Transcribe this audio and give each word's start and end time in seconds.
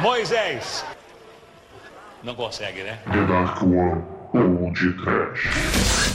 Moisés. 0.00 0.84
Não 2.22 2.34
consegue, 2.34 2.82
né? 2.82 2.98
The 3.04 3.26
Dark 3.26 3.62
One 3.62 4.04
ou 4.32 4.72
de 4.72 4.92
Trash. 5.02 6.14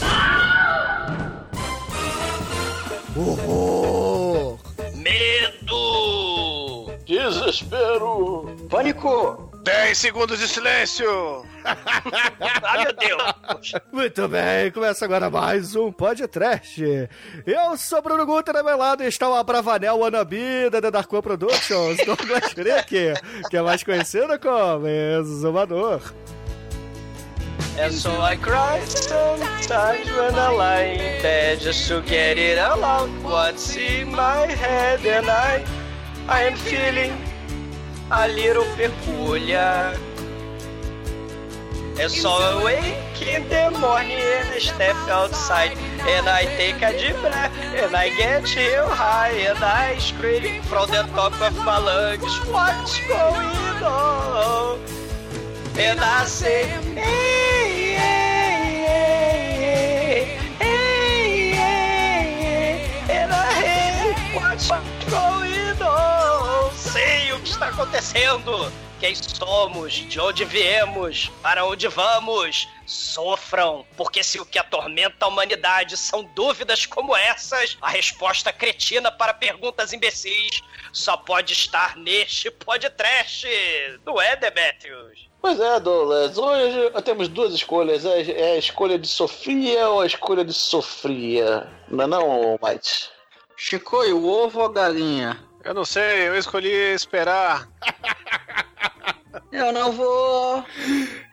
Horror! 3.16 4.60
Medo! 4.96 6.92
Desespero! 7.06 8.56
Pânico! 8.70 9.53
10 9.64 9.98
segundos 9.98 10.40
de 10.40 10.48
silêncio! 10.48 11.46
Ai, 11.64 12.84
meu 12.84 12.94
Deus! 12.94 13.74
Muito 13.94 14.28
bem, 14.28 14.70
começa 14.72 15.06
agora 15.06 15.30
mais 15.30 15.74
um 15.74 15.90
podcast. 15.90 16.84
Eu 17.46 17.78
sou 17.78 18.02
Bruno 18.02 18.26
Guter, 18.26 18.58
ao 18.58 18.64
meu 18.64 18.78
lado 18.78 19.04
está 19.06 19.30
o 19.30 19.34
Abravanel 19.34 20.00
Wannabe 20.00 20.70
da 20.70 20.82
The 20.82 20.92
Dark 20.92 21.14
One 21.14 21.22
Productions, 21.22 21.98
Douglas 22.06 22.52
Freak, 22.52 23.14
que 23.50 23.56
é 23.58 23.62
mais 23.62 23.82
conhecido 23.84 24.38
como 24.38 24.86
Exumador. 24.86 26.02
And 27.80 27.92
so 27.92 28.12
I 28.22 28.36
cry 28.36 28.82
sometimes 28.86 30.08
when 30.12 30.36
I 30.36 30.50
lie 30.50 30.94
in 30.96 31.22
bed 31.22 31.62
just 31.62 31.88
to 31.88 32.02
get 32.02 32.38
it 32.38 32.60
out 32.60 32.80
loud. 32.82 33.10
What's 33.24 33.76
in 33.78 34.12
my 34.12 34.46
head 34.46 35.00
and 35.08 35.28
I, 35.28 35.64
I 36.28 36.48
am 36.48 36.56
feeling 36.58 37.14
a 38.12 38.28
little 38.28 38.66
peculiar. 38.76 39.98
So 42.08 42.30
I 42.30 42.64
wake 42.64 43.22
in 43.22 43.48
the 43.50 43.70
morning 43.80 44.18
and 44.18 44.62
step 44.62 44.96
outside 45.08 45.78
and 46.08 46.28
I 46.28 46.44
take 46.58 46.82
a 46.82 46.92
deep 46.98 47.16
breath 47.22 47.52
and 47.76 47.96
I 47.96 48.10
get 48.18 48.56
real 48.56 48.88
high 48.88 49.30
and 49.30 49.64
I 49.64 49.98
scream 50.00 50.62
from 50.64 50.90
the 50.90 51.04
top 51.14 51.40
of 51.40 51.56
my 51.64 51.78
lungs, 51.78 52.36
what's 52.48 53.00
going 53.08 53.84
on? 53.84 54.80
And 55.78 56.00
I 56.00 56.26
say, 56.26 56.66
hey, 56.66 57.96
hey, 57.96 58.86
hey, 58.86 60.38
hey, 60.60 61.52
hey, 61.54 62.90
and 63.10 63.32
I 63.32 63.52
hey, 63.54 64.38
what's 64.38 64.70
going 65.10 65.82
on? 65.82 66.72
Que 66.94 67.23
está 67.54 67.68
acontecendo. 67.68 68.72
Quem 69.00 69.14
somos, 69.14 69.94
de 69.94 70.20
onde 70.20 70.44
viemos, 70.44 71.32
para 71.42 71.64
onde 71.66 71.88
vamos. 71.88 72.68
Sofram, 72.86 73.86
porque 73.96 74.24
se 74.24 74.40
o 74.40 74.46
que 74.46 74.58
atormenta 74.58 75.26
a 75.26 75.28
humanidade 75.28 75.96
são 75.96 76.24
dúvidas 76.36 76.88
como 76.88 77.16
essas, 77.16 77.78
a 77.80 77.90
resposta 77.90 78.52
cretina 78.52 79.12
para 79.12 79.34
perguntas 79.34 79.94
imbecis 79.94 80.62
só 80.92 81.16
pode 81.16 81.54
estar 81.54 81.96
neste 81.96 82.50
podcast. 82.50 83.48
Não 84.04 84.20
é, 84.20 84.36
Demetrius? 84.36 85.30
Pois 85.40 85.60
é, 85.60 85.80
Douglas. 85.80 86.38
Hoje 86.38 86.92
temos 87.06 87.28
duas 87.28 87.54
escolhas. 87.54 88.04
É 88.04 88.32
é 88.32 88.52
a 88.54 88.58
escolha 88.58 88.98
de 88.98 89.08
Sofia 89.08 89.90
ou 89.90 90.02
a 90.02 90.08
escolha 90.08 90.44
de 90.44 90.54
Sofria? 90.54 91.68
Não 91.88 92.06
é 92.06 92.08
não, 92.08 92.60
Mike? 92.64 93.10
Chico, 93.56 94.04
e 94.04 94.12
o 94.12 94.28
ovo 94.28 94.60
ou 94.60 94.66
a 94.66 94.72
galinha? 94.72 95.53
Eu 95.64 95.74
não 95.74 95.86
sei, 95.86 96.28
eu 96.28 96.36
escolhi 96.38 96.94
esperar. 96.94 97.70
Eu 99.52 99.72
não 99.72 99.92
vou 99.92 100.64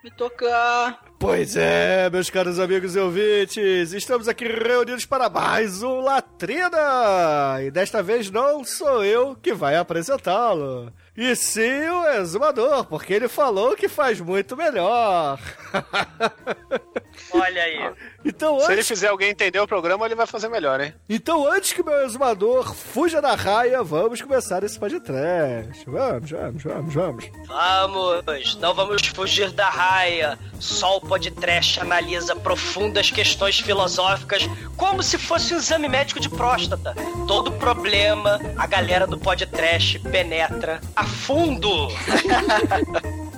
me 0.05 0.11
tocar. 0.13 1.03
Pois 1.19 1.57
é, 1.57 2.09
meus 2.09 2.31
caros 2.31 2.59
amigos 2.59 2.95
e 2.95 2.99
ouvintes, 2.99 3.93
estamos 3.93 4.29
aqui 4.29 4.47
reunidos 4.47 5.05
para 5.05 5.29
mais 5.29 5.83
um 5.83 6.01
Latrina! 6.01 7.59
E 7.63 7.71
desta 7.71 8.03
vez 8.03 8.31
não 8.31 8.65
sou 8.65 9.05
eu 9.05 9.37
que 9.37 9.53
vai 9.53 9.77
apresentá-lo. 9.77 10.93
E 11.17 11.35
sim 11.37 11.89
o 11.89 12.09
exumador, 12.09 12.87
porque 12.87 13.13
ele 13.13 13.29
falou 13.29 13.77
que 13.77 13.89
faz 13.89 14.21
muito 14.21 14.57
melhor. 14.57 15.39
Olha 17.35 17.63
aí. 17.63 17.93
Então 18.25 18.61
Se 18.61 18.67
ele 18.67 18.75
antes, 18.75 18.89
fizer 18.89 19.09
alguém 19.09 19.31
entender 19.31 19.59
o 19.61 19.67
programa, 19.67 20.05
ele 20.05 20.15
vai 20.15 20.27
fazer 20.27 20.49
melhor, 20.49 20.81
hein? 20.81 20.93
então 21.09 21.51
antes 21.51 21.73
que 21.73 21.81
o 21.81 21.85
meu 21.85 22.03
exumador 22.05 22.75
fuja 22.75 23.21
da 23.21 23.35
raia, 23.35 23.83
vamos 23.83 24.21
começar 24.21 24.63
esse 24.63 24.79
podcast. 24.79 25.85
Vamos, 25.87 26.31
vamos, 26.31 26.63
vamos, 26.63 26.95
vamos. 26.95 27.25
Vamos, 27.47 28.57
não 28.57 28.75
vamos 28.75 29.07
fugir 29.07 29.51
da 29.51 29.69
raia. 29.69 30.39
Só 30.59 30.99
o 30.99 31.01
podcast 31.01 31.81
analisa 31.81 32.37
profundas 32.37 33.11
questões 33.11 33.59
filosóficas 33.59 34.49
como 34.77 35.03
se 35.03 35.17
fosse 35.17 35.55
um 35.55 35.57
exame 35.57 35.89
médico 35.89 36.21
de 36.21 36.29
próstata. 36.29 36.95
Todo 37.27 37.53
problema, 37.53 38.39
a 38.57 38.67
galera 38.67 39.07
do 39.07 39.19
podcast 39.19 39.99
penetra 40.01 40.81
a 40.95 41.05
fundo. 41.05 41.89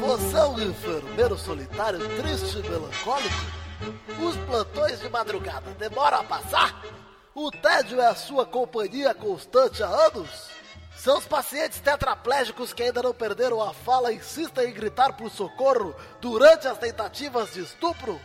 Você 0.00 0.36
é 0.36 0.44
um 0.44 0.60
enfermeiro 0.60 1.36
solitário, 1.36 1.98
triste 2.16 2.58
e 2.58 2.62
melancólico? 2.62 3.34
Os 4.20 4.36
plantões 4.36 5.00
de 5.00 5.08
madrugada 5.08 5.70
demoram 5.78 6.20
a 6.20 6.24
passar? 6.24 6.82
O 7.34 7.50
tédio 7.50 8.00
é 8.00 8.06
a 8.06 8.14
sua 8.14 8.46
companhia 8.46 9.14
constante 9.14 9.82
há 9.82 9.88
anos? 9.88 10.48
Seus 10.96 11.26
pacientes 11.26 11.80
tetraplégicos 11.80 12.72
que 12.72 12.82
ainda 12.82 13.02
não 13.02 13.12
perderam 13.12 13.62
a 13.62 13.72
fala 13.72 14.12
insistem 14.12 14.70
em 14.70 14.72
gritar 14.72 15.12
por 15.12 15.30
socorro 15.30 15.94
durante 16.20 16.66
as 16.66 16.78
tentativas 16.78 17.52
de 17.52 17.60
estupro? 17.60 18.20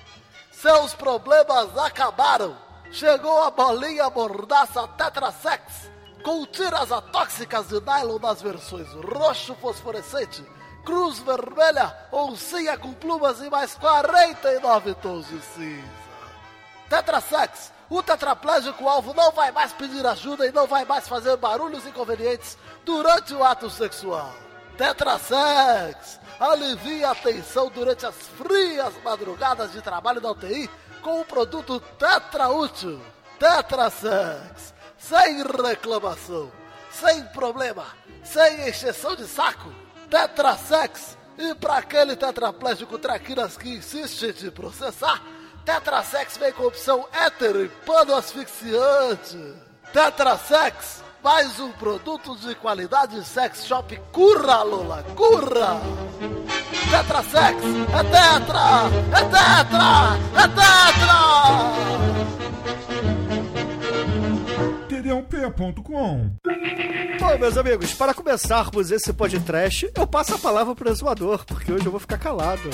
Seus 0.52 0.94
problemas 0.94 1.78
acabaram! 1.78 2.58
Chegou 2.92 3.44
a 3.44 3.50
bolinha 3.52 4.10
mordaça 4.10 4.88
Tetrasex 4.90 5.92
com 6.24 6.46
tiras 6.46 6.92
atóxicas 6.92 7.68
de 7.68 7.82
nylon 7.82 8.20
nas 8.20 8.42
versões 8.42 8.88
roxo 8.94 9.54
fosforescente, 9.56 10.44
cruz 10.84 11.20
vermelha, 11.20 11.96
oncinha 12.12 12.78
com 12.78 12.94
plumas 12.94 13.42
e 13.42 13.50
mais 13.50 13.76
49 13.76 14.94
tons 14.96 15.28
de 15.28 15.42
cinza. 15.42 16.04
Tetrasex, 16.90 17.72
o 17.90 18.04
tetraplégico 18.04 18.88
alvo 18.88 19.14
não 19.14 19.32
vai 19.32 19.52
mais 19.52 19.74
pedir 19.74 20.06
ajuda 20.06 20.46
e 20.46 20.52
não 20.52 20.68
vai 20.68 20.86
mais 20.86 21.08
fazer 21.08 21.36
barulhos 21.38 21.86
inconvenientes 21.86 22.58
durante 22.86 23.34
o 23.34 23.44
ato 23.44 23.70
sexual. 23.70 24.32
Tetrasex, 24.78 26.20
alivia 26.40 27.12
a 27.12 27.16
tensão 27.16 27.70
durante 27.70 28.06
as 28.06 28.16
frias 28.16 28.94
madrugadas 29.04 29.72
de 29.72 29.82
trabalho 29.82 30.20
da 30.20 30.32
UTI 30.32 30.70
com 31.02 31.22
o 31.22 31.26
produto 31.26 31.80
Tetra 31.98 32.50
Útil. 32.50 33.00
Tetrasex, 33.40 34.74
sem 34.98 35.44
reclamação, 35.44 36.52
sem 36.92 37.24
problema, 37.28 37.86
sem 38.24 38.70
encheção 38.70 39.16
de 39.16 39.28
saco. 39.28 39.83
Tetrasex, 40.14 41.18
e 41.40 41.56
para 41.56 41.78
aquele 41.78 42.16
tetraplégico 42.16 43.00
traquinas 43.00 43.58
que 43.58 43.68
insiste 43.78 44.32
te 44.32 44.52
processar, 44.52 45.20
Tetrasex 45.66 46.38
vem 46.38 46.54
com 46.54 46.68
opção 46.68 47.08
hétero 47.12 47.66
e 47.66 47.70
pano 47.84 48.14
asfixiante. 48.14 49.56
Tetrasex, 49.92 51.04
mais 51.24 51.60
um 51.60 51.72
produto 51.72 52.36
de 52.36 52.54
qualidade 52.54 53.26
sex 53.26 53.66
shop 53.66 54.00
curra, 54.12 54.62
Lola, 54.62 55.04
curra! 55.16 55.82
Tetrasex, 56.92 57.58
é 57.90 58.04
tetra, 58.04 58.84
é 59.18 59.24
tetra, 59.32 60.20
é 60.38 60.48
tetra! 60.48 61.34
td1p.com 65.04 66.32
Bom, 67.20 67.38
meus 67.38 67.58
amigos, 67.58 67.94
para 67.94 68.14
começarmos 68.14 68.90
esse 68.92 69.12
podcast, 69.14 69.92
eu 69.96 70.08
passo 70.08 70.36
a 70.36 70.38
palavra 70.38 70.74
pro 70.74 70.90
exumador, 70.90 71.46
porque 71.46 71.72
hoje 71.72 71.86
eu 71.86 71.92
vou 71.92 72.00
ficar 72.00 72.18
calado. 72.18 72.70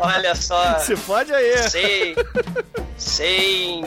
Olha 0.00 0.34
só. 0.34 0.78
Se 0.78 0.96
pode 0.96 1.32
aí. 1.32 1.58
Sei. 1.68 2.14
Sei. 2.96 3.82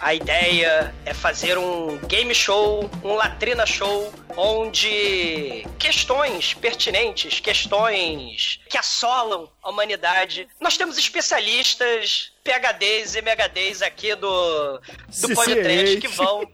A 0.00 0.14
ideia 0.14 0.94
é 1.04 1.12
fazer 1.12 1.58
um 1.58 1.98
game 2.06 2.34
show, 2.34 2.88
um 3.02 3.14
latrina 3.14 3.66
show, 3.66 4.12
onde 4.36 5.66
questões 5.78 6.54
pertinentes, 6.54 7.40
questões 7.40 8.60
que 8.68 8.78
assolam 8.78 9.50
a 9.62 9.70
humanidade. 9.70 10.48
Nós 10.60 10.76
temos 10.76 10.96
especialistas, 10.98 12.32
PHDs 12.44 13.16
e 13.16 13.18
MHDs 13.18 13.82
aqui 13.82 14.14
do, 14.14 14.78
do 14.78 15.34
podcast 15.34 15.96
que 15.96 16.08
vão. 16.08 16.48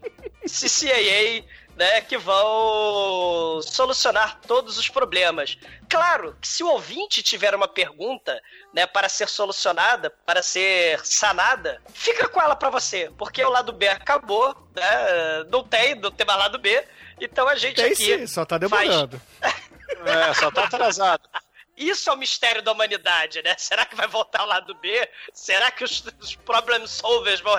CCAA 0.46 1.42
né, 1.76 2.00
que 2.02 2.16
vão 2.18 3.60
solucionar 3.62 4.38
todos 4.46 4.78
os 4.78 4.88
problemas. 4.88 5.58
Claro 5.88 6.36
que 6.40 6.46
se 6.48 6.62
o 6.62 6.68
ouvinte 6.68 7.22
tiver 7.22 7.54
uma 7.54 7.66
pergunta, 7.68 8.40
né, 8.72 8.86
para 8.86 9.08
ser 9.08 9.28
solucionada, 9.28 10.10
para 10.10 10.42
ser 10.42 11.04
sanada, 11.04 11.80
fica 11.92 12.28
com 12.28 12.40
ela 12.40 12.54
para 12.56 12.70
você, 12.70 13.10
porque 13.18 13.44
o 13.44 13.50
lado 13.50 13.72
B 13.72 13.88
acabou, 13.88 14.54
né, 14.74 15.44
não 15.50 15.64
tem, 15.64 15.94
não 15.96 16.10
tem 16.10 16.26
mais 16.26 16.38
lado 16.38 16.58
B, 16.58 16.84
então 17.20 17.48
a 17.48 17.54
gente 17.56 17.76
Tem 17.76 17.86
aqui 17.92 17.96
sim, 18.18 18.26
só 18.26 18.44
tá 18.44 18.58
faz- 18.68 18.88
demorando. 18.88 19.20
É, 19.42 20.34
só 20.34 20.50
tá 20.50 20.64
atrasado. 20.64 21.22
Isso 21.76 22.08
é 22.08 22.12
o 22.12 22.16
mistério 22.16 22.62
da 22.62 22.72
humanidade, 22.72 23.42
né? 23.42 23.54
Será 23.58 23.84
que 23.84 23.96
vai 23.96 24.06
voltar 24.06 24.40
ao 24.40 24.46
lado 24.46 24.74
B? 24.76 25.08
Será 25.32 25.70
que 25.70 25.82
os, 25.82 26.04
os 26.20 26.34
problem 26.36 26.86
solvers 26.86 27.40
vão, 27.40 27.56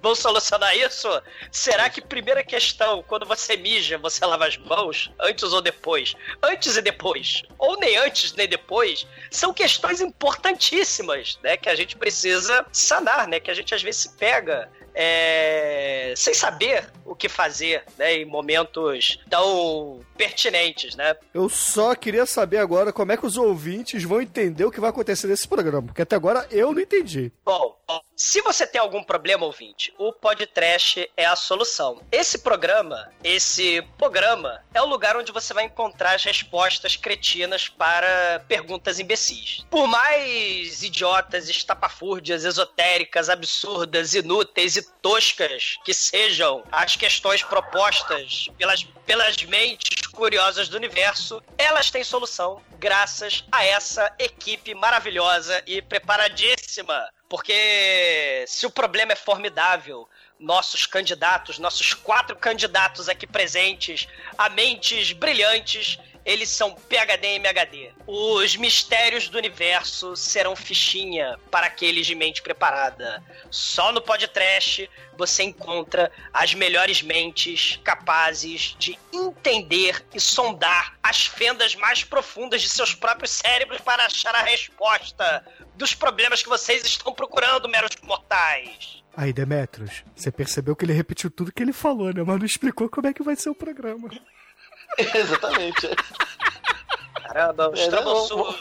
vão 0.00 0.14
solucionar 0.14 0.76
isso? 0.76 1.08
Será 1.50 1.90
que 1.90 2.00
primeira 2.00 2.44
questão, 2.44 3.02
quando 3.02 3.26
você 3.26 3.56
mija, 3.56 3.98
você 3.98 4.24
lava 4.24 4.46
as 4.46 4.56
mãos? 4.56 5.10
Antes 5.20 5.52
ou 5.52 5.60
depois? 5.60 6.14
Antes 6.42 6.76
e 6.76 6.82
depois? 6.82 7.42
Ou 7.58 7.76
nem 7.78 7.96
antes 7.96 8.32
nem 8.34 8.48
depois? 8.48 9.06
São 9.30 9.52
questões 9.52 10.00
importantíssimas, 10.00 11.38
né? 11.42 11.56
Que 11.56 11.68
a 11.68 11.74
gente 11.74 11.96
precisa 11.96 12.64
sanar, 12.72 13.26
né? 13.26 13.40
Que 13.40 13.50
a 13.50 13.54
gente 13.54 13.74
às 13.74 13.82
vezes 13.82 14.02
se 14.02 14.16
pega 14.16 14.70
é, 15.00 16.12
sem 16.16 16.34
saber 16.34 16.90
o 17.04 17.14
que 17.14 17.28
fazer, 17.28 17.84
né? 17.96 18.16
Em 18.16 18.24
momentos 18.24 19.20
tão 19.30 20.00
pertinentes, 20.16 20.96
né? 20.96 21.14
Eu 21.32 21.48
só 21.48 21.94
queria 21.94 22.26
saber 22.26 22.56
agora 22.58 22.92
como 22.92 23.12
é 23.12 23.16
que 23.16 23.24
os 23.24 23.36
ouvintes 23.36 24.02
vão 24.02 24.20
entender 24.20 24.64
o 24.64 24.72
que 24.72 24.80
vai 24.80 24.90
acontecer 24.90 25.28
nesse 25.28 25.46
programa, 25.46 25.86
porque 25.86 26.02
até 26.02 26.16
agora 26.16 26.48
eu 26.50 26.72
não 26.72 26.80
entendi. 26.80 27.30
Bom, 27.44 27.77
se 28.14 28.42
você 28.42 28.66
tem 28.66 28.80
algum 28.80 29.02
problema, 29.02 29.46
ouvinte, 29.46 29.94
o 29.96 30.12
podcast 30.12 31.10
é 31.16 31.24
a 31.24 31.36
solução. 31.36 32.02
Esse 32.10 32.38
programa, 32.38 33.10
esse 33.22 33.80
programa, 33.96 34.62
é 34.74 34.82
o 34.82 34.86
lugar 34.86 35.16
onde 35.16 35.32
você 35.32 35.54
vai 35.54 35.64
encontrar 35.64 36.14
as 36.14 36.24
respostas 36.24 36.96
cretinas 36.96 37.68
para 37.68 38.44
perguntas 38.48 38.98
imbecis. 38.98 39.64
Por 39.70 39.86
mais 39.86 40.82
idiotas, 40.82 41.48
estapafúrdias, 41.48 42.44
esotéricas, 42.44 43.30
absurdas, 43.30 44.14
inúteis 44.14 44.76
e 44.76 44.82
toscas 45.00 45.78
que 45.84 45.94
sejam 45.94 46.64
as 46.70 46.96
questões 46.96 47.42
propostas 47.42 48.48
pelas, 48.58 48.84
pelas 49.06 49.36
mentes 49.44 50.06
curiosas 50.08 50.68
do 50.68 50.76
universo, 50.76 51.42
elas 51.56 51.90
têm 51.90 52.02
solução 52.02 52.60
graças 52.78 53.44
a 53.50 53.64
essa 53.64 54.12
equipe 54.18 54.74
maravilhosa 54.74 55.62
e 55.66 55.80
preparadíssima. 55.80 57.08
Porque 57.28 58.44
se 58.46 58.64
o 58.64 58.70
problema 58.70 59.12
é 59.12 59.16
formidável, 59.16 60.08
nossos 60.38 60.86
candidatos, 60.86 61.58
nossos 61.58 61.92
quatro 61.92 62.34
candidatos 62.36 63.08
aqui 63.08 63.26
presentes, 63.26 64.08
a 64.36 64.48
mentes 64.48 65.12
brilhantes, 65.12 65.98
eles 66.28 66.50
são 66.50 66.74
PHD 66.74 67.26
e 67.26 67.36
MHD. 67.36 67.90
Os 68.06 68.54
mistérios 68.54 69.30
do 69.30 69.38
universo 69.38 70.14
serão 70.14 70.54
fichinha 70.54 71.38
para 71.50 71.68
aqueles 71.68 72.06
de 72.06 72.14
mente 72.14 72.42
preparada. 72.42 73.24
Só 73.50 73.90
no 73.92 74.02
podcast 74.02 74.90
você 75.16 75.42
encontra 75.42 76.12
as 76.30 76.52
melhores 76.52 77.00
mentes 77.00 77.80
capazes 77.82 78.76
de 78.78 78.98
entender 79.10 80.04
e 80.14 80.20
sondar 80.20 80.98
as 81.02 81.24
fendas 81.24 81.74
mais 81.74 82.04
profundas 82.04 82.60
de 82.60 82.68
seus 82.68 82.94
próprios 82.94 83.30
cérebros 83.30 83.80
para 83.80 84.04
achar 84.04 84.34
a 84.34 84.42
resposta 84.42 85.42
dos 85.76 85.94
problemas 85.94 86.42
que 86.42 86.48
vocês 86.50 86.84
estão 86.84 87.14
procurando, 87.14 87.70
meros 87.70 87.92
mortais. 88.02 89.02
Aí, 89.16 89.32
Demetrios, 89.32 90.04
você 90.14 90.30
percebeu 90.30 90.76
que 90.76 90.84
ele 90.84 90.92
repetiu 90.92 91.30
tudo 91.30 91.52
que 91.52 91.62
ele 91.62 91.72
falou, 91.72 92.12
né? 92.12 92.22
Mas 92.22 92.38
não 92.38 92.44
explicou 92.46 92.88
como 92.90 93.06
é 93.06 93.14
que 93.14 93.22
vai 93.22 93.34
ser 93.34 93.48
o 93.48 93.54
programa. 93.54 94.10
Exatamente. 95.14 95.88
Caramba, 97.26 97.70
os 97.70 97.80
É, 97.80 97.90
não, 97.90 98.26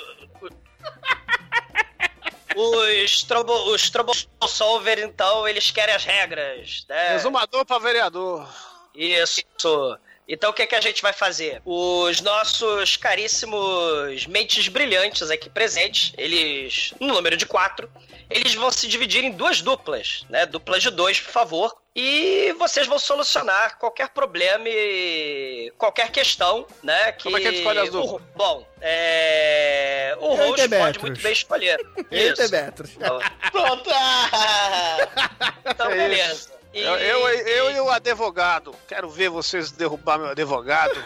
trombo... 3.28 3.54
Os 3.74 3.90
solver, 4.50 5.00
então, 5.00 5.48
eles 5.48 5.70
querem 5.70 5.94
as 5.94 6.04
regras, 6.04 6.86
né? 6.90 7.14
Resumador 7.14 7.66
pra 7.66 7.78
vereador. 7.78 8.48
Isso. 8.96 9.44
Então 10.28 10.50
o 10.50 10.54
que, 10.54 10.64
é 10.64 10.68
que 10.68 10.76
a 10.76 10.82
gente 10.82 11.02
vai 11.02 11.14
fazer? 11.14 11.62
Os 11.64 12.20
nossos 12.20 12.98
caríssimos 12.98 14.28
mentes 14.28 14.68
brilhantes 14.68 15.30
aqui 15.30 15.50
presentes, 15.50 16.12
eles, 16.18 16.94
no 17.00 17.14
número 17.14 17.38
de 17.38 17.46
quatro, 17.46 17.90
eles 18.30 18.54
vão 18.54 18.70
se 18.70 18.88
dividir 18.88 19.24
em 19.24 19.32
duas 19.32 19.62
duplas, 19.62 20.26
né? 20.30 20.46
Duplas 20.46 20.84
de 20.84 20.90
dois, 20.90 21.22
por 21.22 21.32
favor. 21.32 21.74
E 22.00 22.54
vocês 22.60 22.86
vão 22.86 23.00
solucionar 23.00 23.80
qualquer 23.80 24.10
problema 24.10 24.66
e 24.70 25.74
qualquer 25.80 26.12
questão, 26.12 26.68
né? 26.84 27.12
Que... 27.14 27.24
Como 27.24 27.38
é 27.38 27.42
que 27.42 27.48
a 27.48 27.50
gente 27.50 27.60
escolhe 27.62 27.80
as 27.80 27.90
duplas? 27.90 28.22
O- 28.22 28.38
Bom, 28.38 28.68
é... 28.80 30.16
o 30.20 30.36
host 30.36 30.70
pode 30.70 31.00
muito 31.00 31.22
bem 31.24 31.32
escolher. 31.34 31.80
Ei, 32.12 32.30
Isso. 32.34 32.48
Demetrios. 32.52 32.92
Pronto! 33.52 33.90
Então, 35.70 35.92
É 35.92 35.96
beleza. 35.96 36.52
E- 36.74 36.82
Eu, 36.82 36.96
eu, 36.98 37.30
eu 37.30 37.72
e 37.72 37.80
o 37.80 37.90
advogado. 37.90 38.76
Quero 38.88 39.10
ver 39.10 39.30
vocês 39.30 39.72
derrubar 39.72 40.20
meu 40.20 40.30
advogado. 40.30 41.04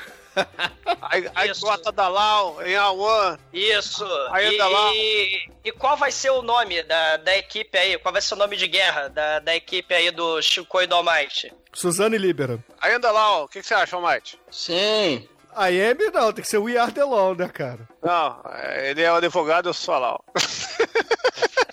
Aí, 1.01 1.29
aí 1.35 1.49
Isso. 1.49 1.61
bota 1.61 1.91
da 1.91 2.07
Lau 2.07 2.61
em 2.65 2.73
A1. 2.73 3.39
Isso. 3.51 4.05
Aí 4.31 4.55
e, 4.55 4.57
lá. 4.57 4.93
e 5.65 5.71
qual 5.71 5.97
vai 5.97 6.11
ser 6.11 6.29
o 6.29 6.41
nome 6.41 6.83
da, 6.83 7.17
da 7.17 7.37
equipe 7.37 7.77
aí? 7.77 7.97
Qual 7.97 8.13
vai 8.13 8.21
ser 8.21 8.35
o 8.35 8.37
nome 8.37 8.55
de 8.55 8.67
guerra 8.67 9.09
da, 9.09 9.39
da 9.39 9.55
equipe 9.55 9.93
aí 9.93 10.11
do 10.11 10.41
Chico 10.41 10.81
e 10.81 10.87
do 10.87 10.95
Almighty? 10.95 11.53
Suzane 11.73 12.17
Libera. 12.17 12.59
Aí 12.79 12.93
anda 12.93 13.11
lá. 13.11 13.43
O 13.43 13.47
que, 13.47 13.61
que 13.61 13.67
você 13.67 13.73
acha, 13.73 13.95
Almighty? 13.95 14.39
Sim. 14.49 15.27
A 15.53 15.65
Amy 15.65 16.09
não, 16.13 16.31
tem 16.31 16.43
que 16.43 16.49
ser 16.49 16.59
We 16.59 16.77
Are 16.77 16.91
The 16.91 17.03
Law, 17.03 17.35
né, 17.35 17.49
cara? 17.49 17.87
Não, 18.01 18.41
ele 18.85 19.01
é 19.01 19.11
o 19.11 19.15
advogado, 19.15 19.67
eu 19.67 19.73
sou 19.73 19.93
a 19.93 19.99
Lau. 19.99 20.25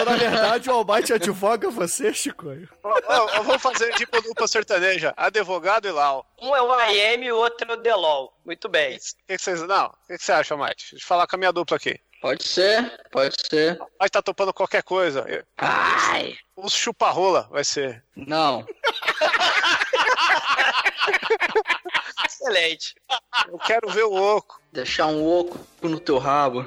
Então, 0.00 0.12
na 0.12 0.16
verdade, 0.16 0.70
o 0.70 0.72
Almighty 0.72 1.12
advoga 1.12 1.70
você, 1.70 2.12
Chico. 2.14 2.46
Ó, 2.82 3.42
Vamos 3.42 3.62
fazer 3.62 3.92
tipo 3.94 4.20
dupla 4.22 4.46
sertaneja. 4.46 5.12
Advogado 5.16 5.88
e 5.88 5.90
Lau. 5.90 6.24
Um 6.40 6.54
é 6.54 6.62
o 6.62 6.72
AM 6.72 7.26
e 7.26 7.32
o 7.32 7.36
outro 7.36 7.70
é 7.70 7.74
o 7.74 7.76
DeLol. 7.76 8.32
Muito 8.44 8.68
bem. 8.68 8.96
O 8.96 9.00
que, 9.26 9.36
que 9.36 9.42
vocês. 9.42 9.60
Não, 9.62 9.86
o 9.86 10.06
que, 10.06 10.18
que 10.18 10.24
você 10.24 10.32
acha, 10.32 10.54
Almighty? 10.54 10.90
Deixa 10.92 11.04
eu 11.04 11.08
falar 11.08 11.26
com 11.26 11.36
a 11.36 11.38
minha 11.38 11.52
dupla 11.52 11.76
aqui. 11.76 11.98
Pode 12.20 12.44
ser, 12.44 13.00
pode 13.12 13.36
ser. 13.48 13.78
Mas 13.98 14.10
tá 14.10 14.20
topando 14.20 14.52
qualquer 14.52 14.82
coisa. 14.82 15.24
Ai! 15.56 16.36
Os 16.56 16.72
chupa-rola 16.72 17.48
vai 17.50 17.64
ser. 17.64 18.04
Não. 18.16 18.66
Excelente. 22.26 22.94
Eu 23.48 23.58
quero 23.58 23.88
ver 23.88 24.04
o 24.04 24.14
oco. 24.14 24.60
Deixar 24.72 25.06
um 25.06 25.24
oco 25.24 25.58
no 25.82 26.00
teu 26.00 26.18
rabo. 26.18 26.66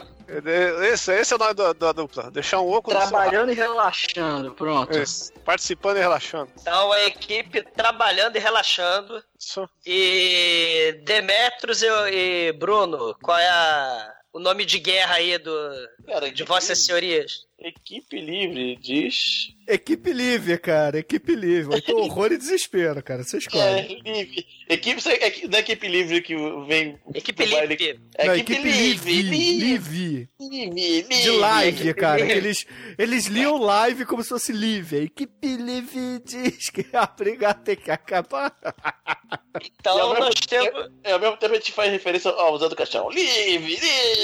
Esse, 0.93 1.13
esse 1.13 1.33
é 1.33 1.35
o 1.35 1.39
nome 1.39 1.53
da, 1.53 1.73
da 1.73 1.91
dupla. 1.91 2.31
Deixar 2.31 2.61
um 2.61 2.71
oco 2.71 2.89
Trabalhando 2.89 3.51
e 3.51 3.55
relaxando. 3.55 4.53
Pronto. 4.53 4.97
Isso. 4.97 5.31
Participando 5.45 5.97
e 5.97 5.99
relaxando. 5.99 6.49
Então 6.59 6.91
a 6.91 7.03
equipe 7.03 7.61
trabalhando 7.61 8.35
e 8.35 8.39
relaxando. 8.39 9.23
Isso. 9.39 9.67
E 9.85 11.01
Demetrios 11.03 11.81
e, 11.81 11.87
e 11.87 12.51
Bruno, 12.53 13.15
qual 13.21 13.37
é 13.37 13.49
a- 13.49 14.13
o 14.33 14.39
nome 14.39 14.63
de 14.63 14.79
guerra 14.79 15.15
aí 15.15 15.37
do, 15.37 15.51
Cara, 16.07 16.31
de 16.31 16.43
vossas 16.43 16.79
senhorias? 16.79 17.45
Equipe 17.63 18.19
livre 18.19 18.75
diz. 18.81 19.53
Equipe 19.67 20.11
livre, 20.11 20.57
cara. 20.57 20.97
Equipe 20.97 21.35
livre. 21.35 21.77
Então, 21.77 21.97
horror 21.97 22.31
e 22.31 22.37
desespero, 22.37 23.03
cara. 23.03 23.23
Você 23.23 23.35
É, 23.35 23.39
escolhe. 23.39 24.01
livre. 24.03 24.45
Equipe, 24.67 25.01
é, 25.09 25.47
da 25.47 25.59
equipe 25.59 25.87
livre 25.87 26.21
que 26.23 26.35
vem. 26.67 26.97
Equipe 27.13 27.45
do 27.45 27.51
baile- 27.51 27.75
livre. 27.75 27.99
É 28.15 28.25
Não, 28.25 28.35
equipe, 28.35 28.61
livre. 28.63 29.21
Livre. 29.21 29.59
Livre. 29.59 30.29
Livre. 30.39 31.21
De 31.21 31.29
live, 31.29 31.81
Equipe 31.81 31.93
cara. 31.99 32.17
Que 32.17 32.33
livre. 32.33 32.37
eles, 32.39 32.65
eles 32.97 33.25
liam 33.27 33.57
live 33.57 34.05
como 34.05 34.23
se 34.23 34.29
fosse 34.29 34.51
livre. 34.51 34.97
A 34.97 35.03
equipe 35.03 35.55
livre 35.57 36.19
diz 36.25 36.69
que 36.71 36.85
a 36.93 37.05
briga 37.05 37.53
tem 37.53 37.75
que 37.75 37.91
acabar. 37.91 38.55
E 39.61 39.71
Então 39.79 39.99
ao 40.01 40.09
mesmo 40.09 40.25
nós 40.25 40.33
tempo- 40.47 40.71
temos. 40.71 40.91
É, 41.03 41.11
ao 41.13 41.19
mesmo 41.19 41.37
tempo 41.37 41.53
a 41.53 41.57
gente 41.57 41.71
faz 41.71 41.91
referência 41.91 42.31
ao 42.31 42.57
Zé 42.57 42.67
do 42.69 42.75
Caixão. 42.75 43.09
Livre, 43.11 43.77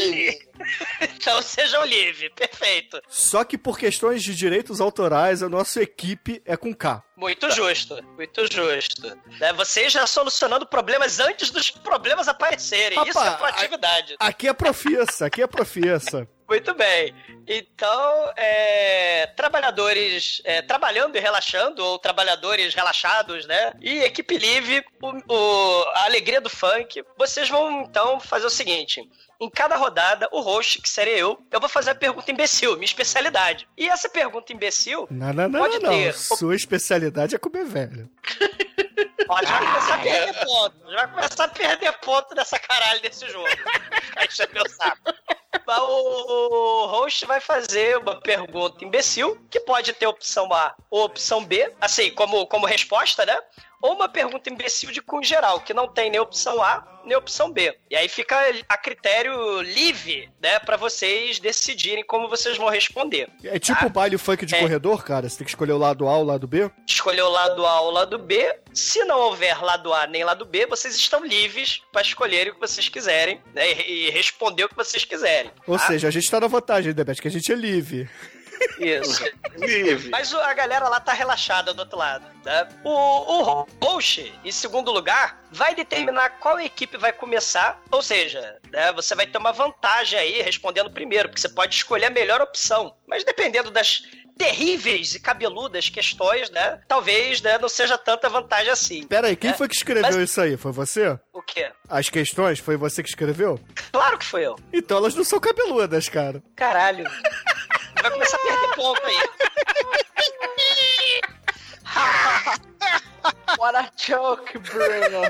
livre. 0.10 0.47
Então 1.18 1.42
sejam 1.42 1.84
livres, 1.86 2.32
perfeito. 2.36 3.02
Só 3.10 3.44
que 3.44 3.58
por 3.58 3.78
questões 3.78 4.24
de 4.24 4.34
direitos 4.36 4.80
autorais, 4.80 5.44
a 5.44 5.50
nossa 5.50 5.82
equipe 5.82 6.42
é 6.46 6.56
com 6.56 6.74
K. 6.74 7.04
Muito 7.16 7.50
justo, 7.52 8.02
muito 8.16 8.42
justo. 8.52 9.08
Né, 9.40 9.52
Vocês 9.54 9.92
já 9.92 10.06
solucionando 10.08 10.66
problemas 10.66 11.20
antes 11.20 11.50
dos 11.50 11.70
problemas 11.72 12.28
aparecerem. 12.28 12.98
Isso 13.08 13.20
é 13.20 13.32
proatividade. 13.32 14.16
Aqui 14.20 14.48
é 14.48 14.54
profissa, 14.54 15.26
aqui 15.26 15.42
é 15.42 15.48
profissa. 15.48 16.28
Muito 16.50 16.74
bem. 16.76 17.14
Então, 17.46 18.32
é, 18.38 19.28
trabalhadores 19.36 20.42
é, 20.46 20.62
trabalhando 20.62 21.18
e 21.18 21.20
relaxando, 21.20 21.84
ou 21.84 22.00
trabalhadores 22.00 22.74
relaxados, 22.74 23.46
né? 23.46 23.74
E 23.82 24.00
equipe 24.00 24.38
livre, 24.38 24.82
o, 25.02 25.34
o- 25.34 25.84
a 25.96 26.06
alegria 26.06 26.40
do 26.40 26.50
funk. 26.50 27.04
Vocês 27.18 27.50
vão 27.50 27.82
então 27.82 28.18
fazer 28.22 28.46
o 28.46 28.50
seguinte: 28.50 29.02
em 29.40 29.50
cada 29.50 29.76
rodada, 29.76 30.28
o 30.32 30.42
host, 30.42 30.82
que 30.82 30.90
serei 30.90 31.16
eu, 31.22 31.40
eu 31.52 31.60
vou 31.60 31.70
fazer 31.70 31.92
a 31.92 31.96
pergunta 31.96 32.32
imbecil, 32.32 32.74
minha 32.74 32.86
especialidade. 32.86 33.68
E 33.78 33.88
essa 33.88 34.10
pergunta 34.10 34.52
imbecil 34.52 35.08
Não, 35.10 35.34
não, 35.34 35.48
não, 35.48 35.60
Pode 35.60 35.80
não, 35.80 35.90
ter. 35.90 36.14
Sua 36.14 36.56
especialidade 36.56 37.36
é 37.36 37.40
comer 37.40 37.66
velho. 37.66 38.10
Ó, 39.30 39.42
já 39.44 39.60
vai 39.60 39.68
começar 39.68 39.96
a 39.96 39.98
perder 39.98 40.46
ponto. 40.46 40.92
Já 40.92 40.96
vai 40.96 41.08
começar 41.08 41.44
a 41.44 41.48
perder 41.50 41.94
ponto 42.00 42.36
dessa 42.36 42.60
caralho 42.60 43.02
desse 43.02 43.28
jogo. 43.28 43.48
Aí 44.16 44.28
encher 44.28 44.50
meu 44.54 44.68
saco. 44.70 45.14
Mas 45.66 45.80
o, 45.80 46.84
o 46.84 46.86
host 46.88 47.26
vai 47.26 47.42
fazer 47.42 47.98
uma 47.98 48.20
pergunta 48.22 48.84
imbecil, 48.86 49.38
que 49.50 49.60
pode 49.60 49.92
ter 49.94 50.08
opção 50.08 50.52
A 50.54 50.74
ou 50.90 51.04
opção 51.04 51.44
B, 51.44 51.74
assim, 51.82 52.10
como, 52.12 52.48
como 52.48 52.66
resposta, 52.66 53.26
né? 53.26 53.38
Ou 53.82 53.94
uma 53.94 54.10
pergunta 54.10 54.50
imbecil 54.50 54.92
de 54.92 55.02
cunho 55.02 55.24
geral, 55.24 55.60
que 55.62 55.74
não 55.74 55.88
tem 55.88 56.10
nem 56.10 56.20
opção 56.20 56.62
A, 56.64 57.02
nem 57.06 57.16
opção 57.16 57.52
B. 57.52 57.78
E 57.90 57.96
aí 57.96 58.10
fica 58.10 58.36
a 58.68 58.76
critério 58.78 59.62
livre, 59.62 60.30
né, 60.42 60.60
pra 60.60 60.76
vocês 60.78 61.40
decidirem 61.40 62.04
como 62.04 62.28
vocês 62.28 62.58
vão 62.58 62.70
responder. 62.70 63.30
É 63.44 63.60
tipo 63.60 63.80
Tá? 63.80 63.86
o 63.86 63.90
baile 63.90 64.18
funk 64.18 64.46
de 64.46 64.56
É. 64.56 64.60
corredor, 64.60 65.04
cara? 65.06 65.30
Você 65.30 65.38
tem 65.38 65.46
que 65.46 65.52
escolher 65.52 65.74
o 65.74 65.78
lado 65.78 66.08
A 66.08 66.18
ou 66.18 66.24
o 66.24 66.26
lado 66.26 66.48
B? 66.48 66.70
Escolher 66.88 67.22
o 67.22 67.30
lado 67.30 67.66
A 67.66 67.82
ou 67.82 67.90
o 67.90 67.92
lado 67.92 68.18
B. 68.18 68.58
Se 68.74 69.04
não 69.06 69.20
houver 69.20 69.64
lado 69.64 69.94
A 69.94 70.08
nem 70.08 70.24
lado 70.24 70.44
B, 70.46 70.66
vocês 70.66 70.96
estão 70.96 71.24
livres 71.24 71.82
para 71.92 72.02
escolherem 72.02 72.52
o 72.52 72.56
que 72.56 72.62
vocês 72.62 72.90
quiserem, 72.90 73.42
né, 73.54 73.72
e 73.74 74.10
responder 74.10 74.64
o 74.66 74.70
que 74.70 74.76
vocês 74.76 75.06
quiserem. 75.06 75.52
Ou 75.68 75.78
tá? 75.78 75.86
seja, 75.88 76.08
a 76.08 76.12
gente 76.12 76.30
tá 76.30 76.40
na 76.40 76.48
vantagem, 76.48 76.94
Beth? 76.94 77.16
Que 77.22 77.28
a 77.28 77.32
gente 77.32 77.52
é 77.52 77.56
livre. 77.56 78.10
Isso. 78.80 79.24
Livre. 79.58 80.10
Mas 80.10 80.34
a 80.34 80.54
galera 80.54 80.88
lá 80.88 81.00
tá 81.00 81.14
relaxada 81.14 81.74
do 81.74 81.80
outro 81.80 81.98
lado, 81.98 82.26
né? 82.46 82.68
O, 82.84 82.90
o 82.92 83.68
host, 83.84 84.34
em 84.44 84.52
segundo 84.52 84.92
lugar, 84.92 85.42
vai 85.52 85.74
determinar 85.76 86.30
qual 86.40 86.60
equipe 86.60 86.98
vai 86.98 87.12
começar. 87.12 87.82
Ou 87.92 88.02
seja, 88.02 88.58
né, 88.72 88.92
você 88.94 89.16
vai 89.16 89.26
ter 89.28 89.38
uma 89.38 89.52
vantagem 89.52 90.18
aí 90.20 90.42
respondendo 90.42 90.92
primeiro, 90.92 91.30
porque 91.30 91.42
você 91.42 91.50
pode 91.50 91.76
escolher 91.76 92.06
a 92.06 92.10
melhor 92.12 92.42
opção. 92.42 92.96
Mas 93.08 93.24
dependendo 93.24 93.72
das 93.72 94.04
terríveis 94.38 95.16
e 95.16 95.20
cabeludas 95.20 95.90
questões, 95.90 96.52
né? 96.52 96.80
Talvez 96.88 97.42
né, 97.42 97.58
não 97.58 97.68
seja 97.68 97.98
tanta 97.98 98.30
vantagem 98.30 98.70
assim. 98.70 99.08
Pera 99.08 99.30
aí, 99.30 99.36
quem 99.36 99.50
É, 99.50 99.54
foi 99.54 99.68
que 99.68 99.76
escreveu 99.76 100.04
mas- 100.04 100.16
isso 100.30 100.40
aí? 100.40 100.56
Foi 100.56 100.72
você? 100.72 101.18
O 101.34 101.42
quê? 101.42 101.72
As 101.90 102.08
questões? 102.08 102.60
Foi 102.60 102.78
você 102.78 103.02
que 103.02 103.10
escreveu? 103.10 103.60
Claro 103.92 104.16
que 104.20 104.26
foi 104.26 104.46
eu. 104.46 104.56
Então 104.72 104.98
elas 104.98 105.16
não 105.16 105.24
são 105.24 105.40
cabeludas, 105.40 106.08
cara. 106.08 106.44
Caralho. 106.56 107.10
Vai 108.02 108.12
começar 108.12 108.38
a 108.38 108.40
perder 108.40 108.76
ponto 108.76 109.06
aí. 109.06 109.18
What 113.58 113.78
a 113.78 113.92
joke, 113.98 114.58
Bruno. 114.60 115.22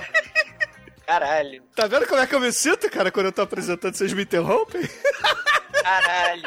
Caralho. 1.05 1.63
Tá 1.75 1.87
vendo 1.87 2.05
como 2.05 2.21
é 2.21 2.27
que 2.27 2.35
eu 2.35 2.39
me 2.39 2.51
sinto, 2.51 2.89
cara, 2.89 3.11
quando 3.11 3.27
eu 3.27 3.31
tô 3.31 3.41
apresentando 3.41 3.95
vocês 3.95 4.11
me 4.11 4.23
interrompem? 4.23 4.81
Caralho. 5.81 6.43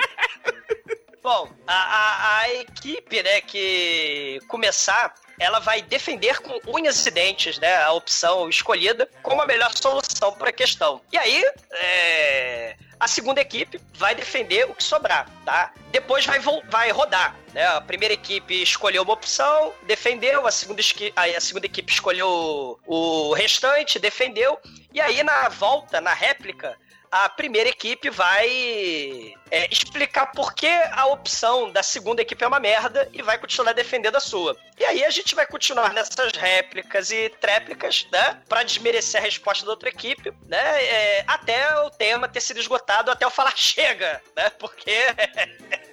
Bom, 1.22 1.50
a, 1.66 1.74
a, 1.74 2.38
a 2.40 2.54
equipe, 2.54 3.22
né, 3.22 3.40
que 3.40 4.38
começar, 4.48 5.14
ela 5.40 5.58
vai 5.58 5.80
defender 5.80 6.38
com 6.40 6.60
unhas 6.70 7.04
e 7.06 7.10
dentes, 7.10 7.58
né, 7.58 7.82
a 7.82 7.92
opção 7.92 8.48
escolhida 8.48 9.08
como 9.22 9.40
a 9.40 9.46
melhor 9.46 9.72
solução 9.74 10.32
para 10.34 10.50
a 10.50 10.52
questão. 10.52 11.00
E 11.10 11.16
aí, 11.16 11.44
é, 11.72 12.76
a 13.00 13.08
segunda 13.08 13.40
equipe 13.40 13.80
vai 13.94 14.14
defender 14.14 14.68
o 14.68 14.74
que 14.74 14.84
sobrar, 14.84 15.26
tá? 15.46 15.72
Depois 15.90 16.26
vai, 16.26 16.38
vai 16.68 16.90
rodar, 16.90 17.34
né? 17.54 17.66
A 17.66 17.80
primeira 17.80 18.12
equipe 18.12 18.62
escolheu 18.62 19.02
uma 19.02 19.14
opção, 19.14 19.72
defendeu, 19.84 20.46
a 20.46 20.50
segunda, 20.50 20.82
a 21.16 21.40
segunda 21.40 21.64
equipe 21.64 21.90
escolheu 21.90 22.78
o 22.86 23.32
restante, 23.32 23.98
defendeu, 23.98 24.58
e 24.92 25.00
aí 25.00 25.22
na 25.22 25.48
volta, 25.48 26.00
na 26.02 26.12
réplica, 26.12 26.76
a 27.10 27.28
primeira 27.28 27.68
equipe 27.68 28.08
vai 28.08 29.34
é, 29.50 29.68
explicar 29.70 30.26
por 30.26 30.54
que 30.54 30.68
a 30.92 31.06
opção 31.06 31.70
da 31.72 31.82
segunda 31.82 32.22
equipe 32.22 32.44
é 32.44 32.46
uma 32.46 32.60
merda 32.60 33.08
e 33.12 33.20
vai 33.20 33.36
continuar 33.36 33.72
defendendo 33.72 34.16
a 34.16 34.20
sua. 34.20 34.56
E 34.78 34.84
aí 34.84 35.04
a 35.04 35.10
gente 35.10 35.34
vai 35.34 35.44
continuar 35.46 35.92
nessas 35.92 36.32
réplicas 36.32 37.10
e 37.10 37.28
tréplicas, 37.40 38.06
né? 38.12 38.40
Pra 38.48 38.62
desmerecer 38.62 39.20
a 39.20 39.24
resposta 39.24 39.64
da 39.64 39.72
outra 39.72 39.88
equipe, 39.88 40.32
né? 40.46 40.84
é, 40.84 41.24
até 41.26 41.76
o 41.80 41.90
tema 41.90 42.28
ter 42.28 42.40
sido 42.40 42.60
esgotado, 42.60 43.10
até 43.10 43.24
eu 43.24 43.30
falar 43.30 43.54
chega, 43.56 44.22
né? 44.36 44.50
Porque. 44.50 44.90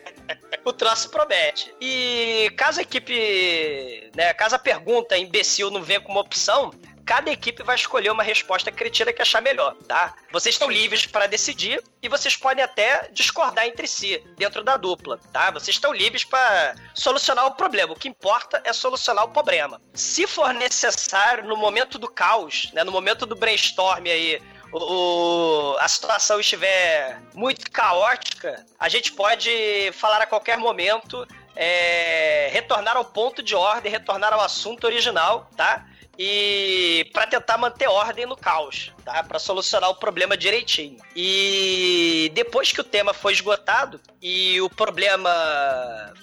O 0.66 0.74
troço 0.74 1.10
promete. 1.10 1.74
E 1.80 2.52
caso 2.58 2.80
a 2.80 2.84
equipe, 2.84 4.12
né, 4.14 4.34
caso 4.34 4.56
a 4.56 4.60
pergunta 4.60 5.18
imbecil 5.18 5.72
não 5.72 5.82
venha 5.82 6.02
como 6.02 6.20
opção, 6.20 6.74
cada 7.08 7.32
equipe 7.32 7.64
vai 7.64 7.76
escolher 7.76 8.12
uma 8.12 8.22
resposta 8.22 8.70
cretina 8.70 9.14
que 9.14 9.22
achar 9.22 9.42
melhor, 9.42 9.74
tá? 9.88 10.14
Vocês 10.30 10.56
estão 10.56 10.70
livres 10.70 11.06
para 11.06 11.26
decidir 11.26 11.82
e 12.04 12.10
vocês 12.10 12.36
podem 12.36 12.62
até 12.62 13.08
discordar 13.14 13.66
entre 13.66 13.88
si 13.88 14.22
dentro 14.38 14.62
da 14.62 14.76
dupla, 14.76 15.18
tá? 15.32 15.50
Vocês 15.52 15.78
estão 15.78 15.94
livres 15.94 16.26
para 16.26 16.76
solucionar 16.94 17.46
o 17.46 17.56
problema. 17.56 17.94
O 17.94 17.96
que 17.96 18.10
importa 18.10 18.62
é 18.66 18.74
solucionar 18.74 19.24
o 19.24 19.30
problema. 19.30 19.82
Se 19.94 20.28
for 20.28 20.54
necessário 20.54 21.46
no 21.46 21.56
momento 21.56 21.98
do 21.98 22.10
caos, 22.10 22.70
né, 22.74 22.84
no 22.84 22.92
momento 22.92 23.26
do 23.26 23.38
brainstorm 23.38 24.04
aí, 24.06 24.42
o, 24.74 25.78
a 25.80 25.88
situação 25.88 26.42
estiver 26.42 27.22
muito 27.34 27.72
caótica, 27.72 28.66
a 28.78 28.90
gente 28.90 29.14
pode 29.14 29.50
falar 29.94 30.22
a 30.22 30.28
qualquer 30.28 30.58
momento, 30.58 31.26
é, 31.56 32.50
retornar 32.52 32.98
ao 32.98 33.06
ponto 33.06 33.42
de 33.42 33.56
ordem, 33.56 33.90
retornar 33.90 34.34
ao 34.34 34.42
assunto 34.42 34.84
original, 34.84 35.50
tá? 35.56 35.86
E 36.18 37.10
para 37.14 37.28
tentar 37.28 37.58
manter 37.58 37.88
ordem 37.88 38.26
no 38.26 38.36
caos, 38.36 38.92
tá? 39.06 39.24
Para 39.24 39.40
solucionar 39.40 39.90
o 39.90 39.96
problema 39.96 40.36
direitinho. 40.36 40.98
E 41.16 42.32
depois 42.34 42.72
que 42.72 42.82
o 42.82 42.84
tema 42.84 43.14
foi 43.14 43.34
esgotado 43.34 44.00
e 44.22 44.60
o 44.62 44.70
problema 44.70 45.32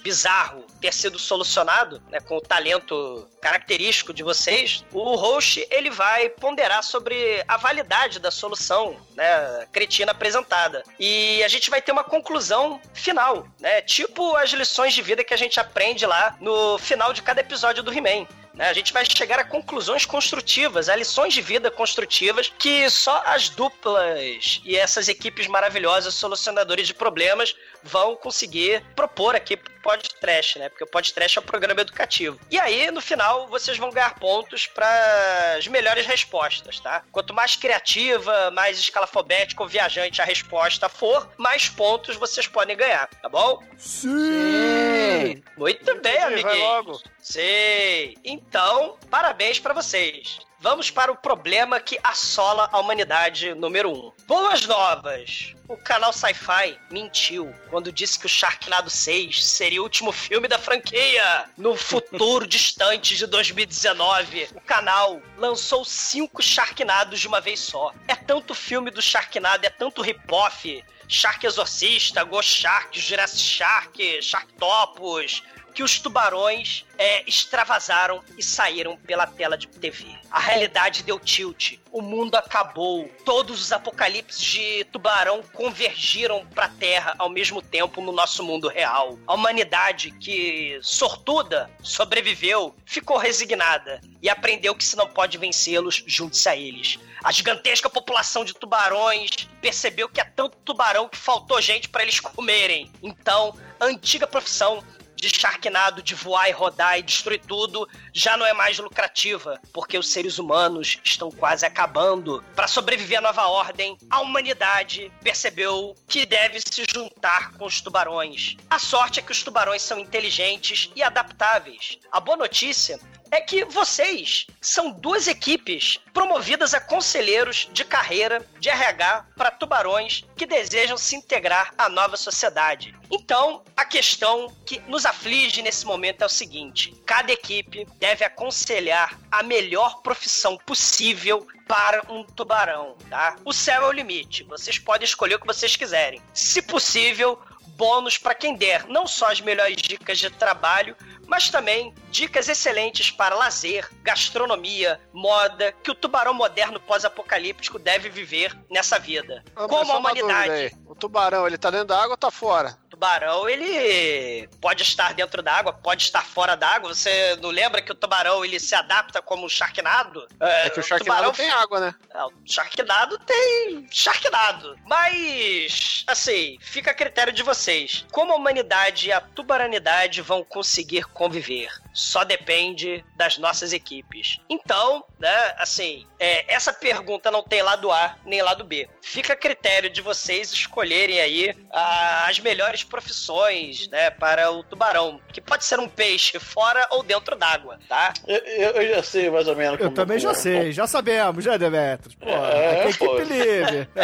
bizarro 0.02 0.66
ter 0.80 0.92
sido 0.92 1.18
solucionado, 1.18 2.02
né, 2.10 2.18
com 2.20 2.36
o 2.36 2.40
talento 2.40 3.28
característico 3.40 4.12
de 4.12 4.22
vocês, 4.22 4.84
o 4.92 5.14
host 5.14 5.66
ele 5.70 5.90
vai 5.90 6.28
ponderar 6.28 6.82
sobre 6.82 7.44
a 7.46 7.56
validade 7.56 8.18
da 8.18 8.30
solução, 8.30 8.96
né, 9.14 9.66
cretina 9.72 10.12
apresentada. 10.12 10.82
E 10.98 11.42
a 11.44 11.48
gente 11.48 11.70
vai 11.70 11.80
ter 11.80 11.92
uma 11.92 12.04
conclusão 12.04 12.80
final, 12.92 13.46
né? 13.60 13.80
Tipo 13.82 14.36
as 14.36 14.50
lições 14.50 14.92
de 14.92 15.02
vida 15.02 15.24
que 15.24 15.34
a 15.34 15.36
gente 15.36 15.60
aprende 15.60 16.04
lá 16.04 16.36
no 16.40 16.78
final 16.78 17.12
de 17.12 17.22
cada 17.22 17.40
episódio 17.40 17.82
do 17.82 17.92
He-Man. 17.92 18.26
Né? 18.54 18.68
A 18.68 18.72
gente 18.72 18.92
vai 18.92 19.04
chegar 19.04 19.38
a 19.38 19.44
conclusões 19.44 20.06
construtivas, 20.06 20.88
a 20.88 20.96
lições 20.96 21.34
de 21.34 21.42
vida 21.42 21.70
construtivas 21.70 22.52
que 22.58 22.88
só 22.88 23.22
as 23.26 23.48
duplas 23.48 24.60
e 24.64 24.76
essas 24.76 25.08
equipes 25.08 25.46
maravilhosas 25.46 26.14
solucionadores 26.14 26.86
de 26.86 26.94
problemas 26.94 27.54
vão 27.82 28.16
conseguir 28.16 28.82
propor 28.96 29.34
aqui 29.36 29.56
pro 29.56 29.74
podcast, 29.82 30.58
né? 30.58 30.70
Porque 30.70 30.84
o 30.84 30.86
podcast 30.86 31.38
é 31.38 31.42
um 31.42 31.44
programa 31.44 31.82
educativo. 31.82 32.40
E 32.50 32.58
aí, 32.58 32.90
no 32.90 33.02
final, 33.02 33.46
vocês 33.48 33.76
vão 33.76 33.90
ganhar 33.90 34.14
pontos 34.18 34.66
para 34.66 35.56
as 35.58 35.68
melhores 35.68 36.06
respostas, 36.06 36.80
tá? 36.80 37.04
Quanto 37.12 37.34
mais 37.34 37.54
criativa, 37.56 38.50
mais 38.52 38.78
escalafobética 38.78 39.62
ou 39.62 39.68
viajante 39.68 40.22
a 40.22 40.24
resposta 40.24 40.88
for, 40.88 41.28
mais 41.36 41.68
pontos 41.68 42.16
vocês 42.16 42.46
podem 42.46 42.76
ganhar, 42.76 43.08
tá 43.08 43.28
bom? 43.28 43.62
Sim! 43.76 45.42
Muito 45.56 46.00
bem, 46.00 46.16
Entendi, 46.16 46.42
vai 46.42 46.52
amiguinhos. 46.52 46.58
logo. 46.58 47.02
Sei. 47.20 48.16
Então, 48.48 48.96
parabéns 49.10 49.58
pra 49.58 49.74
vocês. 49.74 50.38
Vamos 50.64 50.90
para 50.90 51.12
o 51.12 51.16
problema 51.16 51.78
que 51.78 51.98
assola 52.02 52.70
a 52.72 52.78
humanidade 52.78 53.52
número 53.54 53.90
1. 53.90 53.92
Um. 53.92 54.12
Boas 54.26 54.64
novas! 54.66 55.54
O 55.68 55.76
canal 55.76 56.10
Sci-Fi 56.10 56.78
mentiu 56.90 57.54
quando 57.68 57.92
disse 57.92 58.18
que 58.18 58.24
o 58.24 58.28
Sharknado 58.30 58.88
6 58.88 59.44
seria 59.44 59.80
o 59.80 59.84
último 59.84 60.10
filme 60.10 60.48
da 60.48 60.58
franquia. 60.58 61.44
No 61.58 61.76
futuro 61.76 62.46
distante 62.48 63.14
de 63.14 63.26
2019, 63.26 64.48
o 64.54 64.60
canal 64.62 65.20
lançou 65.36 65.84
cinco 65.84 66.42
Sharknados 66.42 67.20
de 67.20 67.28
uma 67.28 67.42
vez 67.42 67.60
só. 67.60 67.92
É 68.08 68.14
tanto 68.14 68.54
filme 68.54 68.90
do 68.90 69.02
Sharknado, 69.02 69.66
é 69.66 69.70
tanto 69.70 70.00
rip-off. 70.00 70.82
Shark 71.06 71.44
Exorcista, 71.44 72.24
Ghost 72.24 72.62
Shark, 72.62 72.98
Jurassic 72.98 73.42
Shark, 73.42 74.22
Sharktopus, 74.22 75.42
que 75.74 75.82
os 75.82 75.98
tubarões 75.98 76.86
é, 76.96 77.28
extravasaram 77.28 78.22
e 78.38 78.42
saíram 78.42 78.96
pela 78.96 79.26
tela 79.26 79.58
de 79.58 79.66
TV. 79.66 80.06
A 80.30 80.38
realidade 80.38 81.02
deu 81.02 81.18
tilt. 81.18 81.78
O 81.92 82.00
mundo 82.00 82.36
acabou. 82.36 83.08
Todos 83.24 83.60
os 83.60 83.72
apocalipses 83.72 84.40
de 84.40 84.84
tubarão 84.84 85.42
convergiram 85.52 86.46
para 86.46 86.66
a 86.66 86.68
Terra 86.68 87.14
ao 87.18 87.28
mesmo 87.28 87.60
tempo 87.60 88.00
no 88.00 88.12
nosso 88.12 88.42
mundo 88.42 88.68
real. 88.68 89.18
A 89.26 89.34
humanidade, 89.34 90.12
que 90.12 90.78
sortuda 90.82 91.68
sobreviveu, 91.82 92.74
ficou 92.86 93.16
resignada 93.16 94.00
e 94.22 94.28
aprendeu 94.28 94.74
que 94.74 94.84
se 94.84 94.96
não 94.96 95.08
pode 95.08 95.36
vencê-los, 95.38 96.02
junte-se 96.06 96.48
a 96.48 96.56
eles. 96.56 96.98
A 97.22 97.32
gigantesca 97.32 97.88
população 97.88 98.44
de 98.44 98.54
tubarões 98.54 99.30
percebeu 99.60 100.08
que 100.08 100.20
é 100.20 100.24
tanto 100.24 100.58
tubarão 100.58 101.08
que 101.08 101.16
faltou 101.16 101.60
gente 101.60 101.88
para 101.88 102.02
eles 102.02 102.20
comerem. 102.20 102.90
Então, 103.02 103.56
a 103.80 103.86
antiga 103.86 104.26
profissão 104.26 104.84
de 105.24 105.40
Sharknado, 105.40 106.02
de 106.02 106.14
voar 106.14 106.48
e 106.48 106.52
rodar 106.52 106.98
e 106.98 107.02
destruir 107.02 107.40
tudo, 107.40 107.88
já 108.12 108.36
não 108.36 108.46
é 108.46 108.52
mais 108.52 108.78
lucrativa, 108.78 109.60
porque 109.72 109.98
os 109.98 110.08
seres 110.08 110.38
humanos 110.38 110.98
estão 111.02 111.30
quase 111.30 111.64
acabando. 111.64 112.44
Para 112.54 112.68
sobreviver 112.68 113.18
à 113.18 113.22
nova 113.22 113.46
ordem, 113.46 113.96
a 114.10 114.20
humanidade 114.20 115.10
percebeu 115.22 115.94
que 116.06 116.26
deve 116.26 116.60
se 116.60 116.84
juntar 116.92 117.52
com 117.52 117.64
os 117.64 117.80
tubarões. 117.80 118.56
A 118.68 118.78
sorte 118.78 119.20
é 119.20 119.22
que 119.22 119.32
os 119.32 119.42
tubarões 119.42 119.82
são 119.82 119.98
inteligentes 119.98 120.90
e 120.94 121.02
adaptáveis. 121.02 121.98
A 122.12 122.20
boa 122.20 122.36
notícia 122.36 122.98
é 123.30 123.40
que 123.40 123.64
vocês 123.64 124.46
são 124.60 124.90
duas 124.90 125.26
equipes 125.26 125.98
promovidas 126.12 126.74
a 126.74 126.80
conselheiros 126.80 127.68
de 127.72 127.84
carreira 127.84 128.44
de 128.60 128.68
RH 128.68 129.26
para 129.36 129.50
tubarões 129.50 130.24
que 130.36 130.46
desejam 130.46 130.96
se 130.96 131.16
integrar 131.16 131.72
à 131.76 131.88
nova 131.88 132.16
sociedade. 132.16 132.94
Então, 133.10 133.62
a 133.76 133.84
questão 133.84 134.54
que 134.64 134.80
nos 134.88 135.04
aflige 135.04 135.62
nesse 135.62 135.84
momento 135.84 136.22
é 136.22 136.26
o 136.26 136.28
seguinte: 136.28 136.94
cada 137.04 137.32
equipe 137.32 137.86
deve 137.98 138.24
aconselhar 138.24 139.18
a 139.30 139.42
melhor 139.42 140.00
profissão 140.02 140.56
possível 140.58 141.46
para 141.66 142.02
um 142.12 142.24
tubarão, 142.24 142.96
tá? 143.08 143.36
O 143.44 143.52
céu 143.52 143.84
é 143.84 143.88
o 143.88 143.92
limite. 143.92 144.44
Vocês 144.44 144.78
podem 144.78 145.04
escolher 145.04 145.36
o 145.36 145.40
que 145.40 145.46
vocês 145.46 145.76
quiserem. 145.76 146.22
Se 146.32 146.60
possível, 146.62 147.38
bônus 147.76 148.18
para 148.18 148.34
quem 148.34 148.56
der 148.56 148.86
não 148.88 149.06
só 149.06 149.30
as 149.30 149.40
melhores 149.40 149.76
dicas 149.76 150.18
de 150.18 150.30
trabalho, 150.30 150.96
mas 151.26 151.48
também 151.50 151.94
dicas 152.10 152.48
excelentes 152.48 153.10
para 153.10 153.34
lazer, 153.34 153.88
gastronomia, 154.02 155.00
moda, 155.12 155.72
que 155.82 155.90
o 155.90 155.94
tubarão 155.94 156.34
moderno 156.34 156.78
pós-apocalíptico 156.80 157.78
deve 157.78 158.08
viver 158.08 158.56
nessa 158.70 158.98
vida. 158.98 159.42
Ah, 159.56 159.66
Como 159.66 159.92
a 159.92 159.96
humanidade. 159.96 160.76
O 160.86 160.94
tubarão, 160.94 161.46
ele 161.46 161.58
tá 161.58 161.70
dentro 161.70 161.88
da 161.88 161.98
água 161.98 162.12
ou 162.12 162.16
tá 162.16 162.30
fora? 162.30 162.78
Tubarão, 162.94 163.48
ele 163.48 164.48
pode 164.60 164.84
estar 164.84 165.12
dentro 165.14 165.42
d'água, 165.42 165.72
pode 165.72 166.04
estar 166.04 166.24
fora 166.24 166.54
d'água. 166.54 166.94
Você 166.94 167.36
não 167.42 167.50
lembra 167.50 167.82
que 167.82 167.90
o 167.90 167.94
tubarão 167.94 168.44
ele 168.44 168.60
se 168.60 168.72
adapta 168.72 169.20
como 169.20 169.46
o 169.46 169.50
Sharknado? 169.50 170.28
É 170.38 170.70
que 170.70 170.78
o 170.78 170.82
Sharknado 170.82 171.32
tem 171.32 171.50
água, 171.50 171.80
né? 171.80 171.94
É, 172.14 172.24
o 172.24 172.32
Sharknado 172.46 173.18
tem 173.18 173.88
Sharknado. 173.90 174.78
Mas, 174.84 176.04
assim, 176.06 176.56
fica 176.60 176.92
a 176.92 176.94
critério 176.94 177.32
de 177.32 177.42
vocês. 177.42 178.06
Como 178.12 178.32
a 178.32 178.36
humanidade 178.36 179.08
e 179.08 179.12
a 179.12 179.20
tubaranidade 179.20 180.22
vão 180.22 180.44
conseguir 180.44 181.04
conviver? 181.06 181.68
Só 181.92 182.22
depende 182.22 183.04
das 183.16 183.38
nossas 183.38 183.72
equipes. 183.72 184.38
Então, 184.48 185.04
né, 185.18 185.54
assim, 185.58 186.06
é, 186.20 186.52
essa 186.52 186.72
pergunta 186.72 187.30
não 187.30 187.42
tem 187.42 187.60
lado 187.60 187.90
A 187.90 188.16
nem 188.24 188.40
lado 188.40 188.62
B. 188.62 188.88
Fica 189.02 189.32
a 189.32 189.36
critério 189.36 189.90
de 189.90 190.00
vocês 190.00 190.52
escolherem 190.52 191.20
aí 191.20 191.56
ah, 191.72 192.26
as 192.28 192.38
melhores 192.38 192.83
profissões, 192.84 193.88
né, 193.88 194.10
para 194.10 194.50
o 194.50 194.62
tubarão. 194.62 195.20
Que 195.32 195.40
pode 195.40 195.64
ser 195.64 195.78
um 195.80 195.88
peixe 195.88 196.38
fora 196.38 196.86
ou 196.90 197.02
dentro 197.02 197.34
d'água, 197.36 197.78
tá? 197.88 198.12
Eu, 198.26 198.36
eu- 198.38 198.94
já 198.96 199.02
sei 199.02 199.30
mais 199.30 199.48
ou 199.48 199.56
menos 199.56 199.80
Eu 199.80 199.90
também 199.92 200.18
já 200.18 200.34
sei, 200.34 200.72
já 200.72 200.86
sabemos, 200.86 201.44
né, 201.46 201.58
Demetrius? 201.58 202.14
Pô, 202.14 202.28
É, 202.28 202.88
é 202.88 202.92
pô. 202.92 203.16
equipe 203.18 203.24
livre. 203.32 203.88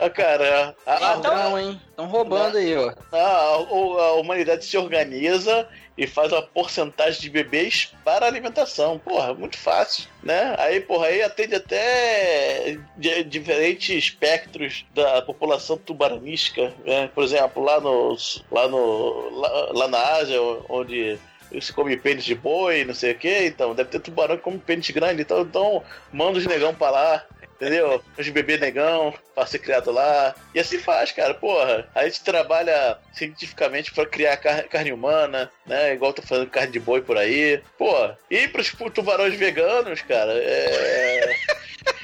Ah, 0.00 0.10
cara, 0.10 0.74
a, 0.86 0.92
a- 0.94 0.98
Ladrão, 0.98 1.58
hein? 1.58 1.80
Estão 1.90 2.06
roubando 2.06 2.56
aí, 2.58 2.76
ó. 2.76 2.92
a- 3.12 3.16
a- 3.18 3.56
a 3.56 4.12
humanidade 4.14 4.64
se 4.64 4.76
organiza 4.78 5.68
e 5.98 6.06
faz 6.06 6.32
uma 6.32 6.40
porcentagem 6.40 7.20
de 7.20 7.28
bebês 7.28 7.92
para 8.04 8.24
alimentação. 8.24 9.00
Porra, 9.00 9.34
muito 9.34 9.58
fácil, 9.58 10.08
né? 10.22 10.54
Aí, 10.56 10.80
porra, 10.80 11.08
aí 11.08 11.22
atende 11.22 11.56
até 11.56 12.78
di- 12.96 13.24
diferentes 13.24 13.90
espectros 13.90 14.86
da 14.94 15.20
população 15.22 15.76
tubaranística, 15.76 16.72
né? 16.86 17.10
Por 17.12 17.24
exemplo, 17.24 17.62
lá 17.64 17.80
no, 17.80 18.16
lá 18.50 18.68
no, 18.68 19.40
lá, 19.40 19.68
lá 19.72 19.88
na 19.88 19.98
Ásia, 20.14 20.38
onde 20.68 21.18
se 21.60 21.72
come 21.72 21.96
pênis 21.96 22.24
de 22.24 22.34
boi, 22.34 22.84
não 22.84 22.94
sei 22.94 23.12
o 23.12 23.18
que, 23.18 23.46
então 23.46 23.74
deve 23.74 23.90
ter 23.90 24.00
tubarão 24.00 24.36
que 24.36 24.42
come 24.42 24.58
pênis 24.58 24.90
grande, 24.90 25.22
então, 25.22 25.40
então 25.40 25.82
manda 26.12 26.38
os 26.38 26.46
negão 26.46 26.74
pra 26.74 26.90
lá. 26.90 27.24
Entendeu? 27.60 28.00
Os 28.16 28.28
bebê 28.28 28.56
negão 28.56 29.12
pra 29.34 29.44
ser 29.44 29.58
criado 29.58 29.90
lá. 29.90 30.32
E 30.54 30.60
assim 30.60 30.78
faz, 30.78 31.10
cara. 31.10 31.34
Porra, 31.34 31.88
a 31.92 32.04
gente 32.04 32.22
trabalha 32.22 32.96
cientificamente 33.12 33.92
pra 33.92 34.06
criar 34.06 34.36
car- 34.36 34.68
carne 34.68 34.92
humana, 34.92 35.50
né? 35.66 35.92
Igual 35.92 36.12
tô 36.12 36.22
fazendo 36.22 36.48
carne 36.48 36.70
de 36.70 36.78
boi 36.78 37.00
por 37.02 37.18
aí. 37.18 37.60
Pô, 37.76 37.92
e 38.30 38.46
pros 38.46 38.72
tubarões 38.94 39.34
veganos, 39.34 40.00
cara, 40.02 40.32
é. 40.34 41.34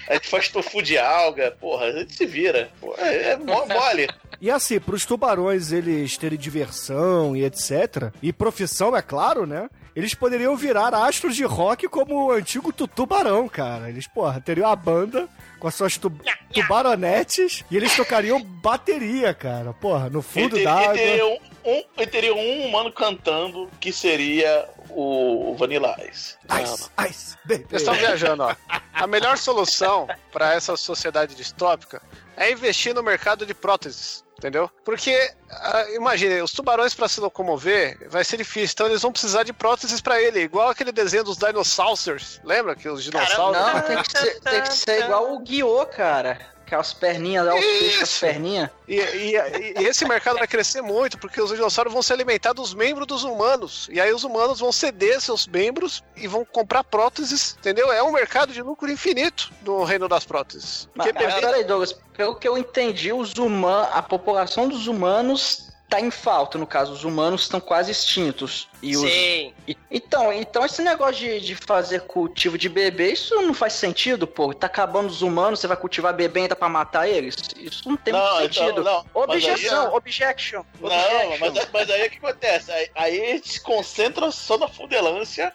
A 0.08 0.14
gente 0.14 0.28
faz 0.28 0.48
tofu 0.48 0.82
de 0.82 0.98
alga, 0.98 1.50
porra, 1.60 1.86
a 1.86 1.92
gente 1.92 2.14
se 2.14 2.26
vira. 2.26 2.70
Porra, 2.80 3.02
é 3.02 3.36
mo- 3.36 3.66
mole. 3.66 4.08
E 4.40 4.50
assim, 4.50 4.78
pros 4.78 5.04
tubarões 5.06 5.72
eles 5.72 6.16
terem 6.18 6.38
diversão 6.38 7.34
e 7.36 7.44
etc. 7.44 8.12
E 8.22 8.32
profissão, 8.32 8.94
é 8.96 9.00
claro, 9.00 9.46
né? 9.46 9.68
Eles 9.96 10.12
poderiam 10.12 10.56
virar 10.56 10.92
astros 10.92 11.36
de 11.36 11.44
rock 11.44 11.86
como 11.88 12.26
o 12.26 12.32
antigo 12.32 12.72
Tutubarão, 12.72 13.48
cara. 13.48 13.88
Eles, 13.88 14.06
porra, 14.08 14.40
teriam 14.40 14.68
a 14.68 14.74
banda 14.74 15.28
com 15.60 15.68
as 15.68 15.74
suas 15.76 15.96
tu 15.96 16.10
tubaronetes 16.52 17.64
e 17.70 17.76
eles 17.76 17.94
tocariam 17.94 18.42
bateria, 18.42 19.32
cara. 19.32 19.72
Porra, 19.72 20.10
no 20.10 20.20
E, 20.20 20.22
fundo 20.22 20.56
te- 20.56 20.62
e 20.62 20.64
d'água. 20.64 20.92
teria 20.94 21.26
um, 21.26 21.38
um- 21.64 21.84
e 21.98 22.06
teria 22.06 22.34
um 22.34 22.66
humano 22.66 22.92
cantando 22.92 23.70
que 23.80 23.92
seria 23.92 24.68
o 24.94 25.54
Vanilla 25.56 25.96
Ice. 26.10 26.36
Ice, 26.62 26.90
ice, 27.08 27.36
baby. 27.44 27.66
Vocês 27.68 27.82
estão 27.82 27.94
viajando, 27.94 28.44
ó. 28.44 28.56
A 28.92 29.06
melhor 29.06 29.36
solução 29.36 30.06
para 30.32 30.54
essa 30.54 30.76
sociedade 30.76 31.34
distópica 31.34 32.00
é 32.36 32.50
investir 32.50 32.94
no 32.94 33.02
mercado 33.02 33.44
de 33.44 33.54
próteses. 33.54 34.24
Entendeu? 34.36 34.68
Porque, 34.84 35.16
ah, 35.48 35.86
imagine, 35.94 36.42
os 36.42 36.52
tubarões 36.52 36.92
para 36.92 37.08
se 37.08 37.20
locomover 37.20 37.96
vai 38.10 38.24
ser 38.24 38.36
difícil, 38.36 38.74
então 38.74 38.86
eles 38.88 39.00
vão 39.00 39.12
precisar 39.12 39.44
de 39.44 39.52
próteses 39.52 40.00
para 40.00 40.20
ele, 40.20 40.40
igual 40.40 40.68
aquele 40.68 40.90
desenho 40.90 41.24
dos 41.24 41.38
dinossauros. 41.38 42.40
Lembra 42.44 42.74
que 42.74 42.88
os 42.88 43.04
dinossauros? 43.04 43.58
Não, 43.58 43.80
tem 43.80 44.02
que 44.02 44.18
ser, 44.18 44.40
tem 44.40 44.62
que 44.62 44.74
ser 44.74 45.04
igual 45.04 45.32
o 45.32 45.38
Guiô, 45.38 45.86
cara. 45.86 46.53
Aquelas 46.74 46.92
perninhas 46.92 47.46
lá, 47.46 47.54
os 47.54 47.60
peixes 47.64 47.96
com 47.98 48.02
as 48.02 48.18
perninhas. 48.18 48.70
E, 48.88 48.96
e- 48.96 49.74
e 49.80 49.84
esse 49.86 50.04
mercado 50.06 50.38
vai 50.38 50.48
crescer 50.48 50.82
muito, 50.82 51.16
porque 51.18 51.40
os 51.40 51.50
dinossauros 51.50 51.92
vão 51.92 52.02
se 52.02 52.12
alimentar 52.12 52.52
dos 52.52 52.74
membros 52.74 53.06
dos 53.06 53.22
humanos. 53.22 53.88
E 53.92 54.00
aí 54.00 54.12
os 54.12 54.24
humanos 54.24 54.58
vão 54.58 54.72
ceder 54.72 55.20
seus 55.20 55.46
membros 55.46 56.02
e 56.16 56.26
vão 56.26 56.44
comprar 56.44 56.82
próteses, 56.82 57.56
entendeu? 57.60 57.92
É 57.92 58.02
um 58.02 58.10
mercado 58.10 58.52
de 58.52 58.60
lucro 58.60 58.90
infinito 58.90 59.52
no 59.62 59.84
reino 59.84 60.08
das 60.08 60.24
próteses. 60.24 60.88
Mas, 60.96 61.12
mas 61.14 61.24
bebê- 61.26 61.40
peraí, 61.40 61.64
Douglas, 61.64 61.92
pelo 62.16 62.34
que 62.34 62.48
eu 62.48 62.58
entendi, 62.58 63.12
os 63.12 63.34
humanos, 63.34 63.88
a 63.92 64.02
população 64.02 64.68
dos 64.68 64.88
humanos 64.88 65.72
tá 65.94 66.00
em 66.00 66.10
falta, 66.10 66.58
no 66.58 66.66
caso, 66.66 66.92
os 66.92 67.04
humanos 67.04 67.42
estão 67.42 67.60
quase 67.60 67.92
extintos. 67.92 68.68
E 68.82 68.96
os, 68.96 69.02
Sim. 69.08 69.52
e- 69.68 69.76
então, 69.90 70.32
então 70.32 70.64
esse 70.66 70.82
negócio 70.82 71.14
de, 71.16 71.40
de 71.40 71.54
fazer 71.54 72.00
cultivo 72.02 72.58
de 72.58 72.68
bebê, 72.68 73.12
isso 73.12 73.34
não 73.36 73.54
faz 73.54 73.74
sentido, 73.74 74.26
pô. 74.26 74.52
Tá 74.52 74.66
acabando 74.66 75.08
os 75.08 75.22
humanos, 75.22 75.60
você 75.60 75.68
vai 75.68 75.76
cultivar 75.76 76.12
bebê 76.12 76.40
ainda 76.40 76.56
pra 76.56 76.68
matar 76.68 77.08
eles? 77.08 77.36
Isso 77.56 77.88
não 77.88 77.96
tem 77.96 78.12
Não, 78.12 78.40
muito 78.40 78.50
então, 78.56 78.66
sentido. 78.66 78.82
não, 78.84 79.04
Objeção, 79.14 79.86
aí- 79.88 79.94
objection. 79.94 80.62
Não, 80.80 80.88
objection. 80.90 81.38
mas, 81.54 81.68
mas 81.72 81.90
aí 81.90 82.06
o 82.06 82.10
que 82.10 82.18
acontece? 82.18 82.72
Aí, 82.72 82.90
aí 82.94 83.22
a 83.22 83.26
gente 83.34 83.48
se 83.52 83.60
concentra 83.60 84.30
só 84.32 84.58
na 84.58 84.66
fudelância. 84.68 85.52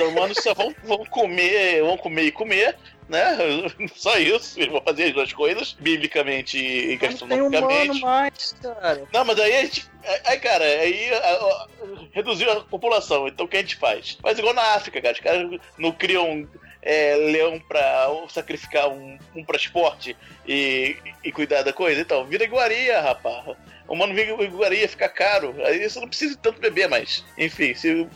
Os 0.00 0.08
humanos 0.08 0.38
só 0.42 0.54
vão, 0.54 0.72
vão 0.84 1.04
comer, 1.06 1.82
vão 1.82 1.96
comer 1.96 2.22
e 2.26 2.32
comer, 2.32 2.76
né? 3.08 3.36
Só 3.94 4.16
isso. 4.18 4.58
Eles 4.58 4.70
vão 4.72 4.82
fazer 4.82 5.04
as 5.04 5.12
duas 5.12 5.32
coisas, 5.32 5.76
biblicamente 5.80 6.58
e 6.58 6.90
Não 6.92 6.96
gastronomicamente. 6.98 8.00
mais, 8.00 8.54
cara. 8.62 9.04
Não, 9.12 9.24
mas 9.24 9.38
aí 9.38 9.56
a 9.56 9.60
gente. 9.62 9.86
Aí, 10.24 10.38
cara, 10.40 10.64
aí 10.64 11.10
a- 11.14 11.16
a- 11.16 11.66
reduziu 12.12 12.50
a 12.50 12.60
população. 12.62 13.28
Então 13.28 13.46
o 13.46 13.48
que 13.48 13.56
a 13.56 13.60
gente 13.60 13.76
faz? 13.76 14.18
Faz 14.20 14.38
igual 14.38 14.54
na 14.54 14.74
África, 14.74 15.00
cara. 15.00 15.14
Os 15.14 15.20
caras 15.20 15.60
não 15.78 15.92
criam 15.92 16.48
é, 16.82 17.14
leão 17.14 17.60
pra 17.60 18.08
sacrificar 18.28 18.88
um, 18.88 19.16
um 19.36 19.44
pra 19.44 19.56
esporte 19.56 20.16
e, 20.46 20.96
e 21.22 21.30
cuidar 21.30 21.62
da 21.62 21.72
coisa. 21.72 22.00
Então, 22.00 22.24
vira 22.26 22.42
iguaria, 22.44 23.00
rapaz. 23.00 23.56
O 23.92 23.94
mano 23.94 24.14
vira 24.14 24.42
iguaria, 24.42 24.88
fica 24.88 25.06
caro. 25.06 25.54
Aí 25.66 25.86
você 25.86 26.00
não 26.00 26.08
precisa 26.08 26.30
de 26.34 26.38
tanto 26.38 26.58
beber 26.58 26.88
mais. 26.88 27.22
Enfim, 27.36 27.74
se, 27.74 28.08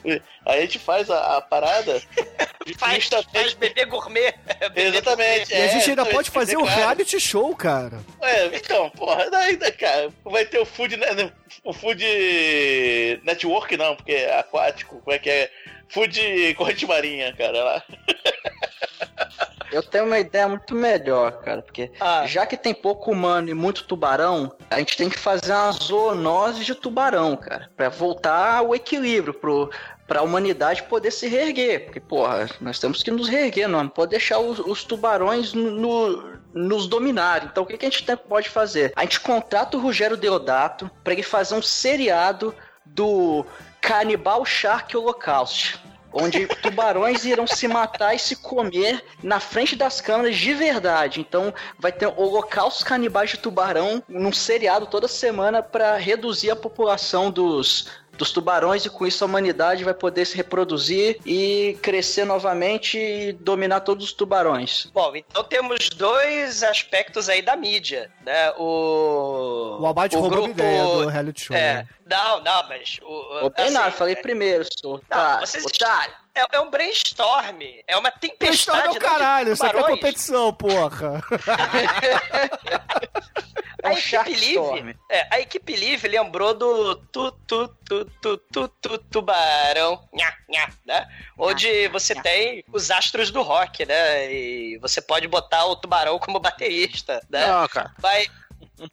aí 0.47 0.59
a 0.59 0.61
gente 0.63 0.79
faz 0.79 1.11
a, 1.11 1.37
a 1.37 1.43
parada. 1.43 2.01
Faz, 2.79 3.05
justamente- 3.05 3.31
faz 3.33 3.55
bebê 3.55 3.85
gourmet. 3.85 4.35
Bebê 4.59 4.87
Exatamente. 4.87 5.53
E 5.53 5.57
a 5.57 5.69
gente 5.69 5.87
é, 5.87 5.91
ainda 5.91 6.03
então, 6.03 6.07
pode 6.07 6.31
fazer 6.33 6.57
um 6.57 6.65
cara. 6.65 6.75
reality 6.75 7.21
show, 7.21 7.55
cara. 7.55 8.01
É, 8.21 8.47
então, 8.47 8.91
porra, 8.91 9.31
daí, 9.31 9.55
daí, 9.57 9.71
cara, 9.71 10.09
vai 10.25 10.45
ter 10.45 10.59
o 10.59 10.67
food, 10.67 10.97
né, 10.97 11.31
o 11.63 11.73
food 11.73 12.05
network 13.23 13.77
não, 13.77 13.95
porque 13.95 14.13
é 14.13 14.37
aquático, 14.41 15.01
como 15.01 15.15
é 15.15 15.19
que 15.21 15.31
é? 15.31 15.51
Food 15.89 16.55
corrente 16.57 16.87
marinha, 16.87 17.33
cara, 17.37 17.63
lá. 17.63 17.85
Eu 19.73 19.83
tenho 19.83 20.05
uma 20.07 20.19
ideia 20.19 20.47
muito 20.49 20.75
melhor, 20.75 21.33
cara, 21.43 21.61
porque 21.61 21.91
Ah. 22.01 22.25
já 22.27 22.47
que 22.47 22.57
tem 22.57 22.73
pouco 22.73 23.11
humano 23.11 23.49
e 23.49 23.55
muito 23.55 23.85
tubarão, 23.85 24.53
a 24.71 24.79
gente 24.79 24.97
tem 24.97 25.09
que 25.09 25.19
fazer 25.19 25.53
uma 25.53 25.73
zoonose 25.73 26.65
de 26.65 26.75
tubarão, 26.75 27.37
cara, 27.37 27.69
Pra 27.77 27.89
voltar 27.89 28.59
ao 28.59 28.75
equilíbrio, 28.75 29.35
pro, 29.35 29.71
pra 30.07 30.23
humanidade 30.23 30.85
poder 30.85 31.11
se 31.11 31.27
reerguer, 31.27 31.85
porque, 31.85 31.99
porra, 32.01 32.49
nós 32.61 32.79
temos 32.79 33.03
que 33.03 33.11
nos 33.11 33.29
reerguer, 33.29 33.69
não, 33.69 33.83
não 33.83 33.89
pode 33.91 34.13
deixar 34.13 34.39
os, 34.39 34.61
os 34.61 34.85
tubarões 34.85 35.53
no, 35.53 35.71
no- 35.71 36.37
nos 36.55 36.87
dominarem. 36.87 37.49
Então, 37.51 37.65
o 37.65 37.67
que, 37.67 37.77
que 37.77 37.85
a 37.85 37.91
gente 37.91 38.05
tem- 38.07 38.17
pode 38.17 38.49
fazer? 38.49 38.93
A 38.97 39.03
gente 39.03 39.21
contrata 39.21 39.77
o 39.77 39.81
Rogério 39.81 40.17
Deodato 40.17 40.89
pra 41.03 41.13
ele 41.13 41.23
fazer 41.25 41.55
um 41.55 41.61
seriado 41.63 42.55
do 42.85 43.45
Canibal 43.81 44.45
Shark 44.45 44.97
Holocaust 44.97 45.79
onde 46.13 46.47
tubarões 46.47 47.25
irão 47.25 47.47
se 47.47 47.69
matar 47.69 48.15
e 48.15 48.19
se 48.19 48.37
comer 48.37 49.05
na 49.23 49.41
frente 49.41 49.77
das 49.77 50.01
câmeras 50.01 50.37
de 50.37 50.55
verdade. 50.55 51.21
Então 51.21 51.53
vai 51.79 51.93
ter 51.93 52.07
holocaustos 52.07 52.83
canibais 52.83 53.31
de 53.31 53.39
tubarão 53.39 54.03
num 54.09 54.33
seriado 54.33 54.87
toda 54.87 55.09
semana 55.09 55.63
para 55.63 55.97
reduzir 55.97 56.51
a 56.51 56.57
população 56.57 57.31
dos 57.31 57.89
dos 58.17 58.31
tubarões 58.31 58.85
e 58.85 58.91
com 58.91 59.07
isso 59.07 59.23
a 59.23 59.27
humanidade 59.27 59.85
vai 59.85 59.95
poder 59.95 60.25
se 60.25 60.37
reproduzir 60.37 61.19
e 61.25 61.79
crescer 61.83 62.25
novamente 62.25 62.99
e 62.99 63.33
dominar 63.33 63.81
todos 63.81 64.07
os 64.07 64.13
tubarões. 64.13 64.87
Bom, 64.93 65.15
então 65.15 65.45
temos 65.45 65.89
dois 65.91 66.63
aspectos 66.63 67.29
aí 67.29 67.43
da 67.43 67.57
mídia, 67.57 68.11
né? 68.25 68.51
O. 68.53 69.79
O 69.81 69.87
Almighty 69.87 70.17
roubou 70.17 70.45
a 70.47 70.49
ideia 70.49 70.83
do 70.83 71.07
reality 71.09 71.41
show. 71.45 71.57
É. 71.57 71.75
né? 71.75 71.89
Não, 72.09 72.43
não, 72.43 72.69
mas. 72.69 72.99
O, 73.03 73.41
Roubei 73.41 73.65
assim, 73.65 73.75
nada, 73.75 73.91
falei 73.91 74.15
é- 74.15 74.23
primeiro, 74.23 74.65
sou 74.81 74.93
Não, 74.93 74.97
otário. 75.19 75.47
vocês 75.47 75.65
otário. 75.65 76.15
É, 76.37 76.57
é 76.57 76.61
um 76.61 76.71
brainstorm. 76.71 77.63
É 77.87 77.97
uma 77.97 78.11
tempestade. 78.11 78.89
é 78.89 78.91
o 78.91 79.01
caralho, 79.01 79.55
isso 79.55 79.65
aqui 79.65 79.79
é 79.79 79.83
competição, 79.83 80.53
porra. 80.53 81.23
É 83.83 84.17
a 84.17 84.29
equipe. 84.29 84.59
Live, 84.59 84.97
é, 85.09 85.29
a 85.31 85.41
equipe 85.41 85.77
Live 85.77 86.09
lembrou 86.09 86.55
do 86.55 86.97
tu 87.13 87.31
tu 87.47 87.69
tu 87.85 88.05
tu 88.21 88.37
tu, 88.37 88.69
tu 88.69 88.99
tubarão, 88.99 90.03
nha, 90.13 90.33
nha, 90.49 90.69
né? 90.85 91.07
Onde 91.39 91.87
você 91.89 92.15
tem 92.15 92.65
os 92.73 92.91
astros 92.91 93.31
do 93.31 93.43
rock, 93.43 93.87
né? 93.87 94.33
E 94.33 94.79
você 94.79 95.01
pode 95.01 95.29
botar 95.29 95.67
o 95.67 95.77
tubarão 95.77 96.19
como 96.19 96.41
baterista, 96.41 97.21
né? 97.31 97.47
Não, 97.47 97.69
cara. 97.69 97.95
Vai, 97.99 98.27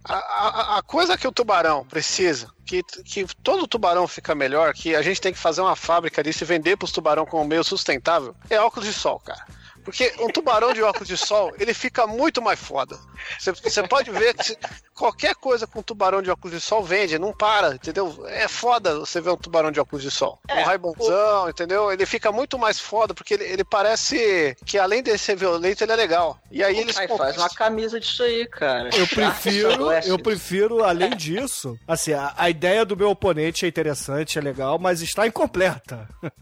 A, 0.05 0.77
a- 0.77 0.81
coisa 0.83 1.17
que 1.17 1.27
o 1.27 1.31
tubarão 1.31 1.85
precisa, 1.85 2.47
que, 2.65 2.81
que 2.83 3.25
todo 3.43 3.67
tubarão 3.67 4.07
fica 4.07 4.33
melhor, 4.33 4.73
que 4.73 4.95
a 4.95 5.01
gente 5.01 5.19
tem 5.19 5.33
que 5.33 5.39
fazer 5.39 5.59
uma 5.61 5.75
fábrica 5.75 6.23
disso 6.23 6.43
e 6.43 6.47
vender 6.47 6.77
pros 6.77 6.91
tubarão 6.91 7.25
como 7.25 7.43
meio 7.43 7.63
sustentável, 7.63 8.33
é 8.49 8.59
óculos 8.61 8.87
de 8.87 8.93
sol, 8.93 9.19
cara. 9.19 9.45
Porque 9.83 10.13
um 10.19 10.29
tubarão 10.29 10.71
de 10.73 10.81
óculos 10.81 11.09
de 11.09 11.17
sol, 11.17 11.53
ele 11.59 11.73
fica 11.73 12.07
muito 12.07 12.41
mais 12.41 12.57
foda. 12.57 12.97
Você- 13.39 13.51
Você 13.51 13.87
pode 13.87 14.11
ver 14.11 14.33
que 14.33 14.57
qualquer 14.93 15.35
coisa 15.35 15.65
com 15.67 15.81
tubarão 15.81 16.21
de 16.21 16.29
óculos 16.29 16.55
de 16.59 16.61
sol 16.61 16.83
vende, 16.83 17.17
não 17.19 17.33
para, 17.33 17.75
entendeu? 17.75 18.23
É 18.27 18.47
foda 18.47 18.99
você 18.99 19.19
ver 19.21 19.31
um 19.31 19.37
tubarão 19.37 19.71
de 19.71 19.79
óculos 19.79 20.03
de 20.03 20.11
sol. 20.11 20.39
É, 20.47 20.61
um 20.61 20.63
raibonzão, 20.65 21.49
entendeu? 21.49 21.91
Ele 21.91 22.05
fica 22.05 22.31
muito 22.31 22.57
mais 22.59 22.79
foda, 22.79 23.13
porque 23.13 23.33
ele, 23.33 23.43
ele 23.45 23.63
parece 23.63 24.55
que 24.65 24.77
além 24.77 25.01
de 25.01 25.17
ser 25.17 25.35
violento, 25.35 25.83
ele 25.83 25.91
é 25.91 25.95
legal. 25.95 26.37
E 26.51 26.63
aí 26.63 26.77
eles 26.77 26.97
Aí 26.97 27.07
faz 27.07 27.37
uma 27.37 27.49
camisa 27.49 27.99
disso 27.99 28.23
aí, 28.23 28.45
cara. 28.47 28.89
Eu 28.95 29.07
prefiro, 29.07 29.91
eu 29.91 30.19
prefiro, 30.19 30.83
além 30.83 31.15
disso, 31.15 31.77
assim, 31.87 32.13
a, 32.13 32.33
a 32.37 32.49
ideia 32.49 32.85
do 32.85 32.95
meu 32.95 33.09
oponente 33.09 33.65
é 33.65 33.67
interessante, 33.67 34.37
é 34.37 34.41
legal, 34.41 34.77
mas 34.79 35.01
está 35.01 35.25
incompleta. 35.27 36.07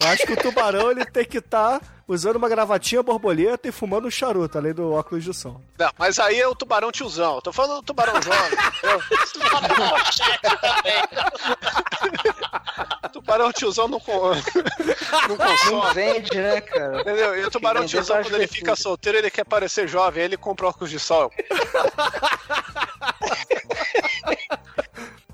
Eu 0.00 0.08
acho 0.08 0.26
que 0.26 0.32
o 0.32 0.36
tubarão 0.36 0.90
ele 0.90 1.04
tem 1.04 1.24
que 1.24 1.38
estar 1.38 1.80
usando 2.06 2.36
uma 2.36 2.48
gravatinha 2.48 3.02
borboleta 3.02 3.66
e 3.68 3.72
fumando 3.72 4.06
um 4.06 4.10
charuto, 4.10 4.58
além 4.58 4.72
do 4.74 4.92
óculos 4.92 5.24
de 5.24 5.32
sol. 5.32 5.60
Não, 5.78 5.90
mas 5.98 6.18
aí 6.24 6.40
é 6.40 6.48
o 6.48 6.54
tubarão 6.54 6.90
tiozão. 6.90 7.38
Tô 7.40 7.52
falando 7.52 7.76
do 7.76 7.82
tubarão 7.82 8.20
jovem. 8.22 8.58
tubarão 13.12 13.52
tiozão 13.52 13.88
não, 13.88 14.00
con... 14.00 14.32
não 15.28 15.36
consome. 15.36 15.70
Não 15.70 15.94
vende, 15.94 16.36
né, 16.36 16.60
cara? 16.60 17.00
Entendeu? 17.00 17.38
E 17.38 17.44
o 17.44 17.50
tubarão 17.50 17.86
tiozão, 17.86 18.22
quando 18.22 18.34
ele 18.34 18.46
fica 18.46 18.76
solteiro, 18.76 19.18
ele 19.18 19.30
quer 19.30 19.44
parecer 19.44 19.88
jovem, 19.88 20.22
aí 20.22 20.28
ele 20.28 20.36
compra 20.36 20.68
óculos 20.68 20.90
de 20.90 20.98
sol. 20.98 21.32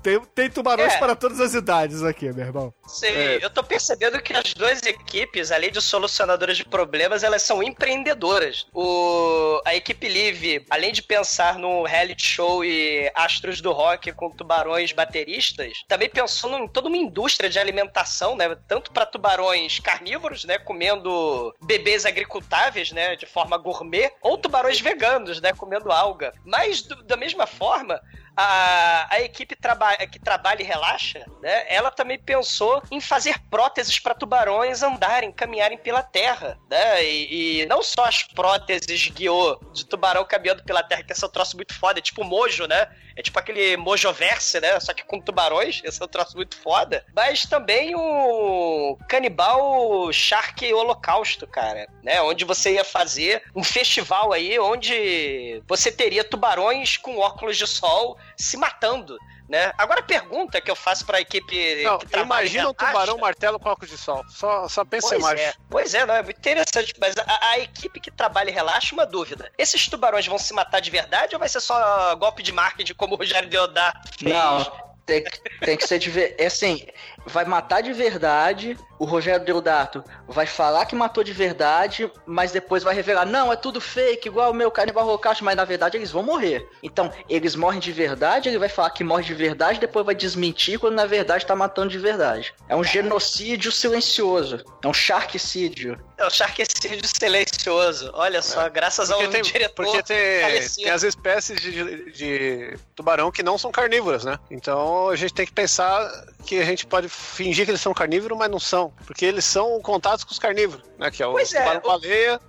Tem, 0.01 0.19
tem 0.33 0.49
tubarões 0.49 0.93
É. 0.93 0.97
para 0.97 1.15
todas 1.15 1.39
as 1.39 1.53
idades 1.53 2.01
aqui, 2.01 2.31
meu 2.33 2.45
irmão. 2.45 2.73
Sim, 2.87 3.05
É. 3.07 3.39
eu 3.41 3.49
tô 3.51 3.63
percebendo 3.63 4.19
que 4.21 4.33
as 4.33 4.53
duas 4.53 4.81
equipes, 4.81 5.51
além 5.51 5.71
de 5.71 5.79
solucionadoras 5.79 6.57
de 6.57 6.65
problemas, 6.65 7.23
elas 7.23 7.43
são 7.43 7.61
empreendedoras. 7.61 8.65
O, 8.73 9.61
a 9.63 9.75
equipe 9.75 10.07
Live, 10.09 10.65
além 10.71 10.91
de 10.91 11.03
pensar 11.03 11.59
no 11.59 11.83
reality 11.83 12.25
show 12.25 12.65
e 12.65 13.11
astros 13.13 13.61
do 13.61 13.71
rock 13.71 14.11
com 14.13 14.31
tubarões 14.31 14.91
bateristas, 14.91 15.83
também 15.87 16.09
pensou 16.09 16.57
em 16.57 16.67
toda 16.67 16.87
uma 16.87 16.97
indústria 16.97 17.49
de 17.49 17.59
alimentação, 17.59 18.35
né? 18.35 18.55
Tanto 18.67 18.91
para 18.91 19.05
tubarões 19.05 19.79
carnívoros, 19.79 20.45
né? 20.45 20.57
Comendo 20.57 21.53
bebês 21.61 22.05
agricultáveis, 22.07 22.91
né? 22.91 23.15
De 23.15 23.27
forma 23.27 23.55
gourmet, 23.57 24.11
ou 24.21 24.35
tubarões 24.37 24.79
veganos, 24.81 25.39
né? 25.39 25.53
Comendo 25.53 25.91
alga. 25.91 26.33
Mas, 26.43 26.81
do- 26.81 27.03
da 27.03 27.15
mesma 27.15 27.45
forma, 27.45 28.01
a, 28.35 29.07
a 29.13 29.21
equipe 29.21 29.55
traba 29.55 29.95
que 30.07 30.19
trabalha 30.19 30.61
e 30.61 30.65
relaxa, 30.65 31.25
né? 31.41 31.65
Ela 31.67 31.91
também 31.91 32.17
pensou 32.17 32.81
em 32.89 33.01
fazer 33.01 33.39
próteses 33.49 33.99
para 33.99 34.15
tubarões 34.15 34.81
andarem, 34.81 35.31
caminharem 35.31 35.77
pela 35.77 36.01
terra, 36.01 36.57
né? 36.69 37.03
E, 37.03 37.61
e 37.61 37.65
não 37.65 37.83
só 37.83 38.05
as 38.05 38.23
próteses 38.23 39.09
guiou 39.09 39.59
de 39.73 39.85
tubarão 39.85 40.25
caminhando 40.25 40.63
pela 40.63 40.83
terra, 40.83 41.03
que 41.03 41.11
é 41.11 41.25
um 41.25 41.29
troço 41.29 41.55
muito 41.55 41.73
foda, 41.73 41.99
é 41.99 42.01
tipo 42.01 42.23
mojo, 42.23 42.65
né? 42.67 42.87
É 43.21 43.23
tipo 43.23 43.37
aquele 43.37 43.77
mojoverse, 43.77 44.59
né? 44.59 44.79
Só 44.79 44.95
que 44.95 45.05
com 45.05 45.21
tubarões, 45.21 45.79
esse 45.83 46.01
é 46.01 46.05
um 46.05 46.07
troço 46.07 46.35
muito 46.35 46.57
foda. 46.57 47.05
Mas 47.15 47.43
também 47.43 47.93
o 47.95 48.97
canibal 49.07 50.11
Shark 50.11 50.73
Holocausto, 50.73 51.45
cara, 51.45 51.87
né? 52.01 52.19
Onde 52.23 52.43
você 52.43 52.73
ia 52.73 52.83
fazer 52.83 53.43
um 53.55 53.63
festival 53.63 54.33
aí 54.33 54.57
onde 54.57 55.61
você 55.67 55.91
teria 55.91 56.23
tubarões 56.23 56.97
com 56.97 57.19
óculos 57.19 57.57
de 57.57 57.67
sol 57.67 58.17
se 58.35 58.57
matando. 58.57 59.19
Né? 59.51 59.73
Agora 59.77 59.99
a 59.99 60.03
pergunta 60.03 60.61
que 60.61 60.71
eu 60.71 60.75
faço 60.77 61.05
pra 61.05 61.19
equipe. 61.19 61.83
Não, 61.83 61.97
que 61.99 62.05
trabalha 62.05 62.43
imagina 62.45 62.69
um 62.69 62.73
tubarão 62.73 63.17
martelo 63.17 63.59
com 63.59 63.67
óculos 63.67 63.89
de 63.91 63.97
sol. 63.97 64.23
Só, 64.29 64.69
só 64.69 64.85
pensa 64.85 65.09
Pois 65.09 65.21
mais. 65.21 65.39
é, 65.41 65.53
pois 65.69 65.93
é, 65.93 66.05
não, 66.05 66.15
é 66.15 66.23
muito 66.23 66.37
interessante, 66.37 66.93
mas 66.97 67.15
a, 67.17 67.49
a 67.49 67.59
equipe 67.59 67.99
que 67.99 68.09
trabalha 68.09 68.49
e 68.49 68.53
relaxa, 68.53 68.93
uma 68.95 69.05
dúvida. 69.05 69.51
Esses 69.57 69.89
tubarões 69.89 70.25
vão 70.25 70.37
se 70.37 70.53
matar 70.53 70.79
de 70.79 70.89
verdade 70.89 71.35
ou 71.35 71.39
vai 71.39 71.49
ser 71.49 71.59
só 71.59 72.15
golpe 72.15 72.41
de 72.41 72.53
marketing 72.53 72.93
como 72.93 73.15
o 73.15 73.17
Rogério 73.17 73.49
Deodato 73.49 73.99
fez? 74.17 74.31
Não, 74.33 74.63
tem, 75.05 75.21
que- 75.21 75.59
tem 75.59 75.75
que 75.75 75.85
ser 75.85 75.99
de 75.99 76.09
ver. 76.09 76.33
É 76.39 76.45
assim, 76.45 76.87
vai 77.25 77.45
matar 77.45 77.81
de 77.81 77.93
verdade. 77.93 78.77
O 78.99 79.05
Rogério 79.05 79.43
Deodato 79.43 80.03
vai 80.27 80.45
falar 80.45 80.85
que 80.85 80.95
matou 80.95 81.23
de 81.23 81.33
verdade, 81.33 82.11
mas 82.25 82.51
depois 82.51 82.83
vai 82.83 82.93
revelar: 82.93 83.25
não, 83.25 83.51
é 83.51 83.55
tudo 83.55 83.81
fake, 83.81 84.27
igual 84.27 84.51
o 84.51 84.53
meu 84.53 84.69
canibal 84.69 85.05
Rocacho, 85.05 85.43
mas 85.43 85.55
na 85.55 85.65
verdade 85.65 85.97
eles 85.97 86.11
vão 86.11 86.21
morrer. 86.21 86.67
Então, 86.83 87.11
eles 87.27 87.55
morrem 87.55 87.79
de 87.79 87.91
verdade, 87.91 88.47
ele 88.49 88.59
vai 88.59 88.69
falar 88.69 88.91
que 88.91 89.03
morre 89.03 89.23
de 89.23 89.33
verdade, 89.33 89.79
depois 89.79 90.05
vai 90.05 90.13
desmentir 90.13 90.77
quando 90.77 90.93
na 90.95 91.05
verdade 91.07 91.45
tá 91.47 91.55
matando 91.55 91.89
de 91.89 91.97
verdade. 91.97 92.53
É 92.69 92.75
um 92.75 92.83
genocídio 92.83 93.71
silencioso. 93.71 94.63
É 94.83 94.87
um 94.87 94.93
sharkcídio. 94.93 95.99
É 96.17 96.25
o 96.25 96.29
Sharkcídio 96.29 97.01
silencioso. 97.17 98.11
Olha 98.13 98.43
só, 98.43 98.69
graças 98.69 99.09
ao 99.09 99.19
É. 99.19 99.23
Porque 99.23 99.41
tem, 99.41 99.51
diretor 99.51 99.85
porque 99.85 100.03
tem, 100.03 100.41
falecido. 100.41 100.83
tem 100.83 100.91
as 100.91 101.01
espécies 101.03 101.59
de- 101.59 102.11
de 102.11 102.77
tubarão 102.95 103.31
que 103.31 103.41
não 103.41 103.57
são 103.57 103.71
carnívoras, 103.71 104.23
né? 104.23 104.37
Então 104.51 105.09
a 105.09 105.15
gente 105.15 105.33
tem 105.33 105.45
que 105.47 105.51
pensar 105.51 106.07
que 106.45 106.59
a 106.59 106.65
gente 106.65 106.85
pode 106.85 107.07
fingir 107.11 107.65
que 107.65 107.71
eles 107.71 107.81
são 107.81 107.93
carnívoros, 107.93 108.37
mas 108.37 108.49
não 108.49 108.59
são. 108.59 108.93
Porque 109.05 109.25
eles 109.25 109.45
são 109.45 109.79
contatos 109.81 110.23
com 110.23 110.31
os 110.31 110.39
carnívoros, 110.39 110.83
né? 110.97 111.11
Que 111.11 111.21
é 111.23 111.27
o 111.27 111.31
Pois 111.33 111.53
é, 111.53 111.59
tubarão 111.59 111.81
o- 111.83 111.87
baleia. 111.87 112.39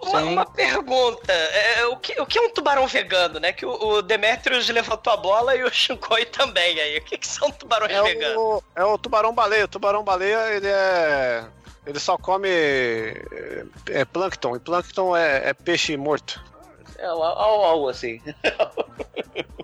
Uma, 0.00 0.20
Sim. 0.20 0.32
uma 0.32 0.46
pergunta: 0.46 1.32
é, 1.32 1.84
o, 1.86 1.96
que, 1.96 2.20
o 2.20 2.24
que 2.26 2.38
é 2.38 2.42
um 2.42 2.50
tubarão 2.50 2.86
vegano, 2.86 3.40
né? 3.40 3.52
Que 3.52 3.66
o, 3.66 3.72
o 3.72 4.02
Demetrius 4.02 4.68
levantou 4.68 5.12
a 5.12 5.16
bola 5.16 5.56
e 5.56 5.64
o 5.64 5.70
Shinkoi 5.72 6.24
também 6.26 6.78
aí. 6.80 6.98
O 6.98 7.04
que, 7.04 7.18
que 7.18 7.26
são 7.26 7.50
tubarões 7.50 7.90
É 7.92 8.00
veganos? 8.02 8.36
o, 8.36 8.62
é 8.76 8.84
o 8.84 8.96
tubarão 8.96 9.34
baleia. 9.34 9.64
O 9.64 9.68
tubarão 9.68 10.04
baleia, 10.04 10.54
ele 10.54 10.68
é. 10.68 11.44
Ele 11.84 11.98
só 11.98 12.16
come 12.16 12.48
é, 12.48 13.64
é 13.90 14.04
plâncton, 14.04 14.54
e 14.54 14.60
plâncton 14.60 15.16
é, 15.16 15.48
é 15.48 15.52
peixe 15.52 15.96
morto. 15.96 16.40
É 16.96 17.06
algo, 17.06 17.24
algo 17.24 17.88
assim. 17.88 18.22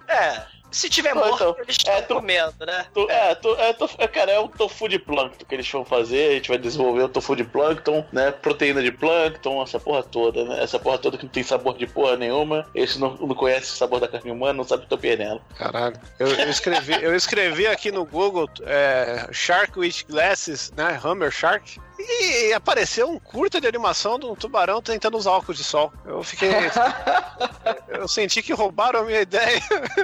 É, 0.09 0.43
se 0.71 0.89
tiver 0.91 1.15
morto, 1.15 1.35
então, 1.35 1.57
eles 1.59 1.77
estão 1.77 1.95
é, 1.95 2.03
tu- 2.03 2.15
comendo, 2.15 2.67
né? 2.67 2.87
Tu- 2.93 3.11
é, 3.11 3.35
tu- 3.35 3.55
é, 3.57 3.73
tofu- 3.73 3.97
é, 3.99 4.09
cara, 4.09 4.33
é 4.33 4.39
o 4.39 4.49
tofu 4.49 4.89
de 4.89 4.99
plâncton 4.99 5.45
que 5.45 5.55
eles 5.55 5.71
vão 5.71 5.85
fazer. 5.85 6.31
A 6.31 6.35
gente 6.35 6.49
vai 6.49 6.59
desenvolver 6.59 7.03
o 7.03 7.09
tofu 7.09 7.35
de 7.37 7.45
plâncton, 7.45 8.05
né? 8.13 8.31
Proteína 8.31 8.83
de 8.83 8.93
plâncton, 8.93 9.63
essa 9.63 9.79
porra 9.81 10.03
toda, 10.03 10.45
né? 10.45 10.63
Essa 10.63 10.79
porra 10.79 10.99
toda 10.99 11.17
que 11.17 11.25
não 11.25 11.31
tem 11.33 11.43
sabor 11.43 11.77
de 11.77 11.87
porra 11.87 12.17
nenhuma. 12.17 12.67
Esse 12.75 12.99
não, 12.99 13.15
não 13.17 13.35
conhece 13.35 13.73
o 13.73 13.77
sabor 13.77 14.01
da 14.01 14.09
carne 14.09 14.31
humana, 14.31 14.55
não 14.55 14.65
sabe 14.65 14.81
o 14.81 14.83
que 14.85 14.91
tô 14.91 14.99
perdendo. 14.99 15.41
Caralho. 15.57 15.97
Eu, 16.19 16.29
eu 16.29 16.51
escrevi, 16.51 16.93
eu 17.03 17.15
escrevi 17.15 17.67
aqui 17.67 17.91
no 17.91 18.05
Google 18.05 18.49
é, 18.63 19.29
Shark 19.33 19.79
with 19.79 20.05
Glasses, 20.09 20.73
né? 20.77 20.99
Hammer 21.03 21.31
Shark. 21.31 21.81
E 22.01 22.53
apareceu 22.53 23.11
um 23.11 23.19
curta 23.19 23.61
de 23.61 23.67
animação 23.67 24.21
de 24.21 24.27
um 24.27 24.35
tubarão 24.37 24.81
tentando 24.81 25.19
usar 25.19 25.33
óculos 25.33 25.59
de 25.59 25.65
sol. 25.65 25.93
Eu 26.07 26.23
fiquei. 26.23 26.49
eu 27.89 28.07
senti 28.07 28.41
que 28.41 28.53
roubaram 28.53 29.01
a 29.01 29.05
minha 29.05 29.21
ideia. 29.21 29.61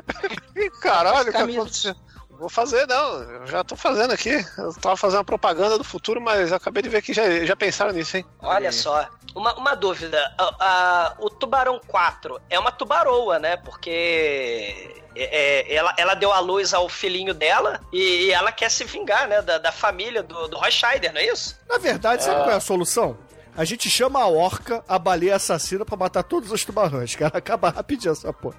E 0.56 0.70
caralho, 0.70 1.28
o 1.28 1.32
que 1.32 1.36
aconteceu? 1.36 1.94
Vou 2.30 2.48
fazer, 2.48 2.84
não. 2.88 3.22
Eu 3.22 3.46
já 3.46 3.62
tô 3.62 3.76
fazendo 3.76 4.12
aqui. 4.12 4.44
Eu 4.58 4.72
tava 4.74 4.96
fazendo 4.96 5.18
uma 5.18 5.24
propaganda 5.24 5.78
do 5.78 5.84
futuro, 5.84 6.20
mas 6.20 6.52
acabei 6.52 6.82
de 6.82 6.88
ver 6.88 7.00
que 7.00 7.12
já, 7.14 7.44
já 7.44 7.54
pensaram 7.54 7.92
nisso, 7.92 8.16
hein? 8.16 8.26
Olha 8.42 8.72
só, 8.72 9.08
uma, 9.36 9.54
uma 9.54 9.74
dúvida. 9.76 10.18
A- 10.36 10.54
a- 10.58 11.14
o 11.20 11.30
Tubarão 11.30 11.80
4 11.86 12.40
é 12.50 12.58
uma 12.58 12.72
tubaroa, 12.72 13.38
né? 13.38 13.56
Porque 13.56 15.02
é, 15.14 15.22
é, 15.70 15.74
ela, 15.76 15.94
ela 15.96 16.14
deu 16.14 16.32
a 16.32 16.40
luz 16.40 16.74
ao 16.74 16.88
filhinho 16.88 17.32
dela 17.32 17.80
e, 17.92 18.26
e 18.26 18.32
ela 18.32 18.50
quer 18.50 18.70
se 18.70 18.82
vingar, 18.84 19.28
né? 19.28 19.40
Da, 19.40 19.58
da 19.58 19.70
família 19.72 20.22
do, 20.22 20.48
do 20.48 20.56
Roy 20.58 20.72
Scheider, 20.72 21.12
não 21.12 21.20
é 21.20 21.26
isso? 21.26 21.56
Na 21.68 21.78
verdade, 21.78 22.24
sabe 22.24 22.38
qual 22.42 22.50
é 22.50 22.56
a 22.56 22.60
solução? 22.60 23.16
A 23.56 23.64
gente 23.64 23.88
chama 23.88 24.20
a 24.20 24.26
orca, 24.26 24.84
a 24.88 24.98
baleia 24.98 25.36
assassina 25.36 25.84
pra 25.84 25.96
matar 25.96 26.24
todos 26.24 26.50
os 26.50 26.64
tubarões, 26.64 27.14
cara. 27.14 27.38
Acaba 27.38 27.70
rapidinho 27.70 28.12
essa 28.12 28.32
porra. 28.32 28.56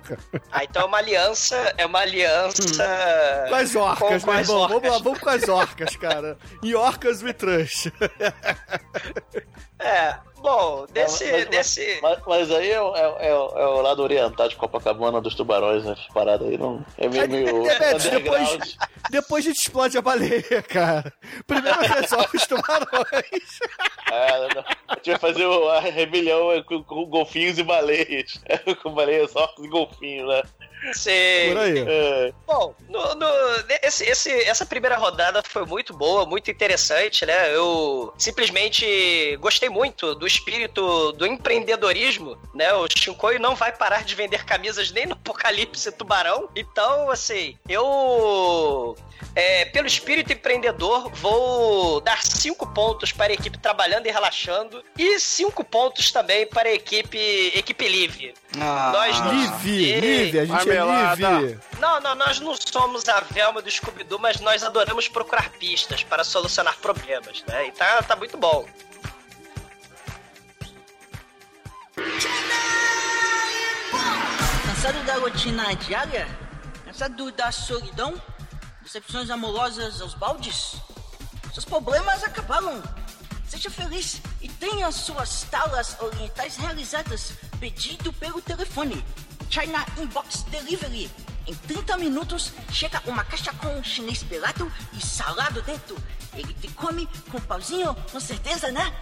Ah, 0.52 0.64
então 0.64 0.84
é 0.84 0.86
uma 0.86 0.98
aliança. 0.98 1.56
É 1.78 1.86
uma 1.86 2.00
aliança. 2.00 2.86
Com 3.50 3.56
as 3.56 3.76
orcas, 3.76 4.24
com 4.24 4.32
meu 4.32 4.40
irmão. 4.40 4.58
orcas. 4.62 4.76
Vamos 4.82 4.92
lá, 4.92 5.04
vamos 5.04 5.20
com 5.20 5.30
as 5.30 5.50
orcas, 5.50 5.96
cara. 5.98 6.38
E 6.64 6.74
orcas 6.76 7.22
we 7.22 7.34
trust. 7.34 7.92
É. 9.80 10.16
Bom, 10.42 10.86
desse. 10.94 11.24
É, 11.24 11.32
mas- 11.32 11.46
desse... 11.48 12.00
Mas, 12.04 12.20
mas 12.28 12.52
aí 12.52 12.70
é, 12.70 12.80
o- 12.80 12.96
é, 12.96 13.30
é, 13.30 13.34
o- 13.36 13.58
é 13.58 13.68
o 13.68 13.82
lado 13.82 14.04
oriental 14.04 14.48
de 14.48 14.56
Copacabana 14.56 15.20
dos 15.20 15.34
tubarões, 15.34 15.84
né? 15.84 15.94
Essas 15.94 16.08
paradas 16.10 16.48
aí 16.48 16.58
não. 16.58 16.86
É 17.00 17.08
meio. 17.08 17.28
meio 17.28 17.64
depois, 18.12 18.78
depois 19.10 19.44
a 19.46 19.48
gente 19.50 19.58
explode 19.62 19.98
a 19.98 20.02
baleia, 20.04 20.62
cara. 20.70 21.12
Primeiro 21.48 21.80
resolve 21.80 22.38
os 22.38 22.46
tubarões. 22.46 23.60
É, 24.12 24.54
não. 24.56 24.64
A 24.88 24.96
gente 24.96 25.10
vai 25.12 25.20
fazer 25.20 25.46
a 25.46 25.80
rebelião 25.80 26.64
com, 26.64 26.84
com 26.84 27.06
golfinhos 27.06 27.58
e 27.58 27.64
baleias. 27.64 28.40
com 28.84 28.92
baleias, 28.94 29.36
orcos 29.36 29.66
e 29.66 29.68
golfinhos, 29.68 30.28
né? 30.30 30.44
Sei. 30.94 31.50
Por 31.50 31.58
aí. 31.60 31.86
É, 31.88 32.34
Bom, 32.46 32.76
no, 32.90 33.16
no- 33.16 33.28
esse, 33.82 34.04
esse- 34.06 34.44
essa 34.44 34.66
primeira 34.66 34.96
rodada 34.98 35.42
foi 35.44 35.66
muito 35.66 35.94
boa, 35.94 36.26
muito 36.26 36.50
interessante, 36.52 37.26
né? 37.26 37.54
Eu 37.56 38.14
simplesmente 38.18 39.38
gostei 39.40 39.70
muito 39.70 40.14
do 40.16 40.28
espírito 40.28 41.12
do 41.14 41.26
empreendedorismo, 41.26 42.38
né? 42.54 42.74
O 42.74 42.88
Shinkoi 42.88 43.40
não 43.40 43.56
vai 43.56 43.72
parar 43.72 44.04
de 44.04 44.16
vender 44.16 44.46
camisas 44.46 44.92
nem 44.92 45.06
no 45.06 45.14
Apocalipse 45.14 45.92
Tubarão. 45.92 46.50
Então, 46.56 47.10
assim, 47.10 47.58
eu. 47.68 48.96
é, 49.36 49.66
pelo 49.66 49.88
espírito 49.88 50.32
empreendedor, 50.34 51.10
vou 51.16 52.00
dar 52.02 52.22
cinco 52.24 52.68
pontos 52.74 53.12
para 53.12 53.32
a 53.32 53.34
equipe 53.34 53.58
trabalhando 53.58 54.08
e 54.08 54.12
relaxando 54.12 54.84
e 54.98 55.20
cinco 55.20 55.64
pontos 55.64 56.12
também 56.12 56.46
para 56.48 56.70
a 56.70 56.74
equipe 56.74 57.52
equipe 57.56 57.88
livre. 57.88 58.34
Ah, 58.60 58.92
Nós 58.94 59.16
Ei, 59.66 60.02
Live, 60.26 60.40
a 60.40 60.46
gente 60.46 60.66
Live. 60.84 61.60
Não, 61.80 62.00
não, 62.00 62.16
nós 62.16 62.40
não 62.40 62.56
somos 62.56 63.08
a 63.08 63.20
Velma 63.22 63.62
do 63.62 63.70
Scooby-Doo, 63.70 64.20
mas 64.20 64.40
nós 64.40 64.64
adoramos 64.64 65.08
procurar 65.08 65.50
pistas 65.52 66.04
para 66.04 66.24
solucionar 66.24 66.78
problemas, 66.78 67.44
né? 67.48 67.68
E 67.68 67.72
tá, 67.72 68.02
tá 68.04 68.16
muito 68.16 68.38
bom. 68.38 68.68
Cansado 74.66 75.04
da 75.06 75.16
rotina 75.16 75.76
diária? 75.76 76.28
Cansado 76.86 77.32
da 77.32 77.52
solidão? 77.52 78.22
Decepções 78.82 79.30
amorosas 79.30 80.02
aos 80.02 80.14
baldes? 80.14 80.76
Seus 81.54 81.66
problemas 81.66 82.24
acabaram. 82.24 82.84
Seja 83.48 83.70
feliz 83.70 84.22
e 84.42 84.50
tenha 84.50 84.92
suas 84.92 85.44
talas 85.44 85.96
orientais 86.02 86.58
realizadas 86.58 87.34
pedido 87.60 88.12
pelo 88.14 88.42
telefone. 88.42 89.04
China 89.50 89.86
Inbox 89.98 90.44
Delivery. 90.44 91.10
Em 91.48 91.54
30 91.54 91.98
minutos 91.98 92.52
chega 92.72 93.02
uma 93.06 93.24
caixa 93.24 93.54
com 93.54 93.84
chinês 93.84 94.24
pelado 94.24 94.72
e 94.94 95.06
salado 95.06 95.62
dentro. 95.62 95.96
Ele 96.34 96.54
te 96.54 96.68
come 96.70 97.08
com 97.32 97.40
pauzinho, 97.42 97.96
com 98.12 98.20
certeza, 98.20 98.72
né? 98.72 98.94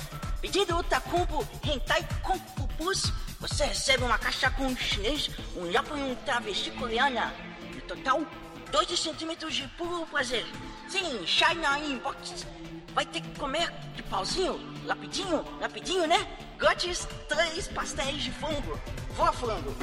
Pedindo 0.42 0.78
o 0.78 0.84
Tacumbo 0.84 1.48
Hentai 1.64 2.08
com 2.22 2.38
Plus, 2.78 3.14
você 3.40 3.66
recebe 3.66 4.04
uma 4.04 4.18
caixa 4.18 4.50
com 4.52 4.76
chinês, 4.76 5.30
um 5.56 5.72
lapo 5.72 5.96
e 5.96 6.02
um 6.02 6.16
travesti 6.16 6.72
coreana. 6.72 7.34
No 7.74 7.82
total, 7.82 8.26
2 8.72 9.00
centímetros 9.00 9.56
de 9.56 9.68
puro 9.70 10.06
prazer. 10.08 10.46
Sim, 10.90 11.26
China 11.26 11.80
Inbox. 11.80 12.46
Vai 12.94 13.06
ter 13.06 13.22
que 13.22 13.40
comer 13.40 13.72
de 13.96 14.04
pauzinho, 14.04 14.60
rapidinho, 14.88 15.44
rapidinho, 15.60 16.08
né? 16.08 16.28
Grátis, 16.58 17.08
três 17.28 17.68
pastéis 17.68 18.24
de 18.24 18.32
frango. 18.32 18.80
Voa 19.16 19.34
frango. 19.34 19.74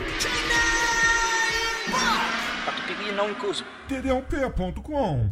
Catupiry 2.65 3.13
não 3.13 3.31
incluso. 3.31 3.65
td1p.com 3.89 5.31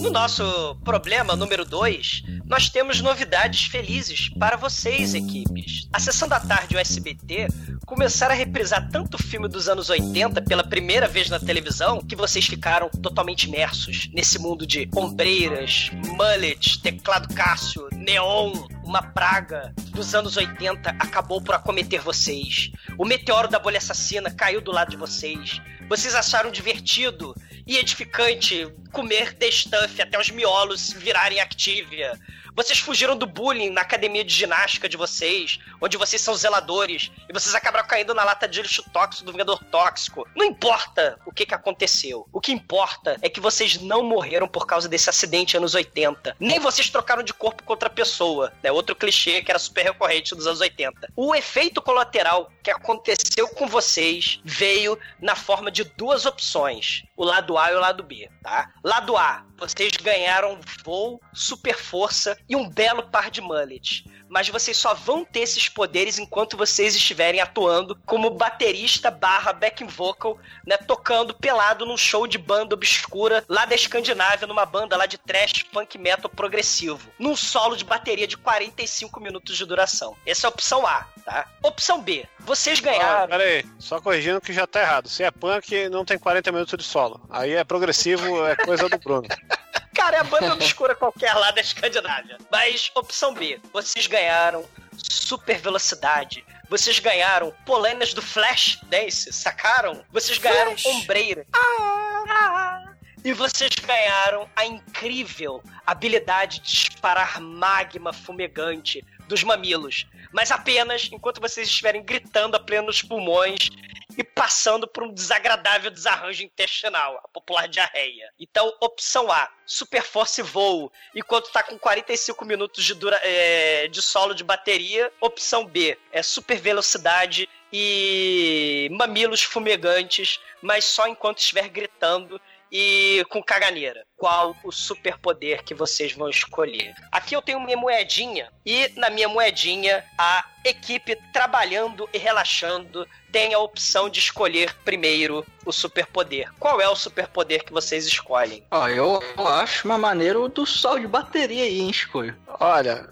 No 0.00 0.10
nosso 0.10 0.76
problema 0.84 1.34
número 1.34 1.64
2, 1.64 2.22
nós 2.44 2.68
temos 2.68 3.00
novidades 3.00 3.64
felizes 3.64 4.28
para 4.28 4.56
vocês, 4.56 5.14
equipes. 5.14 5.88
A 5.92 5.98
sessão 5.98 6.28
da 6.28 6.38
tarde 6.38 6.76
o 6.76 6.78
SBT 6.78 7.48
começaram 7.86 8.34
a 8.34 8.36
reprisar 8.36 8.88
tanto 8.90 9.16
filme 9.16 9.48
dos 9.48 9.68
anos 9.68 9.88
80 9.88 10.42
pela 10.42 10.62
primeira 10.62 11.08
vez 11.08 11.30
na 11.30 11.40
televisão 11.40 12.00
que 12.00 12.16
vocês 12.16 12.46
ficaram 12.46 12.88
totalmente 13.02 13.44
imersos 13.44 14.08
nesse 14.12 14.38
mundo 14.38 14.66
de 14.66 14.88
ombreiras, 14.94 15.90
mullets, 16.16 16.76
teclado 16.76 17.32
Cássio, 17.34 17.88
neon, 17.92 18.52
uma 18.84 19.02
praga 19.02 19.74
dos 19.90 20.14
anos 20.14 20.36
80 20.36 20.90
acabou 20.90 21.40
por 21.40 21.54
acometer 21.54 22.00
vocês. 22.00 22.70
O 22.98 23.04
meteoro 23.04 23.48
da 23.48 23.58
bolha 23.58 23.78
assassina 23.78 24.30
caiu 24.30 24.60
do 24.60 24.70
lado 24.70 24.90
de 24.90 24.96
vocês. 24.96 25.60
Vocês 25.88 26.14
acharam 26.14 26.50
divertido 26.50 27.34
e 27.66 27.76
edificante 27.78 28.68
comer 28.92 29.34
The 29.34 29.50
Stuff 29.50 30.00
até 30.00 30.18
os 30.18 30.30
miolos 30.30 30.92
virarem 30.92 31.40
Activia. 31.40 32.12
Vocês 32.56 32.78
fugiram 32.78 33.14
do 33.14 33.26
bullying 33.26 33.68
na 33.68 33.82
academia 33.82 34.24
de 34.24 34.32
ginástica 34.32 34.88
de 34.88 34.96
vocês, 34.96 35.60
onde 35.78 35.98
vocês 35.98 36.22
são 36.22 36.34
zeladores, 36.34 37.12
e 37.28 37.32
vocês 37.34 37.54
acabaram 37.54 37.86
caindo 37.86 38.14
na 38.14 38.24
lata 38.24 38.48
de 38.48 38.62
lixo 38.62 38.82
tóxico 38.94 39.26
do 39.26 39.32
Vingador 39.32 39.62
Tóxico. 39.64 40.26
Não 40.34 40.46
importa 40.46 41.20
o 41.26 41.32
que, 41.32 41.44
que 41.44 41.54
aconteceu. 41.54 42.26
O 42.32 42.40
que 42.40 42.52
importa 42.52 43.18
é 43.20 43.28
que 43.28 43.40
vocês 43.40 43.78
não 43.82 44.02
morreram 44.02 44.48
por 44.48 44.66
causa 44.66 44.88
desse 44.88 45.10
acidente 45.10 45.54
anos 45.54 45.74
80. 45.74 46.34
Nem 46.40 46.58
vocês 46.58 46.88
trocaram 46.88 47.22
de 47.22 47.34
corpo 47.34 47.62
com 47.62 47.74
outra 47.74 47.90
pessoa. 47.90 48.50
É 48.62 48.72
outro 48.72 48.96
clichê 48.96 49.42
que 49.42 49.52
era 49.52 49.58
super 49.58 49.84
recorrente 49.84 50.34
dos 50.34 50.46
anos 50.46 50.62
80. 50.62 51.12
O 51.14 51.34
efeito 51.34 51.82
colateral 51.82 52.50
que 52.62 52.70
aconteceu 52.70 53.48
com 53.48 53.66
vocês 53.66 54.40
veio 54.42 54.98
na 55.20 55.36
forma 55.36 55.70
de 55.70 55.84
duas 55.84 56.24
opções: 56.24 57.04
o 57.14 57.22
lado 57.22 57.58
A 57.58 57.70
e 57.70 57.74
o 57.74 57.80
lado 57.80 58.02
B, 58.02 58.30
tá? 58.42 58.72
Lado 58.82 59.14
A, 59.14 59.44
vocês 59.56 59.92
ganharam 59.92 60.60
voo, 60.84 61.20
super 61.32 61.76
força 61.76 62.36
e 62.48 62.54
um 62.54 62.68
belo 62.68 63.10
par 63.10 63.30
de 63.30 63.40
mullet. 63.40 64.04
Mas 64.28 64.48
vocês 64.48 64.76
só 64.76 64.92
vão 64.94 65.24
ter 65.24 65.40
esses 65.40 65.68
poderes 65.68 66.18
enquanto 66.18 66.56
vocês 66.56 66.94
estiverem 66.96 67.40
atuando 67.40 67.96
como 68.04 68.30
baterista 68.30 69.10
barra 69.10 69.52
backing 69.52 69.86
vocal, 69.86 70.38
né? 70.66 70.76
Tocando 70.76 71.34
pelado 71.34 71.86
num 71.86 71.96
show 71.96 72.26
de 72.26 72.36
banda 72.38 72.74
obscura 72.74 73.44
lá 73.48 73.64
da 73.64 73.74
Escandinávia, 73.74 74.46
numa 74.46 74.66
banda 74.66 74.96
lá 74.96 75.06
de 75.06 75.16
trash 75.18 75.62
punk 75.72 75.96
metal 75.98 76.28
progressivo. 76.30 77.08
Num 77.18 77.36
solo 77.36 77.76
de 77.76 77.84
bateria 77.84 78.26
de 78.26 78.36
45 78.36 79.20
minutos 79.20 79.56
de 79.56 79.64
duração. 79.64 80.16
Essa 80.26 80.46
é 80.46 80.48
a 80.48 80.50
opção 80.50 80.86
A, 80.86 81.06
tá? 81.24 81.46
Opção 81.62 82.00
B, 82.00 82.26
vocês 82.40 82.78
Ah, 82.80 82.82
ganharam. 82.82 83.28
pera 83.28 83.42
aí, 83.44 83.64
só 83.78 84.00
corrigindo 84.00 84.40
que 84.40 84.52
já 84.52 84.66
tá 84.66 84.80
errado. 84.80 85.08
Se 85.08 85.22
é 85.22 85.30
punk, 85.30 85.88
não 85.88 86.04
tem 86.04 86.18
40 86.18 86.50
minutos 86.52 86.76
de 86.76 86.84
solo. 86.84 87.20
Aí 87.30 87.52
é 87.52 87.64
progressivo, 87.64 88.44
é 88.46 88.56
coisa 88.56 88.88
do 88.88 88.98
Bruno. 88.98 89.26
Cara, 89.96 90.18
é 90.18 90.20
a 90.20 90.24
banda 90.24 90.52
obscura 90.54 90.94
qualquer 90.94 91.32
lá 91.32 91.50
da 91.50 91.62
Escandinávia. 91.62 92.36
Mas, 92.52 92.90
opção 92.94 93.32
B, 93.32 93.58
vocês 93.72 94.06
ganharam 94.06 94.64
super 94.96 95.58
velocidade. 95.58 96.44
Vocês 96.68 96.98
ganharam 96.98 97.52
polêmias 97.64 98.12
do 98.12 98.20
Flash 98.20 98.78
Dance, 98.84 99.32
sacaram? 99.32 100.04
Vocês 100.12 100.36
ganharam 100.36 100.74
ombreira. 100.84 101.46
Ah! 101.54 102.92
E 103.24 103.32
vocês 103.32 103.70
ganharam 103.84 104.48
a 104.54 104.66
incrível 104.66 105.62
habilidade 105.86 106.60
de 106.60 106.70
disparar 106.70 107.40
magma 107.40 108.12
fumegante 108.12 109.04
dos 109.26 109.42
mamilos. 109.42 110.06
Mas 110.32 110.50
apenas 110.50 111.08
enquanto 111.12 111.40
vocês 111.40 111.68
estiverem 111.68 112.02
gritando 112.02 112.56
a 112.56 112.60
plenos 112.60 113.02
pulmões 113.02 113.70
e 114.16 114.24
passando 114.24 114.86
por 114.86 115.02
um 115.02 115.12
desagradável 115.12 115.90
desarranjo 115.90 116.42
intestinal, 116.42 117.20
a 117.22 117.28
popular 117.28 117.68
diarreia. 117.68 118.30
Então, 118.38 118.72
opção 118.80 119.30
A, 119.30 119.50
super 119.66 120.02
força 120.02 120.40
e 120.40 120.44
voo, 120.44 120.90
enquanto 121.14 121.50
tá 121.50 121.62
com 121.62 121.78
45 121.78 122.44
minutos 122.44 122.84
de, 122.84 122.94
dura, 122.94 123.20
é, 123.22 123.88
de 123.88 124.00
solo 124.00 124.34
de 124.34 124.42
bateria. 124.42 125.12
Opção 125.20 125.66
B, 125.66 125.98
é 126.12 126.22
super 126.22 126.58
velocidade 126.58 127.48
e 127.72 128.88
mamilos 128.92 129.42
fumegantes, 129.42 130.40
mas 130.62 130.84
só 130.84 131.06
enquanto 131.06 131.38
estiver 131.38 131.68
gritando 131.68 132.40
e 132.78 133.24
com 133.30 133.42
caganeira. 133.42 134.04
Qual 134.18 134.54
o 134.62 134.70
superpoder 134.70 135.64
que 135.64 135.72
vocês 135.72 136.12
vão 136.12 136.28
escolher? 136.28 136.94
Aqui 137.10 137.34
eu 137.34 137.40
tenho 137.40 137.58
minha 137.58 137.76
moedinha 137.76 138.50
e 138.66 138.92
na 138.96 139.08
minha 139.08 139.28
moedinha 139.28 140.04
a 140.18 140.44
equipe 140.62 141.16
trabalhando 141.32 142.06
e 142.12 142.18
relaxando 142.18 143.08
tem 143.32 143.54
a 143.54 143.58
opção 143.58 144.10
de 144.10 144.18
escolher 144.18 144.74
primeiro 144.84 145.46
o 145.64 145.72
superpoder. 145.72 146.52
Qual 146.58 146.78
é 146.78 146.86
o 146.86 146.94
superpoder 146.94 147.64
que 147.64 147.72
vocês 147.72 148.06
escolhem? 148.06 148.62
Ó, 148.70 148.88
eu 148.88 149.22
acho 149.38 149.86
uma 149.86 149.96
maneira 149.96 150.46
do 150.46 150.66
sol 150.66 150.98
de 150.98 151.06
bateria 151.06 151.64
aí, 151.64 151.80
hein, 151.80 151.90
escolho. 151.90 152.36
Olha, 152.60 153.08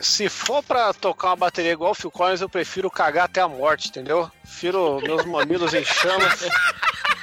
se 0.00 0.28
for 0.28 0.62
pra 0.62 0.92
tocar 0.92 1.28
uma 1.28 1.36
bateria 1.36 1.72
igual 1.72 1.92
o 1.92 1.94
Phil 1.94 2.10
Collins, 2.10 2.42
eu 2.42 2.50
prefiro 2.50 2.90
cagar 2.90 3.24
até 3.24 3.40
a 3.40 3.48
morte, 3.48 3.88
entendeu? 3.88 4.30
Prefiro 4.42 5.00
meus 5.00 5.24
mamilos 5.24 5.72
em 5.72 5.84
chamas. 5.84 6.40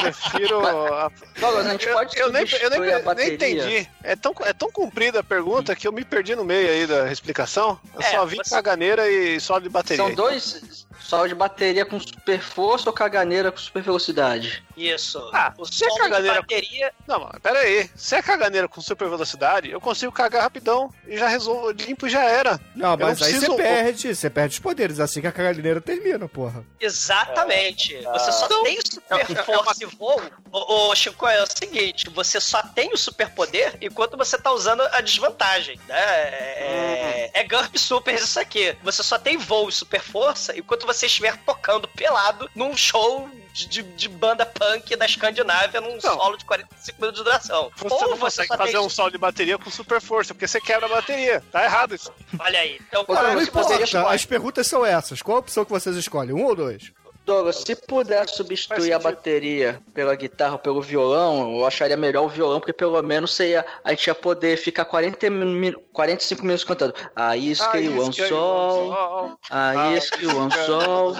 Prefiro. 0.00 0.66
a- 0.66 1.10
Douglas, 1.38 1.66
a 1.66 1.70
gente 1.72 1.86
Eu, 1.86 1.94
pode 1.94 2.18
eu 2.18 2.32
nem, 2.32 2.44
eu 2.60 2.70
nem, 2.70 2.78
a 2.78 2.94
nem 2.96 3.02
bateria. 3.02 3.34
entendi. 3.34 3.88
É 4.02 4.16
tão, 4.16 4.34
é 4.44 4.52
tão 4.52 4.70
comprida 4.70 5.20
a 5.20 5.24
pergunta 5.24 5.74
que 5.74 5.86
eu 5.86 5.92
me 5.92 6.04
perdi 6.04 6.34
no 6.36 6.44
meio 6.44 6.68
aí 6.70 6.86
da 6.86 7.10
explicação. 7.10 7.78
Eu 7.94 8.00
É, 8.00 8.10
só 8.12 8.24
vi 8.24 8.36
você- 8.36 8.50
caganeira 8.54 9.08
e 9.10 9.40
solo 9.40 9.60
de 9.62 9.68
bateria. 9.68 10.04
São 10.04 10.14
dois 10.14 10.86
solo 11.00 11.28
de 11.28 11.34
bateria 11.34 11.84
com 11.86 11.98
super 12.00 12.40
força 12.40 12.88
ou 12.88 12.92
caganeira 12.92 13.50
com 13.52 13.58
super 13.58 13.82
velocidade? 13.82 14.62
Isso. 14.76 15.18
Ah, 15.32 15.52
o 15.58 15.64
se 15.66 15.84
é 15.84 15.88
solo 15.88 16.02
de 16.04 16.08
caganeira- 16.10 16.40
bateria. 16.42 16.92
Não, 17.06 17.20
mas 17.20 17.40
pera 17.42 17.58
aí. 17.60 17.90
Se 17.96 18.14
é 18.14 18.22
caganeira 18.22 18.68
com 18.68 18.80
super 18.80 19.08
velocidade, 19.08 19.70
eu 19.70 19.80
consigo 19.80 20.12
cagar 20.12 20.42
rapidão 20.42 20.92
e 21.06 21.16
já 21.16 21.28
resolvo, 21.28 21.70
limpo 21.70 22.06
e 22.06 22.10
já 22.10 22.24
era. 22.24 22.60
Não, 22.74 22.92
Eu 22.92 22.98
mas 22.98 23.18
não 23.20 23.26
aí 23.26 23.32
preciso- 23.32 23.52
você 23.56 23.62
perde, 23.62 24.14
você 24.14 24.30
perde 24.30 24.54
os 24.54 24.60
poderes, 24.60 25.00
assim 25.00 25.20
que 25.20 25.26
a 25.26 25.32
caganeira 25.32 25.80
termina, 25.80 26.28
porra. 26.28 26.64
Exatamente. 26.80 27.96
Você 27.96 28.32
só 28.32 28.46
Então, 28.46 28.62
tem 28.64 28.78
super 28.84 29.44
força 29.44 29.82
e 29.82 29.86
voo. 29.86 30.20
Ô, 30.52 30.94
Chico, 30.94 31.26
é 31.26 31.42
o 31.42 31.46
seguinte: 31.46 32.08
você 32.10 32.40
só 32.40 32.62
tem 32.62 32.92
o 32.92 32.96
superpoder 32.96 33.76
enquanto 33.80 34.16
você 34.16 34.38
tá 34.38 34.52
usando 34.52 34.82
a 34.92 35.00
desvantagem. 35.00 35.78
Né? 35.88 35.96
É, 36.00 37.30
é 37.40 37.44
GURP 37.44 37.78
Super 37.78 38.14
isso 38.14 38.38
aqui. 38.38 38.76
Você 38.82 39.02
só 39.02 39.18
tem 39.18 39.36
voo 39.36 39.68
e 39.68 39.72
super 39.72 40.00
força 40.00 40.56
enquanto 40.56 40.86
você 40.94 41.06
estiver 41.06 41.36
tocando 41.44 41.86
pelado 41.88 42.50
num 42.54 42.76
show 42.76 43.28
de, 43.52 43.82
de- 43.82 44.08
banda 44.08 44.46
punk 44.46 44.94
da 44.96 45.04
Escandinávia 45.06 45.80
num 45.80 46.00
solo 46.00 46.36
de 46.36 46.44
45 46.44 47.00
minutos 47.00 47.18
de 47.20 47.24
duração. 47.24 47.70
Você 47.76 47.94
Ou 47.94 48.00
não 48.02 48.16
você 48.16 48.20
consegue 48.20 48.48
só 48.48 48.56
fazer 48.56 48.72
tem. 48.72 48.80
um 48.80 48.88
solo 48.88 49.10
de 49.10 49.18
bateria 49.18 49.58
com 49.58 49.70
super 49.70 50.00
força, 50.00 50.32
porque 50.34 50.46
você 50.46 50.60
quebra 50.60 50.86
a 50.86 50.88
bateria. 50.88 51.42
Tá 51.52 51.64
errado 51.64 51.94
isso. 51.94 52.12
Olha 52.38 52.60
aí. 52.60 52.78
Então, 52.88 53.02
Ô, 53.06 53.14
Cara, 53.14 53.34
não 53.34 54.08
as 54.08 54.24
perguntas 54.24 54.66
são 54.66 54.84
essas. 54.84 55.22
Qual 55.22 55.36
a 55.36 55.40
opção 55.40 55.64
que 55.64 55.70
vocês 55.70 55.96
escolhem? 55.96 56.34
Um 56.34 56.44
ou 56.44 56.54
dois? 56.54 56.92
Douglas, 57.28 57.56
se 57.56 57.76
puder 57.76 58.26
substituir 58.28 58.92
a 58.92 58.98
bateria 58.98 59.82
pela 59.92 60.14
guitarra 60.16 60.52
ou 60.54 60.58
pelo 60.58 60.80
violão, 60.80 61.58
eu 61.58 61.66
acharia 61.66 61.96
melhor 61.96 62.24
o 62.24 62.28
violão, 62.28 62.58
porque 62.58 62.72
pelo 62.72 63.00
menos 63.02 63.34
você 63.34 63.50
ia- 63.50 63.66
a 63.84 63.90
gente 63.90 64.06
ia 64.06 64.14
poder 64.14 64.56
ficar 64.56 64.86
40 64.86 65.28
min, 65.28 65.74
45 65.92 66.42
minutos 66.42 66.64
cantando. 66.64 66.94
A 67.14 67.36
isca 67.36 67.78
e 67.78 67.88
o 67.90 68.02
anzol, 68.02 69.38
a 69.50 69.92
isca 69.96 70.22
e 70.22 70.26
o 70.26 70.40
anzol, 70.40 71.14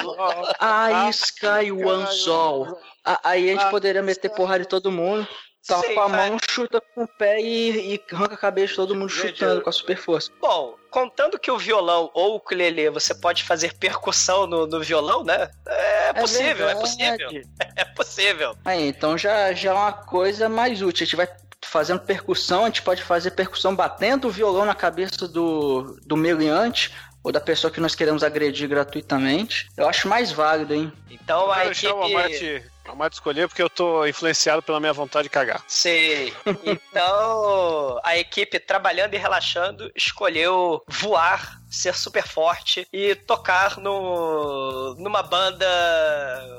a 0.59 1.09
isca 1.11 1.63
e 1.63 1.73
o 1.73 1.91
anzol. 1.91 2.79
Aí 3.23 3.51
a 3.51 3.53
gente 3.53 3.71
poderia 3.71 4.03
meter 4.03 4.31
porrada 4.31 4.63
em 4.63 4.67
todo 4.67 4.91
mundo. 4.91 5.27
Tá 5.67 5.81
Sim, 5.81 5.95
com 5.95 6.01
a 6.01 6.09
mão, 6.09 6.39
chuta 6.51 6.81
com 6.95 7.03
o 7.05 7.09
pé 7.09 7.41
e, 7.41 7.95
e 7.95 8.15
arranca 8.15 8.35
a 8.35 8.39
cabeça 8.39 8.69
de 8.69 8.77
todo 8.77 8.95
mundo 8.95 9.11
chutando 9.11 9.61
com 9.61 9.69
a 9.69 9.73
super 9.73 9.99
força. 9.99 10.31
Bom, 10.41 10.77
contando 10.91 11.39
que 11.39 11.51
o 11.51 11.59
violão 11.59 12.11
ou 12.15 12.33
o 12.33 12.37
ukulele 12.37 12.89
você 12.91 13.15
pode 13.15 13.45
fazer 13.45 13.75
percussão 13.75 14.47
no, 14.47 14.67
no 14.67 14.81
violão, 14.83 15.23
né? 15.23 15.51
É 15.67 16.13
possível, 16.15 16.69
é, 16.69 16.75
verdade. 16.75 16.81
possível. 16.81 17.31
É 17.77 17.85
possível. 17.85 18.57
Aí, 18.65 18.89
então 18.89 19.17
já, 19.17 19.53
já 19.53 19.71
é 19.71 19.75
uma 19.75 19.93
coisa 19.93 20.49
mais 20.49 20.83
útil. 20.83 21.05
A 21.05 21.07
gente 21.07 21.17
vai 21.17 21.29
fazendo 21.65 22.01
percussão, 22.01 22.63
a 22.63 22.67
gente 22.67 22.83
pode 22.83 23.03
fazer 23.03 23.33
percussão 23.33 23.75
batendo 23.75 24.29
o 24.29 24.31
violão 24.31 24.65
na 24.65 24.75
cabeça 24.75 25.29
do, 25.29 25.99
do 26.05 26.17
meliante 26.17 26.93
ou 27.23 27.33
da 27.33 27.41
pessoa 27.41 27.71
que 27.71 27.81
nós 27.81 27.95
queremos 27.95 28.23
agredir 28.23 28.69
gratuitamente. 28.69 29.69
Eu 29.77 29.89
acho 29.89 30.09
mais 30.09 30.33
válido, 30.33 30.75
hein? 30.75 30.93
Então 31.11 31.51
a 31.51 31.67
equipe. 31.67 31.93
O 31.93 32.78
Amarte 32.89 33.15
escolher 33.17 33.49
porque 33.49 33.63
eu 33.63 33.71
tô 33.71 34.07
influenciado 34.07 34.63
pela 34.63 34.81
minha 34.81 34.93
vontade 34.93 35.25
de 35.25 35.31
cagar. 35.31 35.63
Sei. 35.67 36.33
Então, 36.65 38.01
a 38.05 38.17
equipe 38.17 38.59
trabalhando 38.59 39.15
e 39.15 39.19
relaxando 39.19 39.91
escolheu 39.95 40.83
voar, 40.89 41.59
ser 41.71 41.95
super 41.95 42.27
forte 42.27 42.87
e 42.93 43.15
tocar 43.15 43.79
no, 43.79 44.95
numa 44.99 45.23
banda, 45.23 45.67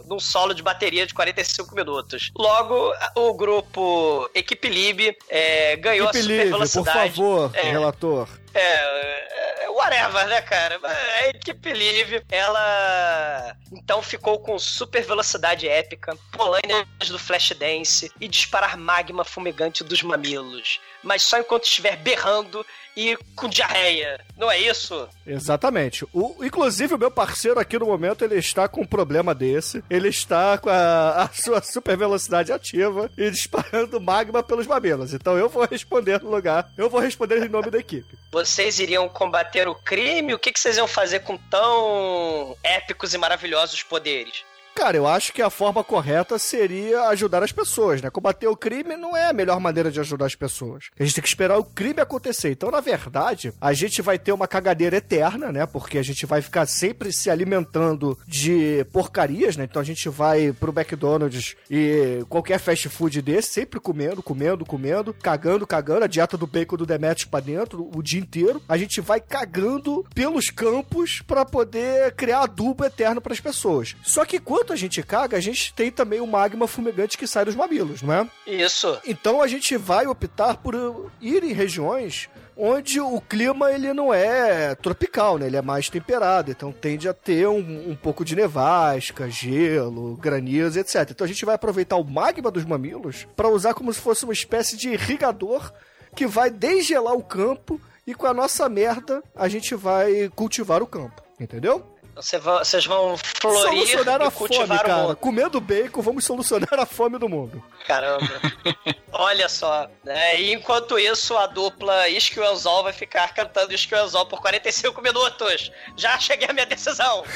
num 0.05 0.19
solo 0.19 0.53
de 0.53 0.61
bateria 0.61 1.05
de 1.05 1.13
45 1.13 1.73
minutos. 1.75 2.31
Logo, 2.35 2.93
o 3.15 3.33
grupo 3.33 4.29
Equipe 4.33 4.69
Lib 4.69 5.15
é, 5.29 5.75
ganhou 5.77 6.07
Equipe 6.09 6.19
a 6.19 6.21
super 6.21 6.33
livre, 6.33 6.49
por 6.49 6.57
velocidade. 6.57 7.09
favor, 7.15 7.51
É. 7.55 7.61
relator. 7.71 8.27
É, 8.53 9.65
é, 9.65 9.69
whatever, 9.69 10.27
né, 10.27 10.41
cara? 10.41 10.79
A 10.83 11.27
equipe 11.27 11.71
livre, 11.71 12.23
ela 12.29 13.55
então 13.71 14.01
ficou 14.01 14.39
com 14.39 14.57
super 14.57 15.03
velocidade 15.03 15.67
épica, 15.67 16.17
polâneas 16.31 17.09
do 17.09 17.19
Flashdance 17.19 18.11
e 18.19 18.27
disparar 18.27 18.77
magma 18.77 19.23
fumegante 19.23 19.83
dos 19.83 20.01
mamilos. 20.03 20.79
Mas 21.03 21.23
só 21.23 21.39
enquanto 21.39 21.65
estiver 21.65 21.97
berrando 21.97 22.65
e 22.95 23.17
com 23.35 23.47
diarreia. 23.47 24.19
Não 24.37 24.51
é 24.51 24.59
isso? 24.59 25.07
Exatamente. 25.25 26.05
O, 26.13 26.43
inclusive, 26.43 26.93
o 26.93 26.97
meu 26.97 27.09
parceiro 27.09 27.59
aqui 27.59 27.79
no 27.79 27.85
momento, 27.85 28.25
ele 28.25 28.35
está 28.35 28.67
com 28.67 28.81
um 28.81 28.85
problema 28.85 29.33
desse. 29.33 29.83
Ele 29.89 30.09
está 30.09 30.57
com 30.57 30.69
a, 30.69 31.23
a 31.23 31.29
sua 31.29 31.61
super 31.61 31.95
velocidade 31.95 32.51
ativa 32.51 33.09
e 33.17 33.31
disparando 33.31 34.01
magma 34.01 34.43
pelos 34.43 34.67
mamilos. 34.67 35.13
Então 35.13 35.37
eu 35.37 35.47
vou 35.47 35.65
responder 35.65 36.21
no 36.21 36.29
lugar. 36.29 36.69
Eu 36.77 36.89
vou 36.89 36.99
responder 36.99 37.43
em 37.43 37.49
nome 37.49 37.71
da 37.71 37.79
equipe. 37.79 38.17
Vocês 38.31 38.79
iriam 38.79 39.07
combater 39.07 39.67
o 39.67 39.75
crime? 39.75 40.33
O 40.33 40.39
que, 40.39 40.51
que 40.51 40.59
vocês 40.59 40.77
iam 40.77 40.87
fazer 40.87 41.19
com 41.21 41.37
tão 41.37 42.55
épicos 42.63 43.13
e 43.13 43.17
maravilhosos 43.17 43.81
poderes? 43.83 44.43
Cara, 44.75 44.95
eu 44.95 45.05
acho 45.05 45.33
que 45.33 45.41
a 45.41 45.49
forma 45.49 45.83
correta 45.83 46.39
seria 46.39 47.09
ajudar 47.09 47.43
as 47.43 47.51
pessoas, 47.51 48.01
né? 48.01 48.09
Combater 48.09 48.47
o 48.47 48.55
crime 48.55 48.95
não 48.95 49.15
é 49.15 49.29
a 49.29 49.33
melhor 49.33 49.59
maneira 49.59 49.91
de 49.91 49.99
ajudar 49.99 50.25
as 50.25 50.35
pessoas. 50.35 50.85
A 50.97 51.03
gente 51.03 51.15
tem 51.15 51.21
que 51.21 51.27
esperar 51.27 51.57
o 51.57 51.63
crime 51.65 51.99
acontecer. 51.99 52.51
Então, 52.51 52.71
na 52.71 52.79
verdade, 52.79 53.53
a 53.59 53.73
gente 53.73 54.01
vai 54.01 54.17
ter 54.17 54.31
uma 54.31 54.47
cagadeira 54.47 54.97
eterna, 54.97 55.51
né? 55.51 55.65
Porque 55.65 55.97
a 55.97 56.03
gente 56.03 56.25
vai 56.25 56.41
ficar 56.41 56.65
sempre 56.65 57.11
se 57.11 57.29
alimentando 57.29 58.17
de 58.25 58.85
porcarias, 58.91 59.57
né? 59.57 59.65
Então 59.65 59.81
a 59.81 59.85
gente 59.85 60.07
vai 60.07 60.53
pro 60.53 60.73
McDonald's 60.75 61.55
e 61.69 62.23
qualquer 62.29 62.59
fast 62.59 62.87
food 62.87 63.21
desse, 63.21 63.49
sempre 63.49 63.79
comendo, 63.79 64.23
comendo, 64.23 64.65
comendo, 64.65 65.13
cagando, 65.13 65.67
cagando, 65.67 66.05
a 66.05 66.07
dieta 66.07 66.37
do 66.37 66.47
bacon 66.47 66.77
do 66.77 66.85
Demetrius 66.85 67.29
pra 67.29 67.41
dentro 67.41 67.89
o 67.93 68.01
dia 68.01 68.19
inteiro. 68.19 68.61
A 68.67 68.77
gente 68.77 69.01
vai 69.01 69.19
cagando 69.19 70.05
pelos 70.15 70.49
campos 70.49 71.21
pra 71.27 71.43
poder 71.43 72.13
criar 72.15 72.43
adubo 72.43 72.85
eterno 72.85 73.19
pras 73.19 73.39
pessoas. 73.39 73.95
Só 74.03 74.23
que 74.23 74.39
enquanto 74.59 74.73
a 74.73 74.75
gente 74.75 75.01
caga, 75.01 75.37
a 75.37 75.39
gente 75.39 75.73
tem 75.73 75.89
também 75.89 76.19
o 76.19 76.27
magma 76.27 76.67
fumegante 76.67 77.17
que 77.17 77.25
sai 77.25 77.45
dos 77.45 77.55
mamilos, 77.55 78.01
não 78.01 78.13
é? 78.13 78.27
Isso. 78.45 78.99
Então 79.05 79.41
a 79.41 79.47
gente 79.47 79.77
vai 79.77 80.05
optar 80.05 80.57
por 80.57 81.09
ir 81.21 81.43
em 81.43 81.53
regiões 81.53 82.29
onde 82.57 82.99
o 82.99 83.21
clima 83.21 83.71
ele 83.71 83.93
não 83.93 84.13
é 84.13 84.75
tropical, 84.75 85.37
né? 85.37 85.47
Ele 85.47 85.55
é 85.55 85.61
mais 85.61 85.89
temperado, 85.89 86.51
então 86.51 86.73
tende 86.73 87.07
a 87.07 87.13
ter 87.13 87.47
um, 87.47 87.91
um 87.91 87.95
pouco 87.95 88.25
de 88.25 88.35
nevasca, 88.35 89.29
gelo, 89.29 90.17
granizo, 90.17 90.77
etc. 90.77 91.07
Então 91.09 91.23
a 91.23 91.27
gente 91.27 91.45
vai 91.45 91.55
aproveitar 91.55 91.95
o 91.95 92.03
magma 92.03 92.51
dos 92.51 92.65
mamilos 92.65 93.25
para 93.37 93.47
usar 93.47 93.73
como 93.73 93.93
se 93.93 94.01
fosse 94.01 94.25
uma 94.25 94.33
espécie 94.33 94.75
de 94.75 94.89
irrigador 94.89 95.71
que 96.13 96.27
vai 96.27 96.49
desgelar 96.49 97.13
o 97.13 97.23
campo 97.23 97.79
e 98.05 98.13
com 98.13 98.27
a 98.27 98.33
nossa 98.33 98.67
merda 98.67 99.23
a 99.33 99.47
gente 99.47 99.73
vai 99.73 100.29
cultivar 100.35 100.83
o 100.83 100.87
campo, 100.87 101.23
entendeu? 101.39 101.97
Vocês 102.21 102.85
vão 102.85 103.17
florir 103.17 103.61
solucionar 103.61 104.21
e 104.21 104.25
a 104.25 104.29
fome, 104.31 104.49
cultivar 104.49 104.77
o 104.77 104.81
cara. 104.81 105.03
mundo. 105.03 105.15
Comendo 105.15 105.61
bacon, 105.61 106.01
vamos 106.01 106.25
solucionar 106.25 106.77
a 106.77 106.85
fome 106.85 107.17
do 107.17 107.29
mundo. 107.29 107.63
Caramba. 107.87 108.27
Olha 109.13 109.47
só. 109.47 109.89
Né? 110.03 110.41
E 110.41 110.53
enquanto 110.53 110.99
isso, 110.99 111.37
a 111.37 111.47
dupla 111.47 112.09
Isque 112.09 112.39
e 112.39 112.43
Anzol 112.43 112.83
vai 112.83 112.91
ficar 112.91 113.33
cantando 113.33 113.73
Isque 113.73 113.93
e 113.93 113.97
Anzol 113.97 114.25
por 114.25 114.41
45 114.41 115.01
minutos. 115.01 115.71
Já 115.95 116.19
cheguei 116.19 116.49
à 116.49 116.53
minha 116.53 116.65
decisão. 116.65 117.23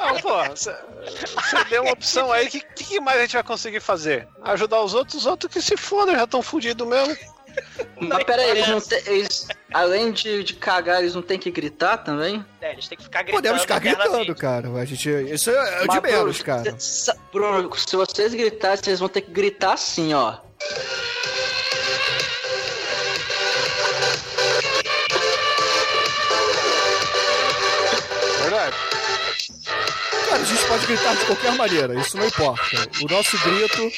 Não, 0.00 0.20
pô, 0.20 0.42
você 0.44 0.74
deu 1.70 1.82
uma 1.82 1.92
opção 1.92 2.32
aí, 2.32 2.48
o 2.48 2.50
que, 2.50 2.60
que 2.60 3.00
mais 3.00 3.18
a 3.18 3.22
gente 3.22 3.34
vai 3.34 3.44
conseguir 3.44 3.80
fazer? 3.80 4.26
Ajudar 4.42 4.82
os 4.82 4.92
outros? 4.92 5.18
Os 5.18 5.26
outros 5.26 5.52
que 5.52 5.62
se 5.62 5.76
fodam, 5.76 6.16
já 6.16 6.24
estão 6.24 6.42
fudidos 6.42 6.86
mesmo. 6.86 7.16
Mas 8.00 8.24
peraí, 8.24 8.50
eles 8.50 8.68
não 8.68 8.80
têm. 8.80 9.02
eles- 9.06 9.46
além 9.72 10.10
de, 10.12 10.42
de 10.44 10.54
cagar, 10.54 11.00
eles 11.00 11.14
não 11.14 11.22
têm 11.22 11.38
que 11.38 11.50
gritar 11.50 11.98
também? 11.98 12.44
É, 12.60 12.72
eles 12.72 12.88
têm 12.88 12.98
que 12.98 13.04
ficar 13.04 13.22
gritando. 13.22 13.36
Podemos 13.42 13.62
ficar 13.62 13.78
gritando, 13.78 14.34
cara. 14.34 14.68
A 14.72 14.84
gente, 14.84 15.08
isso 15.32 15.50
é, 15.50 15.84
é 15.84 15.86
de 15.86 16.00
menos, 16.00 16.38
Bruno, 16.40 16.44
cara. 16.44 16.74
cê- 16.78 17.12
Bruno, 17.32 17.76
se 17.76 17.94
vocês 17.96 18.34
gritarem, 18.34 18.76
vocês 18.82 18.98
vão 19.00 19.08
ter 19.08 19.20
que 19.22 19.30
gritar 19.30 19.74
assim, 19.74 20.12
ó. 20.14 20.38
Verdade. 28.42 28.76
Cara, 30.28 30.42
a 30.42 30.44
gente 30.44 30.64
pode 30.66 30.86
gritar 30.86 31.14
de 31.16 31.24
qualquer 31.26 31.52
maneira, 31.56 31.94
isso 32.00 32.16
não 32.16 32.26
importa. 32.26 32.64
O 33.02 33.12
nosso 33.12 33.38
grito, 33.38 33.92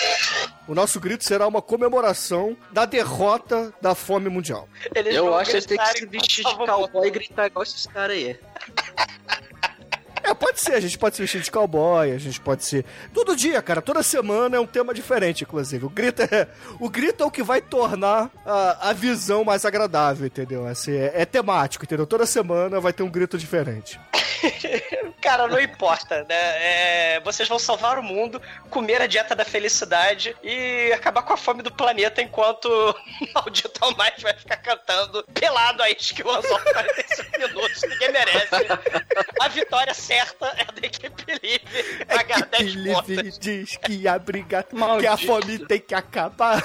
o 0.67 0.75
nosso 0.75 0.99
grito 0.99 1.25
será 1.25 1.47
uma 1.47 1.61
comemoração 1.61 2.57
da 2.71 2.85
derrota 2.85 3.73
da 3.81 3.95
fome 3.95 4.29
mundial. 4.29 4.69
Eles 4.95 5.15
Eu 5.15 5.35
acho 5.35 5.51
que 5.51 5.57
eles 5.57 5.67
têm 5.67 5.79
que 5.79 5.99
se 5.99 6.07
vestir 6.07 6.45
de 6.45 6.57
cowboy 6.57 7.07
e 7.07 7.11
gritar 7.11 7.47
igual 7.47 7.63
esses 7.63 7.87
caras 7.87 8.17
aí. 8.17 8.39
É, 10.25 10.33
pode 10.33 10.59
ser, 10.59 10.73
a 10.73 10.81
gente 10.81 10.97
pode 10.97 11.17
se 11.17 11.23
vestir 11.23 11.43
de 11.43 11.51
cowboy, 11.51 12.11
a 12.11 12.17
gente 12.17 12.41
pode 12.41 12.65
ser. 12.65 12.87
Todo 13.13 13.37
dia, 13.37 13.61
cara, 13.61 13.83
toda 13.83 14.03
semana 14.03 14.57
é 14.57 14.61
um 14.61 14.67
tema 14.67 14.95
diferente, 14.95 15.45
inclusive. 15.45 15.85
O 15.85 15.91
grito 15.91 16.23
é, 16.23 16.49
o 16.81 16.89
grito 16.89 17.23
é 17.23 17.27
o 17.27 17.31
que 17.31 17.43
vai 17.43 17.61
tornar 17.61 18.31
a, 18.47 18.89
a 18.89 18.93
visão 18.95 19.45
mais 19.45 19.67
agradável, 19.67 20.27
entendeu? 20.27 20.67
Assim, 20.67 20.93
é, 20.97 21.13
é 21.15 21.25
temático, 21.27 21.85
entendeu? 21.85 22.07
Toda 22.07 22.25
semana 22.25 22.81
vai 22.81 22.95
ter 22.95 23.03
um 23.03 23.11
grito 23.11 23.37
diferente. 23.37 24.01
Cara, 25.21 25.47
não 25.49 25.61
importa, 25.61 26.25
né? 26.29 26.35
É, 26.37 27.21
vocês 27.21 27.49
vão 27.49 27.59
salvar 27.59 27.99
o 27.99 28.03
mundo, 28.03 28.41
comer 28.71 29.01
a 29.03 29.07
dieta 29.07 29.35
da 29.35 29.45
felicidade 29.45 30.37
e 30.43 30.93
acabar 30.93 31.23
com 31.23 31.33
a 31.33 31.37
fome 31.37 31.63
do 31.63 31.73
planeta 31.73 32.23
enquanto 32.23 32.67
o 32.69 33.33
maldito 33.35 33.85
Almighty 33.85 34.23
vai 34.23 34.35
ficar 34.35 34.57
cantando 34.59 35.25
pelado 35.35 35.83
a 35.83 35.91
Skill 35.91 36.31
Anzol 36.31 36.61
45 36.61 37.39
minutos. 37.39 37.83
Ninguém 37.83 38.13
merece. 38.13 38.49
A 39.41 39.49
vitória 39.49 39.95
certa 39.95 40.47
é 40.57 40.65
da 40.65 40.87
equipe 40.87 41.25
livre. 41.43 42.05
Pagar 42.07 42.43
10 42.47 42.73
Livre 42.75 43.17
pontas. 43.17 43.39
diz 43.39 43.77
que 43.77 44.07
a 44.09 44.19
briga, 44.19 44.63
que 44.63 44.77
a 44.77 44.79
Maldito. 44.79 45.27
fome 45.27 45.59
tem 45.59 45.81
que 45.81 45.95
acabar. 45.95 46.63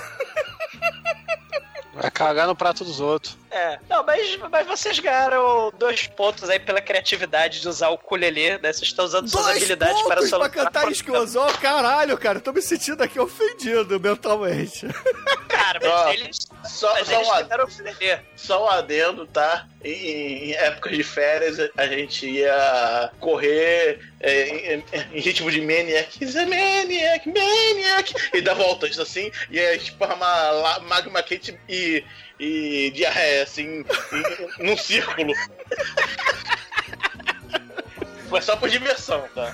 Vai 1.94 2.12
cagar 2.12 2.48
no 2.48 2.56
prato 2.56 2.86
dos 2.86 3.00
outros. 3.00 3.38
É. 3.52 3.80
Não, 3.89 4.04
mas, 4.06 4.38
mas 4.52 4.68
vocês 4.68 5.00
ganharam 5.00 5.72
dois 5.78 6.06
pontos 6.08 6.50
aí 6.50 6.60
pela 6.60 6.82
criatividade 6.82 7.62
de 7.62 7.68
usar 7.68 7.89
o 7.89 7.93
ukulele, 7.95 8.58
né? 8.60 8.72
Vocês 8.72 8.89
estão 8.89 9.06
usando 9.06 9.28
suas 9.30 9.43
Dois 9.43 9.58
habilidades 9.58 10.02
para 10.04 10.16
pontos 10.18 10.30
pra 10.30 10.39
solucionar 10.39 10.66
cantar. 10.72 10.91
Esquiosol, 10.91 11.54
caralho, 11.54 12.18
cara. 12.18 12.39
Tô 12.39 12.52
me 12.54 12.62
sentindo 12.62 13.02
aqui 13.02 13.20
ofendido 13.20 14.00
mentalmente. 14.00 14.88
Cara, 15.47 15.80
mas 15.82 16.14
eles. 16.14 16.38
Só, 16.66 16.93
mas 16.93 17.08
só, 17.08 17.16
eles 17.16 17.28
um, 17.28 17.32
ad- 17.32 18.24
só 18.36 18.66
um 18.66 18.70
adendo, 18.70 19.26
tá? 19.26 19.68
Em, 19.84 20.50
em 20.50 20.54
épocas 20.54 20.95
de 20.95 21.04
férias, 21.04 21.58
a 21.78 21.88
gente 21.88 22.30
ia 22.30 23.12
correr 23.20 24.00
é, 24.20 24.76
em, 24.76 24.84
em 25.14 25.20
ritmo 25.20 25.50
de 25.50 25.62
Maniac. 25.62 26.20
A 26.24 26.45
Maniac, 26.45 27.28
Maniac! 27.28 28.14
E 28.34 28.41
dar 28.41 28.54
voltas 28.54 29.00
assim, 29.00 29.32
e 29.50 29.56
ia 29.56 29.76
esparramar 29.76 30.54
lá 30.54 30.80
magma 30.82 31.24
quente 31.24 31.58
e, 31.68 32.04
e 32.40 32.92
diarreia, 32.92 33.44
assim, 33.44 33.84
num 34.60 34.78
círculo. 34.78 35.34
Mas 38.30 38.46
só 38.46 38.56
por 38.56 38.70
diversão, 38.70 39.28
tá? 39.36 39.52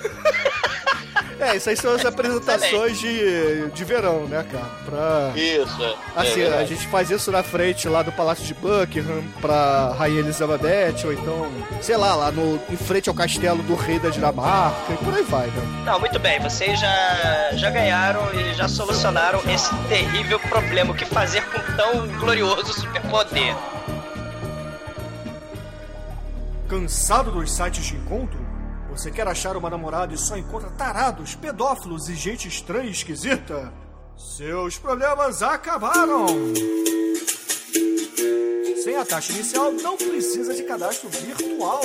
É, 1.38 1.56
isso 1.56 1.68
aí 1.68 1.76
são 1.76 1.94
as 1.94 2.04
apresentações 2.04 2.98
de, 2.98 3.68
de 3.70 3.84
verão, 3.84 4.26
né, 4.26 4.44
cara? 4.50 4.70
Pra. 4.84 5.32
Isso, 5.36 5.84
é. 5.84 5.94
Assim, 6.14 6.40
é 6.42 6.58
a 6.58 6.64
gente 6.64 6.86
faz 6.86 7.10
isso 7.10 7.30
na 7.30 7.42
frente 7.42 7.88
lá 7.88 8.02
do 8.02 8.10
Palácio 8.12 8.44
de 8.44 8.54
Buckingham 8.54 9.22
pra 9.40 9.94
Rainha 9.98 10.20
Elizabeth, 10.20 11.04
ou 11.04 11.12
então, 11.12 11.52
sei 11.80 11.96
lá, 11.96 12.14
lá 12.14 12.30
no, 12.30 12.60
em 12.70 12.76
frente 12.76 13.08
ao 13.08 13.14
castelo 13.14 13.62
do 13.62 13.74
rei 13.74 13.98
da 13.98 14.08
Dinamarca, 14.08 14.92
e 14.92 14.96
por 15.04 15.14
aí 15.14 15.22
vai, 15.22 15.46
né? 15.48 15.82
Não, 15.84 16.00
muito 16.00 16.18
bem, 16.18 16.40
vocês 16.40 16.78
já, 16.80 17.50
já 17.52 17.70
ganharam 17.70 18.22
e 18.32 18.54
já 18.54 18.68
solucionaram 18.68 19.40
esse 19.48 19.74
terrível 19.88 20.38
problema. 20.40 20.92
O 20.92 20.96
que 20.96 21.04
fazer 21.04 21.42
com 21.46 21.60
tão 21.76 22.06
glorioso 22.18 22.72
superpoder? 22.72 23.54
Cansado 26.68 27.30
dos 27.30 27.52
sites 27.52 27.84
de 27.84 27.94
encontro? 27.94 28.45
Você 28.96 29.10
quer 29.10 29.28
achar 29.28 29.58
uma 29.58 29.68
namorada 29.68 30.14
e 30.14 30.16
só 30.16 30.38
encontra 30.38 30.70
tarados, 30.70 31.34
pedófilos 31.34 32.08
e 32.08 32.14
gente 32.14 32.48
estranha 32.48 32.88
e 32.88 32.92
esquisita? 32.92 33.70
Seus 34.16 34.78
problemas 34.78 35.42
acabaram! 35.42 36.24
Sem 38.82 38.96
a 38.96 39.04
taxa 39.04 39.32
inicial, 39.32 39.72
não 39.72 39.96
precisa 39.96 40.54
de 40.54 40.62
cadastro 40.62 41.08
virtual. 41.08 41.82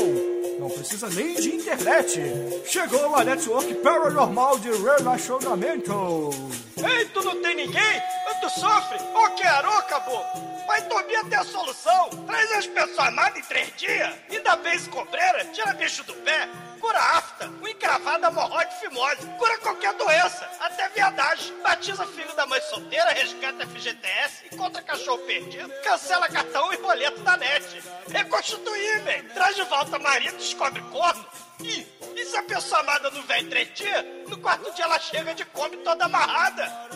Não 0.59 0.69
precisa 0.69 1.09
nem 1.09 1.33
de 1.35 1.55
internet. 1.55 2.19
Chegou 2.65 3.15
a 3.15 3.23
Network 3.23 3.73
Paranormal 3.75 4.59
de 4.59 4.69
Relacionamento. 4.71 6.29
Ei, 6.77 7.05
tu 7.05 7.23
não 7.23 7.41
tem 7.41 7.55
ninguém? 7.55 8.01
Tu 8.41 8.49
sofre? 8.59 8.97
Ô, 9.13 9.29
quero, 9.35 9.69
caboclo! 9.83 10.65
Vai 10.65 10.81
dormir 10.87 11.15
até 11.17 11.35
a 11.35 11.43
solução! 11.43 12.09
Traz 12.25 12.51
as 12.53 12.65
pessoas 12.65 12.97
amadas 12.97 13.37
em 13.37 13.43
três 13.43 13.71
dias! 13.77 14.15
Ainda 14.31 14.55
vez 14.55 14.87
cobreira, 14.87 15.45
tira 15.53 15.73
bicho 15.73 16.03
do 16.05 16.13
pé, 16.15 16.49
cura 16.79 16.97
afta, 16.97 17.47
um 17.61 17.67
encravado, 17.67 18.25
hemorroide, 18.25 18.79
fimose, 18.79 19.27
cura 19.37 19.59
qualquer 19.59 19.93
doença, 19.93 20.49
até 20.59 20.89
viadagem, 20.89 21.55
batiza 21.61 22.03
filho 22.07 22.35
da 22.35 22.47
mãe 22.47 22.59
solteira, 22.61 23.11
resgata 23.11 23.67
FGTS, 23.67 24.45
encontra 24.51 24.81
cachorro 24.81 25.19
perdido, 25.19 25.71
cancela 25.81 26.27
cartão 26.29 26.71
e 26.73 26.77
boleto 26.77 27.21
da 27.21 27.37
net. 27.37 27.83
Reconstituir, 28.07 29.01
velho! 29.03 29.33
Traz 29.33 29.55
de 29.55 29.63
volta 29.63 29.99
marido, 29.99 30.37
descobre 30.37 30.81
corno. 30.91 31.25
Ih, 31.63 31.85
e 32.15 32.25
se 32.25 32.35
a 32.35 32.43
pessoa 32.43 32.81
amada 32.81 33.11
não 33.11 33.21
vem 33.23 33.43
em 33.43 33.49
três 33.49 33.73
dias, 33.75 34.05
no 34.27 34.37
quarto 34.39 34.73
dia 34.73 34.85
ela 34.85 34.97
chega 34.99 35.33
de 35.35 35.45
come 35.45 35.77
toda 35.77 36.05
amarrada. 36.05 36.89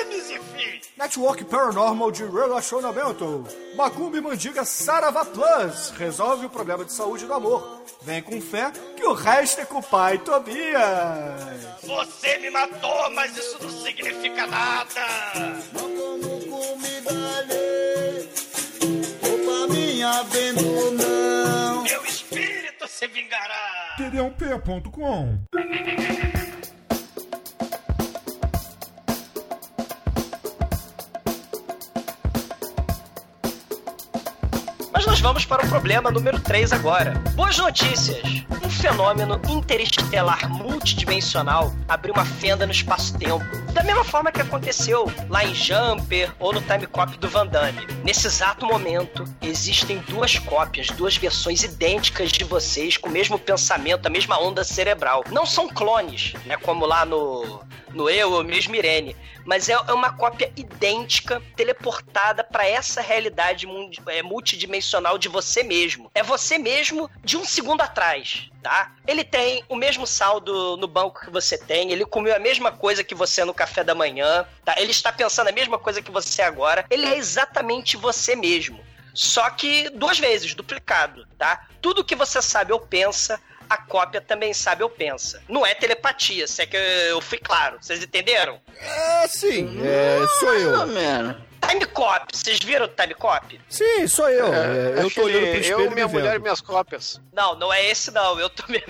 Emes 0.00 0.30
e 0.30 0.38
filhos. 0.38 0.88
Network 0.96 1.44
Paranormal 1.44 2.10
de 2.12 2.24
Relacionamento. 2.24 3.44
Macumbi 3.74 4.20
Mandiga 4.20 4.64
Sarava 4.64 5.24
Plus. 5.24 5.90
Resolve 5.90 6.46
o 6.46 6.50
problema 6.50 6.84
de 6.84 6.92
saúde 6.92 7.26
do 7.26 7.34
amor. 7.34 7.82
Vem 8.02 8.22
com 8.22 8.40
fé 8.40 8.70
que 8.96 9.04
o 9.04 9.12
resto 9.12 9.60
é 9.60 9.64
com 9.64 9.78
o 9.78 9.82
pai 9.82 10.18
Tobias. 10.18 10.62
Você 11.82 12.38
me 12.38 12.50
matou, 12.50 13.10
mas 13.10 13.36
isso 13.36 13.58
não 13.60 13.70
significa 13.70 14.46
nada. 14.46 15.02
Meu 21.84 22.04
espírito 22.04 22.88
se 22.88 23.06
vingará. 23.06 23.94
td1p.com. 23.96 25.38
Mas 35.02 35.06
nós 35.08 35.20
vamos 35.20 35.44
para 35.44 35.66
o 35.66 35.68
problema 35.68 36.12
número 36.12 36.38
3 36.38 36.72
agora. 36.72 37.10
Boas 37.34 37.58
notícias! 37.58 38.22
Um 38.64 38.70
fenômeno 38.70 39.40
interestelar 39.48 40.48
multidimensional 40.48 41.74
abriu 41.88 42.14
uma 42.14 42.24
fenda 42.24 42.64
no 42.66 42.70
espaço-tempo. 42.70 43.44
Da 43.72 43.82
mesma 43.82 44.04
forma 44.04 44.30
que 44.30 44.40
aconteceu 44.40 45.12
lá 45.28 45.44
em 45.44 45.52
Jumper 45.56 46.32
ou 46.38 46.52
no 46.52 46.62
Time 46.62 46.86
Cop 46.86 47.18
do 47.18 47.28
Van 47.28 47.48
Damme. 47.48 47.84
Nesse 48.04 48.28
exato 48.28 48.64
momento, 48.64 49.24
existem 49.42 49.98
duas 50.06 50.38
cópias, 50.38 50.86
duas 50.86 51.16
versões 51.16 51.64
idênticas 51.64 52.30
de 52.30 52.44
vocês, 52.44 52.96
com 52.96 53.08
o 53.08 53.12
mesmo 53.12 53.36
pensamento, 53.40 54.06
a 54.06 54.10
mesma 54.10 54.38
onda 54.38 54.62
cerebral. 54.62 55.24
Não 55.32 55.44
são 55.44 55.68
clones, 55.68 56.34
né? 56.46 56.56
Como 56.58 56.86
lá 56.86 57.04
no, 57.04 57.60
no 57.92 58.08
Eu, 58.08 58.30
ou 58.30 58.44
mesmo 58.44 58.76
Irene. 58.76 59.16
Mas 59.44 59.68
é, 59.68 59.72
é 59.72 59.92
uma 59.92 60.12
cópia 60.12 60.52
idêntica, 60.56 61.42
teleportada 61.56 62.44
para 62.44 62.66
essa 62.66 63.00
realidade 63.00 63.66
é, 64.06 64.22
multidimensional 64.22 65.18
de 65.18 65.28
você 65.28 65.62
mesmo. 65.62 66.10
É 66.14 66.22
você 66.22 66.58
mesmo 66.58 67.10
de 67.24 67.36
um 67.36 67.44
segundo 67.44 67.80
atrás, 67.80 68.50
tá? 68.62 68.92
Ele 69.06 69.24
tem 69.24 69.64
o 69.68 69.76
mesmo 69.76 70.06
saldo 70.06 70.76
no 70.76 70.86
banco 70.86 71.20
que 71.20 71.30
você 71.30 71.58
tem, 71.58 71.90
ele 71.90 72.04
comeu 72.04 72.34
a 72.34 72.38
mesma 72.38 72.72
coisa 72.72 73.04
que 73.04 73.14
você 73.14 73.44
no 73.44 73.54
café 73.54 73.82
da 73.82 73.94
manhã, 73.94 74.46
tá? 74.64 74.74
Ele 74.78 74.90
está 74.90 75.12
pensando 75.12 75.48
a 75.48 75.52
mesma 75.52 75.78
coisa 75.78 76.02
que 76.02 76.10
você 76.10 76.42
agora. 76.42 76.84
Ele 76.90 77.06
é 77.06 77.16
exatamente 77.16 77.96
você 77.96 78.36
mesmo. 78.36 78.80
Só 79.14 79.50
que 79.50 79.90
duas 79.90 80.18
vezes, 80.18 80.54
duplicado, 80.54 81.26
tá? 81.36 81.66
Tudo 81.80 82.04
que 82.04 82.16
você 82.16 82.40
sabe 82.40 82.72
ou 82.72 82.80
pensa, 82.80 83.40
a 83.72 83.76
cópia 83.78 84.20
também 84.20 84.52
sabe 84.54 84.82
ou 84.82 84.90
pensa. 84.90 85.42
Não 85.48 85.64
é 85.66 85.74
telepatia, 85.74 86.46
se 86.46 86.62
é 86.62 86.66
que 86.66 86.76
eu 86.76 87.20
fui 87.20 87.38
claro. 87.38 87.78
Vocês 87.80 88.02
entenderam? 88.02 88.60
É, 88.80 89.26
sim, 89.28 89.80
é, 89.84 90.18
sou 90.40 90.54
eu. 90.54 90.86
menos. 90.86 91.36
Time 91.68 91.86
Cop, 91.86 92.26
vocês 92.36 92.58
viram 92.58 92.86
o 92.86 92.88
Time 92.88 93.14
Cop? 93.14 93.60
Sim, 93.68 94.08
sou 94.08 94.28
eu. 94.28 94.52
É, 94.52 94.94
eu 95.04 95.08
tô 95.12 95.22
olhando 95.22 95.46
pro 95.50 95.60
espelho 95.60 95.80
eu, 95.82 95.90
minha 95.92 96.08
mulher 96.08 96.34
e 96.34 96.38
minhas 96.40 96.60
cópias. 96.60 97.20
Não, 97.32 97.54
não 97.54 97.72
é 97.72 97.86
esse 97.88 98.10
não. 98.10 98.38
Eu 98.40 98.50
tô 98.50 98.64
me... 98.70 98.82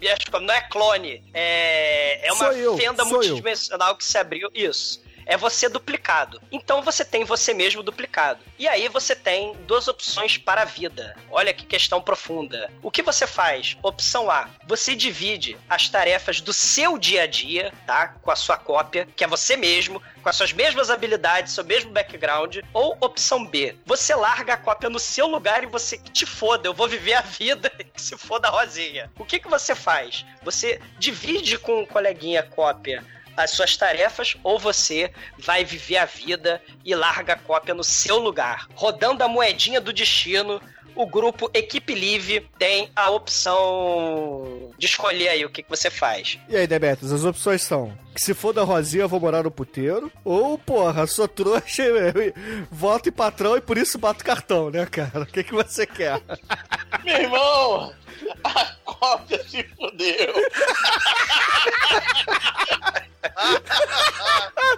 minhas 0.00 0.18
cópias- 0.24 0.42
Não 0.46 0.54
é 0.54 0.60
clone. 0.62 1.22
É, 1.34 2.26
é 2.28 2.32
uma 2.32 2.50
fenda 2.78 3.04
sou 3.04 3.12
eu. 3.12 3.12
multidimensional 3.12 3.94
que 3.94 4.04
se 4.04 4.16
abriu. 4.16 4.48
Isso. 4.54 5.02
É 5.32 5.36
você 5.38 5.66
duplicado. 5.66 6.42
Então 6.52 6.82
você 6.82 7.06
tem 7.06 7.24
você 7.24 7.54
mesmo 7.54 7.82
duplicado. 7.82 8.44
E 8.58 8.68
aí 8.68 8.86
você 8.86 9.16
tem 9.16 9.54
duas 9.66 9.88
opções 9.88 10.36
para 10.36 10.60
a 10.60 10.66
vida. 10.66 11.16
Olha 11.30 11.54
que 11.54 11.64
questão 11.64 12.02
profunda. 12.02 12.70
O 12.82 12.90
que 12.90 13.00
você 13.00 13.26
faz? 13.26 13.78
Opção 13.82 14.30
A. 14.30 14.50
Você 14.66 14.94
divide 14.94 15.56
as 15.70 15.88
tarefas 15.88 16.42
do 16.42 16.52
seu 16.52 16.98
dia 16.98 17.22
a 17.22 17.26
dia, 17.26 17.72
tá? 17.86 18.08
Com 18.08 18.30
a 18.30 18.36
sua 18.36 18.58
cópia, 18.58 19.08
que 19.16 19.24
é 19.24 19.26
você 19.26 19.56
mesmo, 19.56 20.02
com 20.22 20.28
as 20.28 20.36
suas 20.36 20.52
mesmas 20.52 20.90
habilidades, 20.90 21.54
seu 21.54 21.64
mesmo 21.64 21.90
background. 21.92 22.58
Ou 22.74 22.98
opção 23.00 23.42
B. 23.46 23.74
Você 23.86 24.14
larga 24.14 24.52
a 24.52 24.58
cópia 24.58 24.90
no 24.90 24.98
seu 24.98 25.26
lugar 25.26 25.62
e 25.62 25.66
você 25.66 25.96
te 25.96 26.26
foda. 26.26 26.68
Eu 26.68 26.74
vou 26.74 26.88
viver 26.88 27.14
a 27.14 27.22
vida 27.22 27.70
que 27.94 28.02
se 28.02 28.18
foda 28.18 28.48
a 28.48 28.50
Rosinha. 28.50 29.10
O 29.18 29.24
que, 29.24 29.40
que 29.40 29.48
você 29.48 29.74
faz? 29.74 30.26
Você 30.42 30.78
divide 30.98 31.56
com 31.56 31.82
o 31.82 31.86
coleguinha 31.86 32.42
cópia 32.42 33.02
as 33.36 33.50
suas 33.50 33.76
tarefas 33.76 34.36
ou 34.42 34.58
você 34.58 35.10
vai 35.38 35.64
viver 35.64 35.98
a 35.98 36.04
vida 36.04 36.62
e 36.84 36.94
larga 36.94 37.34
a 37.34 37.38
cópia 37.38 37.74
no 37.74 37.84
seu 37.84 38.18
lugar. 38.18 38.66
Rodando 38.74 39.22
a 39.24 39.28
moedinha 39.28 39.80
do 39.80 39.92
destino, 39.92 40.60
o 40.94 41.06
grupo 41.06 41.50
Equipe 41.54 41.94
Live 41.94 42.46
tem 42.58 42.90
a 42.94 43.10
opção 43.10 44.72
de 44.78 44.86
escolher 44.86 45.28
aí 45.28 45.44
o 45.44 45.50
que, 45.50 45.62
que 45.62 45.70
você 45.70 45.90
faz. 45.90 46.38
E 46.48 46.56
aí, 46.56 46.66
Demetrius, 46.66 47.12
as 47.12 47.24
opções 47.24 47.62
são 47.62 47.96
que 48.14 48.20
se 48.20 48.34
for 48.34 48.52
da 48.52 48.62
Rosinha 48.62 49.04
eu 49.04 49.08
vou 49.08 49.18
morar 49.18 49.42
no 49.42 49.50
puteiro, 49.50 50.12
ou, 50.22 50.58
porra, 50.58 51.06
sou 51.06 51.26
trouxa, 51.26 51.82
e- 51.82 52.34
voto 52.70 53.08
em 53.08 53.12
patrão 53.12 53.56
e 53.56 53.60
por 53.60 53.78
isso 53.78 53.98
bato 53.98 54.22
cartão, 54.22 54.70
né, 54.70 54.84
cara? 54.84 55.20
O 55.20 55.26
que, 55.26 55.42
que 55.42 55.52
você 55.54 55.86
quer? 55.86 56.20
Meu 57.02 57.16
irmão, 57.16 57.92
a 58.44 58.64
cópia 58.84 59.42
se 59.48 59.62
fudeu. 59.62 60.34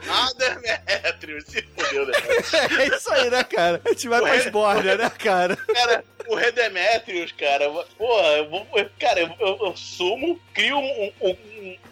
ah, 0.09 0.30
Demetrius, 0.36 1.45
se 1.47 1.62
fudeu, 1.62 2.07
Demetrius. 2.07 2.55
É 2.55 2.97
isso 2.97 3.12
aí, 3.12 3.30
né, 3.30 3.45
cara? 3.45 3.80
A 3.84 3.88
gente 3.90 4.09
vai 4.09 4.20
Ué, 4.20 4.28
pra 4.28 4.36
esbórnia, 4.38 4.97
né, 4.97 5.11
cara? 5.11 5.57
Cara, 5.57 6.05
o 6.26 6.34
Redemetrius, 6.34 7.32
cara, 7.32 7.70
porra, 7.99 8.28
eu 8.38 8.49
vou, 8.49 8.66
cara, 8.99 9.20
eu, 9.20 9.30
eu, 9.38 9.59
eu 9.66 9.76
sumo, 9.76 10.40
crio 10.53 10.78
um, 10.78 11.12
um, 11.20 11.36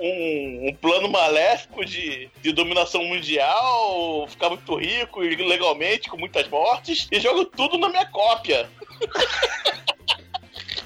um, 0.00 0.68
um 0.68 0.76
plano 0.80 1.08
maléfico 1.08 1.84
de, 1.84 2.30
de 2.40 2.52
dominação 2.52 3.04
mundial, 3.04 4.26
ficar 4.28 4.48
muito 4.48 4.74
rico 4.76 5.20
legalmente, 5.20 6.08
com 6.08 6.16
muitas 6.16 6.48
mortes, 6.48 7.08
e 7.10 7.20
jogo 7.20 7.44
tudo 7.44 7.78
na 7.78 7.88
minha 7.88 8.06
cópia. 8.06 8.68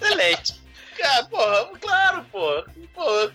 Excelente. 0.07 0.61
Cara, 0.97 1.25
porra, 1.25 1.67
claro, 1.81 2.25
porra. 2.31 2.65
porra 2.95 3.33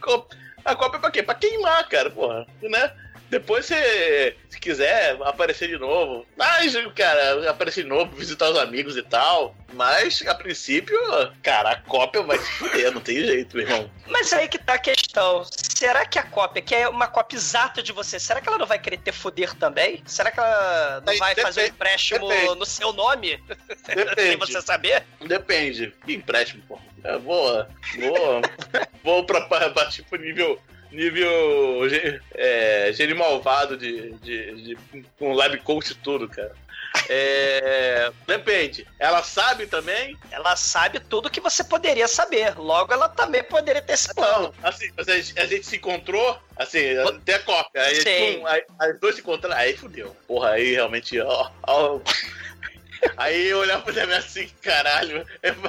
a 0.63 0.76
cópia 0.76 0.97
é 0.97 0.99
pra 1.01 1.11
quê? 1.11 1.24
Pra 1.24 1.36
queimar, 1.36 1.88
cara, 1.89 2.09
porra, 2.09 2.45
né? 2.61 2.91
Depois 3.32 3.65
você, 3.65 4.36
se 4.49 4.59
quiser, 4.59 5.17
aparecer 5.23 5.69
de 5.69 5.77
novo. 5.77 6.25
Mas, 6.36 6.75
cara, 6.93 7.49
aparecer 7.49 7.84
de 7.84 7.89
novo, 7.89 8.13
visitar 8.13 8.49
os 8.49 8.57
amigos 8.57 8.97
e 8.97 9.01
tal. 9.03 9.55
Mas, 9.71 10.21
a 10.27 10.36
princípio, 10.36 10.99
cara, 11.41 11.71
a 11.71 11.75
cópia 11.77 12.21
vai 12.23 12.38
se 12.38 12.51
fuder, 12.51 12.91
não 12.91 12.99
tem 12.99 13.15
jeito, 13.25 13.55
meu 13.55 13.65
irmão. 13.65 13.89
Mas 14.05 14.34
aí 14.34 14.49
que 14.49 14.57
tá 14.57 14.73
a 14.73 14.77
questão. 14.77 15.45
Será 15.45 16.05
que 16.05 16.19
a 16.19 16.23
cópia, 16.23 16.61
que 16.61 16.75
é 16.75 16.89
uma 16.89 17.07
cópia 17.07 17.38
exata 17.38 17.82
de 17.82 17.93
você, 17.93 18.19
será 18.19 18.41
que 18.41 18.49
ela 18.49 18.57
não 18.57 18.65
vai 18.67 18.77
querer 18.77 18.97
ter 18.97 19.13
poder 19.13 19.55
também? 19.55 20.03
Será 20.05 20.29
que 20.29 20.38
ela 20.38 21.01
não 21.05 21.13
Aí, 21.13 21.17
vai 21.17 21.34
fazer 21.34 21.61
um 21.61 21.63
depende- 21.63 21.69
empréstimo 21.75 22.27
depende. 22.27 22.55
no 22.59 22.65
seu 22.65 22.91
nome? 22.91 23.41
Sem 23.86 23.95
Depende. 23.95 24.36
você 24.36 24.61
saber? 24.61 25.03
Depende. 25.25 25.93
Que 26.05 26.15
empréstimo, 26.15 26.61
porra. 26.67 26.82
Eu 27.05 27.19
vou. 27.21 27.65
Vou. 27.97 28.41
vou 29.03 29.25
pra, 29.25 29.39
pra, 29.41 29.69
pra 29.69 29.86
tipo 29.88 30.17
nível. 30.17 30.61
Nível. 30.92 31.82
É, 32.34 32.92
gênio 32.94 33.18
malvado 33.18 33.78
de, 33.78 34.12
de, 34.16 34.76
de. 34.76 34.78
Com 35.18 35.34
lab 35.34 35.58
coach 35.60 35.92
e 35.92 35.96
tudo, 35.96 36.28
cara. 36.28 36.54
É, 37.08 38.12
depende. 38.28 38.86
Ela 39.00 39.24
sabe 39.24 39.66
também? 39.66 40.18
Ela 40.30 40.56
sabe 40.56 41.00
tudo 41.00 41.30
que 41.30 41.39
você 41.39 41.64
poderia 41.64 42.08
saber. 42.08 42.58
Logo, 42.58 42.94
ela 42.94 43.08
também 43.08 43.44
poderia 43.44 43.82
ter 43.82 43.94
esse 43.94 44.14
plano. 44.14 44.54
Não, 44.62 44.70
assim, 44.70 44.92
a 44.98 45.04
gente, 45.04 45.39
a 45.39 45.46
gente 45.46 45.66
se 45.66 45.78
encontrou, 45.78 46.38
assim, 46.56 46.80
tem 47.24 47.36
a 47.36 47.39
cópia. 47.39 47.84
Aí, 47.84 48.02
Sim. 48.02 48.44
aí, 48.46 48.92
os 48.94 49.00
dois 49.00 49.16
se 49.16 49.22
encontraram, 49.22 49.58
aí 49.58 49.76
fudeu. 49.76 50.16
Porra, 50.28 50.52
aí 50.52 50.74
realmente, 50.74 51.20
ó. 51.20 51.50
ó. 51.68 52.00
Aí 53.18 53.48
eu 53.48 53.58
olhava 53.58 53.82
pra 53.82 54.06
mim 54.06 54.14
assim, 54.14 54.48
caralho, 54.62 55.26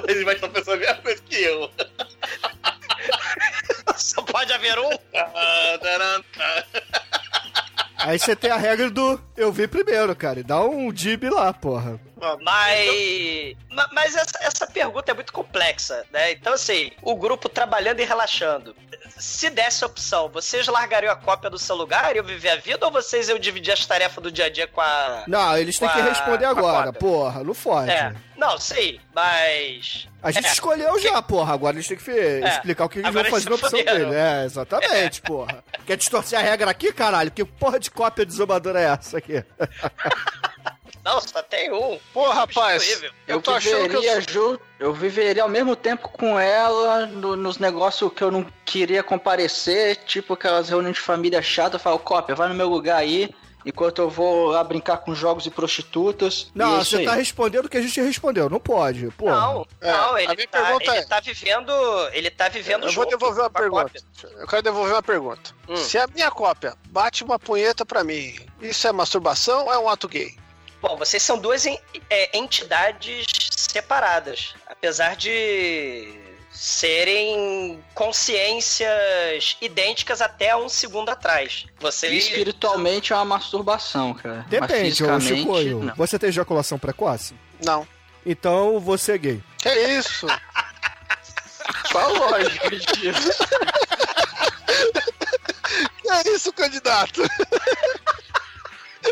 ele 0.07 0.23
vai 0.23 0.35
estar 0.35 0.47
pensando 0.49 0.75
a 0.75 0.77
mesma 0.77 0.95
coisa 0.97 1.19
que 1.23 1.41
eu. 1.41 1.67
Só 3.97 4.21
pode 4.21 4.51
haver 4.53 4.77
um. 4.79 4.89
Ah. 5.15 6.21
Aí 7.99 8.19
você 8.19 8.35
tem 8.35 8.51
a 8.51 8.57
regra 8.57 8.89
do 8.89 9.17
eu 9.37 9.51
vi 9.51 9.67
primeiro, 9.67 10.15
cara. 10.15 10.39
E 10.39 10.43
dá 10.43 10.61
um 10.61 10.91
dib 10.91 11.23
lá, 11.29 11.53
porra. 11.53 11.99
Mas, 12.41 13.55
ma- 13.69 13.89
mas 13.91 14.15
essa, 14.15 14.37
essa 14.41 14.67
pergunta 14.67 15.11
é 15.11 15.13
muito 15.13 15.33
complexa, 15.33 16.05
né? 16.11 16.31
Então, 16.31 16.53
assim, 16.53 16.91
o 17.01 17.15
grupo 17.15 17.49
trabalhando 17.49 17.99
e 17.99 18.05
relaxando. 18.05 18.73
Se 19.17 19.49
desse 19.49 19.83
a 19.83 19.87
opção, 19.87 20.29
vocês 20.29 20.65
largariam 20.67 21.11
a 21.11 21.15
cópia 21.15 21.49
do 21.49 21.59
seu 21.59 21.75
lugar 21.75 22.15
e 22.15 22.19
eu 22.19 22.23
viver 22.23 22.49
a 22.49 22.55
vida 22.55 22.85
ou 22.85 22.91
vocês 22.91 23.29
iam 23.29 23.37
dividir 23.37 23.71
as 23.73 23.85
tarefas 23.85 24.23
do 24.23 24.31
dia 24.31 24.45
a 24.45 24.49
dia 24.49 24.67
com 24.67 24.81
a. 24.81 25.23
Não, 25.27 25.57
eles 25.57 25.77
têm 25.77 25.89
que 25.89 26.01
responder 26.01 26.45
a 26.45 26.49
agora, 26.49 26.91
porra. 26.93 27.43
Não 27.43 27.53
fode. 27.53 27.91
É. 27.91 28.13
Não, 28.37 28.57
sei, 28.57 28.99
mas. 29.13 30.07
A 30.21 30.31
gente 30.31 30.47
É. 30.47 30.51
escolheu 30.51 30.97
já, 30.99 31.21
porra. 31.21 31.53
Agora 31.53 31.75
eles 31.75 31.87
têm 31.87 31.97
que 31.97 32.03
fe- 32.03 32.41
explicar 32.45 32.85
o 32.85 32.89
que 32.89 32.99
eles 32.99 33.07
Agora 33.09 33.29
vão 33.29 33.31
fazer 33.37 33.49
na 33.49 33.55
opção 33.55 33.69
fuderam. 33.79 34.09
dele. 34.09 34.15
É, 34.15 34.45
exatamente, 34.45 35.21
porra. 35.21 35.63
Quer 35.85 35.97
distorcer 35.97 36.39
a 36.39 36.41
regra 36.41 36.71
aqui, 36.71 36.91
caralho? 36.91 37.29
Que 37.29 37.43
porra 37.45 37.79
de 37.79 37.91
cópia 37.91 38.25
desomadora 38.25 38.79
é 38.81 38.85
essa 38.85 39.19
aqui? 39.23 39.43
Não, 41.03 41.19
só 41.19 41.41
tem 41.43 41.69
um. 41.71 41.99
Pô, 42.13 42.29
rapaz, 42.29 43.01
eu 43.03 43.11
Eu, 43.27 43.41
tô 43.41 43.51
achando 43.51 43.89
que 43.89 43.95
eu 43.95 44.01
viveria 44.01 44.21
ju- 44.21 44.59
eu 44.79 44.93
viveria 44.93 45.43
ao 45.43 45.49
mesmo 45.49 45.75
tempo 45.75 46.07
com 46.07 46.39
ela 46.39 47.05
no- 47.07 47.35
nos 47.35 47.57
negócios 47.57 48.11
que 48.13 48.23
eu 48.23 48.31
não 48.31 48.45
queria 48.63 49.03
comparecer, 49.03 49.97
tipo 50.05 50.33
aquelas 50.33 50.69
reuniões 50.69 50.95
de 50.95 51.01
família 51.01 51.41
chata, 51.41 51.75
eu 51.75 51.79
falo, 51.79 51.99
cópia, 51.99 52.35
vai 52.35 52.47
no 52.47 52.55
meu 52.55 52.69
lugar 52.69 52.97
aí, 52.97 53.29
enquanto 53.65 53.99
eu 54.01 54.09
vou 54.09 54.47
lá 54.47 54.63
brincar 54.63 54.97
com 54.97 55.13
jogos 55.15 55.45
e 55.45 55.49
prostitutas. 55.51 56.51
e 56.53 56.57
Não, 56.57 56.77
é 56.77 56.81
isso 56.81 56.91
você 56.91 56.97
aí. 56.97 57.05
tá 57.05 57.13
respondendo 57.15 57.65
o 57.65 57.69
que 57.69 57.77
a 57.77 57.81
gente 57.81 57.99
respondeu. 58.01 58.49
Não 58.49 58.59
pode, 58.59 59.07
porra. 59.11 59.31
Não, 59.35 59.67
É, 59.81 59.91
não, 59.91 60.13
a 60.15 60.23
ele, 60.23 60.35
minha 60.35 60.47
tá, 60.47 60.75
ele 60.79 60.89
é- 60.91 61.03
tá 61.05 61.19
vivendo. 61.19 61.71
Ele 62.11 62.29
tá 62.29 62.49
vivendo 62.49 62.83
Eu 62.83 62.89
junto 62.89 63.09
vou 63.17 63.19
devolver 63.19 63.43
uma 63.43 63.49
pergunta. 63.49 63.83
cópia. 63.83 64.01
Eu 64.41 64.47
quero 64.47 64.61
devolver 64.61 64.93
uma 64.93 65.03
pergunta. 65.03 65.51
Hum. 65.69 65.75
Se 65.75 65.97
a 65.97 66.07
minha 66.07 66.29
cópia 66.31 66.75
bate 66.89 67.23
uma 67.23 67.39
punheta 67.39 67.85
pra 67.85 68.03
mim, 68.03 68.35
isso 68.61 68.87
é 68.87 68.91
masturbação 68.91 69.65
ou 69.65 69.73
é 69.73 69.79
um 69.79 69.87
ato 69.89 70.07
gay? 70.07 70.35
Bom, 70.81 70.97
vocês 70.97 71.23
são 71.23 71.37
duas 71.37 71.65
en- 71.65 71.79
é, 72.09 72.37
entidades 72.37 73.25
separadas. 73.51 74.53
Apesar 74.67 75.15
de 75.15 76.19
serem 76.53 77.83
consciências 77.95 79.57
idênticas 79.59 80.21
até 80.21 80.55
um 80.55 80.69
segundo 80.69 81.09
atrás. 81.09 81.65
Vocês. 81.79 82.25
Espiritualmente 82.25 83.11
é 83.11 83.15
uma 83.15 83.25
masturbação, 83.25 84.13
cara. 84.13 84.45
Mas 84.49 84.49
Depende, 84.49 85.03
ô 85.03 85.19
Chicoio. 85.19 85.83
não. 85.83 85.95
Você 85.95 86.19
tem 86.19 86.29
ejaculação 86.29 86.77
precoce? 86.77 87.33
Não. 87.63 87.87
Então 88.25 88.79
você 88.79 89.13
é 89.13 89.17
gay. 89.17 89.43
Que 89.57 89.69
isso? 89.69 90.27
Qual 91.91 92.05
a 92.05 92.29
lógica 92.29 92.69
disso? 92.69 93.33
que 96.01 96.09
é 96.09 96.35
isso, 96.35 96.53
candidato? 96.53 97.21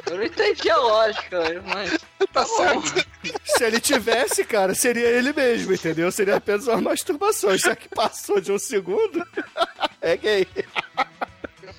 Eu 0.09 0.17
não 0.17 0.23
entendi 0.23 0.69
a 0.69 0.77
lógica, 0.77 1.39
mas. 1.65 1.97
Tá 2.31 2.45
certo. 2.45 3.05
Se 3.43 3.63
ele 3.65 3.79
tivesse, 3.81 4.45
cara, 4.45 4.73
seria 4.73 5.07
ele 5.07 5.33
mesmo, 5.33 5.73
entendeu? 5.73 6.09
Seria 6.11 6.37
apenas 6.37 6.65
uma 6.67 6.79
masturbação. 6.79 7.57
Já 7.57 7.75
que 7.75 7.89
passou 7.89 8.39
de 8.39 8.51
um 8.53 8.59
segundo, 8.59 9.21
é 9.99 10.15
gay. 10.15 10.47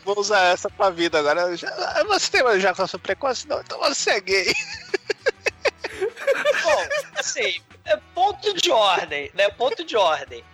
Vou 0.04 0.18
usar 0.18 0.40
essa 0.52 0.68
pra 0.68 0.90
vida 0.90 1.18
agora. 1.20 1.56
Já- 1.56 2.02
Você 2.08 2.30
tem 2.32 2.42
uma 2.42 2.54
ejaculação 2.56 3.00
precoce? 3.00 3.48
Não, 3.48 3.60
então 3.60 3.78
você 3.78 4.10
é 4.10 4.20
gay. 4.20 4.52
Bom, 6.62 6.86
assim, 7.16 7.60
é 7.84 7.96
ponto 8.14 8.54
de 8.54 8.70
ordem, 8.70 9.30
né? 9.34 9.48
Ponto 9.50 9.84
de 9.84 9.96
ordem. 9.96 10.44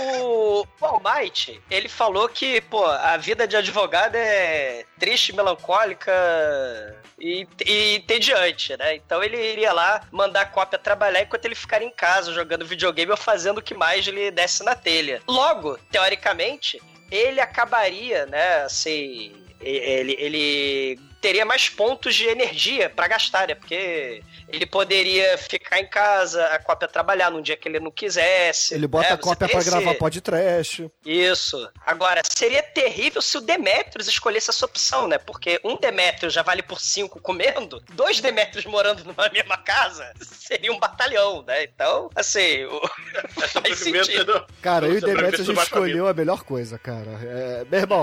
O, 0.00 0.62
o 0.62 0.66
All 0.80 1.00
Might, 1.00 1.60
ele 1.70 1.88
falou 1.88 2.28
que, 2.28 2.60
pô, 2.62 2.84
a 2.84 3.16
vida 3.16 3.46
de 3.46 3.56
advogado 3.56 4.16
é 4.16 4.84
triste, 4.98 5.34
melancólica 5.34 6.12
e, 7.18 7.46
e 7.64 7.96
entediante, 7.96 8.76
né? 8.76 8.96
Então 8.96 9.22
ele 9.22 9.36
iria 9.36 9.72
lá 9.72 10.02
mandar 10.10 10.42
a 10.42 10.46
cópia 10.46 10.78
trabalhar 10.78 11.22
enquanto 11.22 11.44
ele 11.44 11.54
ficar 11.54 11.82
em 11.82 11.90
casa 11.90 12.32
jogando 12.32 12.66
videogame 12.66 13.10
ou 13.10 13.16
fazendo 13.16 13.58
o 13.58 13.62
que 13.62 13.74
mais 13.74 14.04
lhe 14.06 14.30
desse 14.30 14.64
na 14.64 14.74
telha. 14.74 15.22
Logo, 15.28 15.78
teoricamente, 15.90 16.80
ele 17.10 17.40
acabaria, 17.40 18.26
né, 18.26 18.62
assim, 18.64 19.32
ele, 19.60 20.16
ele 20.18 21.00
teria 21.20 21.44
mais 21.44 21.68
pontos 21.68 22.14
de 22.14 22.26
energia 22.26 22.90
pra 22.90 23.06
gastar, 23.06 23.46
né? 23.46 23.54
Porque 23.54 24.22
ele 24.52 24.66
poderia 24.66 25.36
ficar 25.38 25.80
em 25.80 25.86
casa, 25.86 26.44
a 26.48 26.58
cópia 26.58 26.86
trabalhar 26.86 27.30
num 27.30 27.40
dia 27.42 27.56
que 27.56 27.66
ele 27.68 27.80
não 27.80 27.90
quisesse. 27.90 28.74
Ele 28.74 28.86
bota 28.86 29.08
né? 29.08 29.14
a 29.14 29.18
cópia 29.18 29.48
pra 29.48 29.58
esse- 29.60 29.70
gravar 29.70 29.94
podcast. 29.94 30.90
Isso. 31.04 31.70
Agora, 31.86 32.20
seria 32.24 32.62
terrível 32.62 33.22
se 33.22 33.38
o 33.38 33.40
Demetrius 33.40 34.06
escolhesse 34.08 34.50
essa 34.50 34.64
opção, 34.66 35.08
né? 35.08 35.18
Porque 35.18 35.58
um 35.64 35.76
Demetrius 35.76 36.32
já 36.32 36.42
vale 36.42 36.62
por 36.62 36.80
cinco 36.80 37.20
comendo, 37.20 37.82
dois 37.94 38.20
Demetrius 38.20 38.66
morando 38.66 39.04
numa 39.04 39.28
mesma 39.32 39.56
casa 39.56 40.12
seria 40.20 40.72
um 40.72 40.78
batalhão, 40.78 41.42
né? 41.46 41.64
Então, 41.64 42.10
assim, 42.14 42.64
o... 42.64 42.80
Essa 43.42 43.60
faz 43.62 43.78
sentido. 43.78 44.24
do- 44.24 44.46
Cara, 44.60 44.86
eu 44.86 44.94
e 44.94 44.98
o 44.98 45.00
Demetrius 45.00 45.48
a 45.48 45.52
gente 45.52 45.62
escolheu 45.62 46.06
a 46.06 46.12
melhor 46.14 46.42
coisa, 46.44 46.78
cara. 46.78 47.10
É, 47.22 47.64
meu 47.70 47.80
irmão, 47.80 48.02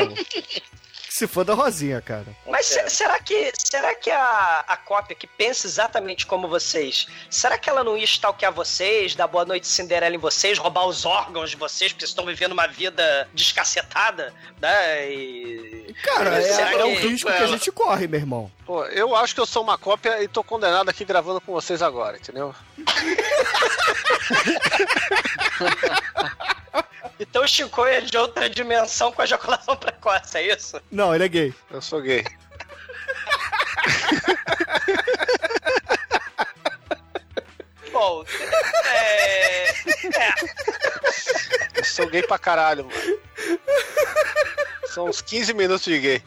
se 1.20 1.28
foda 1.28 1.52
a 1.52 1.56
Rosinha, 1.56 2.02
cara. 2.02 2.26
Mas 2.48 2.66
se- 2.66 2.90
será 2.90 3.20
que, 3.20 3.52
será 3.58 3.94
que 3.94 4.10
a, 4.10 4.64
a 4.68 4.78
cópia 4.78 5.16
que 5.16 5.28
pensa 5.28 5.68
exatamente 5.68 6.26
como 6.26 6.48
vocês, 6.48 7.08
será 7.30 7.58
que 7.58 7.70
ela 7.70 7.84
não 7.84 7.98
ia 7.98 8.06
stalkear 8.06 8.54
vocês, 8.54 9.16
dar 9.16 9.28
boa 9.28 9.44
noite 9.44 9.68
Cinderela 9.68 10.16
em 10.16 10.20
vocês, 10.20 10.58
roubar 10.58 10.86
os 10.86 11.06
órgãos 11.06 11.50
de 11.50 11.58
vocês, 11.58 11.92
porque 11.92 12.06
vocês 12.06 12.12
estão 12.12 12.26
vivendo 12.26 12.54
uma 12.54 12.68
vida 12.68 13.28
descacetada, 13.34 14.34
né? 14.62 15.12
E... 15.12 15.94
Cara, 16.04 16.42
é, 16.42 16.74
é 16.80 16.86
um 16.86 16.96
que- 16.96 17.08
risco 17.10 17.30
que 17.30 17.44
a 17.44 17.48
gente 17.48 17.72
corre, 17.72 18.08
meu 18.08 18.20
irmão. 18.20 18.52
Pô, 18.66 18.86
eu 18.86 19.14
acho 19.16 19.36
que 19.36 19.42
eu 19.42 19.46
sou 19.46 19.62
uma 19.62 19.78
cópia 19.78 20.24
e 20.24 20.28
tô 20.28 20.44
condenado 20.44 20.88
aqui 20.90 21.04
gravando 21.04 21.42
com 21.42 21.52
vocês 21.52 21.82
agora, 21.82 22.18
entendeu? 22.18 22.56
Então 27.20 27.44
o 27.44 27.48
Chico 27.48 27.86
é 27.86 28.00
de 28.00 28.18
outra 28.18 28.50
dimensão 28.50 29.12
com 29.12 29.22
ejaculação 29.22 29.76
precoce, 30.02 30.38
é 30.38 30.54
isso? 30.56 30.82
Não, 30.92 31.14
ele 31.14 31.26
é 31.26 31.28
gay. 31.28 31.54
Eu 31.72 31.82
sou 31.82 32.02
gay. 32.02 32.24
Bom, 37.92 38.24
é... 38.86 39.70
é. 39.70 40.34
Eu 41.76 41.84
sou 41.84 42.08
gay 42.08 42.22
pra 42.24 42.38
caralho, 42.38 42.86
mano. 42.86 43.20
São 44.88 45.06
uns 45.06 45.22
15 45.22 45.54
minutos 45.54 45.86
de 45.86 46.00
gay. 46.00 46.24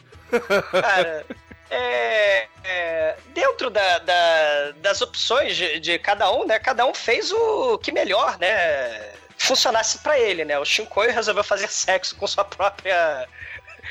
Cara, 0.71 1.25
é, 1.69 2.47
é, 2.63 3.15
dentro 3.33 3.69
da- 3.69 3.99
da- 3.99 4.71
das 4.77 5.01
opções 5.01 5.55
de, 5.55 5.79
de 5.79 5.99
cada 5.99 6.31
um, 6.31 6.45
né? 6.45 6.59
Cada 6.59 6.85
um 6.85 6.93
fez 6.93 7.31
o 7.31 7.77
que 7.77 7.91
melhor, 7.91 8.37
né? 8.39 9.13
Funcionasse 9.37 9.99
pra 9.99 10.17
ele, 10.19 10.45
né? 10.45 10.57
O 10.59 10.65
Shinkoi 10.65 11.11
resolveu 11.11 11.43
fazer 11.43 11.67
sexo 11.69 12.15
com 12.15 12.25
sua 12.27 12.43
própria. 12.45 13.27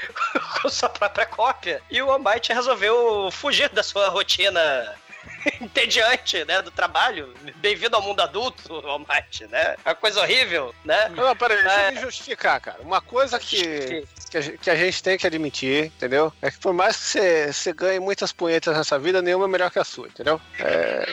com 0.62 0.68
sua 0.68 0.88
própria 0.88 1.26
cópia. 1.26 1.82
E 1.90 2.00
o 2.02 2.10
Almighty 2.10 2.52
resolveu 2.52 3.30
fugir 3.30 3.68
da 3.70 3.82
sua 3.82 4.08
rotina 4.08 4.94
entediante, 5.60 6.44
né? 6.44 6.62
Do 6.62 6.70
trabalho. 6.70 7.34
Bem-vindo 7.56 7.96
ao 7.96 8.02
mundo 8.02 8.20
adulto, 8.20 8.74
Almighty, 8.86 9.46
né? 9.46 9.76
Uma 9.84 9.94
coisa 9.94 10.20
horrível, 10.20 10.74
né? 10.84 11.08
Não, 11.10 11.34
peraí, 11.36 11.62
deixa 11.62 11.80
É. 11.80 11.88
eu 11.88 11.92
me 11.92 12.00
justificar, 12.00 12.60
cara. 12.60 12.80
Uma 12.82 13.00
coisa 13.00 13.38
que, 13.38 14.04
que, 14.30 14.38
a, 14.38 14.42
que 14.58 14.70
a 14.70 14.74
gente 14.76 15.02
tem 15.02 15.18
que 15.18 15.26
admitir, 15.26 15.86
entendeu? 15.86 16.32
É 16.42 16.50
que 16.50 16.58
por 16.58 16.72
mais 16.72 16.96
que 16.96 17.02
você, 17.04 17.52
você 17.52 17.72
ganhe 17.72 18.00
muitas 18.00 18.32
punhetas 18.32 18.76
nessa 18.76 18.98
vida, 18.98 19.20
nenhuma 19.22 19.44
é 19.44 19.48
melhor 19.48 19.70
que 19.70 19.78
a 19.78 19.84
sua, 19.84 20.06
entendeu? 20.08 20.40
É, 20.58 21.06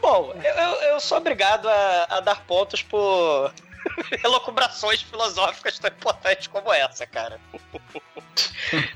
Bom, 0.00 0.32
eu, 0.44 0.54
eu- 0.54 0.82
eu 0.92 1.00
sou 1.00 1.18
obrigado 1.18 1.68
a, 1.68 2.06
a 2.10 2.20
dar 2.20 2.44
pontos 2.46 2.82
por 2.82 3.52
elucubrações 4.24 5.02
filosóficas 5.02 5.78
tão 5.78 5.90
importantes 5.90 6.46
como 6.46 6.72
essa, 6.72 7.06
cara. 7.06 7.40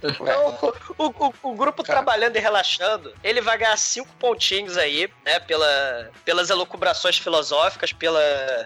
Então, 0.02 0.74
o, 0.98 1.06
o- 1.06 1.34
o 1.50 1.54
grupo 1.54 1.82
trabalhando 1.82 2.36
e 2.36 2.40
relaxando, 2.40 3.14
ele 3.24 3.40
vai 3.40 3.56
ganhar 3.56 3.76
cinco 3.76 4.12
pontinhos 4.18 4.76
aí, 4.76 5.08
né? 5.24 5.40
Pela, 5.40 6.10
pelas 6.24 6.50
elucubrações 6.50 7.16
filosóficas, 7.18 7.92
pela, 7.92 8.20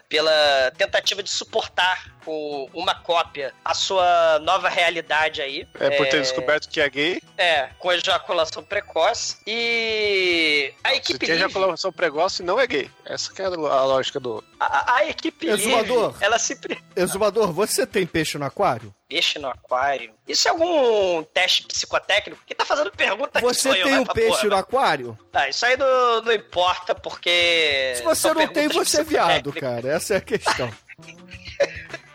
pela 0.09 0.33
tentativa 0.77 1.23
de 1.23 1.31
suportar 1.31 2.11
com 2.25 2.69
uma 2.75 2.95
cópia 2.95 3.55
a 3.65 3.73
sua 3.73 4.39
nova 4.41 4.69
realidade 4.69 5.41
aí. 5.41 5.67
é 5.79 5.91
por 5.91 6.07
ter 6.09 6.21
descoberto 6.21 6.69
que 6.69 6.81
é 6.81 6.89
gay. 6.89 7.23
É, 7.39 7.69
com 7.79 7.93
ejaculação 7.93 8.65
precoce. 8.65 9.37
E 9.47 10.75
a 10.83 10.91
Se 10.91 10.97
equipe 10.97 11.19
tem 11.21 11.29
livre, 11.37 11.45
ejaculação 11.45 11.93
precoce, 11.93 12.43
não 12.43 12.59
é 12.59 12.67
gay. 12.67 12.91
Essa 13.05 13.33
que 13.33 13.41
é 13.41 13.45
a 13.45 13.49
lógica 13.51 14.19
do. 14.19 14.43
a, 14.59 14.97
a 14.97 15.07
equipe 15.07 15.47
Exumador. 15.49 16.06
Livre, 16.13 16.25
ela 16.25 16.39
se 16.39 16.59
Exumador, 16.95 17.53
você 17.53 17.87
tem 17.87 18.07
peixe 18.07 18.39
no 18.39 18.45
aquário? 18.45 18.95
peixe 19.09 19.39
no 19.39 19.49
aquário. 19.49 20.13
Isso 20.27 20.49
é 20.49 20.51
algum 20.51 21.23
teste 21.23 21.63
psicotécnico? 21.67 22.43
Quem 22.45 22.57
tá 22.57 22.65
fazendo 22.65 22.91
pergunta 22.91 23.41
Você 23.41 23.61
sou 23.61 23.75
eu, 23.75 23.85
tem 23.85 23.93
vai 23.93 24.01
um 24.01 24.07
peixe 24.07 24.37
porra. 24.39 24.49
no 24.49 24.57
aquário? 24.57 25.19
Tá, 25.31 25.49
isso 25.49 25.65
aí 25.65 25.77
não, 25.77 26.23
não 26.23 26.33
importa, 26.33 26.95
porque. 26.95 27.95
Se 27.97 28.03
você 28.03 28.33
não 28.35 28.49
tem, 28.49 28.69
você 28.69 29.01
é 29.01 29.05
viado, 29.05 29.53
cara. 29.53 29.89
Essa 29.89 30.15
é 30.15 30.17
a 30.17 30.21
questão. 30.21 30.71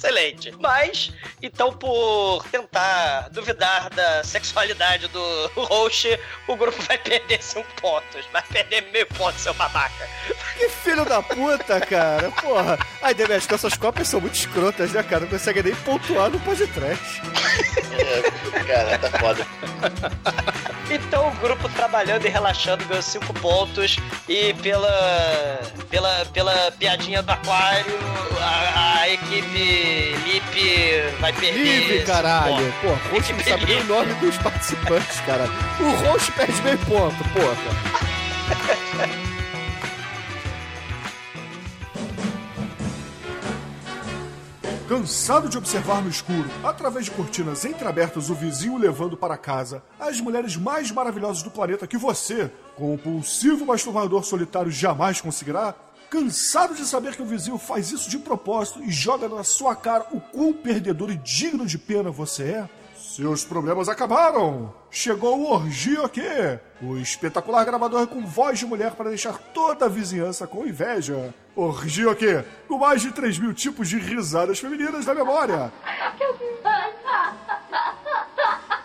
Excelente. 0.00 0.50
Mas, 0.58 1.12
então, 1.42 1.72
por 1.72 2.42
tentar 2.50 3.28
duvidar 3.30 3.90
da 3.90 4.24
sexualidade 4.24 5.08
do 5.08 5.50
host, 5.54 6.18
o 6.48 6.56
grupo 6.56 6.80
vai 6.82 6.96
perder 6.96 7.42
cinco 7.42 7.68
pontos. 7.80 8.24
Vai 8.32 8.42
perder 8.42 8.90
meio 8.92 9.06
ponto, 9.08 9.38
seu 9.38 9.52
babaca. 9.52 10.08
Que 10.56 10.68
filho 10.70 11.04
da 11.04 11.22
puta, 11.22 11.80
cara. 11.80 12.30
Porra. 12.30 12.78
Ai, 13.02 13.12
Demetrio, 13.12 13.48
que 13.48 13.54
essas 13.54 13.74
cópias 13.76 14.08
são 14.08 14.20
muito 14.20 14.34
escrotas, 14.34 14.92
né, 14.92 15.02
cara? 15.02 15.20
Não 15.20 15.28
consegue 15.28 15.62
nem 15.62 15.74
pontuar 15.76 16.30
no 16.30 16.40
podcast. 16.40 17.20
É, 17.92 18.62
cara, 18.64 18.98
tá 18.98 19.18
foda. 19.18 19.46
Então 20.90 21.28
o 21.28 21.30
grupo 21.36 21.68
trabalhando 21.70 22.26
e 22.26 22.28
relaxando 22.28 22.84
ganhou 22.86 23.02
5 23.02 23.32
pontos. 23.34 23.96
E 24.28 24.52
pela, 24.54 25.60
pela, 25.88 26.26
pela 26.26 26.72
piadinha 26.72 27.22
do 27.22 27.30
aquário, 27.30 27.98
a, 28.40 29.00
a 29.00 29.08
equipe 29.08 29.89
Lip 30.24 31.20
vai 31.20 31.32
perder. 31.32 31.98
Cinco 31.98 32.06
caralho. 32.06 32.74
Pô, 32.80 32.88
o 32.88 33.14
host 33.14 33.32
não 33.32 33.40
sabe 33.40 33.66
nem 33.66 33.80
o 33.80 33.84
nome 33.84 34.14
dos 34.14 34.36
participantes, 34.38 35.20
cara. 35.20 35.44
O 35.80 35.90
host 36.06 36.32
perde 36.32 36.62
meio 36.62 36.78
ponto, 36.78 37.16
porra. 37.32 38.00
Cansado 44.88 45.48
de 45.48 45.56
observar 45.56 46.02
no 46.02 46.10
escuro, 46.10 46.50
através 46.64 47.04
de 47.04 47.12
cortinas 47.12 47.64
entreabertas, 47.64 48.28
o 48.28 48.34
vizinho 48.34 48.76
levando 48.76 49.16
para 49.16 49.36
casa 49.36 49.84
as 50.00 50.20
mulheres 50.20 50.56
mais 50.56 50.90
maravilhosas 50.90 51.44
do 51.44 51.50
planeta 51.50 51.86
que 51.86 51.96
você, 51.96 52.50
compulsivo 52.74 53.64
masturbador 53.64 54.24
solitário, 54.24 54.68
jamais 54.68 55.20
conseguirá? 55.20 55.76
Cansado 56.10 56.74
de 56.74 56.84
saber 56.84 57.14
que 57.14 57.22
o 57.22 57.26
vizinho 57.26 57.56
faz 57.56 57.92
isso 57.92 58.10
de 58.10 58.18
propósito 58.18 58.82
e 58.82 58.90
joga 58.90 59.28
na 59.28 59.44
sua 59.44 59.76
cara 59.76 60.06
o 60.10 60.20
quão 60.20 60.52
perdedor 60.52 61.08
e 61.08 61.16
digno 61.16 61.64
de 61.64 61.78
pena 61.78 62.10
você 62.10 62.42
é? 62.42 62.68
Seus 62.96 63.44
problemas 63.44 63.88
acabaram! 63.88 64.74
Chegou 64.90 65.38
o 65.38 65.52
Orgia 65.52 66.04
aqui! 66.04 66.20
O 66.82 66.96
espetacular 66.96 67.64
gravador 67.64 68.08
com 68.08 68.26
voz 68.26 68.58
de 68.58 68.66
mulher 68.66 68.92
para 68.92 69.10
deixar 69.10 69.38
toda 69.38 69.86
a 69.86 69.88
vizinhança 69.88 70.48
com 70.48 70.66
inveja. 70.66 71.32
Orgia 71.54 72.10
aqui, 72.10 72.42
com 72.66 72.78
mais 72.78 73.02
de 73.02 73.12
3 73.12 73.38
mil 73.38 73.54
tipos 73.54 73.88
de 73.88 73.98
risadas 73.98 74.58
femininas 74.58 75.06
na 75.06 75.14
memória. 75.14 75.72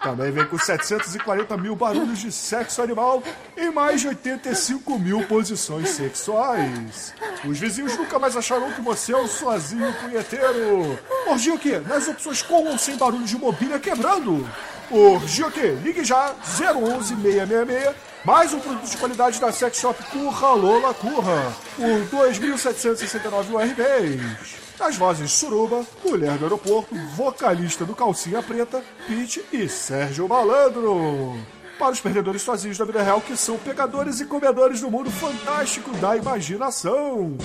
Também 0.06 0.32
vem 0.32 0.46
com 0.46 0.56
740 0.56 1.58
mil 1.58 1.76
barulhos 1.76 2.20
de 2.20 2.32
sexo 2.32 2.80
animal 2.80 3.24
e 3.58 3.72
mais 3.72 4.02
de 4.02 4.10
85 4.10 5.00
mil 5.00 5.26
posições 5.26 5.90
sexuais. 5.90 7.12
Os 7.44 7.58
vizinhos 7.58 7.98
nunca 7.98 8.20
mais 8.20 8.38
acharão 8.38 8.72
que 8.72 8.82
você 8.82 9.14
é 9.14 9.18
um 9.18 9.28
sozinho 9.28 9.92
punheteiro. 9.94 11.00
Orgia 11.26 11.56
o 11.56 11.58
quê? 11.58 11.80
Nas 11.80 12.08
opções 12.08 12.44
com 12.44 12.68
ou 12.68 12.78
sem 12.78 12.96
barulho 12.98 13.26
de 13.26 13.36
mobília 13.36 13.80
quebrando. 13.80 14.48
Orgia 14.92 15.48
o 15.48 15.52
quê? 15.52 15.76
Ligue 15.82 16.04
já 16.04 16.36
011 16.46 17.16
666 17.16 17.96
mais 18.24 18.54
um 18.54 18.60
produto 18.60 18.88
de 18.88 18.98
qualidade 18.98 19.40
da 19.40 19.52
Sex 19.52 19.80
Shop 19.80 20.04
Curra 20.12 20.54
Lola 20.54 20.94
Curra 20.94 21.52
por 21.76 22.20
2.769 22.20 23.50
URBs. 23.50 24.65
As 24.80 24.98
vozes 24.98 25.32
Suruba, 25.32 25.86
Mulher 26.04 26.38
do 26.38 26.46
Aeroporto, 26.46 26.94
vocalista 27.16 27.86
do 27.86 27.96
Calcinha 27.96 28.44
Preta, 28.44 28.84
Pete 29.08 29.44
e 29.52 29.68
Sérgio 29.70 30.28
Malandro. 30.28 31.38
Para 31.80 31.92
os 31.92 32.00
perdedores 32.00 32.42
sozinhos 32.42 32.78
da 32.78 32.86
vida 32.86 33.02
real 33.02 33.20
que 33.20 33.36
são 33.36 33.58
pegadores 33.58 34.20
e 34.20 34.26
comedores 34.26 34.82
do 34.82 34.92
mundo 34.92 35.10
fantástico 35.10 35.92
da 35.98 36.16
imaginação. 36.16 37.38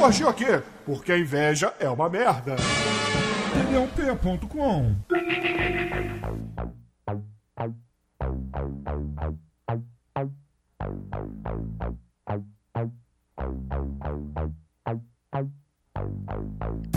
Orgia 0.00 0.28
o 0.28 0.34
quê? 0.34 0.62
Porque 0.84 1.12
a 1.12 1.18
inveja 1.18 1.72
é 1.78 1.88
uma 1.88 2.08
merda. 2.08 2.56
TDUP.com 3.52 4.96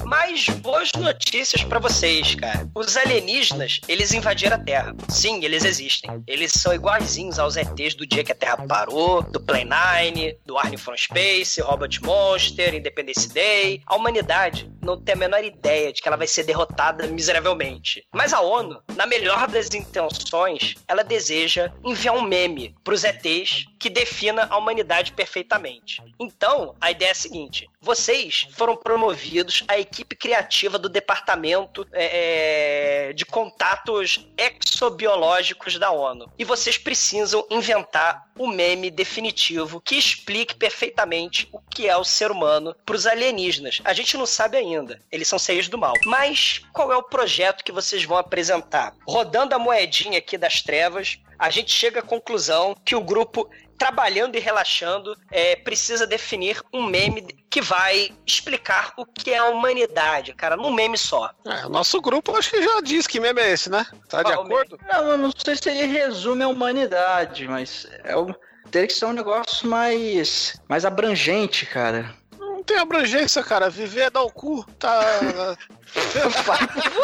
Mais 0.06 0.48
boas 0.50 0.92
notícias 0.94 1.64
pra 1.64 1.80
vocês, 1.80 2.36
cara. 2.36 2.70
Os 2.76 2.96
alienígenas, 2.96 3.82
eles 3.88 4.14
invadiram 4.14 4.56
a 4.56 4.60
Terra. 4.60 4.96
Sim, 5.10 5.44
eles 5.44 5.66
existem. 5.66 6.24
Eles 6.28 6.52
são 6.54 6.74
iguaizinhos 6.74 7.40
aos 7.40 7.58
ETs 7.58 7.96
do 7.96 8.06
dia 8.06 8.24
que 8.24 8.32
a 8.32 8.36
Terra 8.36 8.66
parou, 8.68 9.22
do 9.24 9.42
Play 9.42 9.66
9, 9.66 10.38
do 10.46 10.58
Arne 10.58 10.78
from 10.78 10.96
Space, 10.96 11.60
Robot 11.60 12.02
Monster, 12.04 12.76
Independence 12.76 13.28
Day. 13.30 13.82
A 13.86 13.96
humanidade 13.96 14.72
não 14.82 15.02
tem 15.02 15.16
a 15.16 15.18
menor 15.18 15.44
ideia 15.44 15.92
de 15.92 16.02
que 16.02 16.08
ela 16.08 16.18
vai 16.18 16.28
ser 16.28 16.44
derrotada 16.44 17.08
miseravelmente. 17.08 18.06
Mas 18.14 18.32
a 18.32 18.42
ONU, 18.42 18.82
na 18.96 19.06
melhor 19.06 19.48
das 19.48 19.74
intenções, 19.74 20.76
ela 20.88 21.04
deseja 21.04 21.74
enviar 21.84 22.16
um 22.16 22.22
meme 22.22 22.76
pros 22.84 23.04
ETs 23.04 23.66
que 23.80 23.90
defina 23.90 24.48
a 24.50 24.58
humanidade 24.58 25.12
perfeitamente. 25.12 26.02
Então, 26.20 26.76
a 26.80 26.92
ideia 26.92 27.10
é 27.10 27.12
a 27.12 27.16
seguinte: 27.16 27.68
vocês 27.86 28.48
foram 28.52 28.76
promovidos 28.76 29.64
à 29.68 29.78
equipe 29.78 30.16
criativa 30.16 30.80
do 30.80 30.90
departamento 30.90 31.88
é, 31.94 33.10
é, 33.10 33.14
de 33.14 33.24
contatos 33.24 34.28
exobiológicos 34.36 35.78
da 35.78 35.92
ONU. 35.92 36.32
E 36.38 36.44
vocês 36.44 36.80
precisam 36.80 37.46
inventar 37.52 38.26
o 38.38 38.48
meme 38.48 38.90
definitivo 38.90 39.80
que 39.80 39.96
explique 39.96 40.56
perfeitamente 40.56 41.48
o 41.52 41.60
que 41.60 41.88
é 41.88 41.96
o 41.96 42.04
ser 42.04 42.32
humano 42.32 42.76
para 42.84 42.96
os 42.96 43.06
alienígenas. 43.06 43.80
A 43.86 43.94
gente 43.94 44.18
não 44.18 44.26
sabe 44.26 44.58
ainda, 44.58 45.00
eles 45.12 45.28
são 45.28 45.38
seres 45.38 45.70
do 45.70 45.78
mal. 45.78 45.94
Mas 46.06 46.64
qual 46.74 46.92
é 46.92 46.98
o 46.98 47.04
projeto 47.04 47.64
que 47.64 47.72
vocês 47.72 48.04
vão 48.04 48.18
apresentar? 48.18 48.96
Rodando 49.08 49.54
a 49.54 49.60
moedinha 49.60 50.18
aqui 50.18 50.40
das 50.40 50.64
trevas, 50.64 51.20
a 51.38 51.52
gente 51.52 51.72
chega 51.72 52.00
à 52.00 52.04
conclusão 52.04 52.76
que 52.84 52.96
o 52.96 53.02
grupo 53.02 53.48
trabalhando 53.78 54.36
e 54.36 54.40
relaxando, 54.40 55.18
é, 55.32 55.56
precisa 55.56 56.08
definir 56.08 56.62
um 56.74 56.84
meme 56.84 57.28
que 57.56 57.62
vai 57.62 58.12
explicar 58.28 58.92
o 58.98 59.06
que 59.06 59.32
é 59.32 59.38
a 59.38 59.46
humanidade, 59.46 60.34
cara, 60.34 60.58
num 60.58 60.74
meme 60.74 60.98
só. 60.98 61.32
É, 61.46 61.66
o 61.66 61.70
nosso 61.70 62.02
grupo 62.02 62.36
acho 62.36 62.50
que 62.50 62.62
já 62.62 62.82
diz 62.82 63.08
que 63.08 63.18
meme 63.18 63.40
é 63.40 63.52
esse, 63.54 63.70
né? 63.70 63.86
Tá 64.10 64.22
de 64.22 64.34
Qual 64.34 64.46
acordo? 64.46 64.78
Não, 64.92 65.12
eu 65.12 65.18
não 65.18 65.32
sei 65.32 65.56
se 65.56 65.70
ele 65.70 65.86
resume 65.86 66.44
a 66.44 66.50
humanidade, 66.50 67.48
mas 67.48 67.88
é 68.04 68.18
um, 68.18 68.36
teria 68.70 68.90
que 68.90 68.94
ser 68.94 69.06
um 69.06 69.14
negócio 69.14 69.70
mais, 69.70 70.60
mais 70.68 70.84
abrangente, 70.84 71.66
cara. 71.66 72.14
Não 72.38 72.62
tem 72.62 72.78
abrangência, 72.78 73.42
cara. 73.42 73.70
Viver 73.70 74.02
é 74.02 74.10
dar 74.10 74.24
o 74.24 74.30
cu. 74.30 74.66
Tá. 74.78 75.00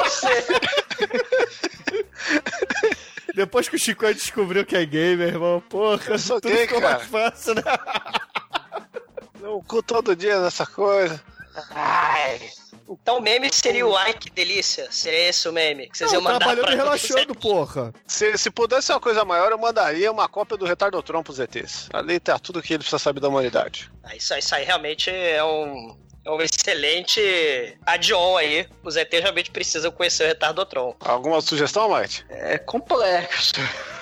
Você. 0.04 0.46
Depois 3.34 3.70
que 3.70 3.78
o 3.78 3.80
Chico 3.80 4.06
descobriu 4.14 4.66
que 4.66 4.76
é 4.76 4.86
gay, 4.86 5.16
meu 5.16 5.30
irmão, 5.30 5.64
porra, 5.70 6.02
Eu 6.08 6.20
sou 6.20 6.42
tudo 6.42 6.54
gay, 6.54 6.68
ficou 6.68 6.82
cara. 6.82 6.98
mais 6.98 7.08
fácil, 7.08 7.56
né? 7.56 7.62
O 9.58 9.64
cu 9.64 9.84
todo 9.84 10.16
dia 10.16 10.40
nessa 10.40 10.66
coisa. 10.66 11.22
Ai. 11.72 12.40
Então 12.90 13.20
o 13.20 13.22
meme 13.22 13.50
seria 13.52 13.88
o 13.88 13.96
ai 13.96 14.14
que 14.14 14.30
delícia. 14.30 14.92
Seria 14.92 15.30
esse 15.30 15.48
o 15.48 15.54
meme 15.54 15.90
que 15.90 15.98
vocês 15.98 16.12
Não, 16.12 16.20
iam 16.20 16.24
mandar 16.24 16.40
trabalhando 16.40 16.66
pra 16.66 16.74
e 16.74 16.76
relaxando, 16.76 17.36
porra. 17.36 17.94
Se, 18.06 18.38
se 18.38 18.52
pudesse 18.52 18.92
uma 18.92 19.00
coisa 19.00 19.24
maior, 19.24 19.52
eu 19.52 19.58
mandaria 19.58 20.12
uma 20.12 20.28
cópia 20.28 20.58
do 20.58 20.66
Retardotron 20.66 21.24
pros 21.24 21.40
ETs. 21.40 21.88
Ali 21.94 22.20
tá 22.20 22.38
tudo 22.38 22.62
que 22.62 22.74
ele 22.74 22.80
precisa 22.80 23.00
saber 23.00 23.22
da 23.22 23.30
humanidade. 23.30 23.90
Ah, 24.04 24.16
Isso, 24.16 24.34
isso 24.34 24.54
aí 24.54 24.66
realmente 24.66 25.10
é 25.10 25.42
um, 25.44 25.98
é 26.26 26.32
um 26.32 26.42
excelente 26.42 27.22
add-on 27.86 28.36
aí. 28.38 28.68
Os 28.84 28.98
ET 28.98 29.12
realmente 29.14 29.52
precisam 29.52 29.92
conhecer 29.92 30.26
o 30.26 30.28
Retardotron. 30.28 30.96
Alguma 31.00 31.40
sugestão, 31.40 31.96
Mike? 31.96 32.24
É 32.30 32.58
complexo. 32.58 33.54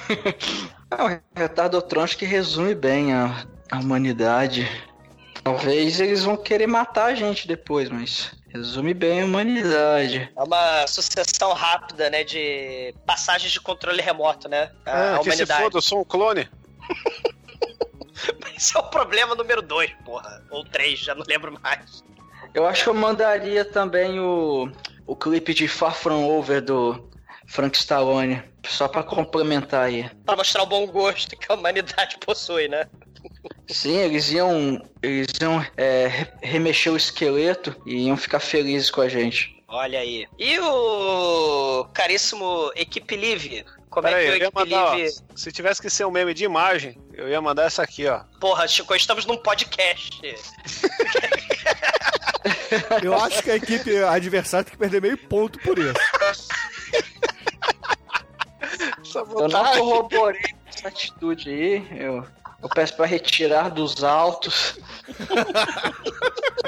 É 0.92 1.04
um 1.04 1.20
retardotron 1.36 2.02
acho 2.02 2.18
que 2.18 2.26
resume 2.26 2.74
bem 2.74 3.14
a, 3.14 3.46
a 3.72 3.78
humanidade. 3.78 4.68
Talvez 5.44 6.00
eles 6.00 6.24
vão 6.24 6.38
querer 6.38 6.68
matar 6.68 7.06
a 7.06 7.16
gente 7.16 7.48
depois, 7.48 7.90
mas 7.90 8.32
resume 8.54 8.94
bem 8.94 9.22
a 9.22 9.26
humanidade. 9.26 10.32
É 10.36 10.44
uma 10.44 10.86
sucessão 10.88 11.54
rápida, 11.54 12.10
né, 12.10 12.24
de 12.24 12.94
passagens 13.06 13.52
de 13.52 13.60
controle 13.60 14.02
remoto, 14.02 14.48
né? 14.50 14.72
A, 14.86 14.92
Ah, 14.92 15.16
a 15.16 15.18
que 15.20 15.24
se 15.26 15.30
humanidade. 15.30 15.64
foda, 15.64 15.78
eu 15.78 15.82
sou 15.82 16.02
um 16.02 16.04
clone. 16.04 16.48
Esse 18.56 18.76
é 18.76 18.80
o 18.80 18.84
problema 18.90 19.34
número 19.36 19.62
dois, 19.62 19.92
porra. 20.04 20.44
Ou 20.52 20.66
três, 20.66 21.00
já 21.00 21.16
não 21.16 21.24
lembro 21.28 21.58
mais. 21.62 22.04
Eu 22.54 22.68
acho 22.68 22.84
que 22.84 22.90
eu 22.90 22.94
mandaria 22.94 23.64
também 23.64 24.20
o, 24.20 24.70
o 25.08 25.16
clipe 25.16 25.54
de 25.54 25.68
Far 25.68 25.96
From 25.96 26.26
Over 26.28 26.62
do 26.62 27.10
Frank 27.48 27.78
Stallone, 27.78 28.44
só 28.68 28.88
pra 28.88 29.04
complementar 29.04 29.86
aí. 29.86 30.10
Pra 30.26 30.36
mostrar 30.36 30.64
o 30.64 30.66
bom 30.66 30.86
gosto 30.88 31.38
que 31.38 31.50
a 31.50 31.56
humanidade 31.56 32.18
possui, 32.18 32.68
né? 32.68 32.86
Sim, 33.70 33.96
eles 33.98 34.32
iam, 34.32 34.82
eles 35.02 35.28
iam 35.40 35.66
é, 35.78 36.08
re- 36.08 36.28
remexer 36.42 36.92
o 36.92 36.98
esqueleto 36.98 37.76
e 37.86 38.08
iam 38.08 38.18
ficar 38.18 38.40
felizes 38.40 38.90
com 38.90 39.02
a 39.02 39.08
gente. 39.08 39.56
Olha 39.68 40.00
aí. 40.00 40.28
E 40.40 40.60
o 40.60 41.86
caríssimo 41.94 42.72
Equipe 42.76 43.16
Live? 43.16 43.64
Como 43.90 44.08
Pera 44.08 44.22
é 44.22 44.22
aí, 44.22 44.26
que 44.26 44.32
eu 44.32 44.34
o 44.34 44.38
ia 44.38 44.48
Equipe 44.48 44.60
mandar, 44.60 44.98
ó, 44.98 45.36
se 45.36 45.52
tivesse 45.52 45.82
que 45.82 45.90
ser 45.90 46.06
um 46.06 46.12
meme 46.12 46.34
de 46.34 46.44
imagem, 46.44 46.98
eu 47.14 47.30
ia 47.30 47.40
mandar 47.42 47.66
essa 47.66 47.84
aqui, 47.84 48.08
ó. 48.08 48.22
Porra, 48.40 48.68
Chico, 48.68 48.96
estamos 48.96 49.26
num 49.26 49.38
podcast. 49.38 50.20
Eu 53.04 53.14
acho 53.16 53.44
que 53.44 53.52
a 53.52 53.56
equipe 53.56 53.98
adversária 54.04 54.64
tem 54.64 54.72
que 54.72 54.78
perder 54.78 55.02
meio 55.02 55.18
ponto 55.18 55.60
por 55.60 55.78
isso. 55.78 55.94
Essa 59.02 59.20
Eu 59.20 59.48
não 59.48 59.78
corroborei 59.78 60.42
essa 60.68 60.88
atitude 60.88 61.50
aí. 61.50 61.88
Eu, 62.00 62.26
eu 62.62 62.70
peço 62.70 62.96
pra 62.96 63.06
retirar 63.06 63.70
dos 63.70 64.04
autos. 64.04 64.78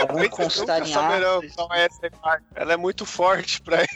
Vamos 0.07 0.27
constar 0.29 0.87
em 0.87 0.93
atos. 0.93 1.55
não 1.57 1.73
é 1.73 1.85
essa 1.85 2.07
imagem. 2.07 2.45
Ela 2.55 2.73
é 2.73 2.77
muito 2.77 3.05
forte 3.05 3.61
pra 3.61 3.81
ele. 3.83 3.87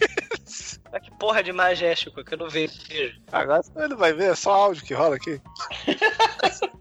Mas 0.91 1.01
que 1.03 1.11
porra 1.17 1.41
de 1.43 1.49
imagem 1.49 1.87
é, 1.89 1.95
Chico, 1.95 2.23
que 2.23 2.33
eu 2.33 2.37
não 2.37 2.49
vejo. 2.49 2.73
Agora 3.31 3.61
ele 3.77 3.95
vai 3.95 4.13
ver, 4.13 4.31
é 4.31 4.35
só 4.35 4.51
áudio 4.53 4.83
que 4.83 4.93
rola 4.93 5.15
aqui. 5.15 5.41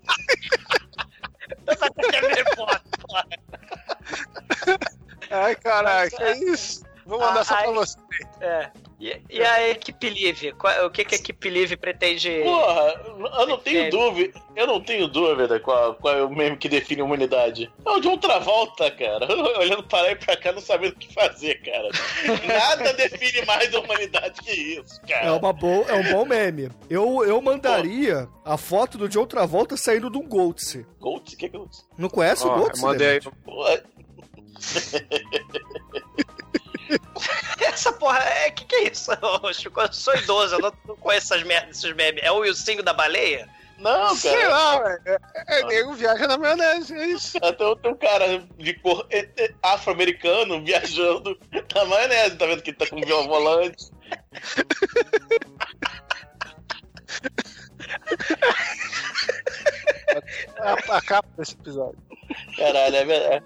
Ai, 5.31 5.55
caralho, 5.57 6.11
que 6.11 6.25
isso? 6.51 6.85
Vou 7.07 7.19
mandar 7.19 7.41
Ah, 7.41 7.45
só 7.45 7.57
pra 7.57 7.69
ai. 7.69 7.75
você. 7.75 7.99
É. 8.41 8.71
E, 9.01 9.20
e 9.28 9.42
a 9.42 9.68
Equipe 9.70 10.09
Live? 10.09 10.53
Qual- 10.53 10.86
o 10.86 10.90
que, 10.90 11.05
que 11.05 11.16
a 11.16 11.18
Equipe 11.18 11.51
Live 11.51 11.76
pretende... 11.76 12.40
Porra, 12.42 12.95
eu 13.40 13.47
não 13.47 13.59
tenho 13.59 13.90
dúvida. 13.90 14.40
Eu 14.55 14.66
não 14.66 14.80
tenho 14.80 15.09
dúvida 15.09 15.59
qual, 15.61 15.95
qual 15.97 16.14
é 16.14 16.22
o 16.22 16.30
meme 16.30 16.57
que 16.57 16.68
define 16.68 17.03
a 17.03 17.05
humanidade. 17.05 17.70
É 17.84 17.90
o 17.90 18.01
de 18.01 18.09
outra 18.09 18.38
volta, 18.38 18.90
cara. 18.92 19.26
Olhando 19.59 19.82
para 19.82 20.03
lá 20.03 20.11
e 20.12 20.16
pra 20.16 20.36
cá, 20.36 20.53
não 20.53 20.61
sabendo 20.61 20.92
o 20.92 20.97
que 20.99 21.12
fazer, 21.12 21.61
cara. 21.62 21.88
Nada 22.47 22.92
define 22.95 23.45
mais 23.45 23.74
a 23.74 23.80
humanidade 23.80 24.40
que 24.40 24.53
isso, 24.53 25.01
cara. 25.03 25.26
É, 25.26 25.30
uma 25.32 25.53
bo... 25.53 25.84
é 25.88 25.95
um 25.95 26.12
bom 26.12 26.24
meme. 26.24 26.70
Eu, 26.88 27.24
eu 27.24 27.40
mandaria 27.42 28.28
a 28.45 28.57
foto 28.57 28.97
do 28.97 29.09
John 29.09 29.26
Travolta 29.26 29.76
saindo 29.76 30.09
de 30.09 30.18
um 30.18 30.26
Goltz. 30.26 30.78
Goltz? 31.01 31.32
O 31.32 31.36
que 31.36 31.47
é 31.47 31.49
Goltz? 31.49 31.84
Não 31.99 32.09
conhece 32.09 32.47
Ó, 32.47 32.55
o 32.55 32.59
Goltz? 32.59 32.80
mandei 32.80 33.09
aí. 33.09 33.20
Essa 37.75 37.93
porra, 37.93 38.20
é, 38.20 38.51
que 38.53 38.64
que 38.64 38.75
é 38.77 38.93
isso, 38.93 39.11
Chico? 39.53 39.81
Eu 39.81 39.93
sou 39.93 40.14
idoso, 40.14 40.55
eu 40.55 40.61
não, 40.61 40.72
não 40.87 40.97
conheço 40.97 41.35
essas 41.35 41.45
merdas, 41.45 41.79
esses 41.79 41.93
memes. 41.95 42.22
É 42.22 42.31
o 42.31 42.39
Wilsinho 42.39 42.85
da 42.85 42.93
baleia? 42.93 43.49
Não, 43.79 44.14
Sei 44.14 44.33
cara. 44.33 44.49
lá, 44.49 44.79
velho. 44.79 45.03
É, 45.05 45.61
é, 45.61 45.64
nego 45.64 45.95
viaja 45.95 46.29
na 46.29 46.39
maionese, 46.39 46.95
é 46.95 47.07
isso. 47.09 47.37
Até 47.39 47.53
tem 47.75 47.91
um 47.91 47.97
cara 47.97 48.39
de 48.57 48.75
cor 48.75 49.05
eh, 49.11 49.29
eh, 49.37 49.53
afro-americano 49.61 50.64
viajando 50.64 51.37
na 51.75 51.85
maionese, 51.85 52.37
tá 52.37 52.47
vendo 52.47 52.62
que 52.62 52.70
ele 52.70 52.77
tá 52.77 52.87
com 52.87 53.01
violão 53.01 53.27
volante? 53.27 53.91
A, 60.61 60.97
a 60.97 61.03
capa 61.03 61.29
desse 61.37 61.55
episódio. 61.55 61.99
Caralho, 62.57 62.97
é 62.97 63.05
verdade. 63.05 63.45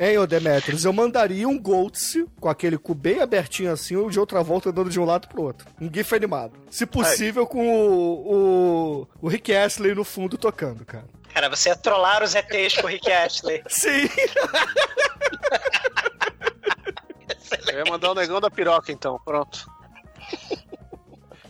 Hein, 0.00 0.16
ô 0.18 0.26
Demetrius, 0.28 0.84
eu 0.84 0.92
mandaria 0.92 1.48
um 1.48 1.58
Goltz 1.58 2.14
com 2.40 2.48
aquele 2.48 2.78
cu 2.78 2.94
bem 2.94 3.20
abertinho 3.20 3.72
assim, 3.72 3.96
o 3.96 4.08
de 4.08 4.20
outra 4.20 4.44
volta 4.44 4.70
andando 4.70 4.90
de 4.90 5.00
um 5.00 5.04
lado 5.04 5.26
pro 5.26 5.42
outro. 5.42 5.66
Um 5.80 5.92
gif 5.92 6.14
animado. 6.14 6.52
Se 6.70 6.86
possível, 6.86 7.44
com 7.46 7.68
o, 7.68 9.02
o, 9.02 9.08
o 9.20 9.28
Rick 9.28 9.52
Astley 9.52 9.96
no 9.96 10.04
fundo 10.04 10.38
tocando, 10.38 10.84
cara. 10.84 11.06
Cara, 11.34 11.48
você 11.48 11.70
ia 11.70 11.76
trollar 11.76 12.22
os 12.22 12.34
ETs 12.34 12.76
com 12.76 12.86
o 12.86 12.90
Rick 12.90 13.10
Astley. 13.10 13.60
Sim! 13.68 14.08
Eu 17.66 17.78
ia 17.78 17.84
mandar 17.90 18.12
o 18.12 18.14
negão 18.14 18.40
da 18.40 18.50
piroca, 18.50 18.92
então. 18.92 19.18
Pronto. 19.24 19.66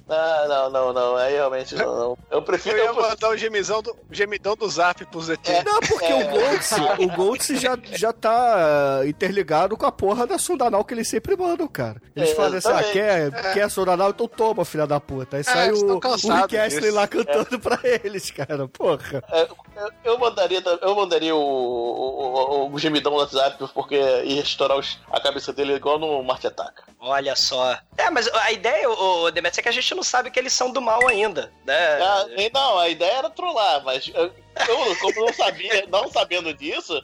Não, 0.09 0.49
não, 0.49 0.71
não, 0.71 0.93
não. 0.93 1.17
Aí 1.17 1.35
realmente 1.35 1.75
não, 1.75 1.97
não. 1.99 2.19
Eu 2.31 2.41
prefiro. 2.43 2.77
Eu 2.79 2.85
ia 2.85 2.91
Eu 2.91 2.95
mandar 2.95 3.29
o 3.29 3.37
gemizão 3.37 3.83
do, 3.83 3.95
gemidão 4.11 4.57
do 4.57 4.69
zap 4.69 5.05
pros 5.07 5.29
ET. 5.29 5.47
Não, 5.65 5.81
porque 5.81 6.05
É. 6.07 6.15
o 6.25 6.29
Goltz, 6.31 6.73
o 6.99 7.09
Goltz 7.17 7.47
já, 7.61 7.79
já 7.85 8.13
tá 8.13 9.03
interligado 9.07 9.77
com 9.77 9.85
a 9.87 9.93
porra 9.93 10.27
da 10.27 10.39
sondanal 10.39 10.85
que 10.85 10.95
eles 10.95 11.09
sempre 11.09 11.37
mandam, 11.37 11.69
cara. 11.69 12.01
Eles 12.17 12.31
É, 12.31 12.35
falam 12.35 12.57
assim, 12.57 12.69
ah, 12.73 12.83
quer, 12.85 13.53
quer 13.53 13.71
sondanal? 13.71 14.11
Então 14.11 14.27
toma, 14.27 14.65
filha 14.65 14.87
da 14.87 14.99
puta. 14.99 15.37
Aí 15.37 15.45
sai 15.45 15.71
estão 15.71 15.97
o, 15.97 15.99
o 15.99 16.37
Rick 16.41 16.57
Astley 16.57 16.91
lá 16.91 17.07
cantando 17.07 17.59
pra 17.61 17.79
eles, 17.83 18.31
cara. 18.31 18.67
Porra. 18.69 19.23
É, 19.31 19.43
eu- 19.43 19.91
eu 20.05 20.19
mandaria, 20.19 20.63
eu 20.83 20.95
mandaria 20.95 21.35
o, 21.37 21.39
o, 21.39 22.67
o, 22.69 22.73
o 22.75 22.79
gemidão 22.79 23.13
no 23.13 23.19
WhatsApp 23.19 23.63
porque 23.75 23.95
ia 23.97 24.41
estourar 24.43 24.79
os- 24.79 24.99
a 25.13 25.21
cabeça 25.21 25.53
dele 25.53 25.75
igual 25.75 25.99
no 25.99 26.23
Marte 26.23 26.47
Ataca. 26.47 26.83
Olha 27.01 27.37
só. 27.37 27.77
É, 27.97 28.11
mas 28.11 28.27
a 28.29 28.51
ideia, 28.53 28.89
o 28.91 29.31
Demetrius, 29.31 29.59
é 29.59 29.63
que 29.63 29.69
a 29.69 29.73
gente 29.73 29.95
não 29.99 30.03
sabe 30.05 30.31
que 30.31 30.39
eles 30.39 30.53
são 30.53 30.71
do 30.71 30.81
mal 30.81 31.07
ainda, 31.09 31.53
né? 31.67 31.99
Ah, 32.01 32.25
não, 32.55 32.79
a 32.79 32.89
ideia 32.89 33.15
era 33.19 33.31
trollar, 33.31 33.83
mas 33.85 34.09
eu, 34.15 34.33
eu, 34.69 34.97
como 35.01 35.27
não 35.27 35.33
sabia, 35.33 35.85
não 35.91 36.09
sabendo 36.09 36.55
disso, 36.55 37.03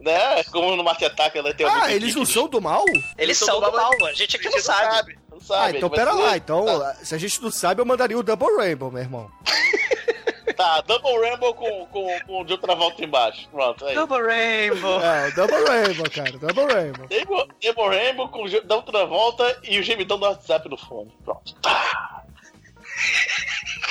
né? 0.00 0.42
Como 0.44 0.74
no 0.74 0.82
Marte 0.82 1.04
Ataca 1.04 1.38
ela 1.38 1.52
tem 1.52 1.66
Ah, 1.66 1.92
eles 1.92 2.14
não 2.14 2.24
são 2.24 2.48
do 2.48 2.60
mal? 2.60 2.84
Eles 3.18 3.36
são 3.36 3.46
são 3.48 3.60
do 3.60 3.70
do 3.70 3.76
mal, 3.76 3.90
mal, 4.00 4.08
a 4.08 4.12
gente 4.14 4.36
aqui 4.36 4.46
A 4.46 4.50
não 4.50 4.56
gente 4.56 4.66
sabe. 4.66 5.18
Não 5.30 5.40
sabe. 5.40 5.74
Ah, 5.74 5.76
então 5.76 5.90
pera 5.90 6.12
ser- 6.12 6.18
lá. 6.18 6.36
Então, 6.36 6.64
Tá, 6.64 6.94
se 7.02 7.14
a 7.14 7.18
gente 7.18 7.42
não 7.42 7.50
sabe, 7.50 7.82
eu 7.82 7.86
mandaria 7.86 8.18
o 8.18 8.22
Double 8.22 8.56
Rainbow, 8.56 8.90
meu 8.90 9.02
irmão. 9.02 9.30
tá, 10.56 10.80
Double 10.82 11.18
Rainbow 11.20 11.54
com, 11.54 11.86
com, 11.86 12.20
com 12.26 12.40
o 12.40 12.44
de 12.44 12.52
outra 12.52 12.74
volta 12.74 13.04
embaixo. 13.04 13.48
Pronto, 13.50 13.84
aí. 13.84 13.94
Double 13.94 14.22
Rainbow. 14.22 15.00
É, 15.02 15.30
Double 15.32 15.64
Rainbow, 15.64 16.10
cara. 16.10 16.32
Double 16.32 16.74
Rainbow. 16.74 17.06
Double, 17.08 17.54
Double 17.62 17.96
Rainbow 17.96 18.28
com 18.28 18.44
o 18.44 18.74
outra 18.74 19.04
volta 19.06 19.60
e 19.64 19.78
o 19.78 19.82
gemidão 19.82 20.18
do 20.18 20.26
WhatsApp 20.26 20.68
no 20.68 20.76
fundo. 20.78 21.12
Pronto. 21.24 21.54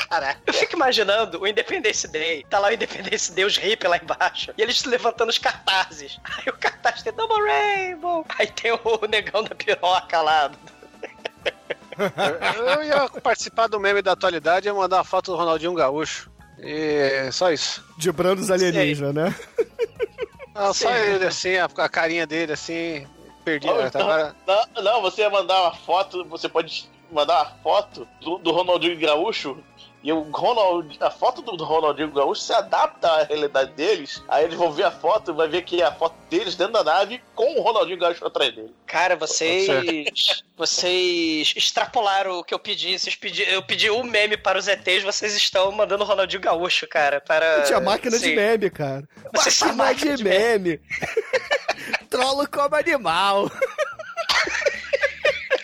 Caraca, 0.10 0.41
eu 0.45 0.53
fico 0.53 0.76
imaginando 0.76 1.39
o 1.41 1.47
Independence 1.47 2.07
Day. 2.07 2.43
Tá 2.49 2.60
lá 2.60 2.70
o 2.70 2.74
Independence 2.74 3.32
Day, 3.32 3.45
os 3.45 3.57
hippies 3.57 3.89
lá 3.89 3.97
embaixo. 3.97 4.51
E 4.57 4.62
eles 4.62 4.84
levantando 4.86 5.30
os 5.30 5.38
cartazes. 5.38 6.20
Aí 6.24 6.45
o 6.47 6.53
cartaz 6.53 7.03
tem 7.03 7.14
Double 7.14 7.38
Rainbow. 7.43 8.26
Aí 8.38 8.47
tem 8.47 8.72
o 8.72 9.07
negão 9.07 9.43
da 9.43 9.53
piroca 9.55 10.22
lá. 10.22 10.51
Eu, 11.97 12.84
ia 12.84 13.10
participar 13.22 13.68
do 13.68 13.80
meme 13.80 14.01
da 14.01 14.14
atualidade 14.14 14.68
e 14.68 14.70
ia 14.70 14.74
mandar 14.74 14.97
uma 14.97 15.03
foto 15.03 15.32
do 15.32 15.38
Ronaldinho 15.38 15.74
Gaúcho. 15.74 16.30
E 16.57 17.30
só 17.32 17.51
isso. 17.51 17.84
De 17.97 18.12
brandos 18.12 18.49
alienígenas, 18.51 19.14
né? 19.14 19.36
Ah, 20.55 20.74
só 20.74 20.93
ele 20.95 21.26
assim, 21.26 21.55
a, 21.57 21.66
a 21.66 21.89
carinha 21.89 22.26
dele 22.28 22.53
assim, 22.53 23.07
perdido. 23.45 23.74
Oh, 23.74 23.78
né? 23.82 23.88
então- 23.88 24.01
Agora, 24.01 24.36
Não, 24.47 24.84
não, 24.84 25.01
você 25.01 25.22
ia 25.22 25.30
mandar 25.30 25.62
uma 25.62 25.74
foto, 25.76 26.26
você 26.26 26.49
pode 26.49 26.89
mandar 27.12 27.43
uma 27.43 27.51
foto 27.64 28.07
do, 28.22 28.38
do 28.38 28.51
Ronaldinho 28.51 28.99
Gaúcho 28.99 29.57
E 30.03 30.12
o 30.14 30.22
Ronald, 30.32 30.97
a 30.99 31.12
foto 31.12 31.41
do 31.41 31.64
Ronaldinho 31.64 32.12
Gaúcho 32.12 32.41
se 32.41 32.53
adapta 32.53 33.10
à 33.10 33.24
realidade 33.24 33.74
deles. 33.74 34.24
Aí 34.28 34.45
eles 34.45 34.57
vão 34.57 34.72
ver 34.72 34.84
a 34.84 34.91
foto 34.91 35.32
e 35.32 35.34
vai 35.34 35.47
ver 35.47 35.64
que 35.64 35.82
é 35.82 35.86
a 35.86 35.91
foto 35.91 36.16
deles 36.30 36.55
dentro 36.55 36.74
da 36.74 36.84
nave 36.84 37.22
com 37.36 37.60
o 37.60 37.62
Ronaldinho 37.62 37.99
Gaúcho 37.99 38.26
atrás 38.26 38.55
dele. 38.55 38.74
Cara, 38.86 39.16
vocês. 39.16 39.68
Vocês 40.60 41.53
extrapolaram 41.55 42.39
o 42.39 42.43
que 42.43 42.53
eu 42.53 42.60
pedi. 42.60 42.99
Vocês 42.99 43.16
pedi, 43.16 43.49
eu 43.49 43.64
pedi 43.64 43.89
um 43.89 44.03
meme 44.03 44.36
para 44.36 44.60
os 44.60 44.68
ETs, 44.68 45.03
vocês 45.03 45.34
estão 45.34 45.72
mandando 45.72 46.03
o 46.03 46.05
Ronaldinho 46.05 46.41
Gaúcho, 46.41 46.86
cara. 46.86 47.22
Para. 47.22 47.62
Tinha 47.62 47.80
máquina 47.80 48.20
de 48.20 48.26
Sim. 48.26 48.36
meme, 48.36 48.70
cara. 48.70 49.07
Você 49.34 49.51
sabe 49.51 49.76
máquina 49.76 50.18
de 50.18 50.24
meme. 50.26 50.82
Trollo 52.12 52.45
como 52.49 52.76
animal. 52.76 53.49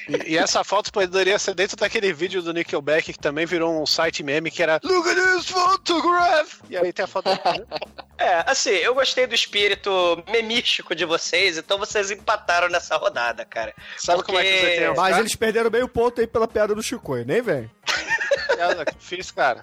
E, 0.07 0.33
e 0.33 0.37
essa 0.37 0.63
foto 0.63 0.91
poderia 0.91 1.37
ser 1.39 1.53
dentro 1.53 1.75
daquele 1.75 2.13
vídeo 2.13 2.41
do 2.41 2.53
Nickelback 2.53 3.13
que 3.13 3.19
também 3.19 3.45
virou 3.45 3.81
um 3.81 3.85
site 3.85 4.23
meme 4.23 4.51
que 4.51 4.61
era 4.61 4.79
Look 4.83 5.09
at 5.09 5.15
this 5.15 5.45
photograph! 5.47 6.59
E 6.69 6.77
aí 6.77 6.93
tem 6.93 7.05
a 7.05 7.07
foto. 7.07 7.29
É, 8.17 8.49
assim, 8.49 8.69
eu 8.69 8.95
gostei 8.95 9.27
do 9.27 9.35
espírito 9.35 9.91
memístico 10.31 10.95
de 10.95 11.03
vocês, 11.03 11.57
então 11.57 11.77
vocês 11.77 12.11
empataram 12.11 12.69
nessa 12.69 12.95
rodada, 12.95 13.43
cara. 13.43 13.73
Sabe 13.97 14.23
como 14.23 14.39
é 14.39 14.43
que 14.43 14.57
você 14.57 14.75
tem 14.77 14.95
Mas 14.95 15.17
eles 15.17 15.35
perderam 15.35 15.69
meio 15.69 15.85
ponto 15.85 16.21
aí 16.21 16.25
pela 16.25 16.47
piada 16.47 16.73
do 16.73 16.81
Chicoio, 16.81 17.25
nem 17.25 17.41
vem. 17.41 17.69
Fiz, 18.99 19.31
cara. 19.31 19.61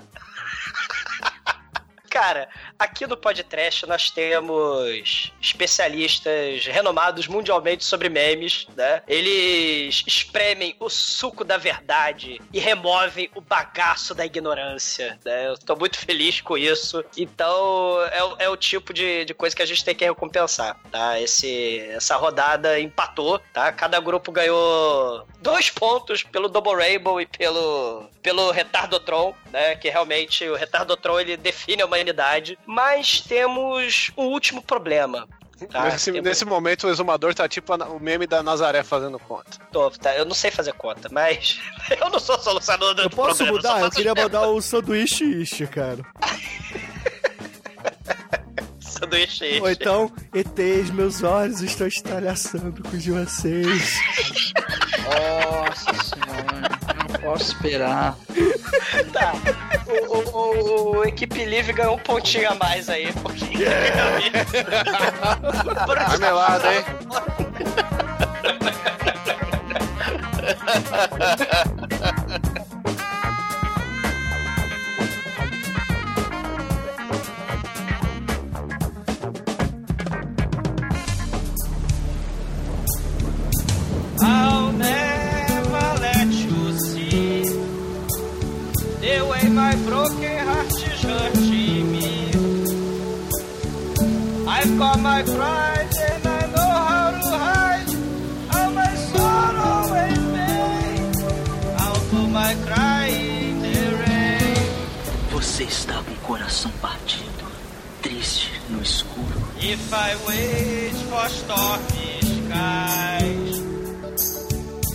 Cara, 2.13 2.47
aqui 2.79 3.07
no 3.07 3.17
podcast 3.17 3.87
nós 3.87 4.11
temos 4.11 5.33
especialistas 5.41 6.67
renomados 6.67 7.27
mundialmente 7.27 7.87
sobre 7.87 8.11
memes, 8.11 8.67
né? 8.77 9.03
Eles 9.09 10.05
espremem 10.07 10.77
o 10.79 10.91
suco 10.91 11.43
da 11.43 11.57
verdade 11.57 12.39
e 12.53 12.61
removem 12.61 13.31
o 13.35 13.41
bagaço 13.41 14.15
da 14.15 14.27
ignorância, 14.27 15.19
né? 15.25 15.49
Eu 15.49 15.57
tô 15.57 15.75
muito 15.75 15.99
feliz 15.99 16.43
com 16.43 16.59
isso. 16.59 17.03
Então, 17.17 17.97
é, 18.39 18.45
é 18.45 18.49
o 18.51 18.59
tipo 18.59 18.93
de, 18.93 19.25
de 19.25 19.33
coisa 19.33 19.57
que 19.57 19.63
a 19.63 19.67
gente 19.67 19.83
tem 19.83 19.95
que 19.95 20.05
recompensar, 20.05 20.79
tá? 20.91 21.19
Esse, 21.19 21.79
essa 21.93 22.15
rodada 22.17 22.79
empatou, 22.79 23.39
tá? 23.55 23.73
Cada 23.73 23.99
grupo 24.01 24.31
ganhou 24.31 25.27
dois 25.41 25.71
pontos 25.71 26.23
pelo 26.23 26.51
Double 26.51 26.75
Rainbow 26.75 27.19
e 27.23 27.25
pelo, 27.25 28.07
pelo 28.23 28.51
Retardotron, 28.51 29.35
né? 29.51 29.77
Que 29.77 29.89
realmente 29.89 30.47
o 30.47 30.57
Retardotron 30.57 31.19
ele 31.19 31.39
define 31.39 31.81
a 31.81 31.87
humanidade. 32.03 32.59
Mas 32.67 33.21
temos 33.21 34.11
um 34.17 34.25
último 34.25 34.61
problema. 34.61 35.27
Tá? 35.71 35.85
nesse, 35.85 36.11
Temos- 36.11 36.29
nesse 36.29 36.45
momento 36.45 36.89
o 36.89 36.91
exumador 36.91 37.33
tá 37.35 37.49
tipo 37.49 37.73
o 37.73 38.01
meme 38.01 38.27
da 38.27 38.43
Nazaré 38.43 38.83
fazendo 38.83 39.17
conta. 39.19 39.59
Tô, 39.71 39.89
tá, 39.93 40.13
eu 40.17 40.25
não 40.25 40.35
sei 40.35 40.51
fazer 40.51 40.73
conta, 40.73 41.09
mas 41.13 41.61
eu 42.01 42.11
não 42.11 42.19
sou 42.19 42.37
solucionador 42.41 42.95
do 42.95 43.03
Eu 43.03 43.11
posso 43.11 43.45
problema, 43.45 43.53
mudar? 43.57 43.79
Eu 43.79 43.85
faço 43.85 43.97
queria 43.97 44.13
os 44.13 44.23
mandar 44.23 44.49
o 44.49 44.61
sanduíche 44.61 45.25
ishi, 45.25 45.67
cara. 45.69 46.03
sanduíche. 48.81 49.61
Ou 49.61 49.71
então, 49.71 50.13
ETs, 50.35 50.91
meus 50.91 51.23
olhos 51.23 51.61
estão 51.61 51.87
estalhaçando 51.87 52.83
com 52.83 52.97
os 52.97 53.03
de 53.03 53.13
vocês. 53.13 54.01
Nossa 55.05 55.93
senhora, 56.05 56.79
posso 57.23 57.53
esperar. 57.53 58.17
Tá. 59.13 59.33
O, 60.09 60.17
o, 60.17 60.31
o- 60.37 60.97
o 60.99 61.05
Equipe 61.05 61.45
Livre 61.45 61.73
ganhou 61.73 61.95
um 61.95 61.99
pontinho 61.99 62.51
a 62.51 62.55
mais 62.55 62.89
aí, 62.89 63.13
porque. 63.23 63.45
Marmelada, 65.87 66.75
hein? 66.75 66.85
I'll 84.21 84.73
never 84.73 85.12
my 89.55 89.75
broken 89.85 90.39
heart 90.47 90.73
is 90.73 91.03
hurting 91.03 91.93
me. 91.93 92.31
I've 94.49 94.79
got 94.79 94.99
my 95.01 95.23
pride 95.23 95.93
and 96.11 96.27
I 96.27 96.47
know 96.55 96.71
how 96.89 97.11
to 97.11 97.37
hide 97.45 97.91
all 98.55 98.71
my 98.71 98.95
sorrow 99.11 99.95
and 99.95 100.25
pain. 100.35 101.13
I'll 101.79 102.05
do 102.11 102.27
my 102.29 102.55
crying 102.67 103.49
in 103.49 103.63
the 103.63 103.81
rain. 104.07 104.67
Você 105.33 105.65
está 105.65 106.03
com 106.03 106.13
o 106.13 106.17
coração 106.27 106.71
partido, 106.81 107.45
triste 108.01 108.53
no 108.71 108.81
escuro. 108.81 109.39
If 109.61 109.93
I 109.93 110.17
wait 110.29 110.95
for 111.11 111.29
stormy 111.29 112.21
skies, 112.39 113.63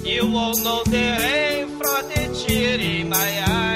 you 0.03 0.31
won't 0.31 0.63
know 0.63 0.83
the 0.85 1.17
rain 1.21 1.67
from 1.77 2.07
the 2.09 2.45
tear 2.47 2.79
in 2.79 3.09
my 3.09 3.43
eyes. 3.47 3.66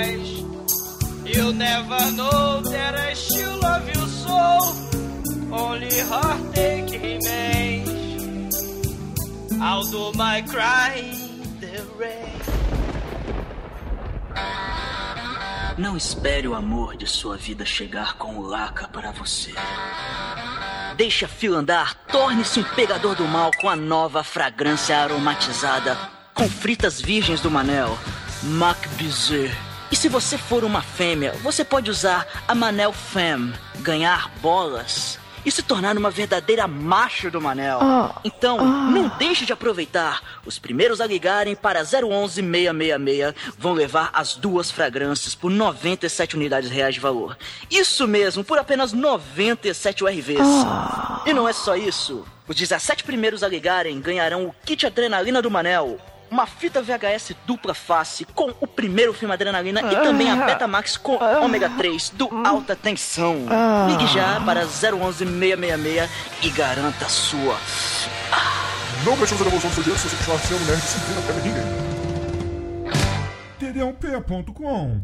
Never 1.53 2.11
know 2.11 2.61
that 2.61 2.95
I 2.95 3.13
still 3.13 3.59
love 3.59 3.87
you 3.87 4.07
so. 4.07 4.59
Only 5.51 5.99
heartache 5.99 6.97
remains. 6.97 8.55
I'll 9.61 9.83
do 9.83 10.11
my 10.13 10.41
crying 10.43 11.43
in 11.43 11.59
the 11.59 11.83
rain. 11.97 12.41
Não 15.77 15.97
espere 15.97 16.47
o 16.47 16.55
amor 16.55 16.95
de 16.95 17.07
sua 17.07 17.37
vida 17.37 17.65
chegar 17.65 18.15
com 18.17 18.37
o 18.37 18.41
laca 18.41 18.87
para 18.87 19.11
você. 19.11 19.53
Deixe 20.95 21.25
a 21.25 21.27
fila 21.27 21.59
andar, 21.59 21.95
torne-se 22.07 22.59
um 22.59 22.63
pegador 22.63 23.15
do 23.15 23.25
mal 23.25 23.51
com 23.59 23.69
a 23.69 23.75
nova 23.75 24.23
fragrância 24.23 24.97
aromatizada 24.97 25.97
com 26.33 26.47
fritas 26.49 27.01
virgens 27.01 27.41
do 27.41 27.51
Manel, 27.51 27.97
Mac 28.43 28.77
Bizet. 28.97 29.70
E 29.91 29.95
se 29.95 30.07
você 30.07 30.37
for 30.37 30.63
uma 30.63 30.81
fêmea, 30.81 31.33
você 31.43 31.65
pode 31.65 31.91
usar 31.91 32.25
a 32.47 32.55
Manel 32.55 32.93
Femme, 32.93 33.53
ganhar 33.79 34.31
bolas 34.41 35.19
e 35.45 35.51
se 35.51 35.61
tornar 35.61 35.97
uma 35.97 36.09
verdadeira 36.09 36.67
macho 36.67 37.29
do 37.29 37.41
Manel. 37.41 37.79
Então, 38.23 38.57
não 38.63 39.09
deixe 39.17 39.45
de 39.45 39.51
aproveitar. 39.51 40.21
Os 40.45 40.59
primeiros 40.59 41.01
a 41.01 41.05
ligarem 41.05 41.55
para 41.55 41.81
011 41.81 42.41
666 42.41 43.33
vão 43.57 43.73
levar 43.73 44.09
as 44.13 44.35
duas 44.35 44.71
fragrâncias 44.71 45.35
por 45.35 45.51
97 45.51 46.35
unidades 46.35 46.69
reais 46.69 46.93
de 46.93 47.01
valor. 47.01 47.37
Isso 47.69 48.07
mesmo, 48.07 48.43
por 48.43 48.57
apenas 48.57 48.93
97 48.93 50.03
URVs. 50.03 50.47
E 51.25 51.33
não 51.33 51.47
é 51.49 51.53
só 51.53 51.75
isso. 51.75 52.25
Os 52.47 52.55
17 52.55 53.03
primeiros 53.03 53.43
a 53.43 53.47
ligarem 53.47 53.99
ganharão 53.99 54.45
o 54.45 54.55
kit 54.65 54.85
adrenalina 54.85 55.41
do 55.41 55.51
Manel. 55.51 55.99
Uma 56.31 56.47
fita 56.47 56.81
VHS 56.81 57.35
dupla 57.45 57.73
face 57.73 58.23
com 58.23 58.53
o 58.61 58.65
primeiro 58.65 59.11
filme 59.13 59.33
Adrenalina 59.33 59.81
e 59.81 59.95
também 59.97 60.31
a 60.31 60.35
Betamax 60.37 60.95
com 60.95 61.19
ômega 61.43 61.69
3 61.71 62.11
do 62.11 62.29
Alta 62.47 62.73
Tensão. 62.73 63.35
Ligue 63.89 64.07
já 64.07 64.39
para 64.39 64.61
011 64.61 65.25
666 65.25 66.09
e 66.43 66.49
garanta 66.51 67.05
a 67.05 67.09
sua. 67.09 67.57
Não 69.03 69.17
prestamos 69.17 69.41
a 69.41 69.43
devolução 69.43 69.69
do 69.71 69.73
seu 69.73 69.83
dinheiro 69.83 70.01
se 70.01 70.07
você 70.07 70.15
continuar 70.15 70.39
sendo 70.39 70.65
nerd 70.67 70.81
sem 70.81 71.01
ter 71.01 71.15
na 71.15 71.21
pele 71.21 71.41
ninguém. 71.49 71.80
td1p.com 73.71 75.01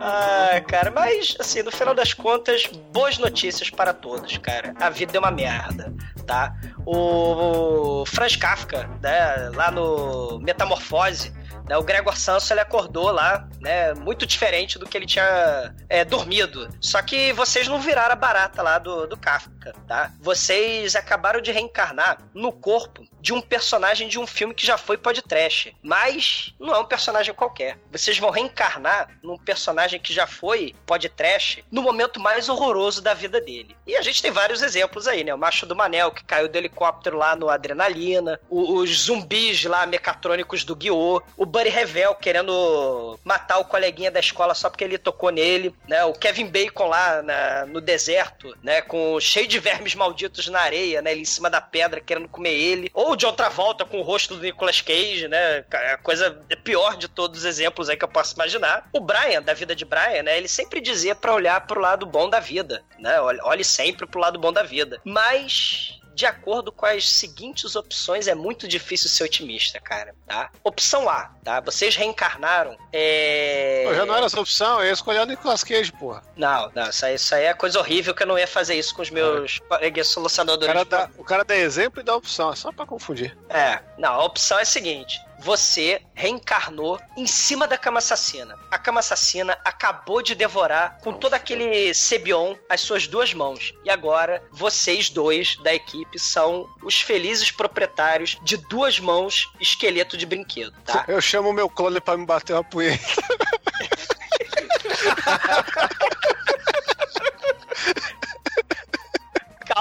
Ah, 0.00 0.60
cara, 0.66 0.90
mas 0.90 1.36
assim, 1.38 1.62
no 1.62 1.70
final 1.70 1.94
das 1.94 2.14
contas, 2.14 2.66
boas 2.92 3.18
notícias 3.18 3.70
para 3.70 3.92
todos, 3.92 4.38
cara. 4.38 4.74
A 4.80 4.88
vida 4.88 5.16
é 5.16 5.20
uma 5.20 5.30
merda, 5.30 5.92
tá? 6.26 6.54
O 6.86 8.04
Franz 8.06 8.36
Kafka, 8.36 8.88
né, 9.02 9.50
lá 9.54 9.70
no 9.70 10.38
Metamorfose, 10.40 11.32
né, 11.68 11.76
o 11.76 11.82
Gregor 11.82 12.16
Samsa 12.16 12.54
ele 12.54 12.60
acordou 12.60 13.12
lá, 13.12 13.48
né, 13.60 13.94
muito 13.94 14.26
diferente 14.26 14.78
do 14.78 14.86
que 14.86 14.96
ele 14.96 15.06
tinha 15.06 15.74
é, 15.88 16.04
dormido. 16.04 16.68
Só 16.80 17.00
que 17.02 17.32
vocês 17.32 17.68
não 17.68 17.80
viraram 17.80 18.12
a 18.12 18.16
barata 18.16 18.62
lá 18.62 18.78
do, 18.78 19.06
do 19.06 19.16
Kafka, 19.16 19.72
tá? 19.86 20.10
Vocês 20.20 20.96
acabaram 20.96 21.40
de 21.40 21.52
reencarnar 21.52 22.18
no 22.34 22.50
corpo 22.52 23.04
de 23.20 23.32
um 23.32 23.40
personagem 23.40 24.08
de 24.08 24.18
um 24.18 24.26
filme 24.26 24.54
que 24.54 24.66
já 24.66 24.78
foi 24.78 24.96
podcast, 24.96 25.74
mas 25.82 26.54
não 26.58 26.74
é 26.74 26.78
um 26.78 26.84
personagem 26.84 27.34
qualquer. 27.34 27.78
Vocês 27.92 28.18
vão 28.18 28.30
reencarnar 28.30 29.08
num 29.22 29.36
personagem 29.38 30.00
que 30.00 30.12
já 30.12 30.26
foi 30.26 30.74
podcast 30.86 31.64
no 31.70 31.82
momento 31.82 32.18
mais 32.20 32.48
horroroso 32.48 33.00
da 33.02 33.14
vida 33.14 33.40
dele. 33.40 33.76
E 33.86 33.96
a 33.96 34.02
gente 34.02 34.22
tem 34.22 34.30
vários 34.30 34.62
exemplos 34.62 35.06
aí, 35.06 35.24
né? 35.24 35.34
O 35.34 35.38
macho 35.38 35.66
do 35.66 35.76
Manel 35.76 36.10
que 36.12 36.24
caiu 36.24 36.48
do 36.48 36.56
helicóptero 36.56 37.16
lá 37.18 37.34
no 37.36 37.48
Adrenalina, 37.48 38.40
os 38.48 38.90
zumbis 39.04 39.64
lá 39.64 39.86
mecatrônicos 39.86 40.64
do 40.64 40.74
Guiô, 40.76 41.22
o 41.36 41.46
Buddy 41.46 41.68
Revel 41.68 42.14
querendo 42.14 43.18
matar 43.24 43.58
o 43.58 43.64
coleguinha 43.64 44.10
da 44.10 44.20
escola 44.20 44.54
só 44.54 44.68
porque 44.70 44.84
ele 44.84 44.98
tocou 44.98 45.30
nele, 45.30 45.74
né? 45.88 46.04
O 46.04 46.12
Kevin 46.12 46.46
Bacon 46.46 46.86
lá 46.88 47.22
na- 47.22 47.66
no 47.66 47.80
deserto, 47.80 48.56
né? 48.62 48.82
Com 48.82 49.18
cheio 49.20 49.46
de 49.46 49.58
vermes 49.58 49.94
malditos 49.94 50.48
na 50.48 50.60
areia, 50.60 51.02
né? 51.02 51.12
Ele 51.12 51.22
em 51.22 51.24
cima 51.24 51.50
da 51.50 51.60
pedra 51.60 52.00
querendo 52.00 52.28
comer 52.28 52.54
ele. 52.54 52.90
Ou 52.94 53.09
Ou 53.10 53.16
de 53.16 53.26
outra 53.26 53.48
volta 53.48 53.84
com 53.84 53.98
o 53.98 54.02
rosto 54.02 54.36
do 54.36 54.42
Nicolas 54.42 54.80
Cage, 54.80 55.26
né? 55.26 55.64
A 55.72 55.98
coisa 55.98 56.30
pior 56.62 56.96
de 56.96 57.08
todos 57.08 57.40
os 57.40 57.44
exemplos 57.44 57.88
aí 57.88 57.96
que 57.96 58.04
eu 58.04 58.08
posso 58.08 58.36
imaginar. 58.36 58.88
O 58.92 59.00
Brian, 59.00 59.42
da 59.42 59.52
vida 59.52 59.74
de 59.74 59.84
Brian, 59.84 60.22
né? 60.22 60.38
Ele 60.38 60.46
sempre 60.46 60.80
dizia 60.80 61.12
pra 61.12 61.34
olhar 61.34 61.66
pro 61.66 61.80
lado 61.80 62.06
bom 62.06 62.30
da 62.30 62.38
vida, 62.38 62.84
né? 63.00 63.20
Olhe 63.20 63.64
sempre 63.64 64.06
pro 64.06 64.20
lado 64.20 64.38
bom 64.38 64.52
da 64.52 64.62
vida. 64.62 65.00
Mas 65.04 65.99
de 66.20 66.26
acordo 66.26 66.70
com 66.70 66.84
as 66.84 67.08
seguintes 67.08 67.74
opções, 67.74 68.28
é 68.28 68.34
muito 68.34 68.68
difícil 68.68 69.08
ser 69.08 69.24
otimista, 69.24 69.80
cara, 69.80 70.14
tá? 70.26 70.50
Opção 70.62 71.08
A, 71.08 71.30
tá? 71.42 71.60
Vocês 71.60 71.96
reencarnaram. 71.96 72.76
É... 72.92 73.84
Pô, 73.86 73.94
já 73.94 74.04
não 74.04 74.14
era 74.14 74.26
essa 74.26 74.38
opção, 74.38 74.80
eu 74.80 74.86
ia 74.88 74.92
escolher 74.92 75.20
o 75.20 75.24
Nicolas 75.24 75.64
Cage, 75.64 75.90
porra. 75.92 76.22
Não, 76.36 76.70
não, 76.74 76.90
isso 76.90 77.06
aí, 77.06 77.14
isso 77.14 77.34
aí 77.34 77.44
é 77.44 77.54
coisa 77.54 77.78
horrível 77.78 78.14
que 78.14 78.22
eu 78.22 78.26
não 78.26 78.38
ia 78.38 78.46
fazer 78.46 78.74
isso 78.74 78.94
com 78.94 79.00
os 79.00 79.08
meus 79.08 79.60
colegas 79.60 80.08
O 80.08 80.12
solucionadores. 80.12 80.66
cara, 80.66 80.84
dá, 80.84 81.10
o 81.16 81.24
cara 81.24 81.42
dá 81.42 81.56
exemplo 81.56 82.00
e 82.00 82.04
dá 82.04 82.14
opção, 82.14 82.52
é 82.52 82.56
só 82.56 82.70
pra 82.70 82.84
confundir. 82.84 83.34
É, 83.48 83.80
não, 83.96 84.12
a 84.12 84.24
opção 84.24 84.58
é 84.58 84.62
a 84.62 84.66
seguinte: 84.66 85.18
você 85.40 86.02
reencarnou 86.14 87.00
em 87.16 87.26
cima 87.26 87.66
da 87.66 87.78
cama 87.78 87.98
assassina. 87.98 88.56
A 88.70 88.78
cama 88.78 89.00
assassina 89.00 89.58
acabou 89.64 90.22
de 90.22 90.34
devorar 90.34 90.98
com 91.02 91.12
todo 91.12 91.34
aquele 91.34 91.92
Sebion 91.94 92.54
as 92.68 92.80
suas 92.80 93.06
duas 93.06 93.34
mãos. 93.34 93.74
E 93.84 93.90
agora, 93.90 94.42
vocês 94.52 95.10
dois 95.10 95.56
da 95.62 95.74
equipe 95.74 96.18
são 96.18 96.68
os 96.82 97.00
felizes 97.00 97.50
proprietários 97.50 98.38
de 98.42 98.56
duas 98.56 99.00
mãos 99.00 99.50
esqueleto 99.60 100.16
de 100.16 100.26
brinquedo, 100.26 100.74
tá? 100.84 101.04
Eu 101.08 101.20
chamo 101.20 101.50
o 101.50 101.52
meu 101.52 101.68
clone 101.68 102.00
pra 102.00 102.16
me 102.16 102.26
bater 102.26 102.52
uma 102.52 102.64
punheta. 102.64 103.00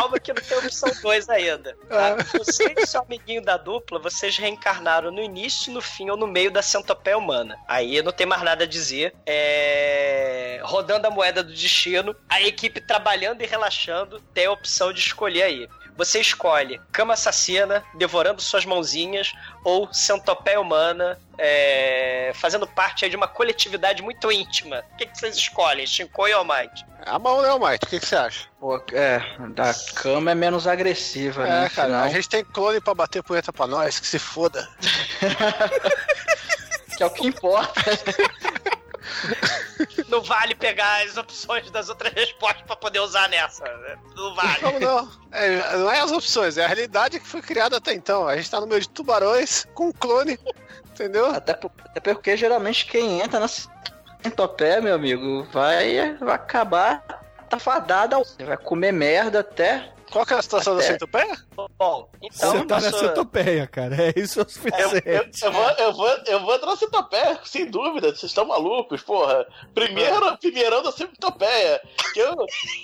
Calma 0.10 0.20
que 0.20 0.34
não 0.34 0.41
tem 0.41 0.57
opção 0.57 0.89
2 1.01 1.30
ainda. 1.30 1.78
Tá? 1.89 2.18
Você 2.38 2.74
e 2.78 2.86
seu 2.86 3.01
amiguinho 3.01 3.41
da 3.41 3.57
dupla, 3.57 3.99
vocês 3.99 4.38
reencarnaram 4.38 5.12
no 5.12 5.22
início, 5.22 5.74
no 5.74 5.82
fim 5.82 6.10
ou 6.10 6.16
no 6.16 6.28
meio 6.28 6.51
da 6.51 6.62
centopeia 6.62 7.18
humana. 7.18 7.57
Aí 7.68 8.01
não 8.01 8.12
tem 8.12 8.28
mais 8.28 8.41
nada 8.43 8.64
a 8.64 8.68
dizer. 8.68 9.14
É... 9.26 10.62
Rodando 10.64 11.07
a 11.07 11.10
moeda 11.10 11.43
do 11.43 11.51
destino, 11.51 12.16
a 12.30 12.41
equipe 12.41 12.80
trabalhando 12.80 13.41
e 13.41 13.45
relaxando 13.45 14.22
tem 14.34 14.45
a 14.45 14.51
opção 14.51 14.93
de 14.93 14.99
escolher 14.99 15.43
aí. 15.43 15.68
Você 16.00 16.22
escolhe 16.22 16.80
cama 16.93 17.14
assassina, 17.14 17.84
devorando 17.93 18.41
suas 18.41 18.64
mãozinhas, 18.64 19.34
ou 19.66 19.93
centopeia 19.93 20.62
humana, 20.62 21.20
é, 21.38 22.32
fazendo 22.36 22.66
parte 22.66 23.04
aí 23.04 23.12
de 23.12 23.18
uma 23.18 23.28
coletividade 23.28 24.02
muito 24.02 24.32
íntima. 24.32 24.82
O 24.93 24.95
que, 24.95 25.08
que 25.08 25.20
vocês 25.20 25.36
escolhem, 25.36 25.86
Shinkoi 25.86 26.34
ou 26.36 26.45
Might? 26.45 26.86
A 27.06 27.20
mão, 27.20 27.41
né, 27.41 27.50
Mike? 27.54 27.86
O 27.86 27.89
que, 27.89 28.00
que 28.00 28.06
você 28.06 28.16
acha? 28.16 28.47
Pô, 28.58 28.82
é, 28.93 29.22
da 29.50 29.74
cama 29.93 30.32
é 30.32 30.36
menos 30.36 30.68
agressiva, 30.68 31.43
né? 31.43 31.66
É, 31.66 31.70
cara, 31.70 31.88
Afinal, 31.89 32.04
a 32.06 32.10
gente 32.10 32.30
tem 32.30 32.45
clone 32.45 32.80
pra 32.80 32.93
bater 32.93 33.22
punheta 33.22 33.52
pra 33.52 33.68
nós, 33.68 34.00
que 34.00 34.08
se 34.08 34.20
foda. 34.20 34.66
Que 36.95 37.04
é 37.04 37.06
o 37.06 37.12
que 37.12 37.28
importa. 37.28 37.82
Não 40.08 40.22
vale 40.22 40.56
pegar 40.56 41.04
as 41.04 41.18
opções 41.18 41.70
das 41.72 41.89
outras 41.89 42.14
respostas 42.14 42.62
pra 42.64 42.76
poder 42.76 43.00
usar 43.00 43.28
nessa. 43.30 43.64
Não 44.16 44.34
vale. 44.36 44.60
Como 44.60 44.80
não? 44.80 45.12
É, 45.32 45.78
não 45.78 45.91
é 45.91 46.00
as 46.00 46.12
opções, 46.12 46.58
é 46.58 46.64
a 46.66 46.68
realidade 46.68 47.20
que 47.20 47.28
foi 47.28 47.41
criada 47.41 47.78
até 47.78 47.93
então. 47.93 48.28
A 48.28 48.36
gente 48.38 48.50
tá 48.50 48.60
no 48.60 48.68
meio 48.68 48.82
de 48.82 48.89
tubarões 48.89 49.66
com 49.74 49.88
um 49.88 49.91
clone, 49.91 50.39
entendeu? 50.91 51.28
Até, 51.28 51.54
por- 51.54 51.72
até 51.95 52.14
porque 52.14 52.36
geralmente 52.38 52.86
quem 52.86 53.22
entra 53.22 53.39
na 53.39 53.47
centopeia, 54.24 54.82
meu 54.82 54.95
amigo, 54.95 55.47
vai, 55.52 56.16
vai 56.18 56.36
acabar 56.36 57.04
tá 57.50 57.58
fadado 57.58 58.16
ao... 58.16 58.24
Vai 58.45 58.58
comer 58.58 58.91
merda 58.91 59.39
até. 59.39 59.91
Qual 60.12 60.26
que 60.26 60.34
é 60.34 60.38
a 60.38 60.41
situação 60.41 60.74
da 60.76 60.80
Até- 60.82 60.91
centopeia? 60.93 61.38
Bom, 61.78 62.10
então. 62.22 62.51
Você 62.51 62.66
tá 62.66 62.80
na 62.82 62.89
sua- 62.89 62.99
centopeia, 62.99 63.68
cara. 63.68 63.95
É 63.95 64.14
isso 64.20 64.39
é 64.39 64.43
o 64.43 64.45
Eu, 64.45 64.47
eu, 64.47 64.49
suficiente. 64.49 65.45
eu 65.45 65.51
vou, 65.51 65.70
eu, 65.72 65.93
vou, 65.93 66.10
eu 66.26 66.39
vou 66.41 66.55
entrar 66.55 66.68
na 66.72 66.76
centopeia, 66.76 67.39
sem 67.45 67.66
dúvida. 67.70 68.07
Vocês 68.10 68.24
estão 68.24 68.45
malucos, 68.45 69.01
porra. 69.03 69.45
Primeiro, 69.74 70.38
primeirão 70.38 70.82
da 70.82 70.91
centopeia. 70.91 71.80
Que 72.14 72.20
eu, 72.20 72.36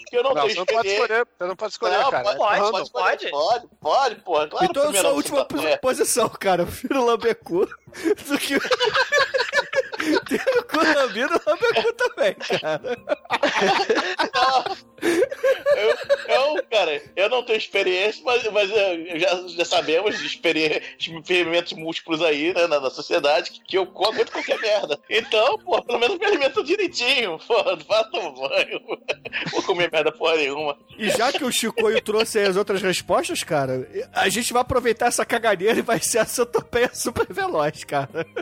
que 0.10 0.18
eu 0.18 0.24
não, 0.24 0.34
Não, 0.34 0.44
tenho 0.44 0.54
você 0.54 0.60
não 0.60 0.66
pode 0.66 0.88
escolher, 0.90 1.28
você 1.38 1.48
não 1.48 1.56
pode 1.56 1.72
escolher, 1.74 1.98
Não, 1.98 2.12
cara. 2.12 2.24
pode, 2.24 2.36
É 2.36 2.38
pode, 2.38 2.92
pode, 2.92 3.30
Pode? 3.32 3.68
pode, 3.82 4.16
porra. 4.18 4.48
Claro, 4.48 4.66
então 4.70 4.84
eu 4.84 4.94
sou 4.94 5.10
a 5.10 5.14
última 5.14 5.38
da 5.46 5.78
posição, 5.78 6.30
cara. 6.30 6.62
Eu 6.62 6.68
prefiro 6.68 7.04
lambecu 7.06 7.66
do 8.28 8.38
que. 8.38 8.56
Tendo 10.28 10.64
cu 10.66 10.78
lambido, 10.78 11.42
lambecu 11.48 11.94
também, 11.94 12.36
cara. 12.36 12.98
Eu, 15.06 16.56
eu, 16.56 16.64
cara, 16.70 17.02
eu 17.16 17.30
não 17.30 17.44
tenho 17.44 17.58
experiência, 17.58 18.22
mas, 18.26 18.44
mas 18.52 18.70
eu- 18.70 19.20
já, 19.20 19.48
já 19.48 19.66
sabemos 19.66 20.18
de 20.18 20.26
experi- 20.26 20.82
experimentos 21.00 21.74
múltiplos 21.74 22.22
aí, 22.22 22.54
né, 22.54 22.68
na, 22.68 22.80
na 22.80 22.90
sociedade, 22.90 23.52
que, 23.52 23.60
que 23.64 23.78
eu 23.78 23.86
como 23.86 24.14
muito 24.14 24.32
qualquer 24.32 24.60
merda. 24.60 24.98
Então, 25.10 25.58
pô, 25.60 25.82
pelo 25.84 26.00
menos 26.00 26.18
me 26.18 26.26
alimento 26.26 26.64
direitinho, 26.64 27.38
pô, 27.48 27.56
faço 27.86 28.18
um 28.18 28.32
banho, 28.34 28.82
vou 29.52 29.64
comer 29.64 29.92
merda 29.92 30.12
porra 30.12 30.38
nenhuma. 30.38 30.78
E 30.98 31.10
já 31.10 31.32
que 31.32 31.44
o 31.44 31.52
Chicoio 31.52 32.02
trouxe 32.02 32.40
aí 32.40 32.46
as 32.48 32.56
outras 32.56 32.82
respostas, 32.82 33.44
cara, 33.44 33.88
a 34.14 34.30
gente 34.30 34.54
vai 34.54 34.62
aproveitar 34.62 35.08
essa 35.08 35.26
caganeira 35.26 35.80
e 35.80 35.82
vai 35.84 36.00
ser 36.00 36.20
a 36.20 36.26
centopeia 36.26 36.90
super 36.94 37.26
veloz, 37.30 37.84
cara. 37.84 38.26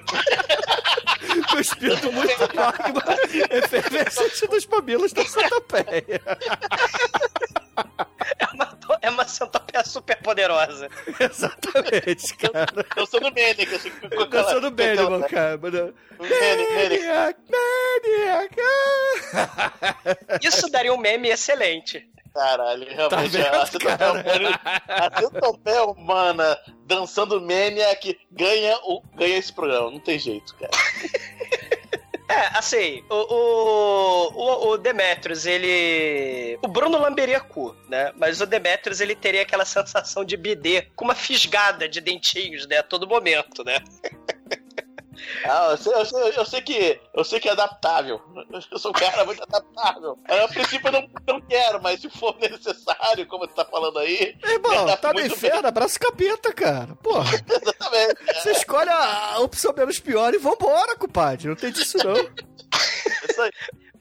Com 1.50 1.58
o 1.58 1.60
espírito 1.62 2.12
muito 2.12 2.38
magma 2.56 3.02
efervescente 3.50 4.46
dos 4.48 4.66
mamilos 4.68 5.14
da 5.14 5.24
centopeia. 5.26 6.22
É 8.40 8.46
uma, 8.54 8.78
é 9.02 9.10
uma 9.10 9.28
centopeia 9.28 9.84
super 9.84 10.18
poderosa. 10.22 10.88
Exatamente, 11.20 12.36
cara. 12.38 12.66
Dançando 12.96 13.26
Manic, 13.26 13.76
assim, 13.76 13.90
com 13.92 14.06
aquela- 14.08 14.26
Dançando 14.28 14.70
com 14.70 14.76
bem, 14.76 14.90
aquela- 14.92 15.12
irmão, 15.12 15.30
cara. 15.30 15.58
Mano. 15.58 15.94
Manic, 16.20 16.74
Manic. 16.74 17.04
Maniac, 17.06 17.40
Maniac. 19.32 20.46
Isso 20.46 20.70
daria 20.70 20.94
um 20.94 20.98
meme 20.98 21.30
excelente. 21.30 22.10
Caralho, 22.34 22.88
realmente, 22.90 23.10
Tá 23.10 23.18
vendo, 23.44 23.56
a 23.56 23.66
centopeia 23.68 23.98
cara? 23.98 24.60
a 24.88 25.20
centopeia 25.22 25.84
humana 25.86 26.58
dançando 26.88 27.40
Maniac 27.40 28.20
ganha, 28.32 28.76
o, 28.86 29.04
ganha 29.16 29.38
esse 29.38 29.54
programa, 29.54 29.92
não 29.92 30.00
tem 30.00 30.18
jeito, 30.18 30.56
cara. 30.56 30.72
É, 32.28 32.58
assim, 32.58 33.04
o, 33.10 33.16
o, 33.16 34.32
o, 34.34 34.70
o 34.70 34.78
Demetrius, 34.78 35.46
ele. 35.46 36.58
O 36.62 36.68
Bruno 36.68 36.98
lamberia 36.98 37.40
cu, 37.40 37.76
né? 37.90 38.12
Mas 38.16 38.40
o 38.40 38.46
Demetrius, 38.46 39.02
ele 39.02 39.16
teria 39.16 39.42
aquela 39.42 39.66
sensação 39.66 40.24
de 40.24 40.38
bidê 40.38 40.88
com 40.96 41.06
uma 41.06 41.16
fisgada 41.16 41.88
de 41.88 42.00
dentinhos, 42.00 42.68
né? 42.68 42.78
A 42.78 42.84
todo 42.84 43.08
momento, 43.08 43.64
né? 43.64 43.80
Ah, 45.46 45.70
eu 45.72 45.78
sei, 45.78 45.94
eu, 45.94 46.06
sei, 46.06 46.34
eu 46.38 46.46
sei 46.46 46.62
que 46.62 47.02
eu 47.14 47.24
sei 47.24 47.40
que 47.40 47.50
é 47.50 47.52
adaptável. 47.52 48.22
Eu 48.72 48.80
sou 48.80 48.92
um 48.92 48.94
cara 48.94 49.26
muito 49.26 49.42
adaptável. 49.44 50.18
A 50.28 50.48
princípio 50.48 50.88
eu 50.88 50.92
não, 50.92 51.10
não 51.28 51.42
quero, 51.42 51.82
mas 51.82 52.02
se 52.02 52.10
for 52.10 52.36
necessário, 52.40 53.28
como 53.28 53.46
você 53.46 53.54
tá 53.54 53.66
falando 53.66 54.00
aí, 54.00 54.36
Irmão, 54.44 54.96
tá 54.98 55.14
no 55.14 55.20
muito 55.20 55.34
inferno, 55.34 55.68
abraço 55.68 56.00
capeta, 56.00 56.54
cara. 56.54 56.96
Porra, 56.96 57.32
bem. 57.32 57.58
Exatamente. 57.62 58.42
você 58.42 58.52
escolhe 58.52 58.90
a 58.90 59.34
a 59.34 59.40
opção 59.40 59.74
menos 59.76 60.00
pior 60.00 60.34
e 60.34 60.38
vambora, 60.38 60.96
compadre. 60.96 61.48
Não 61.48 61.56
tem 61.56 61.72
disso, 61.72 61.98
não. 61.98 62.14
Isso 62.14 63.42
aí. 63.42 63.52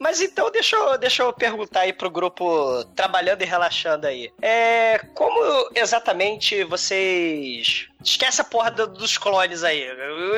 Mas 0.03 0.21
então 0.21 0.51
deixa 0.51 0.75
eu, 0.75 0.99
deixa 0.99 1.23
eu 1.23 1.33
perguntar 1.33 1.81
aí 1.83 1.93
pro 1.93 2.11
grupo 2.11 2.85
trabalhando 2.97 3.43
e 3.43 3.47
relaxando 3.47 4.07
aí. 4.09 4.33
É. 4.43 4.99
Como 5.15 5.71
exatamente 5.77 6.65
vocês. 6.65 7.87
Esquece 8.05 8.41
a 8.41 8.45
porra 8.45 8.71
do- 8.73 8.89
dos 8.89 9.17
clones 9.17 9.63
aí. 9.63 9.87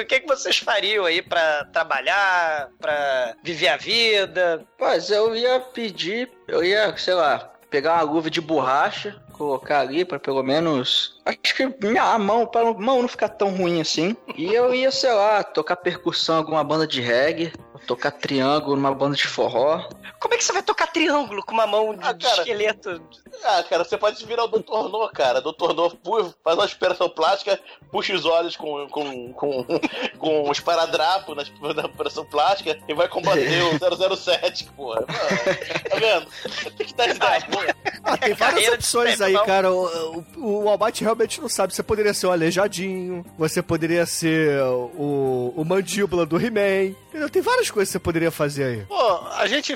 O 0.00 0.04
que, 0.06 0.20
que 0.20 0.26
vocês 0.28 0.58
fariam 0.58 1.06
aí 1.06 1.22
pra 1.22 1.64
trabalhar, 1.72 2.68
pra 2.78 3.34
viver 3.42 3.68
a 3.68 3.76
vida? 3.78 4.62
Mas 4.78 5.10
eu 5.10 5.34
ia 5.34 5.58
pedir, 5.60 6.30
eu 6.46 6.62
ia, 6.62 6.94
sei 6.98 7.14
lá, 7.14 7.50
pegar 7.70 7.94
uma 7.94 8.02
luva 8.02 8.28
de 8.30 8.40
borracha, 8.42 9.16
colocar 9.32 9.80
ali 9.80 10.04
pra 10.04 10.18
pelo 10.20 10.42
menos. 10.42 11.18
Acho 11.24 11.54
que 11.54 11.66
minha 11.86 12.18
mão, 12.18 12.46
pra 12.46 12.62
mão 12.74 13.00
não 13.00 13.08
ficar 13.08 13.30
tão 13.30 13.48
ruim 13.50 13.80
assim. 13.80 14.14
E 14.36 14.52
eu 14.54 14.74
ia, 14.74 14.90
sei 14.90 15.12
lá, 15.12 15.42
tocar 15.42 15.76
percussão 15.76 16.36
alguma 16.36 16.62
banda 16.62 16.86
de 16.86 17.00
reggae, 17.00 17.52
tocar 17.84 18.10
triângulo 18.12 18.76
numa 18.76 18.94
banda 18.94 19.16
de 19.16 19.26
forró. 19.26 19.88
Como 20.20 20.34
é 20.34 20.36
que 20.36 20.44
você 20.44 20.52
vai 20.52 20.62
tocar 20.62 20.86
triângulo 20.88 21.44
com 21.44 21.52
uma 21.52 21.66
mão 21.66 21.94
de, 21.94 22.00
Ah, 22.04 22.14
cara. 22.14 22.38
esqueleto? 22.38 23.02
Ah, 23.42 23.62
cara, 23.62 23.84
você 23.84 23.96
pode 23.96 24.24
virar 24.24 24.44
o 24.44 24.48
Dr. 24.48 24.88
No, 24.90 25.08
cara. 25.10 25.40
Dr. 25.40 25.74
No 25.74 26.34
faz 26.42 26.56
uma 26.56 26.64
aspiração 26.64 27.08
plástica, 27.08 27.58
puxa 27.90 28.14
os 28.14 28.24
olhos 28.24 28.56
com, 28.56 28.86
com, 28.88 29.32
com, 29.32 29.64
com 30.18 30.48
um 30.48 30.52
esparadrapo 30.52 31.34
na, 31.34 31.44
na 31.74 31.82
aspiração 31.82 32.24
plástica 32.24 32.78
e 32.88 32.94
vai 32.94 33.08
combater 33.08 33.62
o 33.62 34.16
007, 34.16 34.64
porra. 34.76 35.04
Mano, 35.06 35.58
tá 35.90 35.96
vendo? 35.96 36.26
Tem 36.76 36.86
que 36.86 36.94
dar 36.94 37.08
ideia, 37.08 37.40
porra. 37.42 37.76
Ah, 38.02 38.16
tem 38.16 38.34
várias 38.34 38.74
opções 38.74 39.20
aí, 39.20 39.32
não. 39.32 39.44
cara. 39.44 39.72
O, 39.72 40.24
o, 40.36 40.64
o 40.66 40.76
realmente 41.00 41.40
não 41.40 41.48
sabe. 41.48 41.74
Você 41.74 41.82
poderia 41.82 42.14
ser 42.14 42.26
o 42.26 42.32
Aleijadinho, 42.32 43.24
você 43.38 43.62
poderia 43.62 44.06
ser 44.06 44.60
o, 44.62 45.52
o 45.56 45.64
Mandíbula 45.64 46.26
do 46.26 46.38
He-Man. 46.38 46.94
Tem 47.30 47.42
várias 47.42 47.70
coisas 47.70 47.88
que 47.88 47.92
você 47.92 47.98
poderia 47.98 48.30
fazer 48.30 48.64
aí. 48.64 48.84
Pô, 48.86 49.18
a 49.36 49.46
gente, 49.46 49.74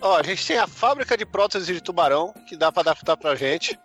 ó, 0.00 0.18
a 0.18 0.22
gente 0.22 0.46
tem 0.46 0.58
a 0.58 0.66
fábrica 0.66 1.16
de 1.16 1.26
próteses 1.26 1.66
de 1.66 1.80
tubarão, 1.80 2.32
que 2.48 2.56
dá 2.56 2.70
pra 2.70 2.82
adaptar 2.96 3.16
pra 3.16 3.34
gente. 3.34 3.78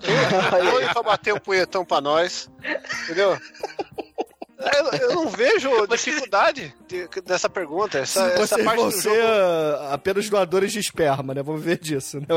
Oi 0.74 0.84
pra 0.92 1.02
bater 1.02 1.34
um 1.34 1.38
punhetão 1.40 1.84
pra 1.84 2.00
nós. 2.00 2.48
Entendeu? 3.04 3.38
Eu, 4.60 4.86
eu 5.00 5.14
não 5.14 5.28
vejo 5.28 5.86
dificuldade 5.86 6.74
de- 6.88 7.06
dessa 7.22 7.48
pergunta. 7.48 7.98
Essa, 8.00 8.26
essa 8.26 8.36
Vocês 8.56 8.64
parte 8.64 8.76
vão 8.76 8.88
do 8.88 8.92
ser 8.92 9.10
jogo. 9.14 9.22
ah, 9.22 9.94
apenas 9.94 10.28
doadores 10.28 10.72
de 10.72 10.80
esperma, 10.80 11.32
né? 11.32 11.42
Vamos 11.44 11.62
ver 11.62 11.78
disso, 11.78 12.18
né? 12.18 12.26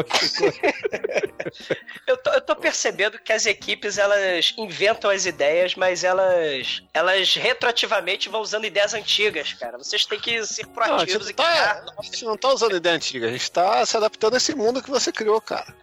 Eu 2.08 2.16
tô, 2.18 2.30
eu 2.32 2.42
tô 2.42 2.56
percebendo 2.56 3.18
que 3.20 3.34
as 3.34 3.46
equipes 3.46 3.98
elas 3.98 4.54
inventam 4.58 5.10
as 5.10 5.26
ideias, 5.26 5.76
mas 5.76 6.04
elas 6.04 6.84
elas 6.94 7.34
retroativamente 7.36 8.30
vão 8.30 8.42
usando 8.42 8.66
ideias 8.66 8.94
antigas, 8.94 9.54
cara. 9.54 9.78
Vocês 9.78 10.06
têm 10.06 10.20
que 10.20 10.46
ser 10.46 10.64
Não, 10.68 10.72
a, 10.84 11.00
gente 11.00 11.18
proativos 11.18 11.26
não 11.26 11.32
e 11.32 11.34
criar. 11.34 11.76
tá, 11.84 11.94
a 11.98 12.04
gente 12.04 12.24
não 12.26 12.38
tá 12.38 12.50
usando 12.50 12.76
ideia 12.76 12.96
antiga, 12.96 13.28
a 13.28 13.32
gente 13.32 13.52
tá 13.52 13.86
se 13.86 13.98
adaptando 13.98 14.36
a 14.36 14.38
esse 14.38 14.54
mundo 14.56 14.82
que 14.84 14.90
você 14.90 15.12
criou, 15.12 15.42
cara. 15.42 15.74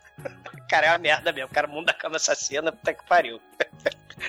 Cara, 0.69 0.87
é 0.87 0.91
uma 0.91 0.99
merda 0.99 1.33
mesmo. 1.33 1.49
Cara, 1.51 1.67
mundo 1.67 1.87
da 1.87 1.95
cama 1.95 2.17
assassina, 2.17 2.71
puta 2.71 2.93
que 2.93 3.05
pariu. 3.07 3.41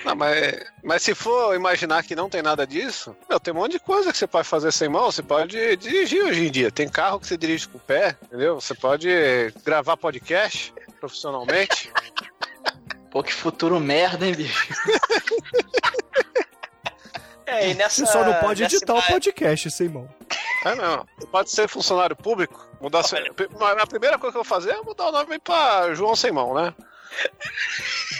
Não, 0.04 0.14
mas, 0.16 0.64
mas 0.82 1.02
se 1.02 1.14
for 1.14 1.54
imaginar 1.54 2.02
que 2.02 2.14
não 2.16 2.30
tem 2.30 2.40
nada 2.42 2.66
disso, 2.66 3.14
meu, 3.28 3.38
tem 3.40 3.52
um 3.52 3.56
monte 3.58 3.72
de 3.72 3.80
coisa 3.80 4.10
que 4.12 4.16
você 4.16 4.26
pode 4.26 4.48
fazer 4.48 4.72
sem 4.72 4.88
mão. 4.88 5.10
Você 5.10 5.22
pode 5.22 5.76
dirigir 5.76 6.22
hoje 6.24 6.46
em 6.46 6.50
dia. 6.50 6.70
Tem 6.70 6.88
carro 6.88 7.20
que 7.20 7.26
você 7.26 7.36
dirige 7.36 7.68
com 7.68 7.76
o 7.76 7.80
pé, 7.80 8.16
entendeu? 8.22 8.60
Você 8.60 8.74
pode 8.74 9.08
gravar 9.64 9.96
podcast 9.96 10.72
profissionalmente. 10.98 11.92
Pô, 13.10 13.22
que 13.22 13.32
futuro 13.34 13.78
merda, 13.80 14.24
hein, 14.24 14.34
bicho? 14.34 14.72
É, 17.46 17.70
e 17.70 17.74
nessa. 17.74 18.06
Você 18.06 18.12
só 18.12 18.24
não 18.24 18.34
pode 18.34 18.62
editar 18.62 18.94
o 18.94 18.98
ima- 18.98 19.06
podcast 19.08 19.70
sem 19.72 19.88
mão. 19.88 20.08
É, 20.64 20.74
não. 20.74 21.06
Você 21.18 21.26
pode 21.26 21.50
ser 21.50 21.68
funcionário 21.68 22.14
público. 22.16 22.66
Mudar 22.80 23.02
seu... 23.02 23.18
A 23.18 23.86
primeira 23.86 24.18
coisa 24.18 24.32
que 24.32 24.38
eu 24.38 24.44
vou 24.44 24.44
fazer 24.44 24.70
é 24.70 24.82
mudar 24.82 25.08
o 25.08 25.12
nome 25.12 25.38
pra 25.38 25.94
João 25.94 26.14
Sem 26.16 26.30
Mão, 26.32 26.54
né? 26.54 26.74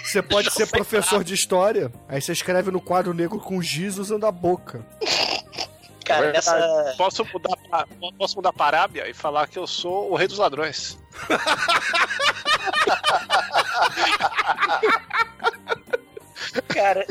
Você 0.05 0.21
pode 0.23 0.51
ser 0.51 0.67
professor 0.67 1.23
de 1.23 1.33
história, 1.35 1.93
aí 2.09 2.21
você 2.21 2.33
escreve 2.33 2.71
no 2.73 2.81
quadro 2.81 3.15
negro 3.15 3.39
com 3.39 3.63
giz 3.63 3.97
usando 3.99 4.27
a 4.27 4.33
boca. 4.33 4.85
Cara, 6.05 6.27
É 6.27 6.33
nessa. 6.33 6.59
verdade. 6.59 6.97
Posso 6.97 7.25
mudar 7.33 7.57
pra, 7.69 7.87
posso 8.19 8.37
mudar 8.37 8.53
pra 8.53 8.67
Arábia 8.67 9.09
e 9.09 9.15
falar 9.15 9.47
que 9.47 9.59
eu 9.59 9.67
sou 9.67 10.11
o 10.11 10.17
rei 10.17 10.27
dos 10.27 10.39
ladrões. 10.39 10.99
Cara, 16.69 17.07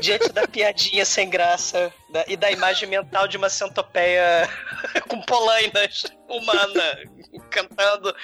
diante 0.00 0.32
da 0.32 0.46
piadinha 0.46 1.04
sem 1.04 1.28
graça 1.28 1.92
da- 2.10 2.24
e 2.26 2.36
da 2.36 2.50
imagem 2.50 2.88
mental 2.88 3.28
de 3.28 3.36
uma 3.36 3.48
centopeia 3.48 4.48
com 5.08 5.20
polainas 5.22 6.04
humana 6.28 6.98
cantando 7.50 8.14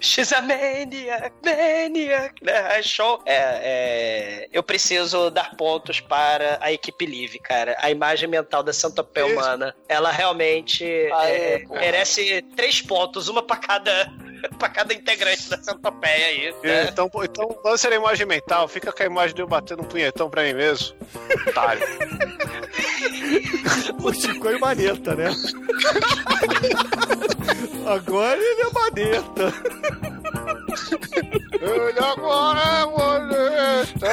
She's 0.00 0.32
a 0.32 0.40
maniac, 0.42 1.32
maniac, 1.44 2.34
né? 2.42 2.78
É 2.78 2.82
show. 2.82 3.22
É, 3.26 3.34
é, 3.36 4.48
eu 4.52 4.62
preciso 4.62 5.30
dar 5.30 5.54
pontos 5.56 6.00
para 6.00 6.58
a 6.60 6.72
equipe 6.72 7.06
Live, 7.06 7.38
cara. 7.40 7.76
A 7.80 7.90
imagem 7.90 8.28
mental 8.28 8.62
da 8.62 8.72
centopeia 8.72 9.26
humana, 9.26 9.74
ela 9.88 10.10
realmente 10.10 10.84
Aê, 10.84 11.62
é, 11.62 11.64
merece 11.68 12.42
três 12.56 12.80
pontos, 12.82 13.28
uma 13.28 13.42
para 13.42 13.56
cada, 13.56 14.10
pra 14.58 14.68
cada 14.68 14.92
integrante 14.94 15.48
da 15.48 15.56
centopeia 15.62 16.26
aí. 16.26 16.54
né? 16.62 16.88
Então, 16.90 17.10
então 17.22 17.58
lance 17.64 17.86
a 17.86 17.94
imagem 17.94 18.26
mental, 18.26 18.68
fica 18.68 18.92
com 18.92 19.02
a 19.02 19.06
imagem 19.06 19.34
de 19.34 19.42
eu 19.42 19.46
batendo 19.46 19.82
um 19.82 19.86
punhetão 19.86 20.28
pra 20.30 20.42
mim 20.42 20.54
mesmo. 20.54 20.94
Otário. 21.48 21.82
O 24.02 24.12
Chico 24.12 24.48
é 24.48 24.58
maneta, 24.58 25.14
né? 25.14 25.30
Agora 27.86 28.38
ele 28.38 28.60
é 28.62 28.70
maneta. 28.72 29.52
Ele 31.60 31.98
agora 31.98 32.60
é 32.60 32.86
bonita. 32.86 34.08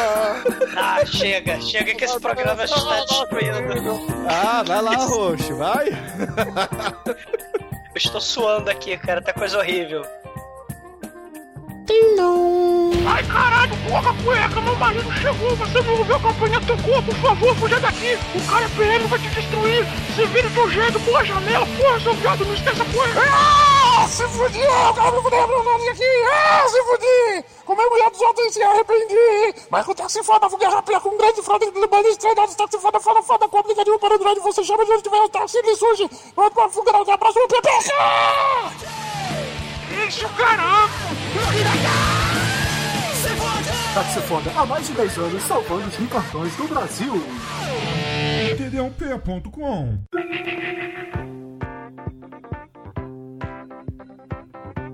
Ah, 0.77 1.05
chega, 1.05 1.59
chega 1.61 1.93
que 1.95 2.05
esse 2.05 2.19
programa 2.19 2.65
já 2.67 2.75
está 2.75 2.99
destruindo. 3.05 3.99
Ah, 4.29 4.63
vai 4.65 4.81
lá, 4.81 4.95
Roxo, 4.95 5.55
vai. 5.55 5.87
Eu 5.89 7.15
estou 7.95 8.21
suando 8.21 8.69
aqui, 8.69 8.97
cara, 8.97 9.21
tá 9.21 9.33
coisa 9.33 9.57
horrível. 9.57 10.05
Ai 13.05 13.23
caralho, 13.25 13.75
porra, 13.87 14.13
cueca, 14.23 14.61
meu 14.61 14.75
marido 14.75 15.11
chegou, 15.13 15.55
você 15.55 15.81
não 15.81 15.97
ouviu 15.97 16.15
a 16.15 16.19
campanha? 16.19 16.59
Do 16.61 16.83
corpo, 16.83 17.03
por 17.03 17.15
favor, 17.15 17.55
fuja 17.55 17.79
daqui, 17.79 18.17
o 18.35 18.47
cara 18.47 18.65
é 18.65 18.69
PM 18.69 19.07
vai 19.07 19.19
te 19.19 19.29
destruir, 19.29 19.85
se 20.15 20.25
vira 20.27 20.49
do 20.49 20.69
jeito, 20.69 20.99
porra, 21.01 21.25
janela, 21.25 21.65
porra, 21.65 21.99
seu 21.99 22.13
viado, 22.13 22.45
não 22.45 22.53
esqueça, 22.53 22.85
porra. 22.85 23.09
Ah, 23.17 24.07
se 24.07 24.23
fudir, 24.29 24.65
o 24.65 24.93
cara 24.93 25.21
fudeu 25.21 25.47
meu 25.47 25.63
nariz 25.63 25.87
aqui, 25.89 26.03
ah, 26.31 26.65
se 26.69 26.83
fudir, 26.83 27.45
como 27.65 27.81
é 27.81 27.89
mulher 27.89 28.09
dos 28.09 28.21
outros 28.21 28.53
se 28.53 28.63
arrependi, 28.63 29.55
mas 29.69 29.85
que 29.85 29.95
táxi 29.95 30.23
foda, 30.23 30.47
vou 30.47 30.59
guerra 30.59 30.81
pé 30.81 30.99
com 30.99 31.09
um 31.09 31.17
grande 31.17 31.41
fraude 31.41 31.71
de 31.71 31.87
bandas 31.87 32.17
treinados, 32.17 32.55
táxi 32.55 32.79
foda, 32.79 32.99
foda, 32.99 33.21
foda, 33.21 33.47
com 33.49 33.57
aplicativo 33.57 33.99
para 33.99 34.15
Android, 34.15 34.39
você 34.39 34.63
chama 34.63 34.85
de 34.85 34.91
onde 34.91 35.03
tiver 35.03 35.21
o 35.21 35.29
táxi, 35.29 35.57
ele 35.57 35.75
surge, 35.75 36.09
vai 36.35 36.49
pra 36.49 36.69
fuga, 36.69 36.91
abraço, 36.91 37.39
o 37.39 37.47
Pepe, 37.47 39.10
Isso, 40.07 40.27
caramba! 40.29 40.89
Táxi 43.93 44.21
Foda, 44.21 44.51
há 44.55 44.65
mais 44.65 44.87
de 44.87 44.93
10 44.93 45.17
anos 45.17 45.43
salvando 45.43 45.87
os 45.87 45.95
ricartões 45.95 46.55
do 46.55 46.67
Brasil. 46.67 47.13
td1p.com 48.57 49.99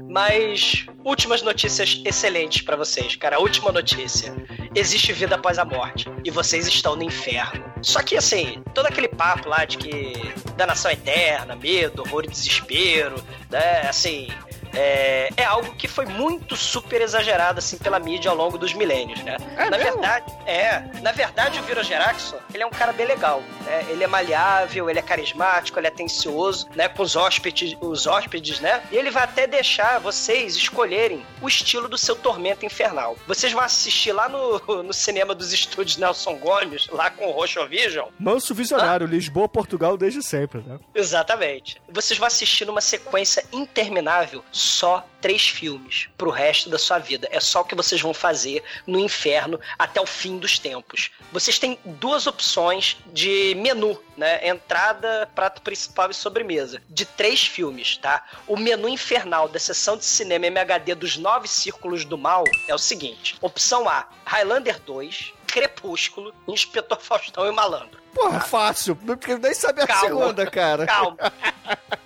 Mas 0.10 0.88
últimas 1.08 1.42
notícias 1.42 2.02
excelentes 2.06 2.62
pra 2.62 2.76
vocês, 2.76 3.16
cara. 3.16 3.38
A 3.38 3.40
última 3.40 3.72
notícia: 3.72 4.34
existe 4.76 5.14
vida 5.14 5.36
após 5.36 5.58
a 5.58 5.66
morte 5.66 6.10
e 6.24 6.30
vocês 6.30 6.68
estão 6.68 6.96
no 6.96 7.04
inferno. 7.04 7.64
Só 7.82 8.02
que 8.04 8.18
assim, 8.18 8.62
todo 8.74 8.88
aquele 8.88 9.08
papo 9.08 9.48
lá 9.50 9.66
de 9.66 9.78
que 9.78 10.14
danação 10.56 10.92
eterna, 10.92 11.56
medo, 11.56 12.02
horror 12.02 12.26
e 12.26 12.28
desespero, 12.28 13.24
né? 13.50 13.82
Assim, 13.88 14.28
é, 14.74 15.30
é 15.38 15.44
algo 15.46 15.74
que 15.76 15.88
foi 15.88 16.06
muito 16.06 16.56
super 16.58 17.02
exagerado 17.02 17.60
assim 17.60 17.78
pela 17.78 18.00
mídia 18.00 18.30
ao 18.30 18.36
longo 18.38 18.58
dos 18.58 18.74
milênios, 18.74 19.24
né? 19.24 19.38
É 19.56 19.70
na 19.70 19.78
mesmo? 19.78 19.94
verdade, 19.94 20.26
é. 20.46 20.84
Na 21.02 21.12
verdade, 21.12 21.60
o 21.60 21.64
Viro 21.64 21.84
Geraxon, 21.84 22.38
ele 22.54 22.64
é 22.64 22.66
um 22.66 22.72
cara 22.72 22.92
bem 22.92 23.06
legal. 23.06 23.42
né? 23.66 23.86
Ele 23.90 24.04
é 24.04 24.08
maleável, 24.08 24.90
ele 24.90 25.00
é 25.00 25.02
carismático, 25.02 25.80
ele 25.80 25.88
é 25.88 25.90
atencioso, 25.90 26.68
né? 26.76 26.90
Com 26.90 27.04
os 27.04 27.16
hóspedes, 27.16 27.78
os 27.80 28.06
hóspedes, 28.08 28.60
né? 28.60 28.82
E 28.92 28.96
ele 28.98 29.10
vai 29.12 29.24
até 29.24 29.48
deixar 29.48 30.00
vocês 30.00 30.58
escolherem 30.98 31.26
o 31.42 31.48
estilo 31.48 31.88
do 31.88 31.98
seu 31.98 32.16
tormento 32.16 32.66
infernal. 32.66 33.16
Vocês 33.28 33.54
vão 33.54 33.62
assistir 33.62 34.12
lá 34.12 34.28
no, 34.28 34.60
no 34.84 34.94
cinema 34.94 35.36
dos 35.36 35.54
estúdios 35.54 35.98
Nelson 35.98 36.36
Gomes, 36.38 36.88
lá 36.88 37.10
com 37.12 37.28
o 37.28 37.32
Roxo 37.32 37.66
Vision, 37.68 38.08
Manso 38.20 38.54
visionário, 38.56 39.06
Lisboa, 39.06 39.48
Portugal 39.48 39.96
desde 39.98 40.24
sempre, 40.24 40.62
né? 40.62 40.80
Exatamente. 40.96 41.82
Vocês 41.90 42.18
vão 42.18 42.28
assistir 42.28 42.66
numa 42.66 42.82
sequência 42.82 43.46
interminável 43.52 44.44
só 44.52 45.06
três 45.22 45.48
filmes 45.48 46.10
pro 46.18 46.30
resto 46.30 46.70
da 46.70 46.78
sua 46.78 47.00
vida. 47.00 47.28
É 47.32 47.40
só 47.40 47.62
o 47.62 47.66
que 47.66 47.76
vocês 47.76 48.02
vão 48.02 48.14
fazer 48.14 48.64
no 48.86 49.00
inferno 49.00 49.60
até 49.78 50.00
o 50.00 50.06
fim 50.06 50.38
dos 50.38 50.60
tempos. 50.60 51.12
Vocês 51.32 51.60
têm 51.60 51.80
duas 51.84 52.28
opções 52.28 52.98
de 53.08 53.56
menu, 53.56 54.02
né? 54.16 54.48
Entrada, 54.48 55.30
prato 55.34 55.62
principal 55.62 56.10
e 56.10 56.14
sobremesa. 56.14 56.82
De 56.90 57.06
três 57.06 57.46
filmes, 57.46 57.98
tá? 57.98 58.24
O 58.48 58.58
menu 58.58 58.88
infernal 58.88 59.48
da 59.48 59.60
sessão 59.60 59.98
de 59.98 60.06
cinema 60.06 60.48
MHD 60.48 60.96
dos 60.96 61.18
Nove 61.18 61.48
Círculos 61.48 62.06
do 62.06 62.18
Mal 62.18 62.44
é 62.68 62.74
o 62.74 62.80
seguinte: 62.80 63.36
opção 63.42 63.88
A, 63.88 64.08
Highlander 64.26 64.80
2. 64.82 65.34
Crepúsculo, 65.48 66.36
Inspetor 66.48 67.00
Faustão 67.00 67.48
e 67.48 67.52
Malandro. 67.52 68.00
Porra, 68.14 68.42
fácil, 68.42 68.96
porque 68.96 69.38
nem 69.38 69.54
sabe 69.54 69.82
a 69.82 69.88
Calma. 69.88 70.02
segunda, 70.02 70.52
cara. 70.52 70.86
Calma. 70.86 71.18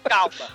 Calma. 0.03 0.49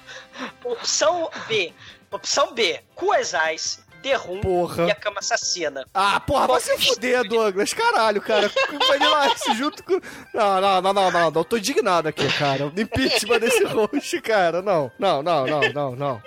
Opção 0.65 1.31
B. 1.49 1.73
Opção 2.11 2.55
B. 2.55 2.81
Cuesais, 2.95 3.85
The 4.07 4.15
Room 4.15 4.41
Porra. 4.41 4.87
e 4.87 4.91
a 4.91 4.95
Cama 4.95 5.19
Assassina. 5.19 5.85
Ah, 5.93 6.21
porra, 6.21 6.47
vai 6.47 6.61
se 6.61 6.77
fuder, 6.79 7.25
Douglas. 7.29 7.73
Caralho, 7.73 8.21
cara. 8.23 8.49
Vanilla 8.89 9.27
Ice 9.35 9.55
junto 9.55 9.83
com. 9.83 10.01
Não, 10.33 10.61
não, 10.61 10.81
não, 10.83 10.93
não, 10.93 11.11
não. 11.11 11.31
não. 11.33 11.45
Tô 11.45 11.57
indignado 11.57 12.09
aqui, 12.09 12.27
cara. 12.39 12.73
Impeachment 12.77 13.41
desse 13.41 13.65
host, 13.67 14.21
cara. 14.21 14.63
Não, 14.63 14.93
não, 14.99 15.23
não, 15.23 15.47
não, 15.47 15.61
não, 15.73 15.97
não. 15.97 16.23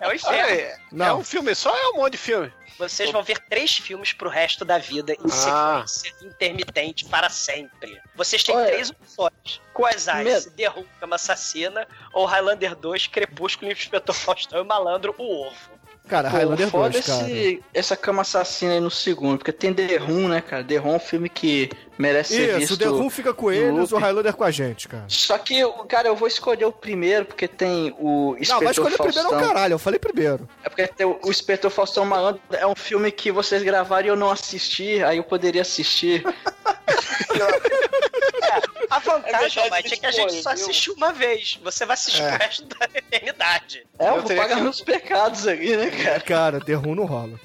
É 0.00 0.06
o 0.06 0.08
Olha 0.08 0.16
inferno. 0.16 0.40
aí, 0.40 0.58
é 0.60 0.78
Não. 0.92 1.20
um 1.20 1.24
filme 1.24 1.54
só 1.54 1.74
é 1.76 1.88
um 1.90 1.96
monte 1.96 2.12
de 2.12 2.18
filme? 2.18 2.52
Vocês 2.78 3.10
vão 3.10 3.22
ver 3.22 3.38
três 3.48 3.72
filmes 3.78 4.12
pro 4.12 4.28
resto 4.28 4.62
da 4.64 4.76
vida 4.76 5.12
em 5.14 5.16
Ah. 5.46 5.82
sequência 5.86 6.26
intermitente 6.26 7.04
para 7.06 7.30
sempre. 7.30 7.98
Vocês 8.14 8.42
têm 8.42 8.54
Olha. 8.54 8.66
três 8.66 8.90
opções. 8.90 9.60
Quasais, 9.72 10.46
Cama 11.00 11.16
Assassina 11.16 11.86
ou 12.12 12.26
Highlander 12.26 12.74
2, 12.76 13.06
Crepúsculo, 13.06 13.70
Inspetor 13.72 14.14
Faustão 14.14 14.60
e 14.60 14.64
Malandro, 14.64 15.14
o 15.18 15.46
Ovo. 15.46 15.75
Cara, 16.08 16.30
Pô, 16.30 16.36
Highlander 16.36 16.70
foda 16.70 16.90
2, 16.90 17.06
cara. 17.06 17.22
esse, 17.22 17.62
essa 17.74 17.96
cama 17.96 18.22
assassina 18.22 18.74
aí 18.74 18.80
no 18.80 18.90
segundo, 18.90 19.38
porque 19.38 19.50
tem 19.50 19.74
The 19.74 19.96
Room, 19.96 20.28
né, 20.28 20.40
cara? 20.40 20.62
The 20.62 20.76
Room 20.76 20.92
é 20.92 20.96
um 20.96 21.00
filme 21.00 21.28
que 21.28 21.68
merece 21.98 22.34
ser 22.34 22.50
Isso, 22.50 22.58
visto. 22.58 22.72
o 22.72 22.76
The 22.78 22.86
Room 22.86 23.10
fica 23.10 23.34
com 23.34 23.50
eles, 23.50 23.90
o 23.90 23.98
Highlander 23.98 24.34
com 24.34 24.44
a 24.44 24.50
gente, 24.50 24.86
cara. 24.86 25.04
Só 25.08 25.36
que, 25.36 25.60
cara, 25.88 26.06
eu 26.06 26.14
vou 26.14 26.28
escolher 26.28 26.64
o 26.64 26.70
primeiro, 26.72 27.24
porque 27.24 27.48
tem 27.48 27.92
o 27.98 28.36
Inspetor 28.38 28.54
Não, 28.54 28.64
vai 28.64 28.72
escolher 28.72 28.96
Faustão. 28.96 29.22
primeiro 29.24 29.44
é 29.44 29.44
o 29.44 29.48
caralho, 29.48 29.74
eu 29.74 29.78
falei 29.78 29.98
primeiro. 29.98 30.48
É 30.62 30.68
porque 30.68 30.86
tem 30.86 31.06
o, 31.06 31.18
o 31.24 31.30
Inspetor 31.30 31.70
Faustão 31.70 32.04
Malandro 32.04 32.40
é 32.52 32.66
um 32.66 32.76
filme 32.76 33.10
que 33.10 33.32
vocês 33.32 33.62
gravaram 33.62 34.06
e 34.06 34.10
eu 34.10 34.16
não 34.16 34.30
assisti, 34.30 35.02
aí 35.02 35.16
eu 35.16 35.24
poderia 35.24 35.62
assistir. 35.62 36.24
A 38.90 38.98
vantagem, 38.98 39.32
verdade, 39.32 39.58
Almighty, 39.60 39.94
é 39.94 39.96
que 39.96 40.06
a 40.06 40.10
gente 40.10 40.30
só 40.32 40.36
escolhe, 40.38 40.56
viu? 40.56 40.64
assistiu 40.66 40.94
uma 40.94 41.12
vez. 41.12 41.58
Você 41.62 41.84
vai 41.86 41.94
assistir 41.94 42.22
É. 42.22 42.34
o 42.34 42.38
resto 42.38 42.64
da 42.64 42.84
eternidade. 42.94 43.86
É, 43.98 44.08
eu, 44.08 44.14
Eu 44.16 44.22
vou 44.22 44.36
pagar 44.36 44.56
que- 44.56 44.62
meus 44.62 44.80
pecados 44.80 45.46
ali, 45.46 45.76
né, 45.76 45.90
cara? 45.90 46.20
Cara, 46.20 46.60
The 46.60 46.74
Room 46.74 46.94
não 46.94 47.04
rola. 47.06 47.38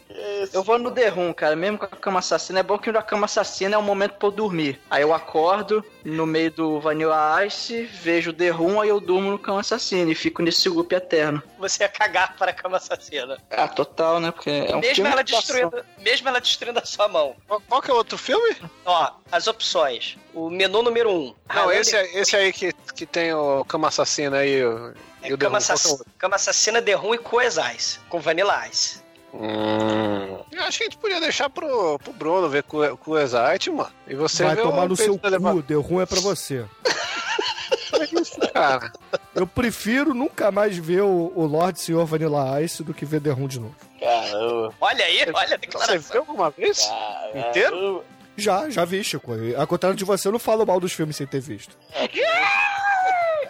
Eu 0.54 0.64
vou 0.64 0.78
no 0.78 0.92
The 0.92 1.08
Room, 1.10 1.34
cara, 1.34 1.56
mesmo 1.56 1.78
com 1.78 1.86
a 1.86 1.88
cama 1.90 2.20
assassina. 2.20 2.60
É 2.60 2.64
bom 2.64 2.78
que 2.78 2.90
a 2.90 3.02
cama 3.02 3.26
assassina 3.26 3.76
é 3.76 3.78
um 3.78 3.82
momento 3.84 4.14
pra 4.14 4.28
eu 4.28 4.32
dormir. 4.32 4.80
Aí 4.90 5.02
eu 5.02 5.14
acordo 5.14 5.84
no 6.04 6.26
meio 6.26 6.52
do 6.52 6.80
Vanilla 6.80 7.46
Ice, 7.46 7.84
vejo 7.84 8.34
The 8.34 8.50
Room, 8.50 8.82
aí 8.82 8.90
eu 8.90 9.00
durmo 9.00 9.32
no 9.32 9.40
cama 9.40 9.60
assassina 9.62 10.12
e 10.12 10.16
fico 10.16 10.42
nesse 10.42 10.68
loop 10.70 10.94
eterno. 10.94 11.42
Você 11.60 11.84
ia 11.84 11.90
cagar 11.90 12.36
para 12.38 12.52
a 12.52 12.54
cama 12.54 12.78
assassina. 12.78 13.38
Ah, 13.50 13.68
total, 13.68 14.20
né? 14.20 14.32
Porque 14.32 14.50
é 14.50 14.76
um 14.76 14.80
mesmo, 14.80 14.96
filme 14.96 15.12
ela 15.12 15.22
ação. 15.22 15.40
destruindo, 15.40 15.86
mesmo 16.00 16.28
ela 16.28 16.42
destruindo 16.42 16.80
a 16.80 16.86
sua 16.86 17.08
mão. 17.08 17.36
Qual, 17.48 17.62
qual 17.62 17.82
que 17.82 17.92
é 17.92 17.94
o 17.94 17.98
outro 17.98 18.18
filme? 18.18 18.56
Ó, 18.86 19.12
as 19.32 19.48
opções. 19.48 20.18
O 20.34 20.50
menu 20.50 20.82
número 20.82 21.10
1. 21.12 21.14
Um, 21.14 21.36
Não, 21.54 21.72
esse, 21.72 21.96
é- 21.96 22.18
esse 22.20 22.36
aí 22.36 22.52
que, 22.54 22.72
que 22.96 23.06
tem 23.06 23.34
o 23.34 23.64
Cama 23.66 23.88
Assassina 23.90 24.38
aí. 24.38 24.64
o- 24.66 24.94
E 25.24 25.34
o 25.34 25.38
The 25.38 25.46
Cama, 25.46 25.58
é 25.58 25.60
o 25.60 25.62
assass... 25.62 26.04
Cama 26.18 26.36
Assassina, 26.36 26.82
The 26.82 26.94
Room 26.94 27.14
e 27.16 27.18
Coes 27.18 27.58
Ice. 27.78 28.00
Com 28.10 28.20
Vanilla 28.20 28.68
Ice. 28.68 29.00
Hum. 29.34 30.38
Eu 30.52 30.64
acho 30.64 30.78
que 30.78 30.84
a 30.84 30.88
gente 30.88 30.98
podia 30.98 31.20
deixar 31.22 31.50
pro, 31.50 31.98
pro 32.00 32.14
Bruno 32.14 32.50
ver 32.50 32.64
com, 32.64 32.98
com 32.98 33.12
o 33.12 33.18
Exite, 33.20 33.70
mano. 33.72 33.92
E 34.08 34.14
você 34.14 34.44
vai 34.44 34.56
tomar 34.56 34.88
no 34.88 34.96
seu 34.96 35.18
cu, 35.18 35.64
The 35.64 35.76
Room 35.76 36.02
é 36.02 36.06
pra 36.06 36.20
você. 36.20 36.66
Cara, 38.54 38.92
Eu 39.34 39.48
prefiro 39.48 40.14
nunca 40.14 40.52
mais 40.52 40.78
ver 40.78 41.02
o, 41.02 41.32
o 41.36 41.46
Lorde 41.46 41.80
Senhor 41.80 42.06
Vanilla 42.06 42.62
Ice 42.62 42.84
do 42.84 42.94
que 42.94 43.06
ver 43.06 43.22
The 43.22 43.32
Room 43.32 43.48
de 43.48 43.60
novo. 43.60 43.76
Caramba. 44.00 44.74
Olha 44.82 45.06
aí, 45.06 45.22
olha 45.22 45.44
a 45.44 45.48
você 45.48 45.58
declaração. 45.58 45.98
viu 46.12 46.20
alguma 46.22 46.50
vez? 46.50 46.86
Caramba. 46.86 47.50
Inteiro? 47.50 48.04
Já, 48.36 48.70
já 48.70 48.86
vi, 48.86 49.04
Chico. 49.04 49.32
Ao 49.58 49.68
contrário 49.68 49.98
de 49.98 50.04
você, 50.04 50.28
eu 50.28 50.32
não 50.32 50.40
falo 50.40 50.66
mal 50.66 50.80
dos 50.80 50.94
filmes 50.94 51.16
sem 51.16 51.28
ter 51.28 51.40
visto. 51.40 51.78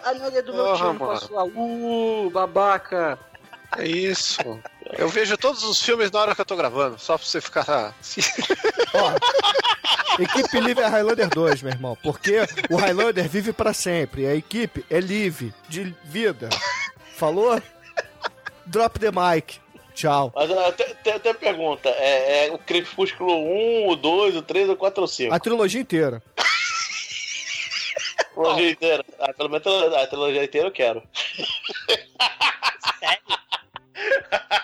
Ele 0.04 0.36
é 0.38 0.42
do 0.42 0.52
meu 0.52 0.64
Porra, 0.64 1.18
time. 1.18 1.52
Uh, 1.56 2.30
babaca. 2.30 3.18
É 3.78 3.86
isso. 3.86 4.38
Eu 4.92 5.08
vejo 5.08 5.36
todos 5.36 5.62
os 5.64 5.80
filmes 5.82 6.10
na 6.10 6.20
hora 6.20 6.34
que 6.34 6.40
eu 6.40 6.44
tô 6.44 6.56
gravando, 6.56 6.98
só 6.98 7.16
pra 7.16 7.26
você 7.26 7.40
ficar. 7.40 7.94
Ó, 8.94 9.12
equipe 10.22 10.60
livre 10.60 10.84
é 10.84 10.86
Highlander 10.86 11.28
2, 11.28 11.62
meu 11.62 11.72
irmão. 11.72 11.96
Porque 12.02 12.38
o 12.70 12.76
Highlander 12.76 13.28
vive 13.28 13.52
pra 13.52 13.72
sempre. 13.72 14.26
A 14.26 14.34
equipe 14.34 14.84
é 14.90 15.00
livre 15.00 15.54
de 15.68 15.94
vida. 16.04 16.48
Falou? 17.16 17.60
Drop 18.66 18.98
the 18.98 19.10
mic. 19.10 19.60
Tchau. 19.94 20.32
Mas 20.34 20.50
tem, 20.74 20.94
tem, 21.02 21.18
tem 21.18 21.34
pergunta: 21.34 21.88
é, 21.88 22.46
é 22.46 22.52
o 22.52 22.58
Crepúsculo 22.58 23.34
1, 23.34 23.88
o 23.88 23.96
2, 23.96 24.36
o 24.36 24.42
3, 24.42 24.70
o 24.70 24.76
4 24.76 25.00
ou 25.00 25.08
5? 25.08 25.34
A 25.34 25.38
trilogia 25.38 25.80
inteira. 25.80 26.22
A 28.18 28.24
trilogia 28.24 28.70
inteira. 28.70 29.04
Ah, 29.18 29.32
pelo 29.32 29.48
menos 29.48 29.66
a 29.66 30.06
trilogia 30.06 30.44
inteira 30.44 30.68
eu 30.68 30.72
quero. 30.72 31.02
claro, 33.00 34.61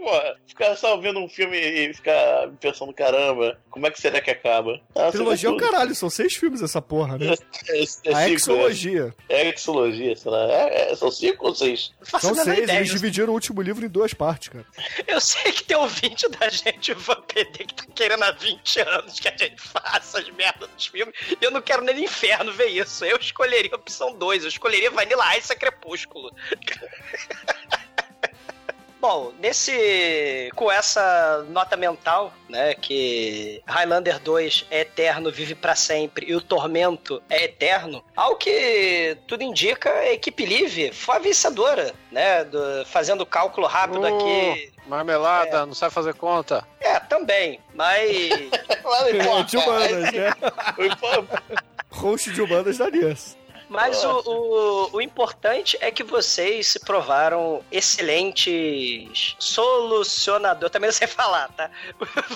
porra. 0.00 0.36
Ficar 0.46 0.76
só 0.76 0.96
vendo 0.96 1.20
um 1.20 1.28
filme 1.28 1.56
e 1.58 1.94
ficar 1.94 2.48
pensando, 2.60 2.92
caramba, 2.92 3.58
como 3.70 3.86
é 3.86 3.90
que 3.90 4.00
será 4.00 4.20
que 4.20 4.30
acaba? 4.30 4.80
Ah, 4.94 5.10
trilogia 5.10 5.48
é 5.48 5.52
o 5.52 5.56
caralho, 5.56 5.94
são 5.94 6.08
seis 6.10 6.34
filmes 6.34 6.62
essa 6.62 6.80
porra, 6.80 7.18
né? 7.18 7.34
É, 7.68 7.78
é 7.78 7.82
A 7.82 7.84
cinco, 7.84 8.16
é. 8.16 8.30
exologia. 8.32 9.14
É 9.28 9.48
exologia, 9.48 10.16
sei 10.16 10.30
lá. 10.30 10.50
É, 10.50 10.90
é, 10.90 10.96
são 10.96 11.10
cinco 11.10 11.46
ou 11.48 11.54
seis? 11.54 11.92
São 12.02 12.32
a 12.32 12.34
seis, 12.34 12.58
ideia. 12.58 12.78
eles 12.78 12.90
dividiram 12.90 13.28
o 13.30 13.34
último 13.34 13.60
livro 13.60 13.84
em 13.84 13.88
duas 13.88 14.14
partes, 14.14 14.48
cara. 14.48 14.66
Eu 15.06 15.20
sei 15.20 15.52
que 15.52 15.64
tem 15.64 15.76
ouvinte 15.76 16.28
da 16.30 16.48
gente, 16.48 16.92
o 16.92 16.98
Van 16.98 17.20
PD, 17.22 17.64
que 17.64 17.74
tá 17.74 17.84
querendo 17.94 18.24
há 18.24 18.32
20 18.32 18.80
anos 18.80 19.20
que 19.20 19.28
a 19.28 19.36
gente 19.36 19.60
faça 19.60 20.18
as 20.20 20.30
merdas 20.30 20.68
dos 20.70 20.86
filmes. 20.86 21.14
E 21.40 21.44
eu 21.44 21.50
não 21.50 21.60
quero 21.60 21.82
nem 21.84 21.94
no 21.94 22.02
inferno 22.02 22.52
ver 22.52 22.68
isso. 22.68 23.04
Eu 23.04 23.18
escolheria 23.18 23.70
a 23.72 23.76
opção 23.76 24.14
2, 24.14 24.42
eu 24.42 24.48
escolheria 24.48 24.90
Vanilla 24.90 25.36
Ice 25.36 25.52
a 25.52 25.56
Crepúsculo. 25.56 26.30
Bom, 29.00 29.32
nesse. 29.40 30.50
com 30.54 30.70
essa 30.70 31.44
nota 31.48 31.76
mental, 31.76 32.32
né, 32.48 32.74
que 32.74 33.62
Highlander 33.66 34.18
2 34.20 34.66
é 34.70 34.80
eterno, 34.80 35.30
vive 35.32 35.54
pra 35.54 35.74
sempre, 35.74 36.26
e 36.30 36.34
o 36.34 36.40
Tormento 36.40 37.22
é 37.30 37.44
eterno, 37.44 38.04
ao 38.14 38.36
que 38.36 39.16
tudo 39.26 39.42
indica, 39.42 39.90
a 39.90 40.12
equipe 40.12 40.44
Live 40.44 40.92
foi 40.92 41.16
a 41.16 41.18
vencedora, 41.18 41.94
né, 42.12 42.44
do- 42.44 42.84
fazendo 42.86 43.24
cálculo 43.24 43.66
rápido 43.66 44.04
aqui. 44.06 44.70
Marmelada, 44.86 45.64
não 45.64 45.74
sabe 45.74 45.94
fazer 45.94 46.14
conta. 46.14 46.66
É, 46.80 46.98
também, 47.00 47.58
mas. 47.74 48.10
É, 49.08 49.12
de 49.44 49.56
humanas, 49.56 50.12
né? 50.12 50.30
Host 51.90 52.32
de 52.32 52.42
humanas 52.42 52.78
da 52.78 52.90
nisso. 52.90 53.36
Mas 53.70 54.02
o, 54.02 54.22
o, 54.26 54.96
o 54.96 55.00
importante 55.00 55.78
é 55.80 55.92
que 55.92 56.02
vocês 56.02 56.66
se 56.66 56.80
provaram 56.80 57.64
excelentes 57.70 59.36
solucionadores. 59.38 60.62
Eu 60.64 60.70
também 60.70 60.88
não 60.88 60.92
sei 60.92 61.06
falar, 61.08 61.48
tá? 61.50 61.70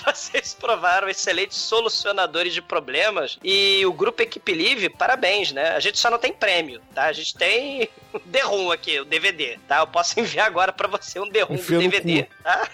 Vocês 0.06 0.50
se 0.50 0.56
provaram 0.56 1.08
excelentes 1.08 1.58
solucionadores 1.58 2.54
de 2.54 2.62
problemas. 2.62 3.36
E 3.42 3.84
o 3.84 3.92
grupo 3.92 4.22
Equipe 4.22 4.54
Live, 4.54 4.90
parabéns, 4.90 5.50
né? 5.50 5.70
A 5.70 5.80
gente 5.80 5.98
só 5.98 6.08
não 6.08 6.20
tem 6.20 6.32
prêmio, 6.32 6.80
tá? 6.94 7.06
A 7.06 7.12
gente 7.12 7.34
tem 7.34 7.88
The 8.30 8.42
Room 8.42 8.70
aqui, 8.70 9.00
o 9.00 9.04
DVD, 9.04 9.58
tá? 9.66 9.78
Eu 9.78 9.88
posso 9.88 10.18
enviar 10.20 10.46
agora 10.46 10.72
pra 10.72 10.86
você 10.86 11.18
um 11.18 11.26
Enfia 11.26 11.78
do 11.78 11.88
DVD, 11.88 12.28
tá? 12.44 12.68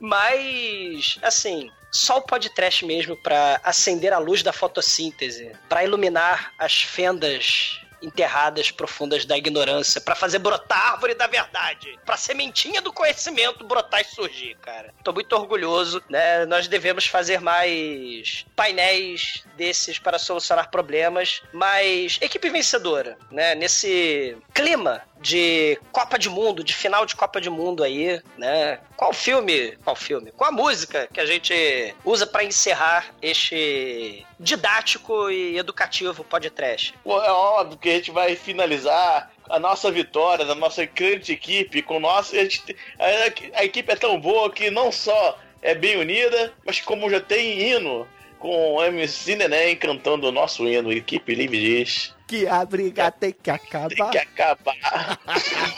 Mas, 0.00 1.18
assim, 1.20 1.70
só 1.90 2.18
o 2.18 2.22
podcast 2.22 2.84
mesmo 2.84 3.16
pra 3.16 3.60
acender 3.64 4.12
a 4.12 4.18
luz 4.18 4.42
da 4.42 4.52
fotossíntese, 4.52 5.52
pra 5.68 5.84
iluminar 5.84 6.52
as 6.58 6.82
fendas 6.82 7.80
enterradas 8.02 8.70
profundas 8.70 9.24
da 9.24 9.36
ignorância, 9.36 10.00
pra 10.00 10.14
fazer 10.14 10.38
brotar 10.38 10.78
a 10.78 10.92
árvore 10.92 11.14
da 11.14 11.26
verdade, 11.26 11.98
pra 12.04 12.16
sementinha 12.16 12.80
do 12.80 12.92
conhecimento 12.92 13.64
brotar 13.64 14.00
e 14.00 14.04
surgir, 14.04 14.56
cara. 14.56 14.94
Tô 15.04 15.12
muito 15.12 15.34
orgulhoso, 15.34 16.02
né? 16.08 16.46
Nós 16.46 16.66
devemos 16.66 17.06
fazer 17.06 17.40
mais 17.40 18.46
painéis 18.56 19.44
desses 19.56 19.98
para 19.98 20.18
solucionar 20.18 20.70
problemas, 20.70 21.42
mas 21.52 22.18
equipe 22.20 22.48
vencedora, 22.48 23.18
né? 23.30 23.54
Nesse 23.54 24.36
clima 24.54 25.02
de 25.20 25.78
Copa 25.92 26.18
de 26.18 26.28
Mundo, 26.28 26.64
de 26.64 26.74
final 26.74 27.04
de 27.04 27.14
Copa 27.14 27.40
de 27.40 27.50
Mundo 27.50 27.84
aí, 27.84 28.20
né? 28.38 28.78
Qual 28.96 29.12
filme? 29.12 29.76
Qual 29.84 29.94
filme? 29.94 30.32
Qual 30.32 30.50
a 30.50 30.52
música 30.52 31.08
que 31.12 31.20
a 31.20 31.26
gente 31.26 31.94
usa 32.04 32.26
pra 32.26 32.42
encerrar 32.42 33.14
este 33.20 34.26
didático 34.38 35.30
e 35.30 35.58
educativo 35.58 36.24
podcast? 36.24 36.94
Pô, 37.04 37.22
é 37.22 37.30
óbvio 37.30 37.78
que 37.78 37.90
a 37.90 37.94
gente 37.94 38.10
vai 38.10 38.34
finalizar 38.34 39.30
a 39.48 39.58
nossa 39.58 39.90
vitória 39.90 40.44
da 40.44 40.54
nossa 40.54 40.84
grande 40.86 41.32
equipe 41.32 41.82
com 41.82 42.00
nossa. 42.00 42.36
A, 42.36 42.40
a, 42.40 43.60
a 43.60 43.64
equipe 43.64 43.92
é 43.92 43.96
tão 43.96 44.18
boa 44.18 44.50
que 44.50 44.70
não 44.70 44.90
só 44.90 45.38
é 45.60 45.74
bem 45.74 45.96
unida, 45.96 46.52
mas 46.64 46.80
como 46.80 47.10
já 47.10 47.20
tem 47.20 47.60
hino 47.60 48.08
com 48.38 48.76
o 48.76 48.82
MC 48.82 49.36
Neném 49.36 49.76
cantando 49.76 50.26
o 50.26 50.32
nosso 50.32 50.66
hino, 50.66 50.90
equipe 50.90 51.34
livre 51.34 51.60
diz. 51.60 52.14
Que 52.30 52.46
a 52.46 52.64
briga 52.64 53.10
tem 53.10 53.32
que 53.32 53.50
acabar. 53.50 53.88
Tem 53.88 54.10
que 54.10 54.18
acabar. 54.18 55.18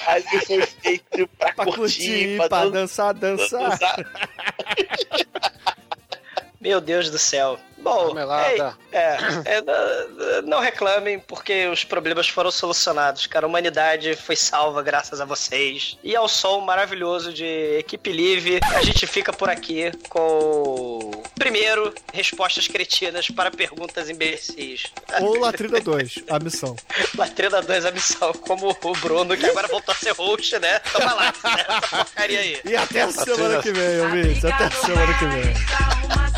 Aí 0.06 0.22
foi 0.46 0.60
feito 0.66 1.26
pra, 1.38 1.52
Pra 1.54 1.64
curtir, 1.64 2.36
pra 2.36 2.48
dan- 2.48 2.70
dançar, 2.70 3.14
dançar. 3.14 3.70
dançar. 3.70 3.96
Meu 6.62 6.80
Deus 6.80 7.10
do 7.10 7.18
céu. 7.18 7.58
Bom, 7.78 8.14
é, 8.16 8.72
é, 8.96 9.18
é, 9.56 9.62
não- 9.62 10.42
não 10.46 10.60
reclamem, 10.60 11.18
porque 11.18 11.66
os 11.66 11.82
problemas 11.82 12.28
foram 12.28 12.52
solucionados, 12.52 13.26
cara. 13.26 13.44
A 13.44 13.48
humanidade 13.48 14.14
foi 14.14 14.36
salva 14.36 14.80
graças 14.80 15.20
a 15.20 15.24
vocês. 15.24 15.98
E 16.04 16.14
ao 16.14 16.28
som 16.28 16.60
maravilhoso 16.60 17.32
de 17.32 17.44
Equipe 17.80 18.12
Live, 18.12 18.60
a 18.76 18.82
gente 18.84 19.04
fica 19.08 19.32
por 19.32 19.50
aqui 19.50 19.90
com. 20.08 21.10
Primeiro, 21.36 21.92
respostas 22.12 22.68
cretinas 22.68 23.26
para 23.26 23.50
perguntas 23.50 24.08
imbecis. 24.08 24.84
Ou 25.20 25.40
Latrina 25.40 25.80
2, 25.80 26.20
a 26.30 26.38
missão. 26.38 26.76
Latrina 27.18 27.60
2 27.60 27.84
a 27.86 27.90
missão, 27.90 28.32
como 28.34 28.70
o 28.80 28.92
Bruno, 28.98 29.36
que 29.36 29.46
agora 29.46 29.66
voltou 29.66 29.92
a 29.92 29.96
ser 29.96 30.12
host, 30.12 30.56
né? 30.60 30.78
Toma 30.92 31.12
lá, 31.14 31.34
essa 31.42 31.96
porcaria 32.04 32.38
aí. 32.38 32.60
E 32.64 32.76
até 32.76 33.02
a 33.02 33.10
semana 33.10 33.60
que 33.60 33.72
vem, 33.72 34.00
ouvintes. 34.02 34.44
Até 34.44 34.64
a 34.66 34.70
semana 34.70 35.18
que 35.18 35.24
vem. 35.26 36.31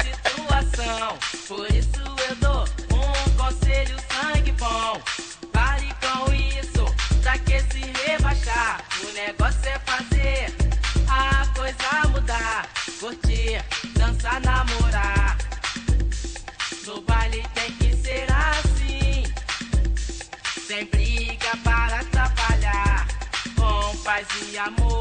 Por 1.49 1.69
isso 1.73 2.01
eu 2.29 2.37
dou 2.37 2.65
um 2.93 3.31
conselho 3.37 3.97
sangue 4.12 4.53
bom. 4.53 5.01
Pare 5.53 5.89
com 6.01 6.33
isso, 6.33 6.85
pra 7.21 7.37
que 7.39 7.59
se 7.61 7.81
rebaixar? 8.07 8.81
O 9.03 9.12
negócio 9.12 9.69
é 9.69 9.79
fazer 9.81 10.55
a 11.09 11.47
coisa 11.49 12.09
mudar. 12.11 12.69
Curtir, 13.01 13.65
dançar, 13.97 14.41
namorar. 14.41 15.37
No 16.87 17.01
baile 17.03 17.45
tem 17.55 17.73
que 17.73 17.97
ser 17.97 18.27
assim. 18.31 19.25
Sem 20.66 20.87
briga 20.87 21.57
para 21.65 22.01
atrapalhar. 22.01 23.09
Com 23.57 23.97
paz 23.99 24.27
e 24.49 24.59
amor. 24.59 24.94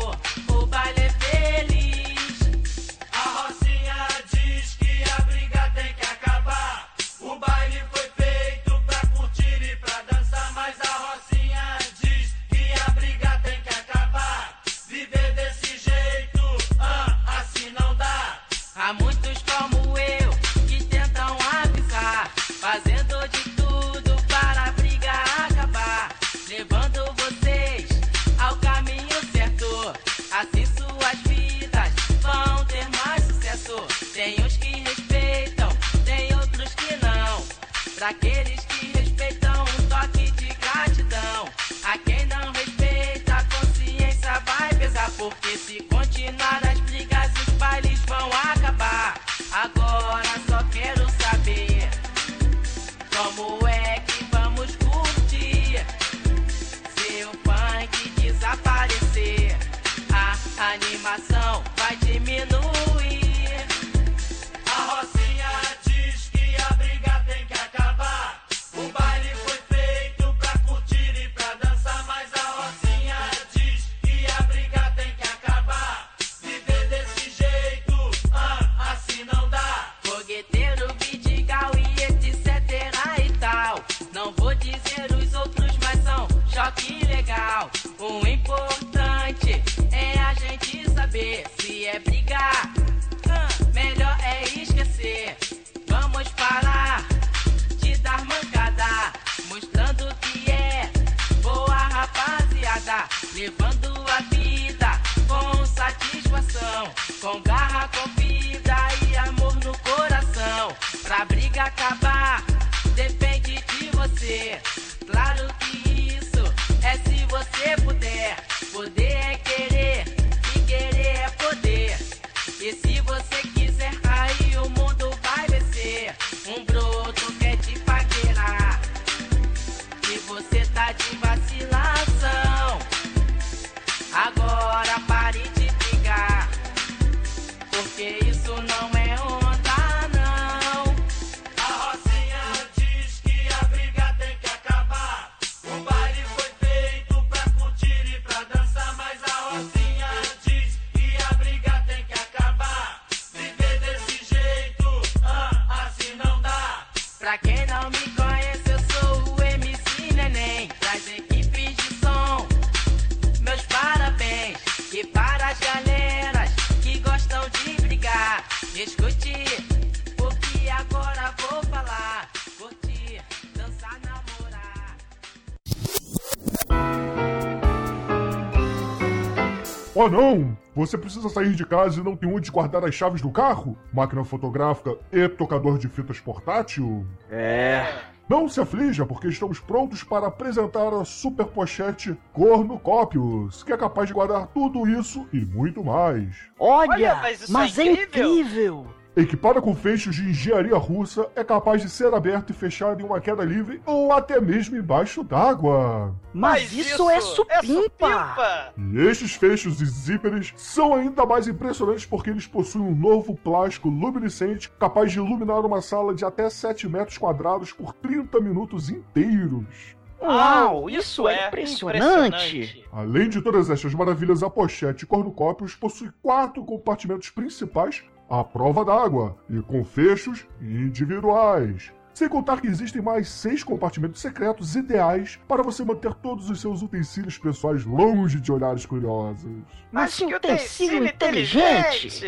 Oh 180.03 180.09
não! 180.09 180.57
Você 180.75 180.97
precisa 180.97 181.29
sair 181.29 181.53
de 181.53 181.65
casa 181.65 182.01
e 182.01 182.03
não 182.03 182.13
tem 182.13 182.29
onde 182.29 182.51
guardar 182.51 182.83
as 182.83 182.93
chaves 182.93 183.21
do 183.21 183.31
carro? 183.31 183.77
Máquina 183.93 184.21
fotográfica 184.25 184.97
e 185.09 185.29
tocador 185.29 185.77
de 185.77 185.87
fitas 185.87 186.19
portátil? 186.19 187.07
É. 187.31 187.87
Não 188.27 188.49
se 188.49 188.59
aflija, 188.59 189.05
porque 189.05 189.29
estamos 189.29 189.61
prontos 189.61 190.03
para 190.03 190.27
apresentar 190.27 190.93
a 190.93 191.05
super 191.05 191.45
pochete 191.45 192.17
Cornucópios, 192.33 193.63
que 193.63 193.71
é 193.71 193.77
capaz 193.77 194.09
de 194.09 194.13
guardar 194.13 194.47
tudo 194.47 194.85
isso 194.85 195.25
e 195.31 195.37
muito 195.37 195.81
mais. 195.81 196.35
Olha, 196.59 196.91
Olha, 196.91 197.15
mas 197.21 197.41
isso 197.41 197.53
mas 197.53 197.79
é 197.79 197.83
é 197.83 198.03
incrível. 198.03 198.85
Equipada 199.15 199.61
com 199.61 199.75
fechos 199.75 200.15
de 200.15 200.27
engenharia 200.27 200.75
russa, 200.75 201.29
é 201.35 201.43
capaz 201.43 201.83
de 201.83 201.89
ser 201.89 202.11
aberto 202.15 202.49
e 202.49 202.53
fechado 202.53 202.99
em 202.99 203.05
uma 203.05 203.21
queda 203.21 203.43
livre 203.43 203.79
ou 203.85 204.11
até 204.11 204.41
mesmo 204.41 204.75
embaixo 204.75 205.23
d'água. 205.23 206.15
Mas, 206.33 206.73
isso, 206.73 207.07
é 207.11 207.21
supimpa. 207.21 208.73
E 208.75 208.99
estes 209.01 209.35
fechos 209.35 209.79
e 209.81 209.85
zíperes 209.85 210.51
são 210.57 210.95
ainda 210.95 211.27
mais 211.27 211.47
impressionantes 211.47 212.07
porque 212.07 212.31
eles 212.31 212.47
possuem 212.47 212.85
um 212.85 212.95
novo 212.95 213.35
plástico 213.35 213.87
luminescente 213.87 214.71
capaz 214.79 215.11
de 215.11 215.19
iluminar 215.19 215.63
uma 215.63 215.79
sala 215.79 216.15
de 216.15 216.25
até 216.25 216.49
7 216.49 216.89
metros 216.89 217.19
quadrados 217.19 217.71
por 217.71 217.93
30 217.93 218.39
minutos 218.41 218.89
inteiros. 218.89 219.95
Uau, 220.19 220.89
isso 220.89 221.27
é 221.27 221.47
impressionante. 221.49 222.83
Além 222.91 223.29
de 223.29 223.41
todas 223.41 223.69
estas 223.69 223.93
maravilhas, 223.93 224.41
a 224.41 224.49
pochete 224.49 225.05
Cornucópios 225.05 225.75
possui 225.75 226.11
quatro 226.21 226.63
compartimentos 226.63 227.29
principais 227.29 228.03
à 228.29 228.43
prova 228.43 228.83
d'água 228.83 229.37
e 229.49 229.61
com 229.61 229.83
fechos 229.83 230.47
individuais. 230.61 231.91
Sem 232.13 232.29
contar 232.29 232.61
que 232.61 232.67
existem 232.67 233.01
mais 233.01 233.27
seis 233.27 233.63
compartimentos 233.63 234.21
secretos 234.21 234.75
ideais 234.75 235.39
para 235.47 235.63
você 235.63 235.83
manter 235.83 236.13
todos 236.13 236.47
os 236.47 236.61
seus 236.61 236.83
utensílios 236.83 237.39
pessoais 237.39 237.83
longe 237.85 238.39
de 238.39 238.51
olhares 238.51 238.85
curiosos. 238.85 239.51
Mas 239.91 240.15
que 240.15 240.35
utensílio 240.35 241.05
inteligente. 241.05 242.23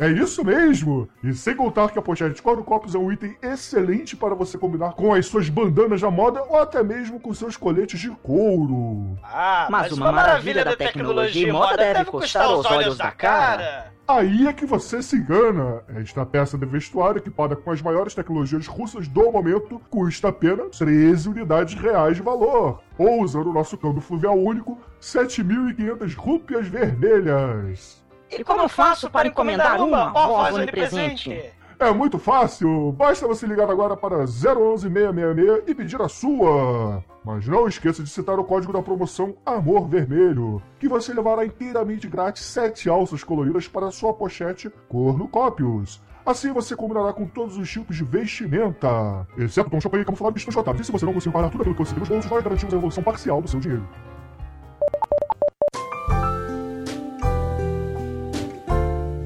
É 0.00 0.08
isso 0.08 0.42
mesmo! 0.42 1.06
E 1.22 1.34
sem 1.34 1.54
contar 1.54 1.90
que 1.90 1.98
a 1.98 2.02
pochete 2.02 2.40
Cornucópios 2.40 2.94
é 2.94 2.98
um 2.98 3.12
item 3.12 3.36
excelente 3.42 4.16
para 4.16 4.34
você 4.34 4.56
combinar 4.56 4.94
com 4.94 5.12
as 5.12 5.26
suas 5.26 5.50
bandanas 5.50 6.00
da 6.00 6.10
moda 6.10 6.42
ou 6.42 6.58
até 6.58 6.82
mesmo 6.82 7.20
com 7.20 7.34
seus 7.34 7.54
coletes 7.54 8.00
de 8.00 8.08
couro. 8.22 9.18
Ah, 9.22 9.68
Mas 9.70 9.92
uma 9.92 10.10
maravilha 10.10 10.64
da 10.64 10.74
tecnologia 10.74 11.46
e 11.46 11.52
moda 11.52 11.76
deve 11.76 12.06
custar 12.06 12.46
aos 12.46 12.64
olhos 12.64 12.96
da 12.96 13.10
cara. 13.10 13.92
Aí 14.08 14.48
é 14.48 14.54
que 14.54 14.64
você 14.64 15.02
se 15.02 15.16
engana. 15.16 15.82
Esta 15.94 16.24
peça 16.24 16.56
de 16.56 16.64
vestuário, 16.64 17.18
equipada 17.18 17.54
com 17.54 17.70
as 17.70 17.82
maiores 17.82 18.14
tecnologias 18.14 18.66
russas 18.66 19.06
do 19.06 19.30
momento, 19.30 19.82
custa 19.90 20.28
apenas 20.28 20.78
13 20.78 21.28
unidades 21.28 21.74
reais 21.74 22.16
de 22.16 22.22
valor. 22.22 22.80
Ou, 22.96 23.22
usando 23.22 23.50
o 23.50 23.52
nosso 23.52 23.76
câmbio 23.76 24.00
fluvial 24.00 24.36
único, 24.36 24.80
7.500 24.98 26.16
rúpias 26.16 26.66
vermelhas. 26.66 27.99
E 28.30 28.44
como 28.44 28.62
eu 28.62 28.68
faço 28.68 29.10
para 29.10 29.28
encomendar 29.28 29.82
uma, 29.82 30.12
ó, 30.14 30.42
faz 30.42 30.54
onipresente? 30.54 31.52
É 31.78 31.90
muito 31.92 32.18
fácil, 32.18 32.92
basta 32.92 33.26
você 33.26 33.46
ligar 33.46 33.70
agora 33.70 33.96
para 33.96 34.18
011 34.18 34.82
666 34.82 35.62
e 35.66 35.74
pedir 35.74 36.02
a 36.02 36.10
sua. 36.10 37.02
Mas 37.24 37.46
não 37.46 37.66
esqueça 37.66 38.02
de 38.02 38.10
citar 38.10 38.38
o 38.38 38.44
código 38.44 38.70
da 38.70 38.82
promoção 38.82 39.34
Amor 39.46 39.88
Vermelho, 39.88 40.62
que 40.78 40.86
você 40.86 41.14
levará 41.14 41.42
inteiramente 41.44 42.06
grátis 42.06 42.44
7 42.44 42.88
alças 42.90 43.24
coloridas 43.24 43.66
para 43.66 43.90
sua 43.90 44.12
pochete 44.12 44.70
Cornucópios. 44.90 46.02
Assim 46.24 46.52
você 46.52 46.76
combinará 46.76 47.14
com 47.14 47.26
todos 47.26 47.56
os 47.56 47.70
tipos 47.70 47.96
de 47.96 48.04
vestimenta, 48.04 49.26
exceto 49.38 49.70
tom 49.70 49.80
champanhe 49.80 50.04
camuflado 50.04 50.36
e 50.36 50.38
estonjotado. 50.38 50.80
E 50.80 50.84
se 50.84 50.92
você 50.92 51.06
não 51.06 51.14
conseguir 51.14 51.32
pagar 51.32 51.48
tudo 51.48 51.62
aquilo 51.62 51.74
que 51.74 51.82
você 51.82 51.92
tem 51.92 52.00
nos 52.00 52.08
bolsos, 52.10 52.30
nós 52.30 52.44
garantimos 52.44 52.74
a 52.74 52.76
evolução 52.76 53.02
parcial 53.02 53.40
do 53.40 53.48
seu 53.48 53.58
dinheiro. 53.58 53.88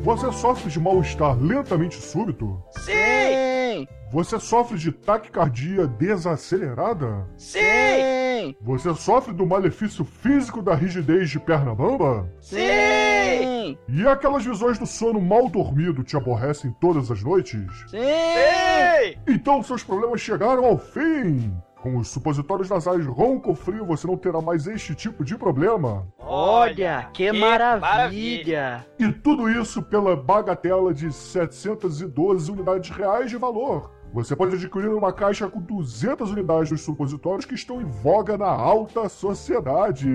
Você 0.05 0.31
sofre 0.33 0.71
de 0.71 0.79
mal-estar 0.79 1.35
lentamente 1.41 1.95
súbito? 1.97 2.63
Sim! 2.73 3.89
Você 4.13 4.39
sofre 4.39 4.77
de 4.77 4.93
taquicardia 4.93 5.87
desacelerada? 5.87 7.27
Sim! 7.39 8.55
Você 8.61 8.95
sofre 8.95 9.33
do 9.33 9.47
malefício 9.47 10.05
físico 10.05 10.61
da 10.61 10.75
rigidez 10.75 11.31
de 11.31 11.41
perna 11.41 11.75
bamba? 11.75 12.31
Sim! 12.39 13.79
E 13.89 14.07
aquelas 14.07 14.45
visões 14.45 14.79
do 14.79 14.87
sono 14.87 15.23
mal 15.23 15.49
dormido 15.49 16.05
te 16.05 16.19
aborrecem 16.19 16.71
todas 16.79 17.11
as 17.11 17.23
noites? 17.23 17.63
Sim! 17.89 19.19
Então 19.27 19.63
seus 19.63 19.83
problemas 19.83 20.21
chegaram 20.21 20.67
ao 20.67 20.77
fim! 20.77 21.51
Com 21.85 21.99
os 21.99 22.09
supositórios 22.09 22.71
nasais 22.71 23.05
ronco 23.05 23.55
frio 23.55 23.85
você 23.85 24.07
não 24.07 24.17
terá 24.17 24.41
mais 24.41 24.67
este 24.67 24.95
tipo 24.95 25.23
de 25.23 25.37
problema. 25.37 26.09
Olha, 26.19 27.11
que, 27.13 27.31
maravilha. 27.31 28.87
E 28.99 29.13
tudo 29.13 29.51
isso 29.51 29.83
pela 29.83 30.17
bagatela 30.17 30.95
de 30.95 31.13
712 31.13 32.51
unidades 32.51 32.89
reais 32.89 33.29
de 33.29 33.37
valor. 33.37 33.93
Você 34.15 34.37
pode 34.37 34.55
adquirir 34.55 34.91
uma 34.91 35.13
caixa 35.13 35.49
com 35.49 35.61
200 35.61 36.31
unidades 36.31 36.71
dos 36.71 36.83
supositórios 36.83 37.45
que 37.45 37.57
estão 37.57 37.83
em 37.83 37.85
voga 37.85 38.39
na 38.39 38.47
alta 38.47 39.09
sociedade. 39.09 40.09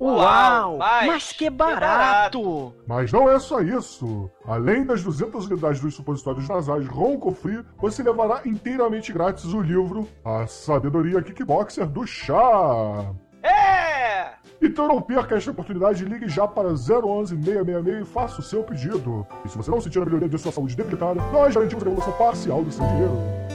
Uau, 0.00 0.78
mas 0.78 1.32
que 1.32 1.50
barato. 1.50 2.72
Mas 2.88 3.12
não 3.12 3.30
é 3.30 3.38
só 3.38 3.60
isso. 3.60 4.30
Além 4.46 4.86
das 4.86 5.02
200 5.02 5.48
unidades 5.48 5.82
dos 5.82 5.94
supositórios 5.94 6.48
nasais 6.48 6.86
Ronco 6.86 7.30
Free, 7.30 7.62
você 7.78 8.02
levará 8.02 8.40
inteiramente 8.46 9.12
grátis 9.12 9.52
o 9.52 9.60
livro 9.60 10.08
A 10.24 10.46
Sabedoria 10.46 11.20
Kickboxer 11.20 11.86
do 11.86 12.06
Chá. 12.06 13.12
É! 13.42 14.30
Então 14.60 14.88
não 14.88 15.00
perca 15.02 15.36
esta 15.36 15.50
oportunidade 15.50 16.02
e 16.02 16.08
ligue 16.08 16.28
já 16.28 16.46
para 16.46 16.68
011 16.68 17.36
666 17.36 18.00
e 18.00 18.04
faça 18.04 18.40
o 18.40 18.42
seu 18.42 18.62
pedido. 18.64 19.26
E 19.44 19.48
se 19.48 19.56
você 19.56 19.70
não 19.70 19.80
sentir 19.80 20.00
a 20.00 20.04
melhoria 20.04 20.28
de 20.28 20.38
sua 20.38 20.52
saúde 20.52 20.74
debilitada, 20.74 21.20
nós 21.30 21.54
garantimos 21.54 21.82
a 21.82 21.88
devolução 21.88 22.12
parcial 22.14 22.64
do 22.64 22.72
seu 22.72 22.86
dinheiro. 22.86 23.46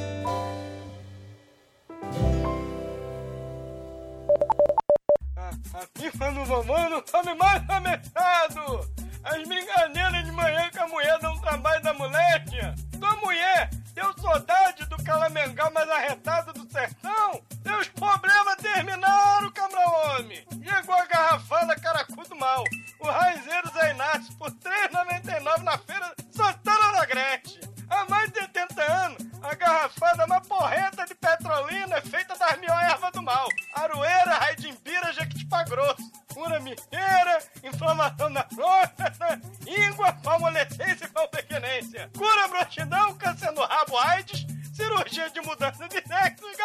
Aqui 5.73 6.17
quando 6.17 6.47
mamãe 6.47 6.89
não 6.89 7.01
come 7.11 7.33
mais 7.35 7.69
ameaçado! 7.69 8.89
As 9.23 9.47
brincadeiras 9.47 10.25
de 10.25 10.31
manhã 10.31 10.69
que 10.71 10.79
a 10.79 10.87
mulher 10.87 11.19
dá 11.19 11.31
um 11.31 11.39
trabalho 11.39 11.83
da 11.83 11.93
moleque! 11.93 12.57
Tua 12.99 13.15
mulher 13.17 13.69
deu 13.93 14.13
saudade 14.19 14.85
do 14.85 15.03
calamengal 15.03 15.71
mais 15.71 15.89
arretado 15.89 16.53
do 16.53 16.71
sertão? 16.71 17.41
Teus 17.71 17.87
problemas 17.87 18.57
terminaram, 18.57 19.49
cabra-homem! 19.53 20.45
Chegou 20.61 20.93
a 20.93 21.05
garrafada 21.05 21.73
caracudo 21.79 22.35
mal, 22.35 22.65
o 22.99 23.07
raizeiro 23.07 23.71
Zé 23.71 23.91
Inácio 23.91 24.35
por 24.35 24.49
R$ 24.49 24.57
3,99 24.91 25.63
na 25.63 25.77
feira 25.77 26.13
Santana 26.31 26.91
da 26.91 27.05
Grete! 27.05 27.61
Há 27.89 28.05
mais 28.09 28.29
de 28.29 28.41
80 28.41 28.83
anos, 28.83 29.17
a 29.41 29.55
garrafada 29.55 30.27
mais 30.27 30.45
porreta 30.45 31.05
de 31.05 31.15
petrolina 31.15 31.95
é 31.95 32.01
feita 32.01 32.35
das 32.37 32.59
mil 32.59 32.69
ervas 32.71 33.11
do 33.13 33.21
mal. 33.21 33.47
Aroeira, 33.73 34.33
raidimbira, 34.33 35.13
jequitipá 35.13 35.63
grosso. 35.63 36.11
Cura 36.33 36.59
mineira, 36.59 37.39
inflamação 37.63 38.29
na 38.29 38.43
próstata, 38.43 39.39
íngua, 39.65 40.11
palmolescência 40.21 41.05
e 41.05 41.09
palpequenência. 41.09 42.11
Cura 42.17 42.49
broxidão, 42.49 43.13
câncer 43.17 43.51
no 43.51 43.63
rabo, 43.63 43.97
AIDS, 43.97 44.45
cirurgia 44.73 45.29
de 45.29 45.41
mudança 45.41 45.87
de 45.87 46.01
sexo 46.07 46.45
e 46.49 46.55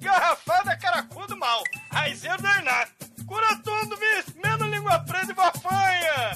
Garrafada 0.00 0.76
caracudo 0.76 1.36
mal. 1.36 1.62
Raizeiro 1.90 2.40
da 2.42 2.60
Inácio. 2.60 2.94
Cura 3.26 3.56
tudo, 3.64 3.96
menos 4.42 4.68
língua 4.68 4.98
presa 5.00 5.32
e 5.32 5.34
bafanha. 5.34 6.32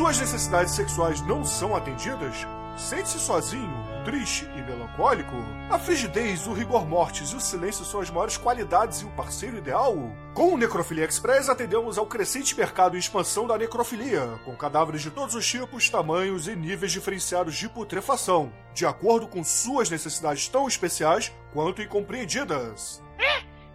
Suas 0.00 0.18
necessidades 0.18 0.72
sexuais 0.72 1.20
não 1.20 1.44
são 1.44 1.76
atendidas? 1.76 2.46
Sente-se 2.74 3.18
sozinho, 3.18 3.70
triste 4.02 4.48
e 4.56 4.62
melancólico? 4.62 5.36
A 5.68 5.78
frigidez, 5.78 6.46
o 6.46 6.54
rigor 6.54 6.88
mortis 6.88 7.32
e 7.32 7.36
o 7.36 7.40
silêncio 7.40 7.84
são 7.84 8.00
as 8.00 8.08
maiores 8.08 8.38
qualidades 8.38 9.02
e 9.02 9.04
o 9.04 9.10
parceiro 9.10 9.58
ideal? 9.58 9.94
Com 10.32 10.54
o 10.54 10.56
Necrofilia 10.56 11.04
Express 11.04 11.50
atendemos 11.50 11.98
ao 11.98 12.06
crescente 12.06 12.56
mercado 12.56 12.96
e 12.96 12.98
expansão 12.98 13.46
da 13.46 13.58
necrofilia, 13.58 14.40
com 14.42 14.56
cadáveres 14.56 15.02
de 15.02 15.10
todos 15.10 15.34
os 15.34 15.46
tipos, 15.46 15.90
tamanhos 15.90 16.48
e 16.48 16.56
níveis 16.56 16.92
diferenciados 16.92 17.54
de 17.54 17.68
putrefação, 17.68 18.50
de 18.72 18.86
acordo 18.86 19.28
com 19.28 19.44
suas 19.44 19.90
necessidades 19.90 20.48
tão 20.48 20.66
especiais 20.66 21.30
quanto 21.52 21.82
incompreendidas. 21.82 23.02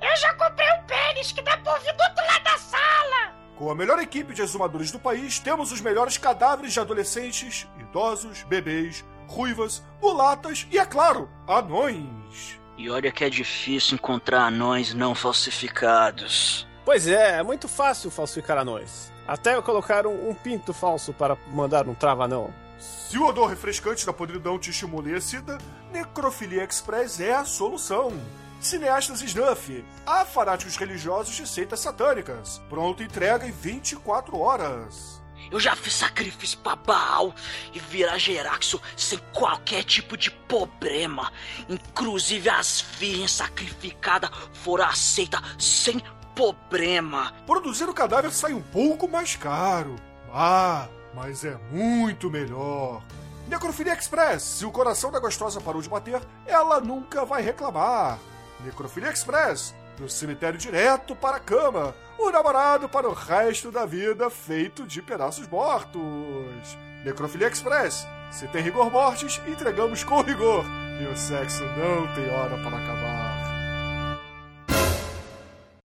Eu 0.02 0.16
já 0.18 0.34
comprei 0.34 0.68
um 0.72 0.84
pênis 0.88 1.32
que 1.32 1.44
dá 1.44 1.56
pra 1.58 1.74
ouvir 1.74 1.94
do 1.94 2.02
outro 2.02 2.26
lado 2.26 2.44
da 2.44 2.58
sala. 2.58 3.35
Com 3.58 3.72
a 3.72 3.76
melhor 3.76 4.00
equipe 4.00 4.34
de 4.34 4.42
exumadores 4.42 4.92
do 4.92 5.00
país, 5.00 5.40
temos 5.40 5.72
os 5.72 5.80
melhores 5.80 6.18
cadáveres 6.18 6.74
de 6.74 6.80
adolescentes, 6.80 7.66
idosos, 7.80 8.44
bebês, 8.44 9.06
ruivas, 9.28 9.82
mulatas 10.02 10.68
e, 10.70 10.78
é 10.78 10.86
claro, 10.86 11.30
anões. 11.48 12.60
E 12.78 12.90
olha 12.90 13.12
que 13.12 13.24
é 13.24 13.30
difícil 13.30 13.96
encontrar 13.96 14.48
anões 14.48 14.94
não 14.94 15.16
falsificados. 15.16 16.68
Pois 16.84 17.08
é, 17.08 17.40
é 17.40 17.44
muito 17.44 17.70
fácil 17.70 18.12
falsificar 18.12 18.58
anões. 18.58 19.12
Até 19.26 19.60
colocar 19.62 20.06
um, 20.06 20.30
um 20.30 20.34
pinto 20.34 20.74
falso 20.74 21.14
para 21.14 21.38
mandar 21.54 21.88
um 21.88 21.96
trava-não. 21.96 22.54
Se 22.78 23.18
o 23.18 23.26
odor 23.26 23.50
refrescante 23.50 24.06
da 24.06 24.12
podridão 24.12 24.60
te 24.60 24.70
estimula 24.70 25.16
a 25.16 25.22
sida, 25.22 25.58
Necrofilia 25.94 26.66
Express 26.66 27.22
é 27.22 27.34
a 27.34 27.46
solução. 27.46 28.12
Cineastas 28.66 29.22
Snuff, 29.22 29.86
há 30.08 30.26
fanáticos 30.26 30.76
religiosos 30.76 31.36
de 31.36 31.48
seitas 31.48 31.80
satânicas. 31.80 32.60
Pronta 32.68 33.04
entrega 33.04 33.46
em 33.48 33.52
24 33.52 34.40
horas. 34.40 35.22
Eu 35.52 35.60
já 35.60 35.76
fiz 35.76 35.94
sacrifício 35.94 36.58
pra 36.58 36.76
Baal 36.76 37.32
e 37.74 37.80
virar 37.80 38.18
Geraxo 38.18 38.82
sem 38.98 39.20
qualquer 39.32 39.84
tipo 39.84 40.18
de 40.18 40.32
problema. 40.32 41.32
Inclusive 41.70 42.50
as 42.50 42.82
virgens 42.98 43.34
sacrificadas 43.34 44.32
foram 44.54 44.86
aceitas 44.86 45.42
sem 45.60 46.02
problema. 46.34 47.34
Produzir 47.46 47.88
o 47.88 47.94
cadáver 47.94 48.32
sai 48.32 48.54
um 48.54 48.64
pouco 48.64 49.08
mais 49.08 49.36
caro. 49.36 49.96
Ah, 50.34 50.88
mas 51.14 51.46
é 51.46 51.56
muito 51.72 52.32
melhor. 52.32 53.04
Necrofilia 53.48 53.94
Express, 53.94 54.42
se 54.42 54.66
o 54.66 54.72
coração 54.72 55.12
da 55.12 55.20
gostosa 55.20 55.62
parou 55.62 55.84
de 55.84 55.88
bater, 55.88 56.20
ela 56.48 56.82
nunca 56.82 57.24
vai 57.24 57.44
reclamar. 57.44 58.18
Necrofilia 58.66 59.12
Express, 59.12 59.76
do 59.98 60.10
cemitério 60.10 60.58
direto 60.58 61.16
para 61.16 61.38
a 61.38 61.40
cama. 61.40 61.96
O 62.18 62.32
namorado 62.32 62.90
para 62.90 63.08
o 63.08 63.14
resto 63.14 63.72
da 63.72 63.86
vida 63.86 64.30
feito 64.30 64.86
de 64.86 65.02
pedaços 65.02 65.48
mortos. 65.48 66.02
Necrofilia 67.04 67.48
Express, 67.48 68.08
se 68.32 68.48
tem 68.48 68.64
rigor 68.64 68.92
mortis, 68.92 69.40
entregamos 69.48 70.04
com 70.04 70.22
rigor. 70.22 70.66
E 71.00 71.06
o 71.06 71.16
sexo 71.16 71.64
não 71.64 72.14
tem 72.16 72.30
hora 72.30 72.58
para 72.64 72.78
acabar. 72.78 73.25